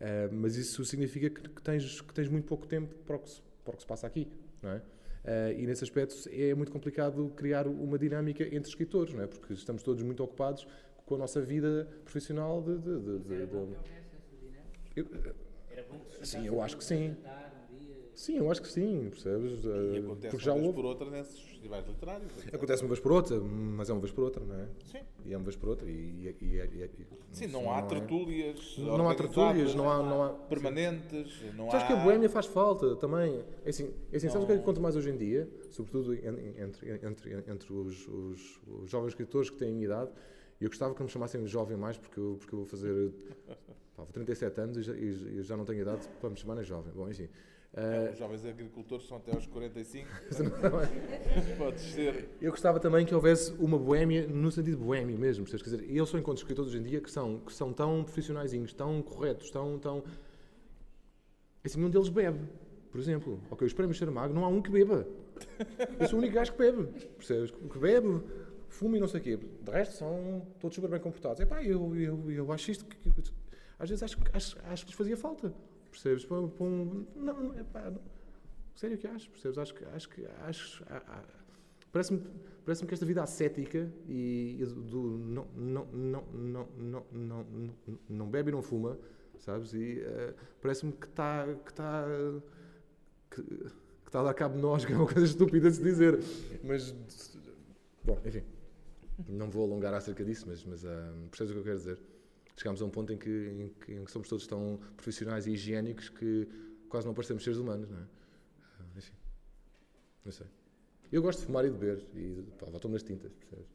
Eh, 0.00 0.28
mas 0.32 0.56
isso 0.56 0.84
significa 0.84 1.30
que, 1.30 1.48
que 1.48 1.62
tens, 1.62 2.00
que 2.00 2.14
tens 2.14 2.28
muito 2.28 2.46
pouco 2.46 2.66
tempo 2.66 2.94
para 3.06 3.16
o 3.16 3.18
que 3.18 3.30
se, 3.30 3.42
para 3.66 3.74
o 3.74 3.76
que 3.76 3.82
se 3.82 3.86
passa 3.86 4.06
aqui, 4.06 4.26
não 4.62 4.70
é? 4.70 4.82
Eh, 5.24 5.56
e 5.58 5.66
nesse 5.66 5.82
aspecto 5.82 6.14
é 6.30 6.54
muito 6.54 6.70
complicado 6.72 7.28
criar 7.36 7.66
uma 7.66 7.98
dinâmica 7.98 8.44
entre 8.44 8.68
escritores, 8.70 9.12
não 9.12 9.22
é? 9.24 9.26
Porque 9.26 9.52
estamos 9.52 9.82
todos 9.82 10.02
muito 10.02 10.22
ocupados 10.22 10.66
com 11.04 11.16
a 11.16 11.18
nossa 11.18 11.40
vida 11.40 11.88
profissional 12.04 12.62
de... 12.62 12.78
de, 12.78 13.00
de, 13.00 13.18
de- 13.18 13.46
de- 13.46 13.76
Era 15.70 15.82
bom 15.90 15.98
que 15.98 16.12
se 16.16 16.26
Sim, 16.26 16.38
juntasse 16.38 16.46
eu 16.46 16.62
acho 16.62 16.76
que 16.78 16.84
sim. 16.84 17.14
para 17.22 17.30
jantar 17.32 17.68
um 17.70 17.76
dia? 17.76 17.96
Sim, 18.16 18.38
eu 18.38 18.50
acho 18.50 18.60
que 18.62 18.68
sim, 18.68 19.08
percebes? 19.10 19.62
E 19.64 19.68
Eh, 19.96 19.98
acontece 19.98 20.30
porque 20.30 20.44
já 20.44 20.52
uma 20.52 20.58
vez 20.60 20.66
houve... 20.68 20.76
por 20.82 20.84
outra 20.88 21.10
nesses 21.10 21.38
festivais 21.38 21.86
literários. 21.86 22.36
etc. 22.38 22.54
Acontece 22.54 22.82
uma 22.82 22.88
vez 22.88 23.00
por 23.00 23.12
outra, 23.12 23.38
mas 23.40 23.88
é 23.88 23.92
uma 23.92 24.00
vez 24.00 24.12
por 24.12 24.24
outra, 24.24 24.44
não 24.44 24.54
é? 24.54 24.66
Sim. 24.84 24.98
E 25.24 25.32
é 25.32 25.36
uma 25.36 25.44
vez 25.44 25.56
por 25.56 25.68
outra. 25.68 25.88
E, 25.90 25.92
e, 26.40 26.56
e- 26.56 26.90
Sim, 27.32 27.46
não 27.48 27.72
há 27.72 27.78
é- 27.78 27.82
tertúlias. 27.82 28.78
Não 28.78 29.08
há 29.08 29.14
tertúlias, 29.14 29.74
não 29.74 29.90
há. 29.90 30.02
Não 30.02 30.22
há 30.24 30.30
Permanentes. 30.30 31.42
Não 31.56 31.70
Sabes 31.70 31.84
há... 31.84 31.86
que 31.88 31.92
a 31.92 31.96
boémia 31.96 32.28
faz 32.28 32.46
falta 32.46 32.96
também. 32.96 33.44
É 33.64 33.68
assim, 33.70 33.92
é 34.12 34.16
assim 34.16 34.28
sabes 34.28 34.44
o 34.44 34.46
que 34.46 34.52
é 34.52 34.56
que 34.56 34.60
Não. 34.60 34.64
conta 34.64 34.80
mais 34.80 34.96
hoje 34.96 35.10
em 35.10 35.16
dia? 35.16 35.48
Sobretudo 35.70 36.14
en- 36.14 36.18
en- 36.28 36.62
entre, 36.64 36.90
entre, 37.06 37.34
entre 37.50 37.72
os, 37.72 38.08
os, 38.08 38.60
os 38.82 38.90
jovens 38.90 39.08
escritores 39.08 39.50
que 39.50 39.56
têm 39.56 39.68
a 39.70 39.72
minha 39.72 39.84
idade. 39.84 40.10
E 40.60 40.64
eu 40.64 40.70
gostava 40.70 40.94
que 40.94 41.02
me 41.02 41.08
chamassem 41.08 41.42
de 41.42 41.48
jovem 41.48 41.76
mais, 41.76 41.98
porque 41.98 42.18
eu, 42.18 42.36
porque 42.38 42.54
eu 42.54 42.60
vou 42.60 42.66
fazer 42.66 43.12
pá, 43.94 44.04
vou 44.04 44.06
37 44.06 44.58
anos 44.60 44.76
e 44.78 44.82
já, 44.82 44.94
e 44.96 45.42
já 45.42 45.56
não 45.56 45.64
tenho 45.66 45.82
idade 45.82 46.08
para 46.20 46.30
me 46.30 46.36
chamarem 46.36 46.64
jovem. 46.64 46.92
Bom, 46.94 47.08
enfim. 47.10 47.24
É, 47.24 47.28
Eh, 47.76 48.10
Os 48.12 48.18
jovens 48.18 48.44
agricultores 48.46 49.06
são 49.06 49.18
até 49.18 49.32
aos 49.34 49.46
45. 49.46 50.08
não 50.72 50.80
é? 50.80 50.86
Pode 51.58 51.78
ser. 51.80 52.30
Eu 52.40 52.50
gostava 52.50 52.80
também 52.80 53.04
que 53.04 53.14
houvesse 53.14 53.52
uma 53.58 53.78
boémia, 53.78 54.26
no 54.26 54.50
sentido 54.50 54.78
de 54.78 54.82
boémia 54.82 55.16
mesmo. 55.16 55.44
Quer 55.44 55.56
dizer, 55.58 55.82
eles 55.82 56.08
são 56.08 56.18
encontros 56.18 56.40
de 56.40 56.44
escritores 56.44 56.70
hoje 56.70 56.78
em 56.78 56.82
dia 56.82 57.00
que 57.02 57.10
são, 57.10 57.38
que 57.40 57.52
são 57.52 57.72
tão 57.74 58.02
profissionaisinhos, 58.02 58.72
tão 58.72 59.02
corretos, 59.02 59.50
tão. 59.50 59.78
tão... 59.78 60.02
Assim, 61.62 61.78
nenhum 61.78 61.90
deles 61.90 62.08
bebe, 62.08 62.40
por 62.90 62.98
exemplo. 62.98 63.40
Ok, 63.50 63.66
os 63.66 63.74
prémios 63.74 63.98
Saramago, 63.98 64.32
não 64.32 64.44
há 64.44 64.48
um 64.48 64.62
que 64.62 64.70
beba. 64.70 65.06
Eu 66.00 66.08
sou 66.08 66.18
o 66.18 66.22
único 66.22 66.34
gajo 66.34 66.52
que 66.52 66.58
bebe, 66.58 66.84
percebes? 67.16 67.50
Que 67.50 67.78
bebe, 67.78 68.22
fuma 68.68 68.96
e 68.96 69.00
não 69.00 69.08
sei 69.08 69.20
o 69.20 69.22
quê. 69.22 69.36
De 69.36 69.70
resto, 69.70 69.96
são 69.96 70.46
todos 70.60 70.74
super 70.74 70.88
bem 70.88 71.00
comportados. 71.00 71.40
Epá, 71.40 71.62
eu, 71.62 71.94
eu, 71.94 72.30
eu 72.30 72.52
acho 72.52 72.70
isto 72.70 72.86
que. 72.86 72.96
Às 73.78 73.90
vezes 73.90 74.02
acho, 74.02 74.16
acho, 74.32 74.56
acho 74.64 74.84
que 74.86 74.90
lhes 74.92 74.96
fazia 74.96 75.16
falta, 75.16 75.52
percebes? 75.96 76.24
Para, 76.24 76.38
um, 76.38 77.06
não, 77.16 77.42
não, 77.42 77.58
epá, 77.58 77.90
não. 77.90 78.00
Sério 78.74 78.98
que 78.98 79.06
acho, 79.06 79.30
percebes? 79.30 79.58
Acho 79.58 79.74
que. 79.74 79.84
Acho 79.86 80.08
que 80.08 80.26
acho, 80.46 80.84
ah, 80.88 81.02
ah, 81.08 81.22
Parece-me 81.92 82.20
parece 82.64 82.84
que 82.84 82.92
esta 82.92 83.06
vida 83.06 83.22
ascética 83.22 83.90
e, 84.06 84.62
do, 84.90 85.16
não, 85.18 85.46
não, 85.56 85.86
não, 85.86 86.24
não, 86.34 86.68
não, 86.76 87.06
não, 87.12 87.46
não, 88.08 88.26
bebe 88.28 88.50
e 88.50 88.52
não 88.52 88.60
fuma, 88.60 88.98
sabes? 89.38 89.72
E 89.72 90.00
eh, 90.00 90.34
parece-me 90.60 90.92
que 90.92 91.06
está 91.06 91.46
que 91.64 91.70
está 91.70 92.04
que, 93.30 93.40
está 94.04 94.20
a 94.20 94.24
dar 94.24 94.34
cabo 94.34 94.56
de 94.56 94.60
nós, 94.62 94.84
que 94.84 94.92
é 94.92 94.96
uma 94.96 95.06
coisa 95.06 95.24
estúpida 95.24 95.70
de 95.70 95.76
se 95.76 95.82
dizer. 95.82 96.18
Mas, 96.62 96.94
bom, 98.04 98.20
enfim, 98.26 98.42
não 99.28 99.48
vou 99.48 99.64
alongar 99.64 99.94
acerca 99.94 100.22
disso, 100.22 100.44
mas, 100.48 100.64
mas 100.64 100.84
ah, 100.84 101.14
percebes 101.30 101.52
o 101.52 101.54
que 101.54 101.60
eu 101.60 101.64
quero 101.64 101.78
dizer? 101.78 101.98
Chegámos 102.56 102.80
a 102.80 102.84
um 102.86 102.90
ponto 102.90 103.12
em 103.12 103.18
que, 103.18 103.28
em 103.28 103.68
que, 103.84 103.92
em 103.92 104.04
que 104.04 104.10
somos 104.10 104.28
todos 104.28 104.46
tão 104.46 104.80
profissionais 104.96 105.46
e 105.46 105.52
higiênicos 105.52 106.08
que 106.08 106.48
quase 106.88 107.06
não 107.06 107.12
parecemos 107.14 107.44
seres 107.44 107.58
humanos, 107.58 107.88
não 107.90 107.98
é? 107.98 108.02
Ah, 108.80 108.84
enfim, 108.96 109.12
não 110.24 110.32
sei. 110.32 110.46
Eu 111.12 111.22
gosto 111.22 111.40
de 111.40 111.46
fumar 111.46 111.64
e 111.64 111.70
de 111.70 111.76
beber, 111.76 112.04
e 112.14 112.42
pá, 112.58 112.66
estou 112.74 112.90
nas 112.90 113.02
tintas, 113.02 113.32
percebes? 113.32 113.66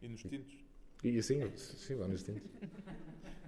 E 0.00 0.08
nos 0.08 0.22
tintos. 0.22 0.56
E 1.04 1.18
assim, 1.18 1.40
sim, 1.56 1.94
vá 1.96 2.08
nas 2.08 2.22
tintas. 2.22 2.42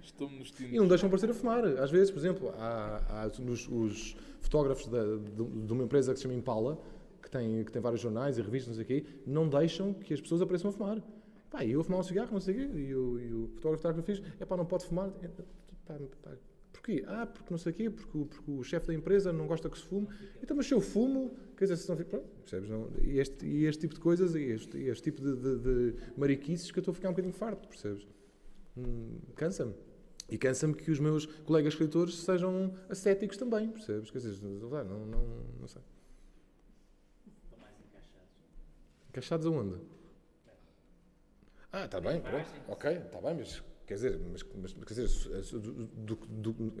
Estou-me 0.03 0.37
nos 0.39 0.51
tintos. 0.51 0.71
E 0.73 0.77
não 0.77 0.87
deixam 0.87 1.09
parecer 1.09 1.29
a 1.29 1.33
fumar. 1.33 1.65
Às 1.65 1.91
vezes, 1.91 2.11
por 2.11 2.19
exemplo, 2.19 2.49
há, 2.57 3.23
há 3.23 3.27
os, 3.27 3.67
os 3.67 4.15
fotógrafos 4.41 4.87
da- 4.87 5.03
de, 5.17 5.65
de 5.65 5.73
uma 5.73 5.83
empresa 5.83 6.13
que 6.13 6.19
se 6.19 6.23
chama 6.23 6.33
Impala, 6.35 6.81
que 7.21 7.29
tem, 7.29 7.63
que 7.63 7.71
tem 7.71 7.81
vários 7.81 8.01
jornais 8.01 8.37
e 8.37 8.41
revistas, 8.41 8.81
quê, 8.83 9.05
não 9.25 9.47
deixam 9.49 9.93
que 9.93 10.13
as 10.13 10.21
pessoas 10.21 10.41
apareçam 10.41 10.69
a 10.69 10.73
fumar. 10.73 11.01
Pá, 11.51 11.63
e 11.65 11.71
eu 11.73 11.83
fumar 11.83 11.99
um 11.99 12.03
cigarro, 12.03 12.31
não 12.31 12.39
sei 12.39 12.53
o 12.55 12.57
quê, 12.57 12.77
e 12.79 12.95
o, 12.95 13.19
e 13.19 13.33
o 13.33 13.47
fotógrafo 13.49 13.93
que 13.93 13.99
eu 13.99 14.03
fiz, 14.15 14.23
é 14.39 14.45
pá, 14.45 14.55
não 14.57 14.65
pode 14.65 14.85
fumar. 14.85 15.11
É, 15.21 15.27
pá, 15.27 15.43
pá, 16.23 16.31
porquê? 16.71 17.03
Ah, 17.05 17.25
porque 17.27 17.51
não 17.51 17.57
sei 17.57 17.73
o 17.73 17.75
quê, 17.75 17.89
porque, 17.89 18.17
o- 18.17 18.25
porque 18.25 18.51
o 18.51 18.63
chefe 18.63 18.87
da 18.87 18.93
empresa 18.93 19.33
não 19.33 19.45
gosta 19.47 19.69
que 19.69 19.77
se 19.77 19.83
fume. 19.83 20.07
Então, 20.41 20.55
mas 20.55 20.65
se 20.65 20.73
eu 20.73 20.79
fumo, 20.81 21.35
quer 21.57 21.65
dizer, 21.65 21.75
se 21.77 21.89
não. 21.89 21.97
Pronto, 21.97 22.25
percebes? 22.39 22.69
Não? 22.69 22.89
E, 23.03 23.19
este, 23.19 23.45
e 23.45 23.65
este 23.65 23.81
tipo 23.81 23.93
de 23.95 23.99
coisas, 23.99 24.33
e 24.33 24.43
este, 24.43 24.77
e 24.77 24.87
este 24.87 25.03
tipo 25.03 25.21
de, 25.21 25.35
de, 25.35 25.57
de 25.59 25.95
mariquices 26.17 26.71
que 26.71 26.79
eu 26.79 26.81
estou 26.81 26.93
a 26.93 26.95
ficar 26.95 27.09
um 27.09 27.11
bocadinho 27.11 27.33
farto, 27.33 27.67
percebes? 27.67 28.07
Hum, 28.77 29.17
cansa-me. 29.35 29.73
E 30.29 30.37
cansa-me 30.37 30.73
que 30.73 30.89
os 30.89 30.99
meus 31.01 31.25
colegas 31.25 31.73
escritores 31.73 32.15
sejam 32.15 32.73
ascéticos 32.87 33.35
também, 33.35 33.67
percebes? 33.69 34.09
Quer 34.09 34.19
dizer, 34.19 34.41
não, 34.41 34.85
não, 34.85 35.05
não, 35.05 35.43
não 35.59 35.67
sei. 35.67 35.81
Estão 37.43 37.59
mais 37.59 37.75
encaixados. 37.81 38.29
Encaixados 39.09 39.45
aonde? 39.47 39.75
Ah, 41.71 41.85
está 41.85 42.01
bem, 42.01 42.21
pronto. 42.21 42.49
Ok, 42.67 42.91
está 42.91 43.21
bem, 43.21 43.35
mas 43.35 43.63
quer 43.87 43.93
dizer, 43.95 44.19
mas, 44.31 44.43
mas, 44.55 44.73
quer 44.73 44.93
dizer 44.93 45.07
do, 45.59 46.15
do, 46.15 46.15
do, 46.15 46.73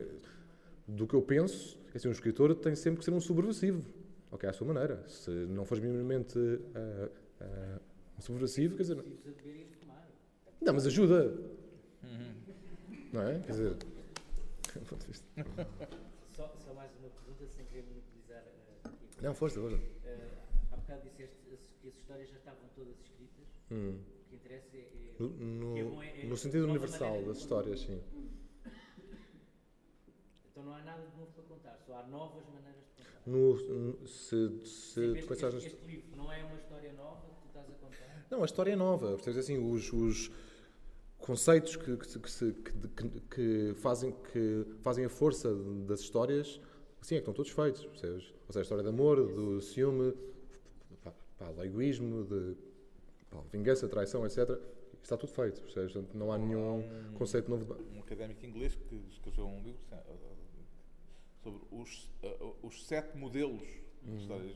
do 0.87 1.07
que 1.07 1.13
eu 1.13 1.21
penso, 1.21 1.79
é 1.93 1.97
assim, 1.97 2.07
um 2.07 2.11
escritor 2.11 2.53
tem 2.55 2.75
sempre 2.75 2.99
que 2.99 3.05
ser 3.05 3.11
um 3.11 3.21
subversivo. 3.21 3.85
Ok, 4.31 4.47
à 4.47 4.53
sua 4.53 4.67
maneira. 4.67 5.07
Se 5.07 5.29
não 5.29 5.65
fores 5.65 5.83
minimamente 5.83 6.37
ah, 6.75 7.09
ah, 7.41 7.79
um 8.17 8.21
subversivo, 8.21 8.75
quer 8.75 8.83
dizer. 8.83 9.03
Fumar. 9.79 10.07
Não, 10.61 10.73
mas 10.73 10.85
ajuda. 10.85 11.37
Não 13.11 13.21
é? 13.27 13.39
Quer 13.39 13.51
dizer. 13.51 13.77
Só, 16.29 16.47
só 16.65 16.73
mais 16.73 16.89
uma 16.95 17.09
pergunta, 17.09 17.45
sem 17.49 17.65
querer 17.65 17.83
monopolizar 17.83 18.41
uh. 18.85 18.89
Não, 19.21 19.35
força, 19.35 19.59
força. 19.59 19.75
Uh, 19.75 19.81
há 20.71 20.77
bocado 20.77 21.01
disseste 21.01 21.35
que 21.81 21.89
as 21.89 21.93
histórias 21.93 22.29
já 22.29 22.37
estavam 22.37 22.69
todas 22.73 22.97
escritas. 23.01 23.45
Hum. 23.69 23.99
O 23.99 24.29
que 24.29 24.35
interessa 24.35 24.77
é. 24.77 24.79
é- 24.79 25.10
No, 25.21 25.77
é 25.77 25.83
no, 25.83 26.03
é- 26.03 26.21
é 26.21 26.25
no 26.29 26.37
sentido 26.37 26.65
universal 26.65 27.23
das 27.23 27.37
histórias, 27.37 27.81
sim. 27.81 27.99
Então 30.51 30.63
não 30.63 30.73
há 30.73 30.81
nada 30.81 31.03
de 31.07 31.17
novo 31.17 31.31
para 31.31 31.43
contar, 31.43 31.77
só 31.85 31.95
há 31.95 32.07
novas 32.07 32.45
maneiras 32.47 32.83
de 32.85 32.91
contar. 33.03 33.21
No, 33.25 34.07
se 34.07 34.49
Sim, 34.49 34.65
se 34.65 35.01
este, 35.13 35.27
pensares 35.27 35.55
este, 35.55 35.67
este 35.67 35.85
livro 35.85 36.15
não 36.15 36.31
é 36.31 36.43
uma 36.43 36.55
história 36.55 36.93
nova 36.93 37.21
que 37.27 37.41
tu 37.41 37.47
estás 37.47 37.69
a 37.69 37.73
contar? 37.73 38.25
Não, 38.29 38.41
a 38.41 38.45
história 38.45 38.71
é 38.71 38.75
nova. 38.75 39.13
Percebes 39.15 39.37
assim, 39.39 39.57
os, 39.57 39.91
os 39.93 40.31
conceitos 41.17 41.75
que, 41.75 41.97
que, 41.97 42.53
que, 42.53 43.21
que- 43.29 43.73
fazem, 43.75 44.11
que 44.31 44.65
fazem 44.81 45.05
a 45.05 45.09
força 45.09 45.53
das 45.87 46.01
histórias, 46.01 46.59
assim, 47.01 47.15
é 47.15 47.17
que 47.19 47.21
estão 47.21 47.33
todos 47.33 47.51
feitos, 47.51 47.85
percebes? 47.85 48.33
Ou 48.47 48.53
seja, 48.53 48.59
a 48.59 48.63
história 48.63 48.83
de 48.83 48.89
amor, 48.89 49.17
do 49.33 49.61
ciúme, 49.61 50.13
pá, 51.03 51.13
pá, 51.37 51.51
de 51.51 51.61
egoísmo, 51.65 52.23
de 52.25 52.55
pá, 53.29 53.39
vingança, 53.51 53.87
traição, 53.87 54.25
etc. 54.25 54.59
Está 55.03 55.17
tudo 55.17 55.31
feito, 55.33 55.61
percebes? 55.61 55.93
Portanto, 55.93 56.15
não 56.17 56.31
há 56.31 56.37
nenhum 56.37 56.79
um- 56.79 57.13
conceito 57.15 57.49
novo. 57.49 57.65
De... 57.65 57.97
Um 57.97 58.01
académico 58.01 58.45
inglês 58.45 58.75
que 58.75 58.95
escreveu 59.09 59.47
um 59.47 59.61
livro 59.63 59.81
eh, 59.91 60.03
sobre 61.43 61.61
os, 61.71 62.09
eh, 62.23 62.37
os 62.61 62.85
sete 62.85 63.17
modelos 63.17 63.61
Uhum. 64.03 64.15
de 64.15 64.21
histórias 64.21 64.55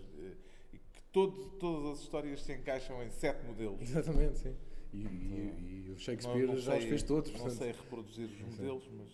e 0.74 0.78
que 0.80 1.02
todo, 1.12 1.52
todas 1.60 1.94
as 1.98 2.04
histórias 2.04 2.42
se 2.44 2.54
encaixam 2.54 3.02
em 3.04 3.10
sete 3.10 3.44
modelos. 3.46 3.82
Exatamente, 3.82 4.40
sim. 4.40 4.56
E, 4.94 4.98
e- 4.98 5.86
e 5.88 5.92
o 5.92 5.98
Shakespeare 5.98 6.46
Não- 6.48 6.54
não 6.54 6.58
já 6.60 6.74
os 6.76 6.80
sei- 6.80 6.90
fez 6.90 7.04
todos. 7.04 7.32
Não 7.32 7.40
portanto. 7.40 7.58
sei 7.60 7.72
reproduzir 7.74 8.26
os 8.30 8.40
modelos, 8.42 8.88
mas, 8.94 9.10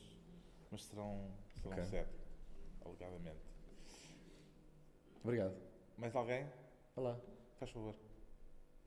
mas 0.72 0.84
serão, 0.86 1.32
serão 1.62 1.72
Ok. 1.78 1.86
sete, 1.86 2.10
alegadamente. 2.86 3.40
Obrigado. 5.24 5.56
Mais 5.98 6.16
alguém? 6.16 6.46
Olá. 6.96 7.20
Faz 7.60 7.72
favor. 7.72 7.94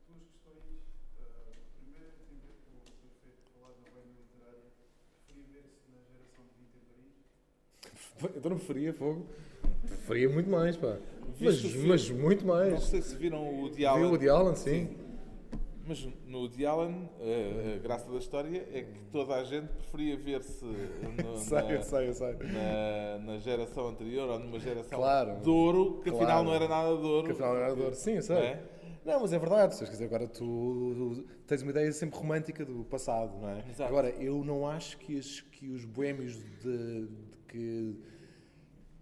Duas 0.08 0.22
questões. 0.24 0.62
Ah, 1.18 1.22
a 1.22 1.78
primeira 1.80 2.10
tem 2.26 2.36
a 2.38 2.40
ver 2.40 2.54
com 2.64 2.76
o 2.76 2.80
que 2.80 2.92
foi 2.92 3.10
feito 3.22 3.42
falado 3.54 3.76
na 3.84 3.90
boêmia 3.90 4.20
literária. 4.22 4.70
Preferia 5.26 5.46
ver-se 5.52 5.90
na 5.90 5.98
geração 6.00 6.44
de 6.46 6.54
20 6.64 6.74
Paris. 8.18 8.36
Então 8.36 8.50
não 8.50 8.58
preferia 8.58 8.92
fogo? 8.92 9.26
Preferia 9.86 10.28
muito 10.28 10.50
mais, 10.50 10.76
pá. 10.76 10.96
Mas, 11.40 11.60
Viste 11.60 11.78
mas 11.78 12.10
muito 12.10 12.46
Não 12.46 12.54
mais. 12.54 12.82
sei 12.84 13.02
se 13.02 13.16
viram 13.16 13.42
o 13.48 13.64
Viu 13.66 13.70
Diálogo. 13.76 14.06
o 14.06 14.10
Woody 14.10 14.28
Allen, 14.28 14.54
sim. 14.56 14.96
Mas 15.86 16.06
no 16.26 16.38
Woody 16.38 16.64
Allen, 16.64 17.10
a, 17.20 17.74
a 17.74 17.78
graça 17.78 18.10
da 18.10 18.16
história 18.18 18.66
é 18.72 18.82
que 18.82 18.98
toda 19.12 19.34
a 19.34 19.44
gente 19.44 19.66
preferia 19.68 20.16
ver-se 20.16 20.64
na, 20.64 22.52
na, 22.52 23.18
na 23.32 23.38
geração 23.38 23.88
anterior 23.88 24.28
ou 24.30 24.38
numa 24.38 24.58
geração 24.58 24.98
Claro. 24.98 25.40
de 25.40 25.48
ouro, 25.50 26.00
que 26.02 26.08
afinal 26.10 26.26
Claro. 26.26 26.44
não 26.44 26.54
era 26.54 26.68
nada 26.68 26.96
de 26.96 27.04
ouro. 27.04 27.26
Que 27.26 27.32
afinal 27.32 27.54
não 27.54 27.60
era 27.60 27.74
dor. 27.74 27.94
Sim, 27.94 28.12
eu 28.14 28.22
sei. 28.22 28.36
Não 28.36 28.42
é? 28.42 28.62
Não, 29.04 29.20
mas 29.20 29.32
é 29.34 29.38
verdade. 29.38 29.76
Quer 29.78 29.84
dizer, 29.90 30.04
agora 30.04 30.26
tu 30.26 31.24
tens 31.46 31.60
uma 31.62 31.70
ideia 31.70 31.92
sempre 31.92 32.18
romântica 32.18 32.64
do 32.64 32.84
passado, 32.84 33.36
não 33.38 33.50
é? 33.50 33.58
Exato. 33.68 33.82
Agora, 33.90 34.08
eu 34.10 34.42
não 34.44 34.66
acho 34.66 34.96
que, 34.98 35.18
as- 35.18 35.40
que 35.42 35.68
os 35.68 35.84
boémios 35.84 36.36
de, 36.62 37.06
de 37.06 37.08
que, 37.54 37.96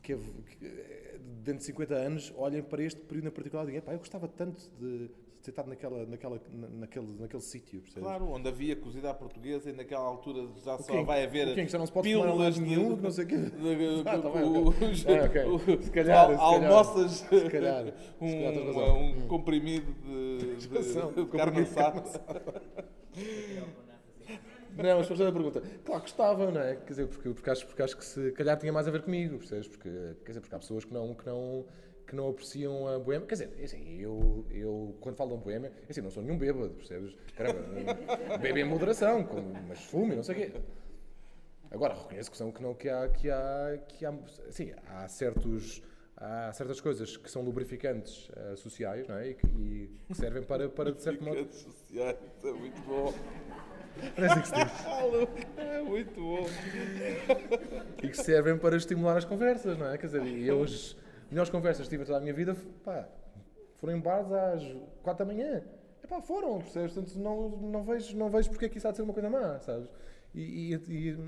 que, 0.03 0.17
que 0.59 1.19
dentro 1.43 1.59
de 1.61 1.65
50 1.65 1.95
anos 1.95 2.33
olhem 2.37 2.63
para 2.63 2.83
este 2.83 3.01
período 3.01 3.29
em 3.29 3.31
particular 3.31 3.63
e 3.65 3.67
digam, 3.67 3.79
"Epá, 3.79 3.93
eu 3.93 3.99
gostava 3.99 4.29
tanto 4.29 4.71
de 4.79 5.11
ter 5.43 5.51
estado 5.51 5.69
naquela, 5.69 6.07
naquela, 6.07 6.41
na- 6.53 6.69
naquele, 6.69 7.07
naquele 7.19 7.43
sítio? 7.43 7.83
Claro, 7.95 8.27
onde 8.31 8.49
havia 8.49 8.77
cozida 8.77 9.11
à 9.11 9.15
portuguesa 9.15 9.71
e 9.71 9.73
naquela 9.73 10.05
altura 10.05 10.47
já 10.65 10.79
só 10.79 10.93
quê? 10.93 11.03
vai 11.03 11.25
haver 11.25 11.49
O 11.49 11.55
quê? 11.55 11.65
Que 11.65 11.73
já 11.73 11.79
não 11.79 11.87
se 11.87 11.93
pode 11.93 12.09
pílulas 12.09 12.59
nenhum, 12.59 12.97
não 12.97 13.11
sei 13.11 13.25
o 13.25 13.29
quê. 13.29 13.35
Ah, 14.07 14.19
tá 14.19 14.31
bem, 14.31 14.43
É, 14.45 14.93
Se 14.93 15.05
calhar, 15.05 15.83
se 15.83 15.91
calhar. 15.91 16.41
almoças 16.41 17.11
Se 17.13 17.51
calhar. 17.51 17.85
Se 17.87 17.93
um, 18.21 18.29
calhar 18.33 18.53
tens 18.53 18.67
razão. 18.67 19.03
um 19.03 19.27
comprimido 19.27 19.93
de, 19.95 20.57
de, 20.57 20.69
de 20.69 21.25
de 21.25 21.27
carne 21.37 21.61
assada. 21.63 22.03
Não, 24.77 24.99
mas 24.99 25.07
para 25.07 25.29
a 25.29 25.33
pergunta, 25.33 25.63
claro 25.85 26.03
que 26.03 26.09
estava, 26.09 26.51
não 26.51 26.61
é? 26.61 26.77
Quer 26.77 26.89
dizer, 26.89 27.07
porque, 27.07 27.29
porque, 27.31 27.51
acho, 27.51 27.67
porque 27.67 27.83
acho 27.83 27.97
que 27.97 28.05
se 28.05 28.33
calhar 28.33 28.57
tinha 28.59 28.73
mais 28.73 28.89
a 28.89 28.91
ver 28.91 29.03
comigo, 29.03 29.39
percebes? 29.39 29.69
Porque, 29.69 29.89
quer 30.25 30.31
dizer, 30.31 30.41
porque 30.41 30.55
há 30.55 30.59
pessoas 30.59 30.85
que 30.85 30.93
não, 30.93 31.15
que 31.15 31.27
não, 31.27 31.65
que 32.07 32.17
não 32.17 32.29
apreciam 32.29 32.89
a 32.89 32.99
boêmia. 32.99 33.27
Quer 33.27 33.35
dizer, 33.35 33.57
é 33.59 33.65
assim, 33.65 34.01
eu, 34.01 34.47
eu 34.51 34.97
quando 35.01 35.17
falo 35.17 35.37
de 35.37 35.45
boêmia, 35.45 35.73
é 35.87 35.91
assim, 35.91 36.01
não 36.01 36.11
sou 36.11 36.23
nenhum 36.23 36.39
bêbado, 36.39 36.71
percebes? 36.71 37.15
Caramba, 37.37 37.61
bebo 38.39 38.59
em 38.59 38.65
moderação, 38.65 39.25
com, 39.25 39.41
mas 39.69 39.81
fumo 39.85 40.13
e 40.13 40.17
não 40.17 40.23
sei 40.23 40.35
o 40.35 40.39
quê. 40.39 40.53
Agora, 41.71 41.95
reconheço 41.95 42.31
que, 42.31 42.37
são, 42.37 42.53
que, 42.53 42.63
não, 42.63 42.75
que, 42.75 42.89
há, 42.89 43.09
que, 43.09 43.31
há, 43.31 43.79
que 43.89 44.05
há, 44.05 44.15
assim, 44.49 44.73
há 44.89 45.09
certos... 45.09 45.83
Há 46.25 46.53
certas 46.53 46.81
coisas 46.81 47.17
que 47.17 47.29
são 47.29 47.43
lubrificantes 47.43 48.31
eh, 48.37 48.55
sociais, 48.55 49.09
não 49.09 49.17
é? 49.17 49.31
E 49.31 49.35
que, 49.35 49.91
e 50.09 50.15
servem 50.15 50.45
para, 50.45 50.69
para, 50.69 50.93
de 50.93 51.03
certo 51.03 51.25
modo... 51.25 51.53
Sociais, 51.53 52.17
é 52.45 52.53
muito 52.53 52.81
bom. 52.83 53.13
Parece 54.15 54.41
que 54.41 54.49
se 54.49 54.55
diz. 54.65 55.57
É 55.57 55.83
muito 55.83 56.21
bom. 56.21 56.47
e 58.03 58.09
que 58.09 58.17
servem 58.17 58.57
para 58.59 58.77
estimular 58.77 59.17
as 59.17 59.25
conversas, 59.25 59.79
não 59.79 59.87
é? 59.91 59.99
Quer 59.99 60.07
dizer, 60.07 60.27
eu 60.27 60.63
as 60.63 60.97
melhores 61.31 61.51
conversas 61.51 61.87
que 61.87 61.91
tive 61.91 62.05
toda 62.05 62.19
a 62.19 62.21
minha 62.21 62.35
vida, 62.35 62.57
pá, 62.85 63.09
foram 63.77 63.97
em 63.97 64.01
bares 64.01 64.31
às 64.31 64.77
4 65.03 65.25
da 65.27 65.33
manhã. 65.33 65.63
E 66.03 66.07
pá, 66.07 66.21
foram, 66.21 66.61
percebes? 66.61 66.95
Portanto, 66.95 67.19
não, 67.19 67.49
não, 67.49 67.83
vejo, 67.83 68.17
não 68.17 68.29
vejo 68.29 68.51
porque 68.51 68.67
é 68.67 68.69
que 68.69 68.79
isso 68.79 68.89
há 68.89 68.91
de 68.91 68.97
ser 68.97 69.03
uma 69.03 69.13
coisa 69.13 69.31
má, 69.31 69.59
sabes? 69.61 69.89
E, 70.35 70.75
e, 70.75 71.19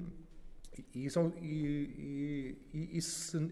e, 0.95 1.05
e, 1.05 1.11
são, 1.11 1.33
e, 1.41 2.57
e, 2.73 2.99
e, 2.99 3.03
se, 3.03 3.51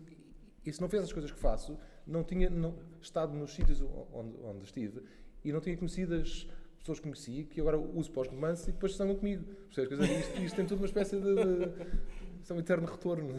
e 0.65 0.73
se 0.73 0.81
não 0.81 0.89
fez 0.89 1.05
as 1.05 1.13
coisas 1.13 1.31
que 1.31 1.39
faço, 1.39 1.79
não 2.07 2.25
tinha 2.25 2.51
não, 2.51 2.75
estado 3.01 3.33
nos 3.33 3.55
sítios 3.55 3.83
onde, 4.13 4.37
onde 4.43 4.65
estive 4.65 5.03
e 5.45 5.53
não 5.53 5.61
tinha 5.61 5.77
conhecido 5.77 6.15
as 6.15 6.49
pessoas 6.83 6.99
que 6.99 7.05
conheci, 7.05 7.45
que 7.45 7.61
agora 7.61 7.79
uso 7.79 8.11
para 8.11 8.23
os 8.23 8.29
romances 8.29 8.67
e 8.69 8.73
depois 8.73 8.93
estão 8.93 9.15
comigo. 9.15 9.45
Percebes? 9.73 9.89
Quer 9.89 9.97
dizer, 10.05 10.19
isto, 10.21 10.43
isto 10.43 10.57
tem 10.57 10.67
tudo 10.67 10.79
uma 10.81 10.87
espécie 10.87 11.17
de... 11.21 11.35
de 11.35 11.73
isto 12.41 12.53
é 12.53 12.57
um 12.57 12.59
eterno 12.59 12.87
retorno. 12.87 13.33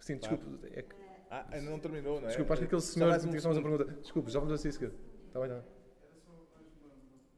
Sim, 0.00 0.16
desculpe. 0.16 0.44
É 0.72 0.82
que, 0.82 0.94
Ah, 1.30 1.46
ainda 1.52 1.70
não 1.70 1.78
terminou, 1.78 2.16
não 2.20 2.24
é? 2.24 2.28
desculpa, 2.28 2.54
acho 2.54 2.60
que 2.62 2.66
aquele 2.66 2.80
senhor 2.82 3.08
mais 3.10 3.22
tinha 3.22 3.40
só 3.40 3.48
mais 3.48 3.58
uma 3.58 3.68
pergunta. 3.68 4.00
Desculpe, 4.00 4.30
já 4.30 4.38
vamos 4.40 4.54
a 4.54 4.58
seguir. 4.58 4.92
Está 5.26 5.40
bem, 5.40 5.48
está 5.48 5.60
bem. 5.60 5.64
Que 5.64 5.70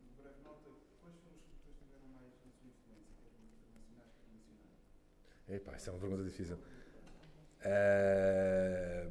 internacionais 0.09 2.39
que 2.39 2.45
nacionais? 5.49 5.49
Epá, 5.49 5.77
isso 5.77 5.91
é 5.91 5.93
uma 5.93 6.01
pergunta 6.01 6.25
difícil. 6.25 6.59
Eh, 7.65 9.07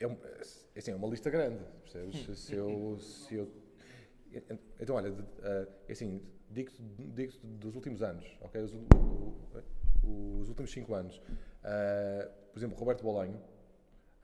é, 0.00 0.04
é 0.06 0.78
assim, 0.78 0.90
é 0.92 0.94
uma 0.94 1.08
lista 1.08 1.30
grande, 1.30 1.62
percebes? 1.82 2.16
Se 2.36 2.54
eu, 2.54 2.98
se 2.98 3.34
eu, 3.36 3.50
então, 4.80 4.96
olha, 4.96 5.14
eh, 5.42 5.68
é 5.88 5.92
assim, 5.92 6.20
digo-te 6.50 6.82
digo 6.82 7.32
dos 7.44 7.74
últimos 7.76 8.02
anos, 8.02 8.26
ok? 8.40 8.60
Os, 8.62 8.72
o- 8.74 10.40
os 10.40 10.48
últimos 10.48 10.70
cinco 10.72 10.94
anos. 10.94 11.20
Eh, 11.62 12.28
por 12.52 12.58
exemplo, 12.58 12.76
Roberto 12.76 13.02
Bolanho, 13.02 13.40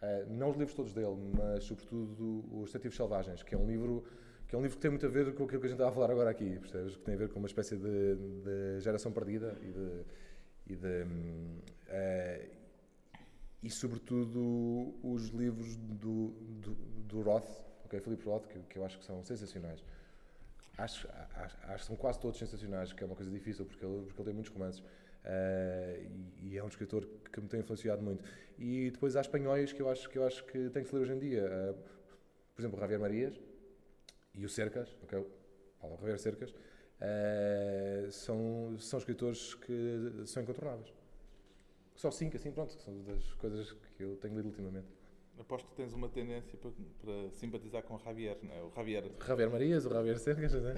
eh, 0.03 0.27
não 0.29 0.51
os 0.51 0.57
livros 0.57 0.75
todos 0.75 0.93
dele, 0.93 1.17
mas 1.37 1.65
sobretudo 1.65 2.45
Os 2.53 2.67
Detetivos 2.73 2.97
Selvagens, 2.97 3.43
que 3.43 3.55
é 3.55 3.59
um 3.59 3.67
livro 3.67 4.05
que 4.49 4.57
é 4.57 4.59
um 4.59 4.63
livro 4.63 4.77
que 4.79 4.83
tem 4.83 4.91
muito 4.91 5.07
a 5.07 5.09
ver 5.09 5.33
com 5.33 5.45
aquilo 5.45 5.61
que 5.61 5.67
a 5.67 5.71
gente 5.71 5.77
estava 5.79 5.91
a 5.91 5.95
falar 5.95 6.11
agora 6.11 6.29
aqui, 6.31 6.59
percebes? 6.59 6.97
Que 6.97 7.03
tem 7.05 7.15
a 7.15 7.19
ver 7.19 7.29
com 7.29 7.39
uma 7.39 7.47
espécie 7.47 7.77
de, 7.77 8.17
de 8.17 8.81
geração 8.81 9.13
perdida 9.13 9.57
e 9.63 9.71
de, 9.71 10.05
e 10.67 10.77
de 10.77 11.07
eh, 11.87 12.49
e 13.63 13.71
sobretudo 13.71 14.95
os 15.03 15.29
livros 15.29 15.77
do, 15.77 16.29
do, 16.61 16.75
do 17.07 17.23
Roth, 17.23 17.51
ok, 17.85 18.01
Philip 18.01 18.25
Roth, 18.25 18.47
que, 18.47 18.59
que 18.61 18.79
eu 18.79 18.85
acho 18.85 18.99
que 18.99 19.05
são 19.05 19.23
sensacionais. 19.25 19.85
Acho, 20.79 21.07
acho, 21.35 21.57
acho 21.65 21.79
que 21.79 21.87
são 21.87 21.97
quase 21.97 22.19
todos 22.19 22.39
sensacionais, 22.39 22.93
que 22.93 23.03
é 23.03 23.07
uma 23.07 23.17
coisa 23.17 23.31
difícil 23.31 23.67
porque 23.67 23.85
ele, 23.85 24.03
porque 24.07 24.21
ele 24.21 24.27
tem 24.27 24.35
muitos 24.35 24.53
romances. 24.53 24.83
Eh, 25.25 26.07
e, 26.41 26.49
e 26.49 26.59
é 26.59 26.65
um 26.65 26.69
escritor 26.69 27.07
que 27.31 27.41
me 27.41 27.49
tem 27.49 27.61
influenciado 27.61 28.03
muito. 28.03 28.25
E 28.59 28.91
depois 28.91 29.15
há 29.17 29.21
espanhóis 29.21 29.73
que 29.73 29.83
eu 29.83 29.91
acho 29.91 30.09
que, 30.09 30.19
eu 30.19 30.27
acho 30.27 30.45
que 30.45 30.71
tem 30.71 30.83
que 30.83 30.89
se 30.89 30.95
ler 30.95 31.03
hoje 31.03 31.13
em 31.13 31.19
dia. 31.19 31.43
Eh, 31.43 31.75
por 32.55 32.63
exemplo, 32.63 32.81
Javier 32.81 33.01
Marias 33.01 33.39
e 34.35 34.45
o 34.45 34.49
Cercas, 34.49 34.97
ok? 35.03 35.27
Paulo 35.81 35.97
Javier 35.99 36.19
Cercas, 36.19 36.55
eh, 37.01 38.09
são, 38.11 38.77
são 38.79 38.99
escritores 38.99 39.55
que 39.55 40.23
são 40.27 40.43
incontornáveis. 40.43 40.93
Só 42.01 42.11
cinco, 42.11 42.37
assim, 42.37 42.51
pronto, 42.51 42.75
que 42.75 42.83
são 42.83 43.03
das 43.03 43.23
coisas 43.35 43.73
que 43.73 44.03
eu 44.03 44.17
tenho 44.17 44.35
lido 44.37 44.47
ultimamente. 44.47 44.89
Aposto 45.39 45.69
que 45.69 45.75
tens 45.77 45.93
uma 45.93 46.09
tendência 46.09 46.57
para, 46.59 46.71
para 47.03 47.31
simpatizar 47.33 47.83
com 47.83 47.95
o 47.95 47.99
Javier, 47.99 48.39
não 48.43 48.55
é? 48.55 48.63
O 48.63 48.71
Javier, 48.75 49.05
Javier 49.27 49.51
Marias, 49.51 49.85
o 49.85 49.91
Javier 49.91 50.19
Cercas, 50.19 50.55
não 50.55 50.71
é? 50.71 50.75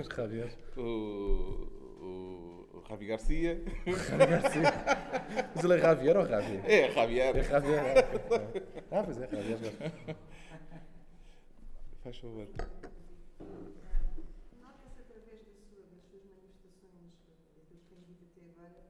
Os 0.00 0.06
Javier. 0.14 0.52
o, 0.76 0.80
o, 0.82 2.68
o 2.78 2.84
Javi 2.86 3.06
Garcia. 3.06 3.62
Javier 3.86 4.28
Garcia. 4.28 4.62
Mas 5.54 5.64
ele 5.64 5.74
é 5.74 5.78
Javier 5.78 6.16
ou 6.18 6.26
Javier? 6.26 6.70
É, 6.70 6.92
Javier. 6.92 7.36
É 7.38 7.42
Javier. 7.42 7.80
ah, 7.80 8.16
ok. 8.16 8.62
Ah, 8.90 9.02
pois 9.02 9.16
é, 9.18 9.28
Javier. 9.30 9.72
Faz 12.02 12.18
favor. 12.18 12.46
Nota-se 14.60 15.00
através 15.00 15.40
da 15.40 15.56
sua- 15.56 15.88
das 15.92 16.04
suas 16.04 16.22
manifestações, 16.32 17.12
eh, 17.28 17.32
daquilo 17.56 17.80
que 17.80 17.88
tem 17.88 18.00
dito 18.08 18.24
até 18.30 18.40
agora, 18.52 18.80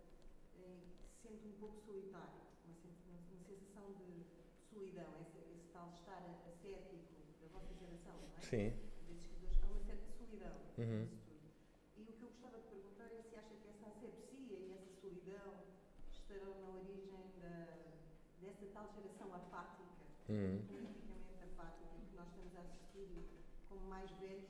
em 0.55 0.77
que 0.91 1.03
se 1.09 1.29
sente 1.29 1.47
um 1.49 1.53
pouco 1.59 1.81
solitário, 1.81 2.39
uma, 2.67 2.75
sen- 2.77 2.93
uma- 3.09 3.25
uma 3.33 3.41
sensação 3.49 3.87
de 3.97 4.27
solidão, 4.69 5.09
esse, 5.25 5.39
esse 5.57 5.69
tal 5.73 5.89
estar 5.97 6.21
a- 6.21 6.45
ascético 6.53 7.01
da 7.41 7.49
vossa 7.57 7.73
geração, 7.81 8.13
não 8.21 8.29
é? 8.29 8.33
Sim. 8.49 8.71
Desses 9.07 9.63
há 9.63 9.67
uma 9.67 9.81
certa 9.87 10.07
solidão 10.19 10.55
Uhum. 10.79 11.09
E 11.97 12.03
o 12.03 12.13
que 12.13 12.23
eu 12.23 12.29
gostava 12.29 12.59
de 12.59 12.65
perguntar 12.69 13.11
é 13.13 13.23
se 13.23 13.37
acha 13.37 13.55
que 13.57 13.69
essa 13.69 13.87
asepsia 13.87 14.57
e 14.59 14.73
essa 14.73 14.91
solidão 15.01 15.55
estarão 16.13 16.55
na 16.61 16.69
origem 16.77 17.25
da- 17.41 17.97
dessa 18.39 18.67
tal 18.75 18.87
geração 18.95 19.35
apática 19.35 20.05
Uhum. 20.29 20.63
politicamente 20.69 21.43
apática 21.43 21.97
que 22.09 22.15
nós 22.15 22.29
estamos 22.29 22.55
a 22.55 22.61
assistir 22.61 23.09
como 23.69 23.89
mais 23.89 24.11
velhos, 24.21 24.47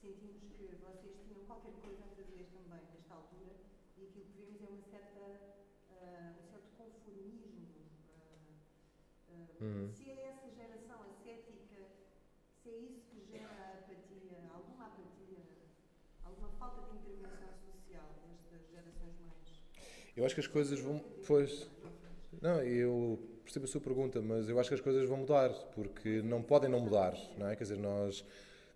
sentimos 0.00 0.42
que 0.56 0.74
vocês 0.82 1.12
tinham 1.22 1.44
qualquer 1.44 1.72
coisa 1.82 2.02
a 2.04 2.08
fazer 2.16 2.44
também 2.52 2.82
nesta 2.86 3.14
altura 3.14 3.54
e 3.96 4.02
aquilo 4.04 4.24
que 4.24 4.36
vemos 4.38 4.62
é 4.62 4.66
uma 4.66 4.80
certa, 4.90 5.20
ah, 5.90 6.34
um 6.40 6.44
certo 6.50 6.70
conformismo. 6.76 7.66
ah, 8.08 8.38
ah, 9.28 9.62
Uhum. 9.62 9.88
Se 9.92 10.08
é 10.10 10.20
essa 10.32 10.48
geração 10.50 11.02
ascética 11.02 11.86
se 12.62 12.70
é 12.70 12.76
isso 12.78 13.00
que 13.10 13.20
gera 13.30 13.74
apatia, 13.74 14.42
alguma 14.50 14.86
apatia, 14.86 15.44
alguma 16.24 16.48
social 17.14 18.08
destas 18.26 18.68
gerações 18.70 19.14
mais. 19.20 19.60
Eu 20.16 20.24
acho 20.24 20.34
que 20.34 20.40
as 20.40 20.46
coisas 20.46 20.78
vão. 20.80 20.98
Pois. 21.26 21.68
Não, 22.40 22.62
eu 22.62 23.18
percebo 23.42 23.64
a 23.64 23.68
sua 23.68 23.80
pergunta, 23.80 24.20
mas 24.20 24.48
eu 24.48 24.58
acho 24.58 24.68
que 24.68 24.74
as 24.74 24.80
coisas 24.80 25.08
vão 25.08 25.18
mudar, 25.18 25.50
porque 25.74 26.20
não 26.22 26.42
podem 26.42 26.68
não 26.68 26.80
mudar, 26.80 27.16
não 27.38 27.48
é? 27.48 27.56
Quer 27.56 27.64
dizer, 27.64 27.78
nós 27.78 28.24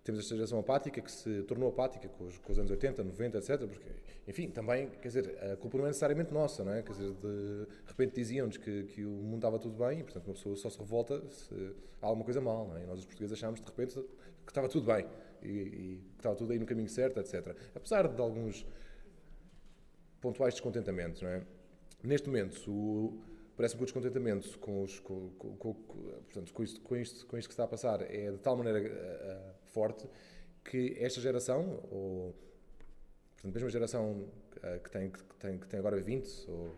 temos 0.03 0.21
esta 0.21 0.35
geração 0.35 0.59
apática 0.59 1.01
que 1.01 1.11
se 1.11 1.43
tornou 1.43 1.69
apática 1.69 2.09
com 2.09 2.25
os, 2.25 2.39
com 2.39 2.53
os 2.53 2.59
anos 2.59 2.71
80, 2.71 3.05
90, 3.05 3.39
etc. 3.39 3.59
Porque, 3.67 3.91
enfim, 4.27 4.49
também, 4.49 4.89
quer 4.89 5.09
dizer, 5.09 5.39
a 5.53 5.57
culpa 5.57 5.77
não 5.77 5.85
é 5.85 5.89
necessariamente 5.89 6.33
nossa, 6.33 6.65
não 6.65 6.73
é? 6.73 6.83
Quer 6.83 6.93
dizer, 6.93 7.13
de, 7.13 7.67
de 7.67 7.89
repente 7.89 8.15
diziam-nos 8.15 8.57
que, 8.57 8.85
que 8.85 9.05
o 9.05 9.11
mundo 9.11 9.37
estava 9.37 9.59
tudo 9.59 9.77
bem 9.77 10.01
e, 10.01 10.03
portanto, 10.03 10.27
uma 10.27 10.35
pessoa 10.35 10.57
só 10.57 10.71
se 10.71 10.79
revolta 10.79 11.23
se 11.31 11.75
há 12.01 12.07
alguma 12.07 12.25
coisa 12.25 12.41
mal, 12.41 12.67
não 12.67 12.77
é? 12.77 12.85
E 12.85 12.87
nós, 12.87 13.01
os 13.01 13.05
portugueses, 13.05 13.37
achámos 13.37 13.61
de 13.61 13.67
repente 13.67 13.95
que 13.95 14.51
estava 14.51 14.69
tudo 14.69 14.87
bem 14.87 15.07
e, 15.43 15.49
e 15.49 16.03
estava 16.17 16.35
tudo 16.37 16.53
aí 16.53 16.59
no 16.59 16.67
caminho 16.67 16.89
certo, 16.89 17.21
etc. 17.21 17.57
Apesar 17.75 18.09
de 18.09 18.21
alguns 18.21 18.67
pontuais 20.21 20.55
descontentamentos, 20.55 21.23
não 21.23 21.31
é? 21.31 21.43
Neste 22.03 22.29
momento, 22.29 23.21
parece-me 23.57 23.79
que 23.79 23.83
o 23.83 23.87
descontentamento 23.87 24.59
com, 24.59 24.83
os, 24.83 24.99
com, 25.01 25.31
com, 25.31 25.55
com, 25.57 25.75
portanto, 25.75 26.53
com, 26.53 26.63
isto, 26.63 26.81
com, 26.81 26.97
isto, 26.97 27.27
com 27.27 27.37
isto 27.37 27.49
que 27.49 27.53
está 27.53 27.65
a 27.65 27.69
passar 27.69 28.03
é 28.03 28.31
de 28.31 28.39
tal 28.39 28.57
maneira 28.57 28.81
uh, 28.81 29.55
forte 29.67 30.09
que 30.65 30.97
esta 30.99 31.21
geração, 31.21 31.81
ou 31.91 32.35
portanto, 33.35 33.53
mesmo 33.53 33.69
a 33.69 33.71
geração 33.71 34.13
uh, 34.13 34.81
que, 34.83 34.91
tem, 34.91 35.11
que, 35.11 35.23
tem, 35.39 35.59
que 35.59 35.67
tem 35.69 35.79
agora 35.79 36.01
20 36.01 36.49
ou, 36.49 36.75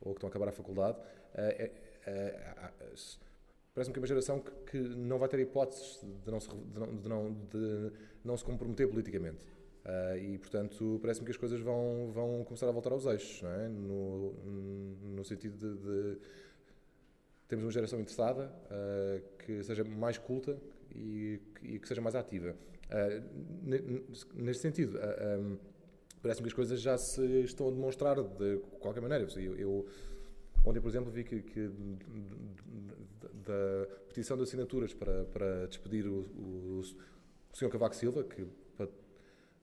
ou 0.00 0.12
que 0.12 0.18
estão 0.18 0.28
a 0.28 0.30
acabar 0.30 0.48
a 0.48 0.52
faculdade, 0.52 0.98
uh, 0.98 1.86
parece-me 3.76 3.92
que 3.92 3.98
é 3.98 4.00
uma 4.00 4.06
geração 4.06 4.40
que, 4.40 4.50
que, 4.70 4.78
não 4.78 5.18
vai 5.18 5.28
ter 5.28 5.38
hipóteses 5.38 6.00
de 6.24 6.30
não 6.30 6.40
se, 6.40 6.48
de 6.48 6.80
não, 6.80 6.96
de 6.96 7.08
não, 7.10 7.32
de 7.32 7.92
não 8.24 8.34
se 8.34 8.42
comprometer 8.42 8.88
politicamente. 8.88 9.46
Uh, 9.84 10.16
e, 10.16 10.38
portanto, 10.38 10.98
parece-me 11.02 11.26
que 11.26 11.30
as 11.32 11.36
coisas 11.36 11.60
vão, 11.60 12.10
vão 12.10 12.42
começar 12.42 12.66
a 12.66 12.72
voltar 12.72 12.90
aos 12.90 13.04
eixos, 13.04 13.42
não 13.42 13.50
é? 13.50 13.68
no, 13.68 14.32
no 15.14 15.24
sentido 15.26 15.76
de, 15.76 16.18
de 17.50 17.62
uma 17.62 17.70
geração 17.70 18.00
interessada, 18.00 18.50
uh, 18.64 19.22
que 19.44 19.62
seja 19.62 19.84
mais 19.84 20.16
culta 20.16 20.56
e, 20.94 21.38
e, 21.62 21.78
que 21.78 21.86
seja 21.86 22.00
mais 22.00 22.16
ativa. 22.16 22.56
Uh, 22.86 24.08
neste 24.34 24.62
sentido, 24.62 24.98
um, 25.38 25.58
parece-me 26.22 26.44
que 26.44 26.48
as 26.48 26.54
coisas 26.54 26.80
já 26.80 26.96
se 26.96 27.22
estão 27.42 27.68
a 27.68 27.70
demonstrar 27.70 28.16
de 28.22 28.56
qualquer 28.80 29.02
maneira. 29.02 29.26
Eu, 29.36 29.54
eu 29.54 29.86
ontem, 30.66 30.80
por 30.80 30.88
exemplo, 30.88 31.10
vi 31.10 31.24
que, 31.24 31.40
que 31.40 31.70
da 33.46 33.86
petição 34.08 34.36
de 34.36 34.42
assinaturas 34.42 34.92
para, 34.92 35.24
para 35.24 35.66
despedir 35.66 36.06
o, 36.06 36.20
o, 36.36 36.80
o 36.80 37.56
Sr. 37.56 37.70
Cavaco 37.70 37.94
Silva, 37.94 38.24
que 38.24 38.46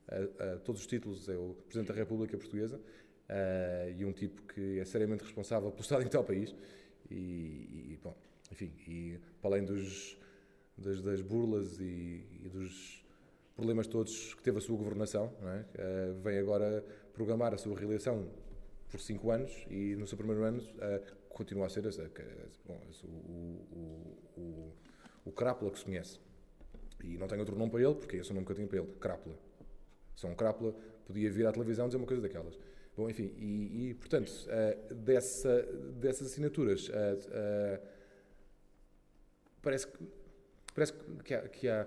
a, 0.08 0.52
a, 0.54 0.56
todos 0.58 0.80
os 0.80 0.86
títulos 0.86 1.28
é 1.28 1.36
o 1.36 1.54
Presidente 1.66 1.88
da 1.88 1.94
República 1.94 2.36
Portuguesa 2.36 2.76
uh, 2.76 3.90
e 3.96 4.04
um 4.04 4.12
tipo 4.12 4.42
que 4.42 4.78
é 4.78 4.84
seriamente 4.84 5.22
responsável 5.22 5.70
pelo 5.70 5.82
Estado 5.82 6.02
em 6.02 6.08
tal 6.08 6.24
país 6.24 6.54
e, 7.10 7.14
e, 7.14 7.98
bom, 8.02 8.16
enfim, 8.50 8.72
e 8.86 9.18
para 9.40 9.50
além 9.50 9.64
dos, 9.64 10.18
das, 10.76 11.00
das 11.02 11.20
burlas 11.20 11.78
e, 11.80 12.24
e, 12.44 12.48
dos 12.48 13.04
problemas 13.54 13.86
todos 13.86 14.34
que 14.34 14.42
teve 14.42 14.58
a 14.58 14.60
sua 14.60 14.76
governação, 14.76 15.32
é? 15.42 16.10
uh, 16.10 16.20
vem 16.20 16.38
agora 16.38 16.84
programar 17.12 17.54
a 17.54 17.58
sua 17.58 17.78
reeleição 17.78 18.28
por 18.94 19.00
cinco 19.00 19.32
anos 19.32 19.50
e 19.68 19.96
no 19.96 20.06
seu 20.06 20.16
primeiro 20.16 20.44
ano 20.44 20.62
uh, 20.62 21.16
continua 21.28 21.66
a 21.66 21.68
ser 21.68 21.82
bom, 22.64 22.80
o, 23.02 23.08
o, 23.08 24.40
o, 24.40 24.72
o 25.24 25.32
Crápula 25.32 25.72
que 25.72 25.80
se 25.80 25.84
conhece. 25.84 26.20
E 27.02 27.18
não 27.18 27.26
tenho 27.26 27.40
outro 27.40 27.56
nome 27.56 27.72
para 27.72 27.82
ele, 27.82 27.94
porque 27.96 28.18
esse 28.18 28.30
eu 28.30 28.36
nunca 28.36 28.54
tinha 28.54 28.68
para 28.68 28.78
ele, 28.78 28.86
Crápula. 29.00 29.36
São 30.14 30.30
um 30.30 30.36
crápula 30.36 30.72
podia 31.04 31.28
vir 31.28 31.44
à 31.44 31.50
televisão 31.50 31.88
dizer 31.88 31.96
uma 31.96 32.06
coisa 32.06 32.22
daquelas. 32.22 32.56
Bom, 32.96 33.10
enfim, 33.10 33.34
e, 33.36 33.88
e 33.88 33.94
portanto, 33.94 34.30
uh, 34.30 34.94
dessa, 34.94 35.62
dessas 35.96 36.28
assinaturas, 36.28 36.88
uh, 36.88 36.92
uh, 36.92 37.86
parece, 39.60 39.88
que, 39.88 40.08
parece 40.72 40.92
que, 41.24 41.34
há, 41.34 41.48
que 41.48 41.68
há 41.68 41.84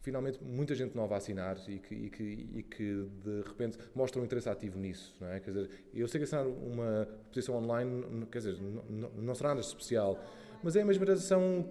finalmente 0.00 0.42
muita 0.42 0.74
gente 0.74 0.94
nova 0.94 1.14
a 1.14 1.18
assinar 1.18 1.58
e 1.68 1.78
que, 1.78 1.94
e 1.94 2.10
que, 2.10 2.22
e 2.22 2.62
que 2.62 3.08
de 3.24 3.42
repente 3.46 3.78
mostra 3.94 4.20
um 4.20 4.24
interesse 4.24 4.48
ativo 4.48 4.78
nisso, 4.78 5.16
não 5.20 5.28
é? 5.28 5.40
Quer 5.40 5.50
dizer, 5.50 5.70
eu 5.92 6.06
sei 6.08 6.20
que 6.20 6.24
assinar 6.24 6.46
uma 6.46 7.08
petição 7.26 7.56
online, 7.56 8.26
quer 8.30 8.38
dizer, 8.38 8.58
não, 8.60 9.10
não 9.10 9.34
será 9.34 9.50
nada 9.50 9.60
especial, 9.60 10.22
mas 10.62 10.76
é 10.76 10.82
a 10.82 10.84
mesma 10.84 11.04
geração, 11.04 11.70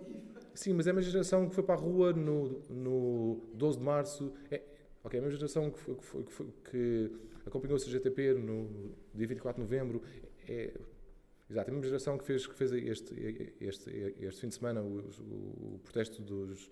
sim, 0.53 0.73
mas 0.73 0.87
é 0.87 0.91
a 0.91 0.93
mesma 0.93 1.11
geração 1.11 1.47
que 1.49 1.55
foi 1.55 1.63
para 1.63 1.75
a 1.75 1.77
rua 1.77 2.13
no, 2.13 2.61
no 2.69 3.41
12 3.53 3.77
de 3.77 3.83
março, 3.83 4.33
é, 4.51 4.61
Ok, 5.07 5.17
a 5.17 5.23
mesma 5.23 5.37
geração 5.37 5.71
que, 5.71 5.79
foi, 5.79 5.95
que, 5.95 6.33
foi, 6.33 6.47
que 6.69 7.11
acompanhou 7.45 7.77
o 7.77 7.79
CGTP 7.79 8.33
no 8.33 8.93
dia 9.15 9.25
24 9.25 9.63
de 9.63 9.65
novembro, 9.65 10.01
é, 10.49 10.73
exato, 11.49 11.69
a 11.69 11.73
mesma 11.73 11.87
geração 11.87 12.17
que 12.17 12.25
fez, 12.25 12.45
que 12.45 12.53
fez 12.53 12.73
este, 12.73 13.15
este, 13.61 13.89
este 14.19 14.41
fim 14.41 14.49
de 14.49 14.55
semana 14.55 14.81
o, 14.81 14.99
o, 14.99 15.75
o 15.75 15.79
protesto 15.81 16.21
dos, 16.21 16.69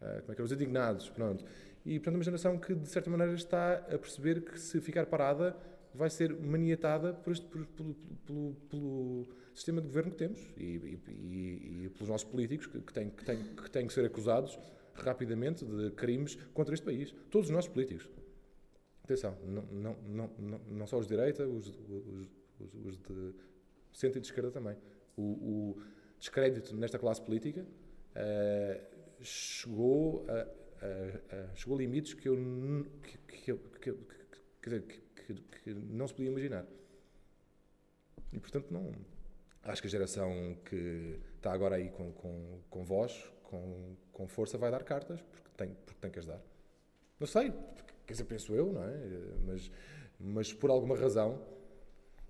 uh, 0.00 0.20
como 0.20 0.32
é 0.32 0.34
que 0.34 0.40
é, 0.40 0.44
os 0.44 0.52
indignados, 0.52 1.08
pronto. 1.10 1.44
E, 1.84 1.98
portanto, 1.98 2.16
uma 2.16 2.24
geração 2.24 2.58
que, 2.58 2.74
de 2.74 2.88
certa 2.88 3.08
maneira, 3.10 3.32
está 3.34 3.74
a 3.74 3.98
perceber 3.98 4.42
que 4.42 4.58
se 4.58 4.80
ficar 4.80 5.06
parada 5.06 5.56
vai 5.94 6.10
ser 6.10 6.34
maniatada 6.38 7.14
por 7.14 7.32
este, 7.32 7.46
por, 7.46 7.66
pelo, 7.66 7.94
pelo, 8.26 8.54
pelo, 8.68 9.28
sistema 9.54 9.80
de 9.80 9.88
governo 9.88 10.12
que 10.12 10.18
temos 10.18 10.40
e, 10.56 11.00
e, 11.08 11.84
e, 11.84 11.90
pelos 11.94 12.08
nossos 12.08 12.28
políticos 12.28 12.66
que, 12.66 12.80
que, 12.80 12.92
têm, 12.92 13.10
que, 13.10 13.24
têm, 13.24 13.42
que 13.42 13.70
têm 13.70 13.86
que 13.86 13.92
ser 13.92 14.04
acusados 14.04 14.58
rapidamente 14.94 15.64
de 15.64 15.90
crimes 15.92 16.36
contra 16.54 16.74
este 16.74 16.84
país. 16.84 17.14
Todos 17.30 17.48
os 17.48 17.54
nossos 17.54 17.70
políticos. 17.70 18.08
Atenção, 19.02 19.36
não, 19.44 19.62
não, 19.62 19.96
não, 20.38 20.60
não, 20.68 20.86
só 20.86 20.98
os 20.98 21.06
de 21.06 21.16
direita, 21.16 21.46
os, 21.46 21.68
os, 21.68 22.74
os, 22.84 22.98
de 22.98 23.34
centro 23.92 24.18
e 24.18 24.20
de 24.20 24.26
esquerda 24.26 24.50
também. 24.50 24.76
O, 25.16 25.22
o 25.22 25.82
descrédito 26.18 26.76
nesta 26.76 26.98
classe 26.98 27.22
política 27.22 27.62
uh, 27.62 28.97
chegou, 29.22 30.26
a, 30.28 30.32
a, 30.32 31.50
a, 31.50 31.54
chegou 31.54 31.76
a 31.76 31.80
limites 31.80 32.14
que 32.14 32.28
eu, 32.28 32.36
que, 33.02 33.18
que, 34.62 34.80
que, 34.80 35.34
que, 35.64 35.74
não 35.74 36.06
se 36.06 36.14
podia 36.14 36.30
imaginar. 36.30 36.66
E, 38.32 38.38
portanto, 38.38 38.70
não, 38.70 38.92
acho 39.62 39.82
que 39.82 39.88
a 39.88 39.90
geração 39.90 40.56
que 40.64 41.18
está 41.36 41.52
agora 41.52 41.76
aí 41.76 41.90
com, 41.90 42.12
com, 42.12 42.60
com 42.68 42.84
voz, 42.84 43.24
com, 43.44 43.96
com 44.12 44.28
força 44.28 44.58
vai 44.58 44.70
dar 44.70 44.84
cartas, 44.84 45.20
porque 45.22 45.48
tem, 45.56 45.74
porque 45.86 46.00
tem 46.00 46.10
que 46.10 46.18
as 46.18 46.26
dar. 46.26 46.40
Não 47.18 47.26
sei, 47.26 47.52
quer 48.06 48.12
dizer, 48.12 48.24
penso 48.24 48.54
eu, 48.54 48.72
não 48.72 48.84
é? 48.84 48.94
Mas, 49.46 49.70
mas 50.20 50.52
por 50.52 50.70
alguma 50.70 50.96
razão, 50.96 51.42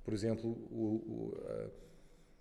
por 0.04 0.14
exemplo, 0.14 0.50
o, 0.50 1.04
o, 1.06 1.72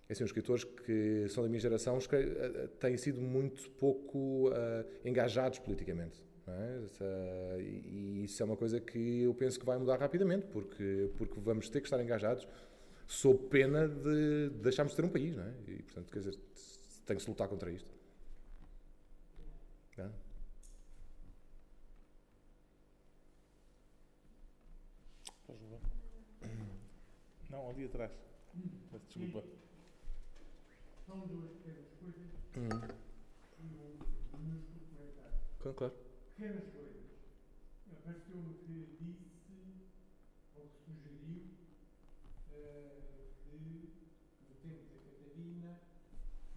assim, 0.08 0.24
os 0.24 0.30
escritores 0.30 0.64
que 0.64 1.26
são 1.28 1.42
da 1.42 1.48
minha 1.48 1.60
geração 1.60 1.98
uh, 1.98 2.68
têm 2.80 2.96
sido 2.96 3.20
muito 3.20 3.70
pouco 3.72 4.48
uh, 4.48 4.52
engajados 5.04 5.58
politicamente. 5.58 6.26
É? 6.46 7.60
E 7.60 8.24
isso 8.24 8.42
é 8.42 8.46
uma 8.46 8.56
coisa 8.56 8.80
que 8.80 9.22
eu 9.22 9.34
penso 9.34 9.60
que 9.60 9.66
vai 9.66 9.76
mudar 9.76 9.98
rapidamente, 9.98 10.46
porque, 10.46 11.10
porque 11.18 11.38
vamos 11.40 11.68
ter 11.68 11.80
que 11.80 11.86
estar 11.86 12.02
engajados 12.02 12.48
sob 13.06 13.48
pena 13.48 13.86
de 13.86 14.48
deixarmos 14.62 14.92
de 14.92 14.96
ter 14.96 15.04
um 15.04 15.10
país. 15.10 15.36
Não 15.36 15.44
é? 15.44 15.52
E, 15.66 15.82
portanto, 15.82 16.10
quer 16.10 16.20
dizer, 16.20 16.38
tem 17.04 17.16
que 17.16 17.22
se 17.22 17.28
lutar 17.28 17.48
contra 17.48 17.70
isto. 17.70 17.94
Tá? 19.94 20.10
Não, 27.50 27.68
ali 27.70 27.84
atrás. 27.84 28.12
Desculpa. 29.08 29.57
São 31.08 31.26
duas 31.26 31.50
pequenas 31.52 31.88
coisas 31.98 32.28
Uhum. 32.54 32.68
e 33.60 33.64
o 33.64 34.38
minúsculo 34.38 34.80
comentário. 34.94 35.38
Claro, 35.58 35.76
claro. 35.78 35.94
Pequenas 36.36 36.64
coisas. 36.68 37.08
Apareceu-me 37.90 38.54
que 38.58 38.96
disse, 39.00 39.24
ou 40.54 40.68
que 40.68 40.78
sugeriu, 40.84 41.42
eh, 42.52 43.00
que 43.42 43.56
no 43.56 44.54
tempo 44.60 44.84
da 44.92 44.98
Catarina, 45.00 45.80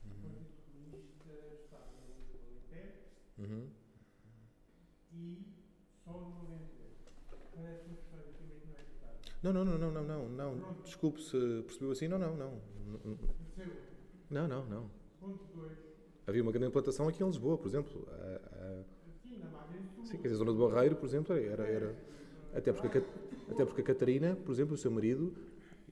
o 0.03 0.09
Partido 0.19 0.51
Comunista 0.67 1.33
estava 1.63 1.91
no 1.91 2.11
Alentejo 2.43 2.99
Uhum. 3.37 3.69
e 5.13 5.45
só 6.03 6.11
no 6.11 6.47
Alentejo. 6.47 6.99
Parece 7.55 7.85
uma 7.85 7.93
história 7.99 8.33
que 8.33 8.43
mesmo 8.43 8.65
não 8.67 8.75
é 8.75 8.83
verdade. 8.83 9.33
Não, 9.43 9.53
não, 9.53 9.63
não, 9.65 9.77
não, 9.77 10.03
não, 10.03 10.29
não, 10.29 10.55
não. 10.55 10.81
Desculpe 10.83 11.21
se 11.21 11.63
percebeu 11.63 11.91
assim. 11.91 12.07
Não, 12.09 12.19
não, 12.19 12.35
não. 12.35 12.59
Percebeu? 13.55 13.90
Não, 14.31 14.47
não, 14.47 14.65
não. 14.65 14.89
Ponto 15.19 15.43
2. 15.55 15.77
Havia 16.25 16.41
uma 16.41 16.51
grande 16.51 16.67
implantação 16.67 17.07
aqui 17.07 17.21
em 17.23 17.27
Lisboa, 17.27 17.57
por 17.57 17.67
exemplo. 17.67 18.07
A- 18.09 18.83
Sim, 19.23 19.37
na 19.39 19.49
margem 19.49 19.79
a- 20.01 20.05
sim, 20.05 20.17
quer 20.17 20.23
dizer, 20.29 20.35
a 20.35 20.37
zona 20.37 20.53
do 20.53 20.67
Barreiro, 20.69 20.95
por 20.95 21.05
exemplo, 21.05 21.35
era. 21.35 21.63
era 21.67 21.95
até, 22.53 22.71
porque 22.73 22.97
a, 22.97 23.01
até 23.51 23.65
porque 23.65 23.81
a 23.81 23.83
Catarina, 23.83 24.35
por 24.35 24.51
exemplo, 24.51 24.73
o 24.73 24.77
seu 24.77 24.91
marido, 24.91 25.33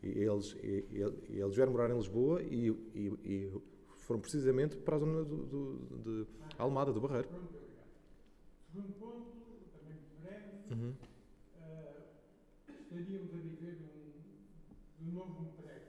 eles, 0.02 0.56
eles 0.62 1.56
vieram 1.56 1.72
morar 1.72 1.90
em 1.90 1.96
Lisboa 1.98 2.42
e, 2.44 2.68
e, 2.96 3.08
e 3.24 3.62
foram 3.98 4.20
precisamente 4.22 4.78
para 4.78 4.96
a 4.96 5.00
zona 5.00 5.24
do, 5.24 5.46
do- 5.46 5.98
de 6.26 6.28
Almada, 6.58 6.92
do 6.92 7.00
Barreiro. 7.02 7.30
Segundo 8.72 8.94
ponto, 8.94 9.32
também 9.74 9.98
breve, 10.22 10.74
Uhum. 10.74 10.94
eh, 11.62 12.02
estaríamos 12.68 13.34
a 13.34 13.38
viver 13.38 13.76
de 13.78 13.84
um, 15.04 15.08
um 15.10 15.12
novo 15.14 15.54
PREC. 15.62 15.82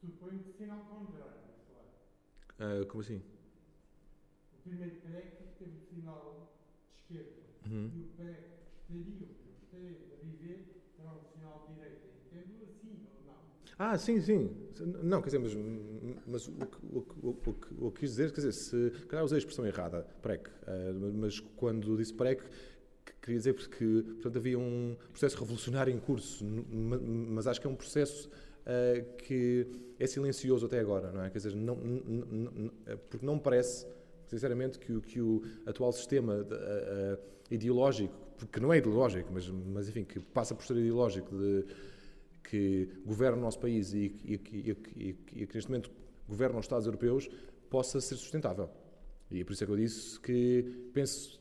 Suponho 0.00 0.38
que 0.40 0.52
sinal 0.52 0.80
contrário, 0.84 1.19
Ah, 2.60 2.84
como 2.88 3.00
assim? 3.02 3.22
O 4.58 4.62
primeiro 4.62 4.96
PREC 4.96 5.32
teve 5.58 5.70
o 5.76 5.80
sinal 5.80 6.52
de 7.08 7.16
esquerda. 7.16 7.40
Uhum. 7.66 7.90
E 7.94 8.00
o 8.00 8.06
PREC 8.16 8.36
que 8.86 8.94
estaria, 8.94 9.28
que 9.28 9.64
estaria 9.64 9.90
a 9.90 10.24
viver, 10.24 10.82
será 10.96 11.12
um 11.14 11.24
sinal 11.34 11.66
de 11.68 11.74
direita. 11.74 12.06
Entendo 12.32 12.64
assim 12.64 13.06
ou 13.18 13.26
não? 13.26 13.40
Ah, 13.78 13.96
sim, 13.98 14.20
sim. 14.20 14.50
Não, 15.02 15.20
quer 15.22 15.26
dizer, 15.30 15.38
mas, 15.38 15.54
mas 16.26 16.48
o, 16.48 16.52
que- 16.52 16.86
o, 16.92 17.02
que- 17.02 17.26
o, 17.26 17.34
que- 17.34 17.50
o, 17.50 17.54
que- 17.54 17.74
o 17.86 17.90
que 17.92 18.00
quis 18.00 18.10
dizer, 18.10 18.30
quer 18.32 18.40
dizer, 18.42 18.52
se 18.52 18.90
calhar 19.08 19.24
usei 19.24 19.36
a 19.36 19.38
expressão 19.38 19.66
errada, 19.66 20.02
PREC, 20.22 20.48
ah, 20.66 20.92
mas 21.14 21.40
quando 21.56 21.96
disse 21.96 22.12
PREC, 22.12 22.42
que- 23.04 23.12
queria 23.22 23.38
dizer 23.38 23.54
porque 23.54 24.02
portanto, 24.14 24.36
havia 24.36 24.58
um 24.58 24.96
processo 25.10 25.38
revolucionário 25.38 25.92
em 25.94 25.98
curso, 25.98 26.44
mas 26.44 27.46
acho 27.46 27.60
que 27.60 27.66
é 27.66 27.70
um 27.70 27.76
processo 27.76 28.28
ah, 28.70 29.02
que 29.18 29.66
é 29.98 30.06
silencioso 30.06 30.66
até 30.66 30.78
agora, 30.78 31.10
não 31.12 31.22
é? 31.24 31.30
Quer 31.30 31.38
dizer, 31.38 31.54
não, 31.56 31.74
n- 31.76 32.02
n- 32.06 32.70
n- 32.86 32.96
porque 33.08 33.24
não 33.26 33.34
me 33.34 33.40
parece, 33.40 33.86
sinceramente, 34.26 34.78
que, 34.78 34.92
o- 34.92 35.00
que 35.00 35.20
o 35.20 35.42
atual 35.66 35.92
sistema 35.92 36.44
de- 36.44 36.54
ah, 36.54 37.18
ideológico, 37.50 38.14
porque 38.38 38.60
não 38.60 38.72
é 38.72 38.78
ideológico, 38.78 39.30
mas, 39.32 39.48
mas 39.48 39.88
enfim, 39.88 40.04
que 40.04 40.20
passa 40.20 40.54
por 40.54 40.64
ser 40.64 40.76
ideológico 40.76 41.36
de 41.36 41.66
que 42.42 42.88
governa 43.04 43.36
o 43.38 43.40
nosso 43.40 43.58
país 43.60 43.92
e, 43.92 44.14
e, 44.24 44.34
e, 44.96 45.16
e, 45.42 45.46
que 45.46 45.54
neste 45.54 45.70
momento 45.70 45.90
governa 46.28 46.58
os 46.58 46.64
Estados 46.64 46.86
europeus 46.86 47.28
possa 47.68 48.00
ser 48.00 48.16
sustentável. 48.16 48.70
E 49.30 49.40
é 49.40 49.44
por 49.44 49.52
isso 49.52 49.62
é 49.62 49.66
que 49.66 49.72
eu 49.72 49.76
disse 49.76 50.18
que 50.20 50.90
penso, 50.92 51.40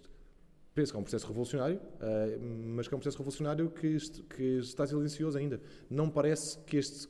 penso 0.75 0.91
que 0.91 0.97
é 0.97 0.99
um 0.99 1.03
processo 1.03 1.25
revolucionário, 1.27 1.79
eh, 2.01 2.37
mas 2.39 2.87
que 2.87 2.93
é 2.93 2.97
um 2.97 2.99
processo 2.99 3.17
revolucionário 3.17 3.69
que, 3.71 3.97
que 4.35 4.43
está 4.59 4.85
silencioso 4.85 5.37
ainda. 5.37 5.59
Não 5.89 6.09
parece 6.09 6.59
que 6.59 6.77
este 6.77 7.07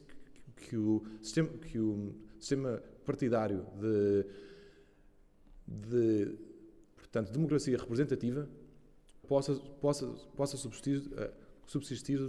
que 0.59 0.77
o 0.77 1.03
sistema, 1.21 1.49
que 1.57 1.79
o 1.79 2.13
sistema 2.39 2.81
partidário 3.05 3.65
de, 3.79 4.25
de 5.67 6.37
portanto, 6.95 7.31
democracia 7.31 7.77
representativa 7.77 8.47
possa, 9.27 9.55
possa, 9.55 10.07
possa 10.35 10.57
subsistir, 10.57 11.01
eh, 11.17 11.31
subsistir 11.67 12.19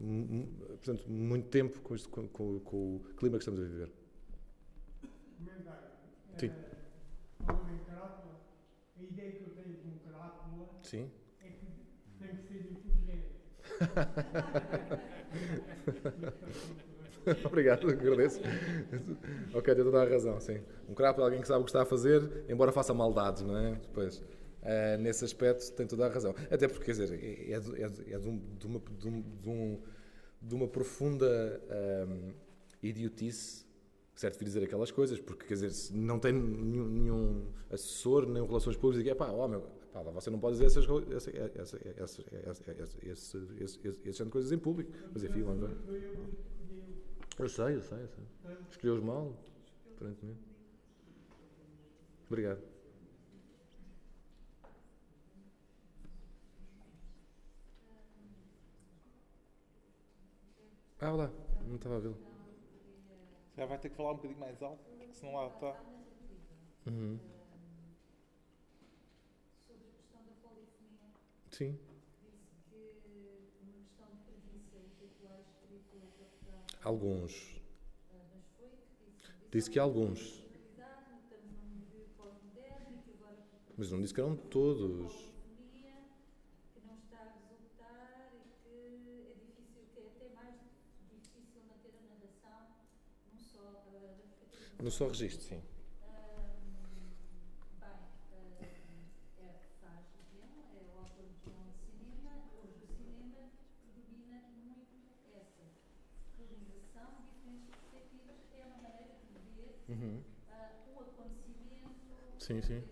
mu- 0.00 0.46
portanto, 0.68 1.10
muito 1.10 1.48
tempo 1.48 1.80
com, 1.80 1.94
este- 1.94 2.08
com- 2.08 2.28
com- 2.28 2.60
com 2.60 2.96
o 2.96 3.00
clima 3.16 3.38
que 3.38 3.42
estamos 3.42 3.60
a 3.60 3.64
viver. 3.64 3.90
Comentário. 5.38 5.90
Sim. 6.38 6.50
A 8.96 9.02
ideia 9.02 9.32
que 9.32 9.44
eu 9.44 9.54
tenho 9.54 9.76
de 9.76 9.88
um 9.88 9.98
carátula 9.98 10.68
Sim. 10.82 11.10
é 11.40 11.48
que 11.48 11.66
tem 12.18 12.36
que 12.36 12.42
ser 12.48 12.70
inteligente. 12.70 13.33
Obrigado, 17.44 17.88
agradeço. 17.88 18.40
ok, 19.54 19.74
tem 19.74 19.84
toda 19.84 20.02
a 20.02 20.08
razão, 20.08 20.38
sim. 20.40 20.60
Um 20.88 20.94
crapo 20.94 21.20
é 21.20 21.24
alguém 21.24 21.40
que 21.40 21.48
sabe 21.48 21.60
o 21.60 21.64
que 21.64 21.70
está 21.70 21.82
a 21.82 21.86
fazer, 21.86 22.44
embora 22.48 22.70
faça 22.70 22.92
maldades, 22.92 23.42
não 23.42 23.56
é? 23.56 23.72
Depois, 23.76 24.22
ah, 24.62 24.96
nesse 24.98 25.24
aspecto, 25.24 25.72
tem 25.72 25.86
toda 25.86 26.06
a 26.06 26.10
razão. 26.10 26.34
Até 26.50 26.68
porque, 26.68 26.84
quer 26.84 26.92
dizer, 26.92 27.12
é, 27.14 27.52
é 27.52 27.54
é 27.54 28.14
é 28.14 28.18
de 28.18 28.28
um- 28.28 28.38
de 28.58 28.66
uma, 28.66 28.80
de, 28.98 29.08
um- 29.08 29.22
de 29.40 29.48
um- 29.48 29.80
uma 30.52 30.68
profunda 30.68 31.62
ahm, 31.70 32.32
idiotice, 32.82 33.64
certo 34.14 34.38
de 34.38 34.44
dizer 34.44 34.62
aquelas 34.62 34.90
coisas, 34.90 35.18
porque, 35.18 35.46
quer 35.46 35.54
dizer, 35.54 35.94
não 35.96 36.18
tem 36.18 36.32
nenhum, 36.32 36.86
nenhum 36.88 37.46
assessor, 37.70 38.26
nem 38.28 38.44
relações 38.46 38.76
públicas, 38.76 39.00
e 39.00 39.04
diz, 39.08 39.16
pá, 39.16 39.30
ó, 39.30 39.48
meu, 39.48 39.64
pá, 40.02 40.10
você 40.10 40.30
não 40.30 40.40
pode 40.40 40.58
dizer 40.58 40.66
essas, 40.66 40.84
essa, 41.12 41.30
essa, 41.30 41.78
essa, 42.02 42.24
essa, 42.50 42.70
essa, 42.70 42.98
esse, 43.06 43.06
esse, 43.06 43.38
esse, 43.62 43.78
esse 43.88 44.12
género 44.12 44.24
de 44.24 44.30
coisas 44.30 44.52
em 44.52 44.58
público. 44.58 44.90
Mas 45.12 45.22
enfim, 45.22 45.42
vamos 45.42 45.68
ver. 45.68 45.76
Eu 47.38 47.48
sei, 47.48 47.76
eu 47.76 47.82
sei, 47.82 48.02
eu 48.02 48.08
sei. 48.08 48.24
Escolheu-os 48.70 49.02
mal, 49.02 49.36
aparentemente. 49.94 50.40
Obrigado. 52.26 52.62
Ah, 61.00 61.12
olá, 61.12 61.30
não 61.68 61.76
estava 61.76 61.96
a 61.96 62.00
vê-lo. 62.00 62.16
Já 63.56 63.66
vai 63.66 63.78
ter 63.78 63.90
que 63.90 63.96
falar 63.96 64.12
um 64.12 64.16
bocadinho 64.16 64.40
mais 64.40 64.60
alto, 64.62 64.82
porque 64.84 65.12
senão 65.12 65.34
lá 65.34 65.46
está. 65.48 65.80
Uhum. 66.86 67.18
sobre 69.66 69.88
a 69.88 69.92
questão 69.92 70.22
da 70.24 70.32
polifonia, 70.42 71.10
Sim. 71.43 71.43
disse 71.43 71.43
que 71.43 71.43
uma 71.43 71.43
questão 71.43 71.43
de 71.43 71.43
preguiça 71.43 71.43
os 71.43 71.43
rituais 71.43 71.43
espirituais 71.43 71.43
optaram, 76.20 76.64
Alguns. 76.82 77.60
disse. 79.52 79.70
Que 79.70 79.78
alguns. 79.78 80.42
Mas 83.76 83.90
não 83.90 84.00
disse 84.00 84.14
que 84.14 84.20
eram 84.20 84.36
todos. 84.36 85.12
polifonia, 85.12 85.96
que 86.72 86.80
não 86.86 86.94
está 86.96 87.18
a 87.18 87.32
resultar 87.48 88.30
e 88.32 88.38
que 88.62 89.32
é 89.32 89.34
difícil, 89.34 89.82
que 89.92 89.98
é 90.00 90.06
até 90.06 90.28
mais 90.34 90.54
difícil 91.10 91.60
manter 91.68 91.92
a 91.98 92.02
narração 92.14 92.68
num 93.32 93.38
só 93.40 93.84
uh, 93.88 94.82
No 94.82 94.90
só 94.92 95.08
registro, 95.08 95.42
sim. 95.44 95.60
Bem, 97.80 97.98
eh, 98.60 98.70
é 99.40 99.58
faz 99.80 100.06
guião, 100.30 100.54
é 100.72 100.94
o 100.94 100.98
autor 101.00 101.26
de 101.26 101.50
guião 101.50 101.66
de 101.66 101.76
cinema. 101.82 102.32
Hoje 102.62 102.78
o 102.78 102.86
cinema 102.94 103.50
predomina 103.82 104.38
muito 104.54 105.02
essa 105.34 105.66
realização, 106.38 107.10
diferentes 107.34 107.74
perspectivas, 107.74 108.38
é 108.54 108.64
uma 108.66 108.78
maneira 108.82 109.14
de 109.18 109.38
ver 109.60 109.74
Uhum. 109.88 110.22
ah, 110.48 110.70
o 110.94 111.00
acontecimento, 111.00 112.14
Sim, 112.44 112.60
sim. 112.60 112.74
é? 112.76 112.82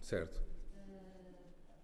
Certo. 0.00 0.40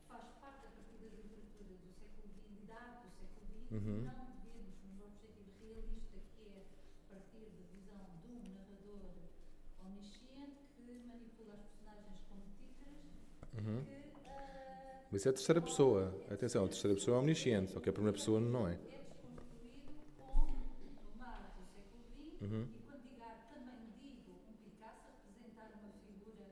Faz 0.08 0.24
parte 0.40 0.62
da 0.62 0.70
partir 0.72 0.96
da 0.98 1.06
literatura 1.20 1.76
do 1.84 1.92
século 2.00 2.32
XX, 2.32 2.66
da 2.66 2.80
do 3.04 3.10
século 3.12 3.44
XX, 3.44 3.68
Uhum. 3.76 4.00
não 4.08 4.24
devemos, 4.40 4.76
num 4.88 5.04
objetivo 5.04 5.52
realista, 5.60 6.16
que 6.34 6.42
é 6.48 6.64
partir 7.10 7.44
da 7.52 7.60
visão 7.76 8.00
de 8.24 8.28
um 8.32 8.40
narrador 8.56 9.04
omnisciente 9.84 10.60
que 10.74 10.84
manipula 11.06 11.52
as 11.52 11.60
personagens 11.68 12.20
como 12.28 12.42
títeres, 12.56 13.04
Uhum. 13.60 13.84
ah, 14.24 15.04
Mas 15.12 15.26
é 15.26 15.28
a 15.28 15.32
terceira 15.34 15.60
pessoa. 15.60 16.02
Atenção, 16.30 16.64
a 16.64 16.68
terceira 16.68 16.94
pessoa 16.96 17.16
é 17.18 17.20
omnisciente, 17.20 17.72
só 17.72 17.80
que 17.80 17.90
a 17.90 17.92
primeira 17.92 18.16
pessoa 18.16 18.40
não 18.40 18.66
é. 18.66 18.72
é 18.72 18.76
desconstruído 18.78 19.92
com 20.16 20.32
o 21.04 21.18
mar 21.18 21.52
do 21.54 21.62
século 21.68 22.00
XX 22.16 22.40
Uhum. 22.48 22.64
e 22.64 22.80
quando 22.88 23.02
digo 23.08 23.22
arte 23.22 23.44
também 23.52 23.92
digo 24.00 24.32
um 24.48 24.54
Picasso 24.64 25.04
a 25.06 25.10
representar 25.10 25.68
uma 25.82 25.92
figura, 26.06 26.46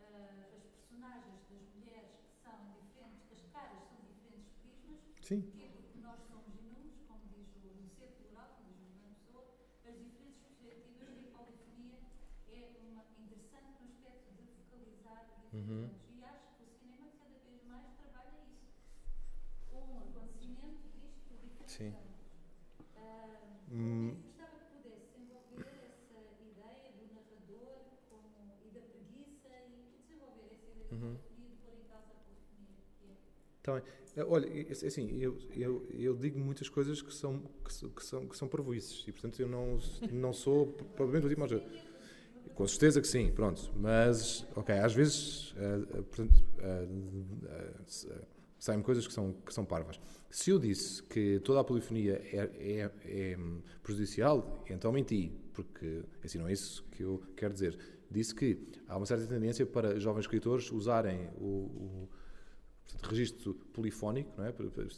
ah, 0.00 0.46
as 0.56 0.64
personagens 0.64 1.40
das 1.50 1.62
mulheres 1.74 2.14
que 2.22 2.36
são 2.42 2.56
diferentes, 2.80 3.26
as 3.32 3.42
caras 3.52 3.82
são 3.90 3.98
diferentes 4.06 4.50
prismas, 4.62 5.00
Sim. 5.26 5.42
Porquê? 5.42 5.68
Porque 5.74 5.98
nós 5.98 6.20
somos 6.28 6.54
inúmeros, 6.56 7.00
como 7.06 7.26
diz 7.26 7.48
o 7.56 7.74
no 7.82 7.88
ser 7.90 8.08
plural, 8.18 8.52
como 8.56 8.68
diz 8.72 8.80
o 8.86 8.86
Fernando 8.92 9.16
Pessoa, 9.18 9.44
as 9.84 9.98
diferentes 9.98 10.38
perspectivas 10.42 11.20
e 11.22 11.26
a 11.28 11.32
polifonia 11.38 11.98
é 12.46 12.62
uma 12.78 13.02
interessante 13.16 13.72
no 13.78 13.84
aspecto 13.84 14.30
de 14.32 14.44
focalizar 14.46 15.24
diferentes 15.26 15.68
Uhum. 15.68 15.90
E 16.08 16.22
acho 16.22 16.48
que 16.56 16.62
o 16.62 16.68
cinema 16.78 17.08
cada 17.18 17.38
vez 17.38 17.62
mais 17.64 17.88
trabalha 17.96 18.38
isso. 18.38 18.66
Um 19.72 19.98
acontecimento 19.98 20.86
visto 20.94 21.20
por 21.28 21.36
diferentes 21.38 21.76
Sim. 21.76 21.92
Ah, 22.94 23.38
Hum. 23.70 24.14
Gostava 24.22 24.58
que 24.58 24.70
pudesse 24.76 25.06
desenvolver 25.10 25.66
essa 25.92 26.40
ideia 26.40 26.92
do 26.92 27.06
narrador 27.06 27.82
como, 28.08 28.56
e 28.62 28.70
da 28.70 28.80
preguiça 28.80 29.48
e 29.66 29.98
desenvolver 30.00 30.52
essa 30.52 30.70
ideia 30.70 30.92
Uhum. 30.92 31.00
da 31.00 31.18
polifonia, 31.18 31.48
de 31.50 31.56
pôr 31.56 31.74
em 31.74 31.84
causa 31.84 32.12
a 32.12 32.16
polifonia, 32.16 32.78
que 32.98 33.18
é 33.70 33.80
bem. 33.80 33.82
Eh, 34.16 34.24
Olha, 34.24 34.46
é- 34.46 34.66
é 34.68 34.72
assim, 34.72 35.18
eu, 35.20 35.38
eu, 35.54 35.86
eu 35.92 36.14
digo 36.16 36.38
muitas 36.38 36.68
coisas 36.68 37.02
que 37.02 37.12
são, 37.12 37.42
que, 37.64 37.72
são- 38.02 38.26
que 38.26 38.36
são, 38.36 38.48
parvoices 38.48 39.04
e, 39.06 39.12
portanto, 39.12 39.40
eu 39.40 39.48
não, 39.48 39.78
não 40.10 40.32
sou 40.32 40.66
provavelmente 40.94 41.26
o 41.26 41.28
tipo 41.28 41.40
mais. 41.40 41.52
Com 42.54 42.66
certeza 42.66 43.00
que 43.00 43.08
sim, 43.08 43.30
pronto. 43.32 43.70
Mas, 43.76 44.46
ok, 44.54 44.74
às 44.78 44.94
vezes, 44.94 45.54
eh, 45.58 45.80
eh, 45.98 46.02
portanto, 46.02 46.44
eh, 46.58 46.88
saem 48.58 48.80
coisas 48.82 49.06
que 49.06 49.12
são, 49.12 49.32
que 49.44 49.52
são 49.52 49.64
parvas. 49.64 50.00
Se 50.30 50.50
eu 50.50 50.58
disse 50.58 51.02
que 51.02 51.38
toda 51.40 51.60
a 51.60 51.64
polifonia 51.64 52.14
é, 52.32 52.50
é, 52.58 52.90
é 53.32 53.38
prejudicial, 53.82 54.64
então 54.68 54.90
menti, 54.92 55.32
porque 55.52 56.02
assim 56.24 56.38
não 56.38 56.48
é 56.48 56.52
isso 56.52 56.84
que 56.90 57.02
eu 57.02 57.22
quero 57.36 57.52
dizer. 57.52 57.78
Disse 58.10 58.34
que 58.34 58.58
há 58.88 58.96
uma 58.96 59.06
certa 59.06 59.26
tendência 59.26 59.66
para 59.66 59.98
jovens 59.98 60.22
escritores 60.22 60.70
usarem 60.70 61.28
o, 61.38 61.44
o 61.44 62.08
portanto, 62.86 63.10
registro 63.10 63.54
polifónico, 63.72 64.32
não 64.36 64.44
é? 64.44 64.52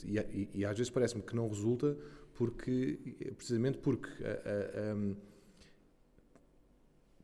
e, 0.04 0.18
e- 0.18 0.50
e 0.54 0.64
às 0.64 0.76
vezes 0.76 0.90
parece-me 0.90 1.22
que 1.22 1.34
não 1.34 1.48
resulta 1.48 1.96
porque, 2.34 2.98
precisamente 3.36 3.78
porque 3.78 4.08
a- 4.24 4.28
a- 4.28 4.92
a- 4.92 5.16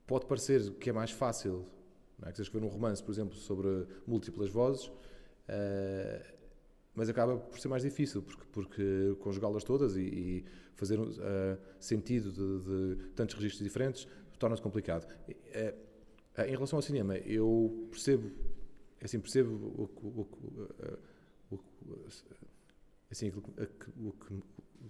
pode 0.06 0.26
parecer 0.26 0.70
que 0.74 0.90
é 0.90 0.92
mais 0.92 1.10
fácil, 1.10 1.66
não 2.18 2.28
é? 2.28 2.32
que 2.32 2.40
escrever 2.40 2.66
um 2.66 2.68
romance, 2.68 3.02
por 3.02 3.12
exemplo, 3.12 3.34
sobre 3.36 3.86
múltiplas 4.06 4.50
vozes, 4.50 4.90
eh, 5.48 6.34
mas 6.94 7.08
acaba 7.08 7.36
por 7.38 7.58
ser 7.58 7.68
mais 7.68 7.82
difícil, 7.82 8.22
porque, 8.22 8.44
porque 8.52 9.16
conjugá-las 9.20 9.64
todas 9.64 9.96
e, 9.96 10.00
e 10.02 10.44
fazer 10.76 10.98
eh, 10.98 11.58
sentido 11.80 12.30
de, 12.32 12.96
de 12.96 13.08
tantos 13.10 13.34
registros 13.34 13.62
diferentes 13.64 14.06
torna-se 14.38 14.62
complicado. 14.62 15.06
Eh, 15.28 15.74
em 16.46 16.50
relação 16.50 16.76
ao 16.78 16.82
cinema, 16.82 17.16
eu 17.18 17.86
percebo, 17.90 18.30
assim, 19.04 19.20
percebo 19.20 19.50
o, 19.52 19.82
o, 20.02 20.20
o, 21.50 21.58
que- 21.58 21.64
assim, 23.10 23.30
o 23.30 24.12
que 24.12 24.42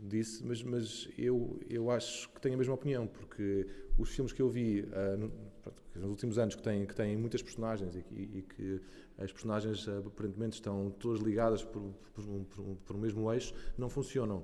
disse, 0.09 0.45
mas, 0.45 0.63
mas 0.63 1.09
eu, 1.17 1.61
eu 1.69 1.91
acho 1.91 2.29
que 2.31 2.41
tenho 2.41 2.55
a 2.55 2.59
mesma 2.59 2.75
opinião, 2.75 3.07
porque 3.07 3.67
os 3.99 4.11
filmes 4.11 4.33
que 4.33 4.43
eu 4.43 4.49
vi 4.49 4.87
ah, 4.93 5.17
no- 5.17 5.31
pronto, 5.63 5.83
nos 5.95 6.11
últimos 6.11 6.39
anos 6.39 6.55
que 6.55 6.63
têm, 6.63 6.85
que 6.87 6.95
têm 6.95 7.17
muitas 7.17 7.43
personagens 7.43 7.95
e 7.97 8.03
que, 8.03 8.15
e 8.15 8.43
que 8.43 8.81
as 9.19 9.33
personagens 9.33 9.87
ah, 9.89 9.99
aparentemente 9.99 10.55
estão 10.55 10.91
todas 10.99 11.21
ligadas 11.21 11.63
por, 11.65 11.83
por, 12.15 12.25
um, 12.25 12.45
por, 12.45 12.61
um, 12.61 12.75
por 12.77 12.97
um 12.97 12.99
mesmo 12.99 13.33
eixo, 13.33 13.55
não 13.79 13.89
funcionam. 13.89 14.43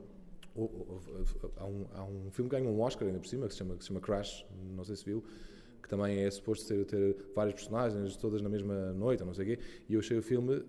Há 1.57 1.65
um, 1.65 1.87
há 1.95 2.05
um 2.05 2.31
filme 2.31 2.51
que 2.51 2.57
ganha 2.57 2.69
um 2.69 2.81
Oscar 2.81 3.07
ainda 3.07 3.21
por 3.21 3.27
cima, 3.29 3.47
que 3.47 3.53
se 3.53 3.59
chama, 3.59 3.77
que 3.77 3.83
se 3.85 3.89
chama 3.89 4.01
Crash, 4.01 4.45
não 4.75 4.85
sei 4.85 4.97
se 4.97 5.05
viu, 5.05 5.25
que 5.83 5.89
também 5.89 6.19
é 6.21 6.31
suposto 6.31 6.67
ter, 6.69 6.85
ter 6.85 7.17
várias 7.35 7.55
personagens, 7.55 8.17
todas 8.17 8.41
na 8.43 8.49
mesma 8.49 8.93
noite, 8.93 9.25
não 9.25 9.35
sei 9.35 9.55
o 9.55 9.57
quê, 9.57 9.63
e 9.89 9.95
eu 9.95 10.01
achei 10.01 10.19
o 10.19 10.23
filme 10.23 10.63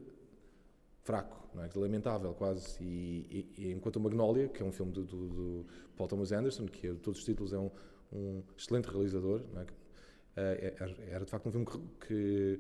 fraco, 1.04 1.50
não 1.56 1.64
é? 1.64 1.70
lamentável 1.76 2.34
quase. 2.34 2.82
E, 2.84 3.48
e- 3.58 3.64
e 3.68 3.72
enquanto 3.72 3.96
o 3.98 4.00
Magnolia, 4.00 4.48
que 4.50 4.62
é 4.62 4.66
um 4.66 4.72
filme 4.72 4.92
do, 4.92 5.04
do- 5.04 5.30
do 5.30 5.66
Paul 5.96 6.08
Thomas 6.08 6.32
Anderson, 6.32 6.66
que 6.68 6.88
é, 6.88 6.94
todos 6.94 7.20
os 7.20 7.26
títulos 7.26 7.54
é 7.54 7.58
um, 7.58 7.72
um 8.14 8.44
excelente 8.58 8.86
realizador, 8.90 9.42
não 9.54 9.62
é? 9.62 9.66
Eh, 10.38 10.76
era, 10.80 10.92
era, 11.10 11.26
de 11.26 11.32
facto 11.32 11.48
um 11.48 11.52
filme 11.52 11.66
que, 11.66 11.80
que, 12.08 12.60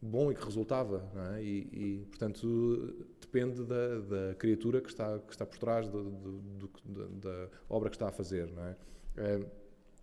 bom 0.00 0.30
e 0.32 0.34
que 0.34 0.44
resultava, 0.44 1.04
não 1.14 1.34
é? 1.34 1.42
e, 1.42 1.58
e, 1.72 2.06
portanto 2.08 3.06
depende 3.20 3.64
da, 3.64 3.98
da 4.00 4.34
criatura 4.34 4.80
que 4.80 4.88
está, 4.88 5.18
que 5.18 5.32
está 5.32 5.44
por 5.44 5.58
trás 5.58 5.88
do, 5.88 6.02
do- 6.10 6.40
do- 6.84 7.08
da 7.20 7.48
obra 7.68 7.90
que 7.90 7.96
está 7.96 8.08
a 8.08 8.12
fazer. 8.12 8.50
Não 8.50 8.64
é? 8.64 8.76
Eh, 9.16 9.40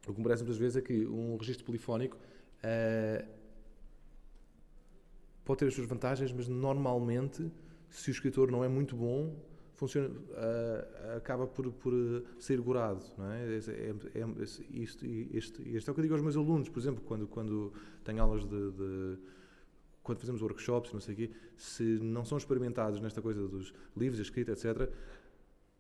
o 0.08 0.14
que 0.14 0.20
me 0.20 0.24
parece 0.24 0.44
muitas 0.44 0.58
vezes 0.58 0.78
é 0.78 0.82
que 0.82 1.06
um 1.06 1.38
registro 1.38 1.66
polifónico 1.66 2.18
eh, 2.64 3.26
pode 5.46 5.60
ter 5.60 5.68
as 5.68 5.74
suas 5.74 5.88
vantagens, 5.88 6.32
mas 6.32 6.48
normalmente, 6.48 7.50
se 7.90 8.10
o 8.10 8.12
escritor 8.12 8.52
não 8.52 8.64
é 8.64 8.68
muito 8.68 8.96
bom, 8.96 9.34
funciona, 9.74 10.10
ah, 10.36 11.16
acaba 11.18 11.48
por, 11.48 11.72
por 11.72 11.94
ah, 11.94 12.30
ser 12.40 12.60
gorado. 12.60 13.04
Não 13.18 13.32
é? 13.32 13.44
É- 13.44 13.58
é- 14.16 14.22
é- 14.22 14.44
isto, 14.72 15.06
este, 15.34 15.62
este 15.76 15.90
é 15.90 15.92
o 15.92 15.94
que 15.94 16.02
eu 16.02 16.04
digo 16.04 16.16
aos 16.16 16.22
meus 16.22 16.36
alunos, 16.36 16.68
por 16.68 16.80
exemplo, 16.80 17.02
quando, 17.06 17.28
quando 17.28 17.72
tenho 18.04 18.22
aulas 18.22 18.44
de, 18.44 18.72
de- 18.72 19.18
quando 20.04 20.20
fazemos 20.20 20.42
workshops, 20.42 20.92
não 20.94 21.00
sei 21.00 21.14
o 21.14 21.18
quê, 21.18 21.32
se 21.56 21.84
não 21.84 22.26
são 22.26 22.38
experimentados 22.38 23.00
nesta 23.00 23.22
coisa 23.22 23.46
dos 23.48 23.74
livros, 23.96 24.20
a 24.20 24.24
escrita, 24.24 24.52
etc., 24.54 24.90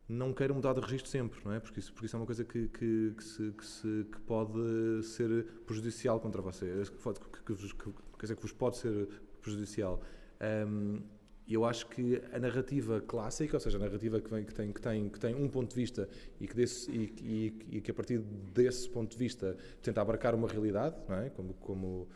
não 0.10 0.34
queiram 0.34 0.56
mudar 0.56 0.74
de 0.74 0.80
registro 0.82 1.10
sempre, 1.10 1.40
não 1.44 1.52
é? 1.54 1.60
Porque 1.60 1.80
isso, 1.80 1.92
porque 1.92 2.06
isso 2.06 2.16
é 2.16 2.20
uma 2.20 2.26
coisa 2.26 2.44
que, 2.46 2.68
que, 2.70 3.14
que, 3.18 3.24
se, 3.24 3.52
que, 3.52 3.66
se- 3.66 4.06
que 4.12 4.20
pode 4.22 5.04
ser 5.04 5.46
prejudicial 5.66 6.20
contra 6.20 6.42
vocês, 6.42 6.90
que, 6.90 6.98
pode, 6.98 7.20
que, 7.20 7.44
que, 7.44 7.54
vos- 7.54 7.74
que- 7.74 7.92
quer 8.18 8.22
dizer, 8.22 8.36
que 8.36 8.42
vos 8.42 8.54
pode 8.54 8.78
ser 8.78 9.08
prejudicial. 9.42 10.02
Ahm, 10.40 11.02
eu 11.48 11.64
acho 11.64 11.88
que 11.88 12.22
a 12.34 12.40
narrativa 12.40 13.00
clássica, 13.02 13.56
ou 13.56 13.60
seja, 13.60 13.78
a 13.78 13.80
narrativa 13.80 14.20
que, 14.20 14.30
vem, 14.30 14.44
que, 14.46 14.54
tem, 14.54 14.72
que, 14.74 14.82
tem, 14.82 15.10
que 15.10 15.20
tem 15.20 15.34
um 15.36 15.48
ponto 15.48 15.70
de 15.70 15.76
vista 15.76 16.08
e 16.42 16.48
que, 16.48 16.54
desse, 16.56 16.92
e, 16.92 17.14
e- 17.22 17.78
e 17.78 17.82
que 17.82 17.90
a 17.92 17.94
partir 17.94 18.20
desse 18.20 18.90
ponto 18.90 19.12
de 19.12 19.18
vista 19.18 19.56
tenta 19.82 20.02
abarcar 20.02 20.36
uma 20.36 20.48
realidade, 20.48 20.96
não 21.08 21.16
é? 21.16 21.30
como, 21.30 21.54
como, 21.56 22.08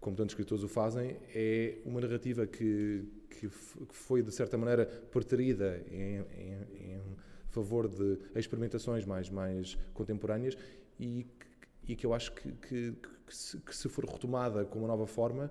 como 0.00 0.16
tantos 0.16 0.32
escritores 0.32 0.62
o 0.64 0.68
fazem, 0.68 1.16
é 1.34 1.78
uma 1.84 2.00
narrativa 2.00 2.46
que, 2.46 3.04
que, 3.28 3.48
foi, 3.48 4.22
de 4.22 4.32
certa 4.32 4.56
maneira, 4.58 4.86
preterida 4.86 5.82
em, 5.90 6.18
em- 6.18 6.94
em 6.94 7.00
favor 7.48 7.88
de 7.88 8.18
experimentações 8.34 9.04
mais, 9.04 9.28
mais 9.30 9.76
contemporâneas 9.94 10.56
e, 10.98 11.24
que- 11.24 11.92
e 11.92 11.96
que 11.96 12.04
eu 12.06 12.12
acho 12.14 12.32
que, 12.32 12.52
que, 12.52 12.92
que 13.26 13.34
se, 13.36 13.58
que 13.60 13.74
se 13.74 13.88
for 13.88 14.04
retomada 14.04 14.64
com 14.64 14.78
uma 14.80 14.88
nova 14.88 15.06
forma, 15.06 15.50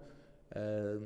ah, 0.51 0.99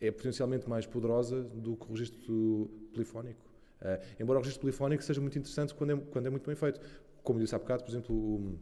é 0.00 0.10
potencialmente 0.10 0.68
mais 0.68 0.86
poderosa 0.86 1.42
do 1.42 1.76
que 1.76 1.86
o 1.86 1.90
registro 1.90 2.70
polifónico. 2.92 3.40
Ah, 3.80 4.00
embora 4.20 4.38
o 4.38 4.42
registro 4.42 4.60
polifónico 4.62 5.02
seja 5.02 5.20
muito 5.20 5.38
interessante 5.38 5.74
quando 5.74 5.92
é, 5.92 5.96
quando 5.96 6.26
é 6.26 6.30
muito 6.30 6.46
bem 6.46 6.56
feito. 6.56 6.80
Como 7.22 7.38
disse 7.40 7.54
há 7.54 7.58
bocado, 7.58 7.82
por 7.84 7.90
exemplo, 7.90 8.14
o, 8.14 8.58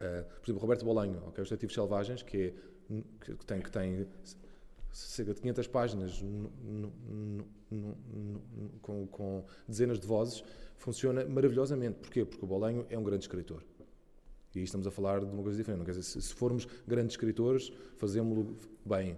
ah, 0.00 0.24
por 0.40 0.44
exemplo 0.44 0.60
Roberto 0.60 0.84
Bolanho, 0.84 1.22
ok, 1.26 1.42
Os 1.42 1.48
Detetives 1.50 1.74
Selvagens, 1.74 2.22
que, 2.22 2.54
é, 2.90 3.34
que 3.34 3.46
tem, 3.46 3.60
que 3.60 3.70
tem 3.70 4.06
cerca 4.92 5.34
de 5.34 5.40
500 5.40 5.66
páginas 5.66 6.24
com, 8.82 9.06
com 9.06 9.44
dezenas 9.66 9.98
de 9.98 10.06
vozes, 10.06 10.42
funciona 10.76 11.24
maravilhosamente. 11.26 11.98
Porquê? 11.98 12.24
Porque 12.24 12.44
o 12.44 12.48
Bolanho 12.48 12.86
é 12.88 12.98
um 12.98 13.02
grande 13.02 13.24
escritor. 13.24 13.62
E 14.54 14.58
aí 14.58 14.64
estamos 14.64 14.86
a 14.86 14.90
falar 14.90 15.20
de 15.20 15.26
uma 15.26 15.42
coisa 15.42 15.58
diferente. 15.58 15.84
Quer 15.84 15.92
dizer, 15.92 16.02
se, 16.02 16.22
se 16.22 16.34
formos 16.34 16.66
grandes 16.86 17.12
escritores, 17.12 17.70
fazemos-lo 17.96 18.56
bem, 18.84 19.16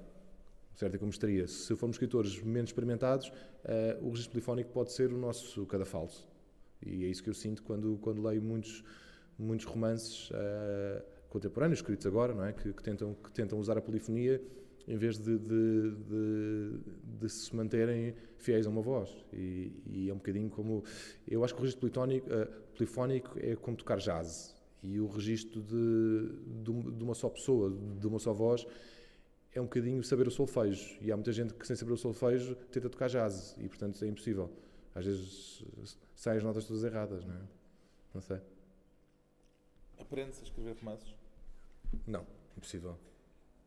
certo? 0.75 0.97
E 0.97 0.99
como 0.99 1.11
estaria. 1.11 1.47
Se 1.47 1.75
formos 1.77 1.95
escritores 1.95 2.43
menos 2.43 2.71
experimentados, 2.71 3.33
eh, 3.65 3.97
o 4.03 4.11
registro 4.11 4.33
polifónico 4.33 4.71
pode 4.73 4.93
ser 4.93 5.13
o 5.13 5.17
nosso 5.17 5.65
cadafalso. 5.67 6.29
E 6.85 7.05
é 7.05 7.09
isso 7.09 7.23
que 7.23 7.31
eu 7.31 7.35
sinto 7.35 7.63
quando, 7.63 7.99
quando 8.01 8.23
leio 8.27 8.43
muitos, 8.43 8.83
muitos 9.39 9.67
romances 9.67 10.31
eh, 10.33 11.05
contemporâneos, 11.29 11.79
escritos 11.79 12.07
agora, 12.07 12.35
não 12.35 12.45
é? 12.45 12.53
que, 12.53 12.73
que 12.73 12.83
tentam, 12.83 13.15
que 13.15 13.31
tentam 13.31 13.59
usar 13.59 13.79
a 13.79 13.81
polifonia 13.81 14.43
em 14.89 14.97
vez 14.97 15.19
de, 15.19 15.39
de, 15.39 15.91
de, 16.09 16.79
de 17.21 17.29
se 17.29 17.55
manterem 17.55 18.15
fiéis 18.39 18.67
a 18.67 18.71
uma 18.71 18.83
voz. 18.83 19.11
E, 19.33 19.73
e 19.87 20.09
é 20.09 20.13
um 20.13 20.17
bocadinho 20.17 20.49
como. 20.51 20.83
Eu 21.29 21.45
acho 21.45 21.55
que 21.55 21.61
o 21.61 21.63
registro 21.63 21.81
politónico, 21.81 22.33
eh, 22.33 22.47
polifónico 22.75 23.39
é 23.39 23.55
como 23.57 23.77
tocar 23.77 23.99
jazz. 23.99 24.57
E 24.83 24.99
o 24.99 25.07
registro 25.07 25.61
de, 25.63 26.63
de, 26.63 26.71
um- 26.71 27.05
uma 27.05 27.15
só 27.15 27.29
pessoa, 27.29 27.71
de 27.99 28.07
uma 28.07 28.19
só 28.19 28.33
voz, 28.33 28.67
é 29.53 29.61
um 29.61 29.65
bocadinho 29.65 30.03
saber 30.03 30.27
o 30.27 30.31
solfejo. 30.31 30.97
E 31.03 31.13
há 31.13 31.17
muita 31.17 31.33
gente 31.33 31.53
que, 31.55 31.67
sem 31.67 31.77
saber 31.77 31.93
o 31.93 31.97
solfejo, 31.97 32.55
tenta 32.71 32.89
tocar 32.89 33.09
jazz. 33.09 33.55
E, 33.59 33.69
portanto, 33.69 34.03
é 34.05 34.09
impossível. 34.09 34.51
Às 34.95 35.05
vezes 35.05 35.65
saem 36.15 36.39
as 36.39 36.45
notas 36.45 36.65
todas 36.67 36.83
erradas, 36.85 37.25
não 37.25 37.35
é? 37.35 37.41
Não 38.15 38.21
sei. 38.23 38.39
Aprende-se 39.99 40.41
a 40.41 40.45
escrever 40.45 40.75
romances? 40.81 41.15
Não, 42.07 42.27
impossível. 42.57 42.97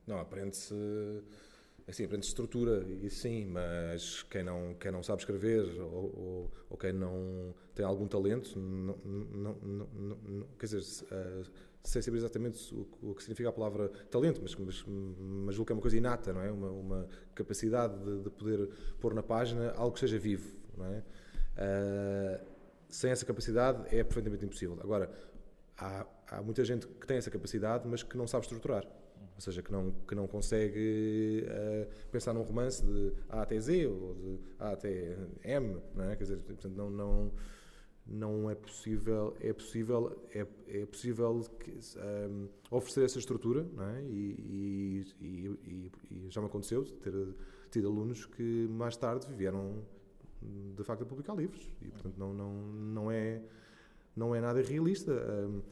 Não, 0.08 0.20
aprende-se. 0.20 0.74
Assim, 1.86 2.06
aprende-se 2.06 2.30
estrutura, 2.30 2.82
e 2.88 3.10
sim, 3.10 3.46
mas 3.46 4.24
quem 4.24 4.42
não, 4.42 4.74
quem 4.76 4.90
não 4.90 5.04
sabe 5.04 5.22
escrever 5.22 5.66
ou, 5.82 5.92
ou, 5.92 6.52
ou 6.70 6.78
quem 6.78 6.94
não 6.94 7.54
tem 7.76 7.86
algum 7.86 8.08
talento, 8.08 8.58
não, 8.58 8.96
não, 9.04 9.54
não, 9.62 9.88
não- 9.94 10.48
quer 10.58 10.66
dizer, 10.68 10.82
se, 10.82 11.06
ah, 11.12 11.44
sem 11.84 12.02
saber 12.02 12.18
exatamente 12.20 12.74
o, 12.74 12.86
que- 12.86 13.06
o 13.06 13.14
que 13.14 13.22
significa 13.22 13.50
a 13.50 13.52
palavra 13.52 13.90
talento, 14.10 14.40
mas, 14.42 14.56
mas, 14.56 14.82
mas 14.88 15.56
julgo 15.56 15.66
que 15.68 15.74
é 15.74 15.76
uma 15.76 15.82
coisa 15.82 15.98
inata, 15.98 16.32
não 16.32 16.42
é? 16.42 16.50
Uma, 16.50 16.70
uma 16.72 17.08
capacidade 17.36 18.02
de, 18.02 18.24
de 18.24 18.30
poder 18.30 18.70
pôr 19.02 19.14
na 19.14 19.22
página 19.22 19.72
algo 19.74 19.92
que 19.94 20.00
seja 20.00 20.18
vivo, 20.18 20.56
não 20.78 20.86
é? 20.86 21.04
Ah, 21.58 22.42
sem 22.88 23.12
essa 23.12 23.26
capacidade 23.26 23.94
é 23.94 24.04
perfeitamente 24.06 24.46
impossível. 24.46 24.78
Agora, 24.82 25.12
há, 25.78 26.06
há 26.30 26.42
muita 26.42 26.64
gente 26.64 26.88
que 26.88 27.06
tem 27.08 27.18
essa 27.18 27.30
capacidade, 27.32 27.86
mas 27.88 28.04
que 28.04 28.16
não 28.18 28.28
sabe 28.28 28.44
estruturar. 28.46 28.86
Seja, 29.44 29.62
que 29.62 29.74
não, 29.74 29.92
que 30.08 30.16
não 30.16 30.26
consegue 30.26 31.44
eh, 31.46 31.90
pensar 32.10 32.34
num 32.34 32.44
romance 32.44 32.82
de 32.82 33.12
A 33.28 33.42
até 33.42 33.60
Z 33.60 33.88
ou 33.88 34.16
de 34.16 34.40
A 34.58 34.72
até 34.72 35.18
M, 35.44 35.82
não 35.94 36.06
é? 36.06 36.16
Quer 36.16 36.24
dizer, 36.24 36.38
portanto, 36.38 36.74
não, 36.74 36.90
não, 36.90 37.32
não 38.08 38.50
é 38.50 38.56
possível, 38.56 39.36
é 39.42 39.52
possível, 39.52 40.18
é, 40.34 40.48
é 40.68 40.86
possível 40.86 41.42
que, 41.60 41.72
ehm, 41.72 42.48
oferecer 42.72 43.04
essa 43.04 43.20
estrutura, 43.20 43.68
não 43.74 43.86
é? 43.86 44.02
E, 44.04 45.06
e, 45.20 45.58
e, 45.60 45.92
e- 46.10 46.30
já 46.30 46.40
me 46.40 46.48
aconteceu 46.48 46.86
ter 46.86 47.14
tido 47.70 47.90
alunos 47.90 48.26
que 48.26 48.66
mais 48.70 48.96
tarde 48.96 49.28
vieram 49.36 49.84
de 50.42 50.84
facto 50.86 51.04
a 51.04 51.06
publicar 51.06 51.36
livros 51.36 51.70
e 51.82 51.90
portanto 51.90 52.18
não, 52.18 52.34
não, 52.34 52.54
não 52.54 53.12
é 53.12 53.42
não 54.16 54.34
é 54.36 54.40
nada 54.42 54.62
realista. 54.62 55.12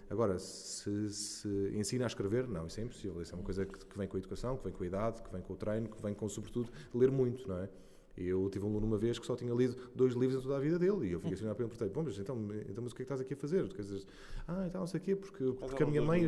Agora, 0.09 0.37
se, 0.39 1.09
se 1.09 1.47
ensina 1.75 2.05
a 2.05 2.07
escrever, 2.07 2.47
não, 2.47 2.67
isso 2.67 2.79
é 2.79 2.83
impossível. 2.83 3.21
Isso 3.21 3.33
é 3.33 3.35
uma 3.37 3.43
coisa 3.43 3.65
que, 3.65 3.85
que 3.85 3.97
vem 3.97 4.07
com 4.07 4.17
a 4.17 4.19
educação, 4.19 4.57
que 4.57 4.63
vem 4.63 4.73
com 4.73 4.83
a 4.83 4.87
idade, 4.87 5.21
que 5.21 5.31
vem 5.31 5.41
com 5.41 5.53
o 5.53 5.55
treino, 5.55 5.89
que 5.89 6.01
vem 6.01 6.13
com, 6.13 6.27
sobretudo, 6.27 6.69
ler 6.93 7.11
muito, 7.11 7.47
não 7.47 7.57
é? 7.59 7.69
Eu 8.17 8.49
tive 8.51 8.65
um 8.65 8.69
aluno 8.69 8.85
uma 8.85 8.97
vez 8.97 9.17
que 9.17 9.25
só 9.25 9.35
tinha 9.35 9.53
lido 9.53 9.75
dois 9.95 10.13
livros 10.13 10.37
em 10.39 10.41
toda 10.43 10.57
a 10.57 10.59
vida 10.59 10.77
dele 10.77 11.07
e 11.07 11.11
eu 11.13 11.19
fiquei 11.19 11.33
assim 11.33 11.47
a 11.47 11.55
perguntar, 11.55 11.87
bom, 11.87 12.03
mas 12.03 12.19
então, 12.19 12.37
então 12.69 12.83
mas 12.83 12.91
o 12.91 12.95
que 12.95 13.03
é 13.03 13.05
que 13.05 13.13
estás 13.13 13.21
aqui 13.21 13.33
a 13.33 13.37
fazer? 13.37 13.67
Quer 13.69 13.81
dizer, 13.83 14.03
ah, 14.47 14.65
então 14.67 14.81
não 14.81 14.87
sei 14.87 14.99
o 14.99 15.03
quê, 15.03 15.15
porque, 15.15 15.43
porque 15.59 15.81
a 15.83 15.85
minha 15.87 16.01
mãe... 16.01 16.27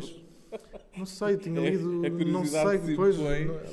Não 0.96 1.04
sei, 1.04 1.36
tinha 1.36 1.60
É- 1.60 1.70
lido... 1.70 2.06
é 2.06 2.10
não 2.10 2.44
sei, 2.46 2.78
depois... 2.78 3.18
Não, 3.18 3.24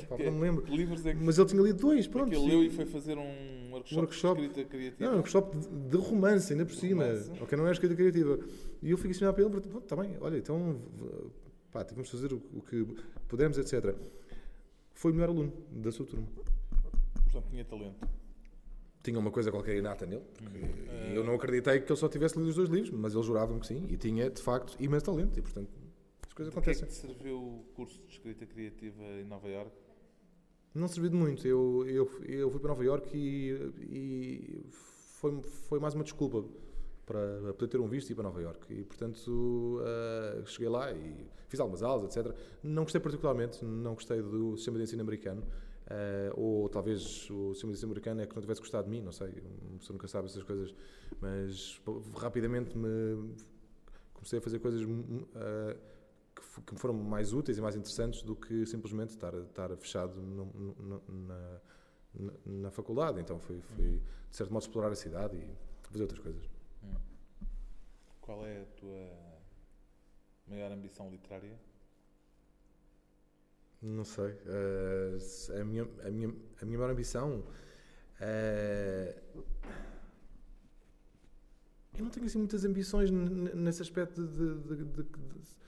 pá, 0.08 0.16
que- 0.16 0.24
não 0.24 0.32
me 0.32 0.40
lembro. 0.40 0.64
É 1.08 1.14
que, 1.14 1.24
Mas 1.24 1.38
ele 1.38 1.48
tinha 1.48 1.62
lido 1.62 1.78
dois, 1.80 2.04
é 2.04 2.08
pronto. 2.08 2.28
que 2.30 2.36
ele 2.36 2.46
leu 2.48 2.64
e 2.64 2.70
foi 2.70 2.84
fazer 2.84 3.16
um 3.16 3.51
Workshop, 3.82 4.00
Workshop. 4.00 4.40
de 4.40 4.46
escrita 4.48 4.68
criativa. 4.70 5.04
Não, 5.04 5.12
um 5.12 5.16
workshop 5.16 5.56
de, 5.58 5.68
de 5.90 5.96
romance, 5.96 6.52
ainda 6.52 6.64
por 6.66 6.74
cima. 6.74 7.04
Romance. 7.04 7.30
Ok, 7.40 7.58
não 7.58 7.66
é 7.66 7.72
escrita 7.72 7.94
criativa. 7.94 8.38
E 8.82 8.90
eu 8.90 8.96
fico 8.98 9.10
assim 9.10 9.20
para 9.20 9.40
ele, 9.42 9.50
pronto, 9.50 9.78
está 9.78 9.96
bem, 9.96 10.16
olha, 10.20 10.36
então, 10.38 10.80
pá, 11.70 11.84
vamos 11.92 12.10
fazer 12.10 12.32
o, 12.32 12.42
o 12.54 12.62
que 12.62 12.84
pudermos, 13.28 13.58
etc. 13.58 13.94
Foi 14.94 15.10
o 15.12 15.14
melhor 15.14 15.30
aluno 15.30 15.52
da 15.70 15.90
sua 15.92 16.06
turma. 16.06 16.26
Portanto, 17.24 17.50
tinha 17.50 17.64
talento. 17.64 18.08
Tinha 19.02 19.18
uma 19.18 19.32
coisa 19.32 19.50
qualquer 19.50 19.76
inata 19.76 20.06
nele, 20.06 20.22
porque 20.36 20.58
Eh, 20.58 21.12
eu 21.16 21.24
não 21.24 21.34
acreditei 21.34 21.80
que 21.80 21.90
ele 21.90 21.98
só 21.98 22.08
tivesse 22.08 22.36
lido 22.38 22.50
os 22.50 22.54
dois 22.54 22.68
livros, 22.68 22.90
mas 22.92 23.14
ele 23.14 23.22
jurava-me 23.24 23.58
que 23.58 23.66
sim, 23.66 23.84
e 23.90 23.96
tinha, 23.96 24.30
de 24.30 24.40
facto, 24.40 24.76
imenso 24.80 25.06
talento, 25.06 25.36
e 25.38 25.42
portanto, 25.42 25.68
as 26.24 26.32
coisas 26.32 26.54
De 26.54 26.60
que 26.60 26.70
é 26.70 26.72
acontecem. 26.72 26.86
que 26.88 26.94
te 26.94 27.14
serviu 27.14 27.36
o 27.36 27.64
curso 27.74 28.00
de 28.06 28.12
escrita 28.12 28.46
criativa 28.46 29.02
em 29.20 29.24
Nova 29.24 29.48
Iorque? 29.48 29.76
Não 30.74 30.88
serviu 30.88 31.10
de 31.10 31.16
muito. 31.16 31.46
Eu, 31.46 31.84
eu, 31.86 32.10
eu 32.24 32.50
fui 32.50 32.58
para 32.58 32.68
Nova 32.68 32.84
Iorque 32.84 33.16
e, 33.16 33.50
e 33.90 34.66
foi, 34.70 35.42
foi 35.68 35.78
mais 35.78 35.94
uma 35.94 36.02
desculpa 36.02 36.44
para 37.04 37.52
poder 37.52 37.68
ter 37.68 37.80
um 37.80 37.86
visto 37.86 38.08
e 38.08 38.12
ir 38.12 38.14
para 38.14 38.24
Nova 38.24 38.40
Iorque. 38.40 38.72
E, 38.72 38.84
portanto, 38.84 39.80
ah, 39.82 40.42
cheguei 40.46 40.68
lá 40.68 40.90
e 40.92 41.26
fiz 41.48 41.60
algumas 41.60 41.82
aulas, 41.82 42.16
etc. 42.16 42.34
Não 42.62 42.84
gostei 42.84 43.00
particularmente, 43.00 43.62
não 43.64 43.94
gostei 43.94 44.22
do 44.22 44.56
sistema 44.56 44.78
de 44.78 44.84
ensino 44.84 45.02
americano. 45.02 45.44
ah, 45.88 46.32
ou 46.34 46.68
talvez 46.70 47.28
o 47.30 47.52
sistema 47.52 47.72
de 47.72 47.78
ensino 47.78 47.92
americano 47.92 48.22
é 48.22 48.26
que 48.26 48.34
não 48.34 48.40
tivesse 48.40 48.60
gostado 48.60 48.84
de 48.84 48.90
mim, 48.90 49.02
não 49.02 49.12
sei. 49.12 49.28
Uma 49.68 49.78
pessoa 49.78 49.94
nunca 49.94 50.08
sabe 50.08 50.26
essas 50.26 50.42
coisas. 50.42 50.74
Mas 51.20 51.80
rapidamente 52.16 52.76
me 52.78 53.34
comecei 54.14 54.38
a 54.38 54.42
fazer 54.42 54.58
coisas 54.58 54.88
ah, 55.34 55.76
que 56.60 56.74
me 56.74 56.78
foram 56.78 56.94
mais 56.94 57.32
úteis 57.32 57.56
e 57.56 57.60
mais 57.60 57.74
interessantes 57.76 58.22
do 58.22 58.36
que 58.36 58.66
simplesmente 58.66 59.10
estar, 59.10 59.32
estar 59.34 59.74
fechado 59.76 60.20
no- 60.20 60.44
no- 60.46 61.02
na, 61.08 61.60
na, 62.14 62.32
na 62.44 62.70
faculdade. 62.70 63.20
Então 63.20 63.38
fui, 63.40 63.62
de 63.78 64.00
certo 64.30 64.52
modo, 64.52 64.62
explorar 64.62 64.90
a 64.90 64.94
cidade 64.94 65.36
e 65.36 65.54
fazer 65.88 66.02
outras 66.02 66.20
coisas. 66.20 66.50
Qual 68.20 68.44
é 68.44 68.62
a 68.62 68.66
tua 68.78 69.08
maior 70.46 70.70
ambição 70.72 71.10
literária? 71.10 71.58
Não 73.80 74.04
sei. 74.04 74.36
se- 75.18 75.52
a, 75.54 75.64
minha, 75.64 75.88
a, 76.04 76.10
minha, 76.10 76.34
a 76.60 76.64
minha 76.64 76.78
maior 76.78 76.92
ambição. 76.92 77.42
eh, 78.20 79.18
eu 81.98 82.04
não 82.04 82.10
tenho 82.10 82.26
assim 82.26 82.38
muitas 82.38 82.64
ambições 82.64 83.10
nesse 83.10 83.82
aspecto 83.82 84.24
de- 84.26 84.58
de- 84.60 84.84
de- 84.84 85.02
de- 85.02 85.61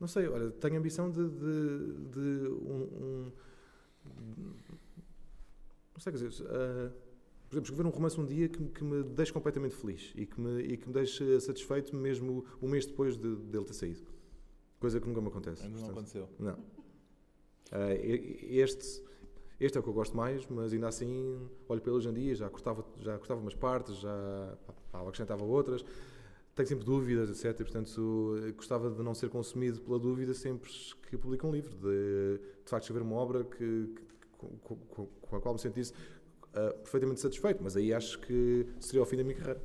não 0.00 0.08
sei, 0.08 0.26
olha, 0.28 0.50
tenho 0.52 0.78
ambição 0.78 1.10
de, 1.10 1.28
de, 1.28 2.08
de 2.10 2.48
um, 2.48 2.82
um- 2.82 3.32
Não 5.94 6.00
sei, 6.00 6.12
quer 6.12 6.18
dizer. 6.18 6.44
eh, 6.46 6.90
por 7.48 7.56
exemplo, 7.56 7.70
escrever 7.72 7.86
um 7.86 7.90
romance 7.90 8.18
um 8.20 8.24
dia 8.24 8.48
que, 8.48 8.60
me- 8.62 8.70
que 8.70 8.82
me 8.84 9.02
deixe 9.02 9.32
completamente 9.32 9.74
feliz 9.74 10.12
e 10.14 10.24
que 10.24 10.40
me, 10.40 10.60
e 10.62 10.76
que 10.76 10.86
me 10.88 10.94
deixe 10.94 11.40
satisfeito 11.40 11.94
mesmo 11.96 12.44
um 12.62 12.68
mês 12.68 12.86
depois 12.86 13.16
de, 13.18 13.36
dele 13.36 13.64
ter 13.64 13.74
saído. 13.74 14.00
Coisa 14.78 15.00
que 15.00 15.06
nunca 15.06 15.20
me 15.20 15.28
acontece. 15.28 15.64
Ainda 15.66 15.80
não 15.80 15.90
aconteceu. 15.90 16.28
Não. 16.38 16.56
E 18.02 18.58
este, 18.60 19.02
este 19.60 19.76
é 19.76 19.80
o 19.80 19.82
que 19.82 19.88
eu 19.88 19.92
gosto 19.92 20.16
mais, 20.16 20.46
mas 20.46 20.72
ainda 20.72 20.88
assim 20.88 21.38
olho 21.68 21.80
ele 21.84 21.90
hoje 21.90 22.08
em 22.08 22.12
dia, 22.14 22.34
já 22.34 22.48
cortava, 22.48 22.84
já 22.98 23.18
cortava 23.18 23.40
umas 23.40 23.54
partes, 23.54 23.96
já 23.98 24.56
pá, 24.90 25.00
acrescentava 25.02 25.44
outras. 25.44 25.84
Tenho 26.60 26.68
sempre 26.68 26.84
dúvidas, 26.84 27.30
etc. 27.30 27.58
E, 27.58 27.64
portanto, 27.64 28.34
eh, 28.46 28.52
gostava 28.52 28.90
de 28.90 29.02
não 29.02 29.14
ser 29.14 29.30
consumido 29.30 29.80
pela 29.80 29.98
dúvida 29.98 30.34
sempre 30.34 30.70
que 31.08 31.16
publico 31.16 31.46
um 31.46 31.50
livro, 31.50 31.74
de, 31.74 32.38
de 32.38 32.68
facto 32.70 32.82
escrever 32.84 33.02
uma 33.02 33.16
obra 33.16 33.44
que, 33.44 33.56
que- 33.56 34.02
com, 34.36 34.76
com- 34.76 35.06
com 35.06 35.36
a 35.36 35.40
qual 35.40 35.54
me 35.54 35.60
sentisse 35.60 35.94
ah, 36.52 36.74
perfeitamente 36.82 37.18
satisfeito, 37.20 37.62
mas 37.64 37.76
aí 37.78 37.94
acho 37.94 38.18
que 38.20 38.66
seria 38.78 39.00
o 39.00 39.06
fim 39.06 39.16
da 39.16 39.24
minha 39.24 39.36
carreira. 39.36 39.62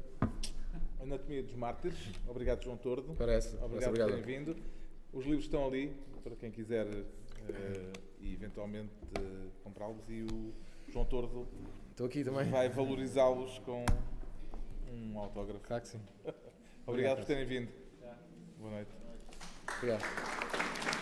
Anatomia 1.01 1.43
dos 1.43 1.53
Mártires. 1.55 1.97
Obrigado, 2.29 2.63
João 2.63 2.77
Tordo. 2.77 3.13
Parece. 3.17 3.55
Obrigado, 3.57 3.89
Obrigado. 3.89 4.09
por 4.11 4.21
terem 4.23 4.39
vindo. 4.45 4.55
Os 5.11 5.25
livros 5.25 5.43
estão 5.43 5.67
ali 5.67 5.93
para 6.23 6.35
quem 6.37 6.49
quiser 6.49 6.87
eh, 6.87 7.91
e 8.21 8.33
eventualmente 8.33 8.93
eh, 9.19 9.47
comprá-los 9.65 10.07
e 10.09 10.23
o 10.23 10.53
João 10.93 11.03
Tordo 11.03 11.45
Estou 11.91 12.07
aqui 12.07 12.23
também. 12.23 12.49
vai 12.49 12.69
valorizá-los 12.69 13.59
com 13.59 13.85
um 14.93 15.19
autógrafo. 15.19 15.59
Claro 15.67 15.81
que 15.83 15.89
sim. 15.89 15.99
Obrigado 16.85 17.17
por 17.17 17.25
terem 17.25 17.45
vindo. 17.45 17.71
Boa 18.57 18.71
noite. 18.71 18.91
Obrigado. 19.77 20.94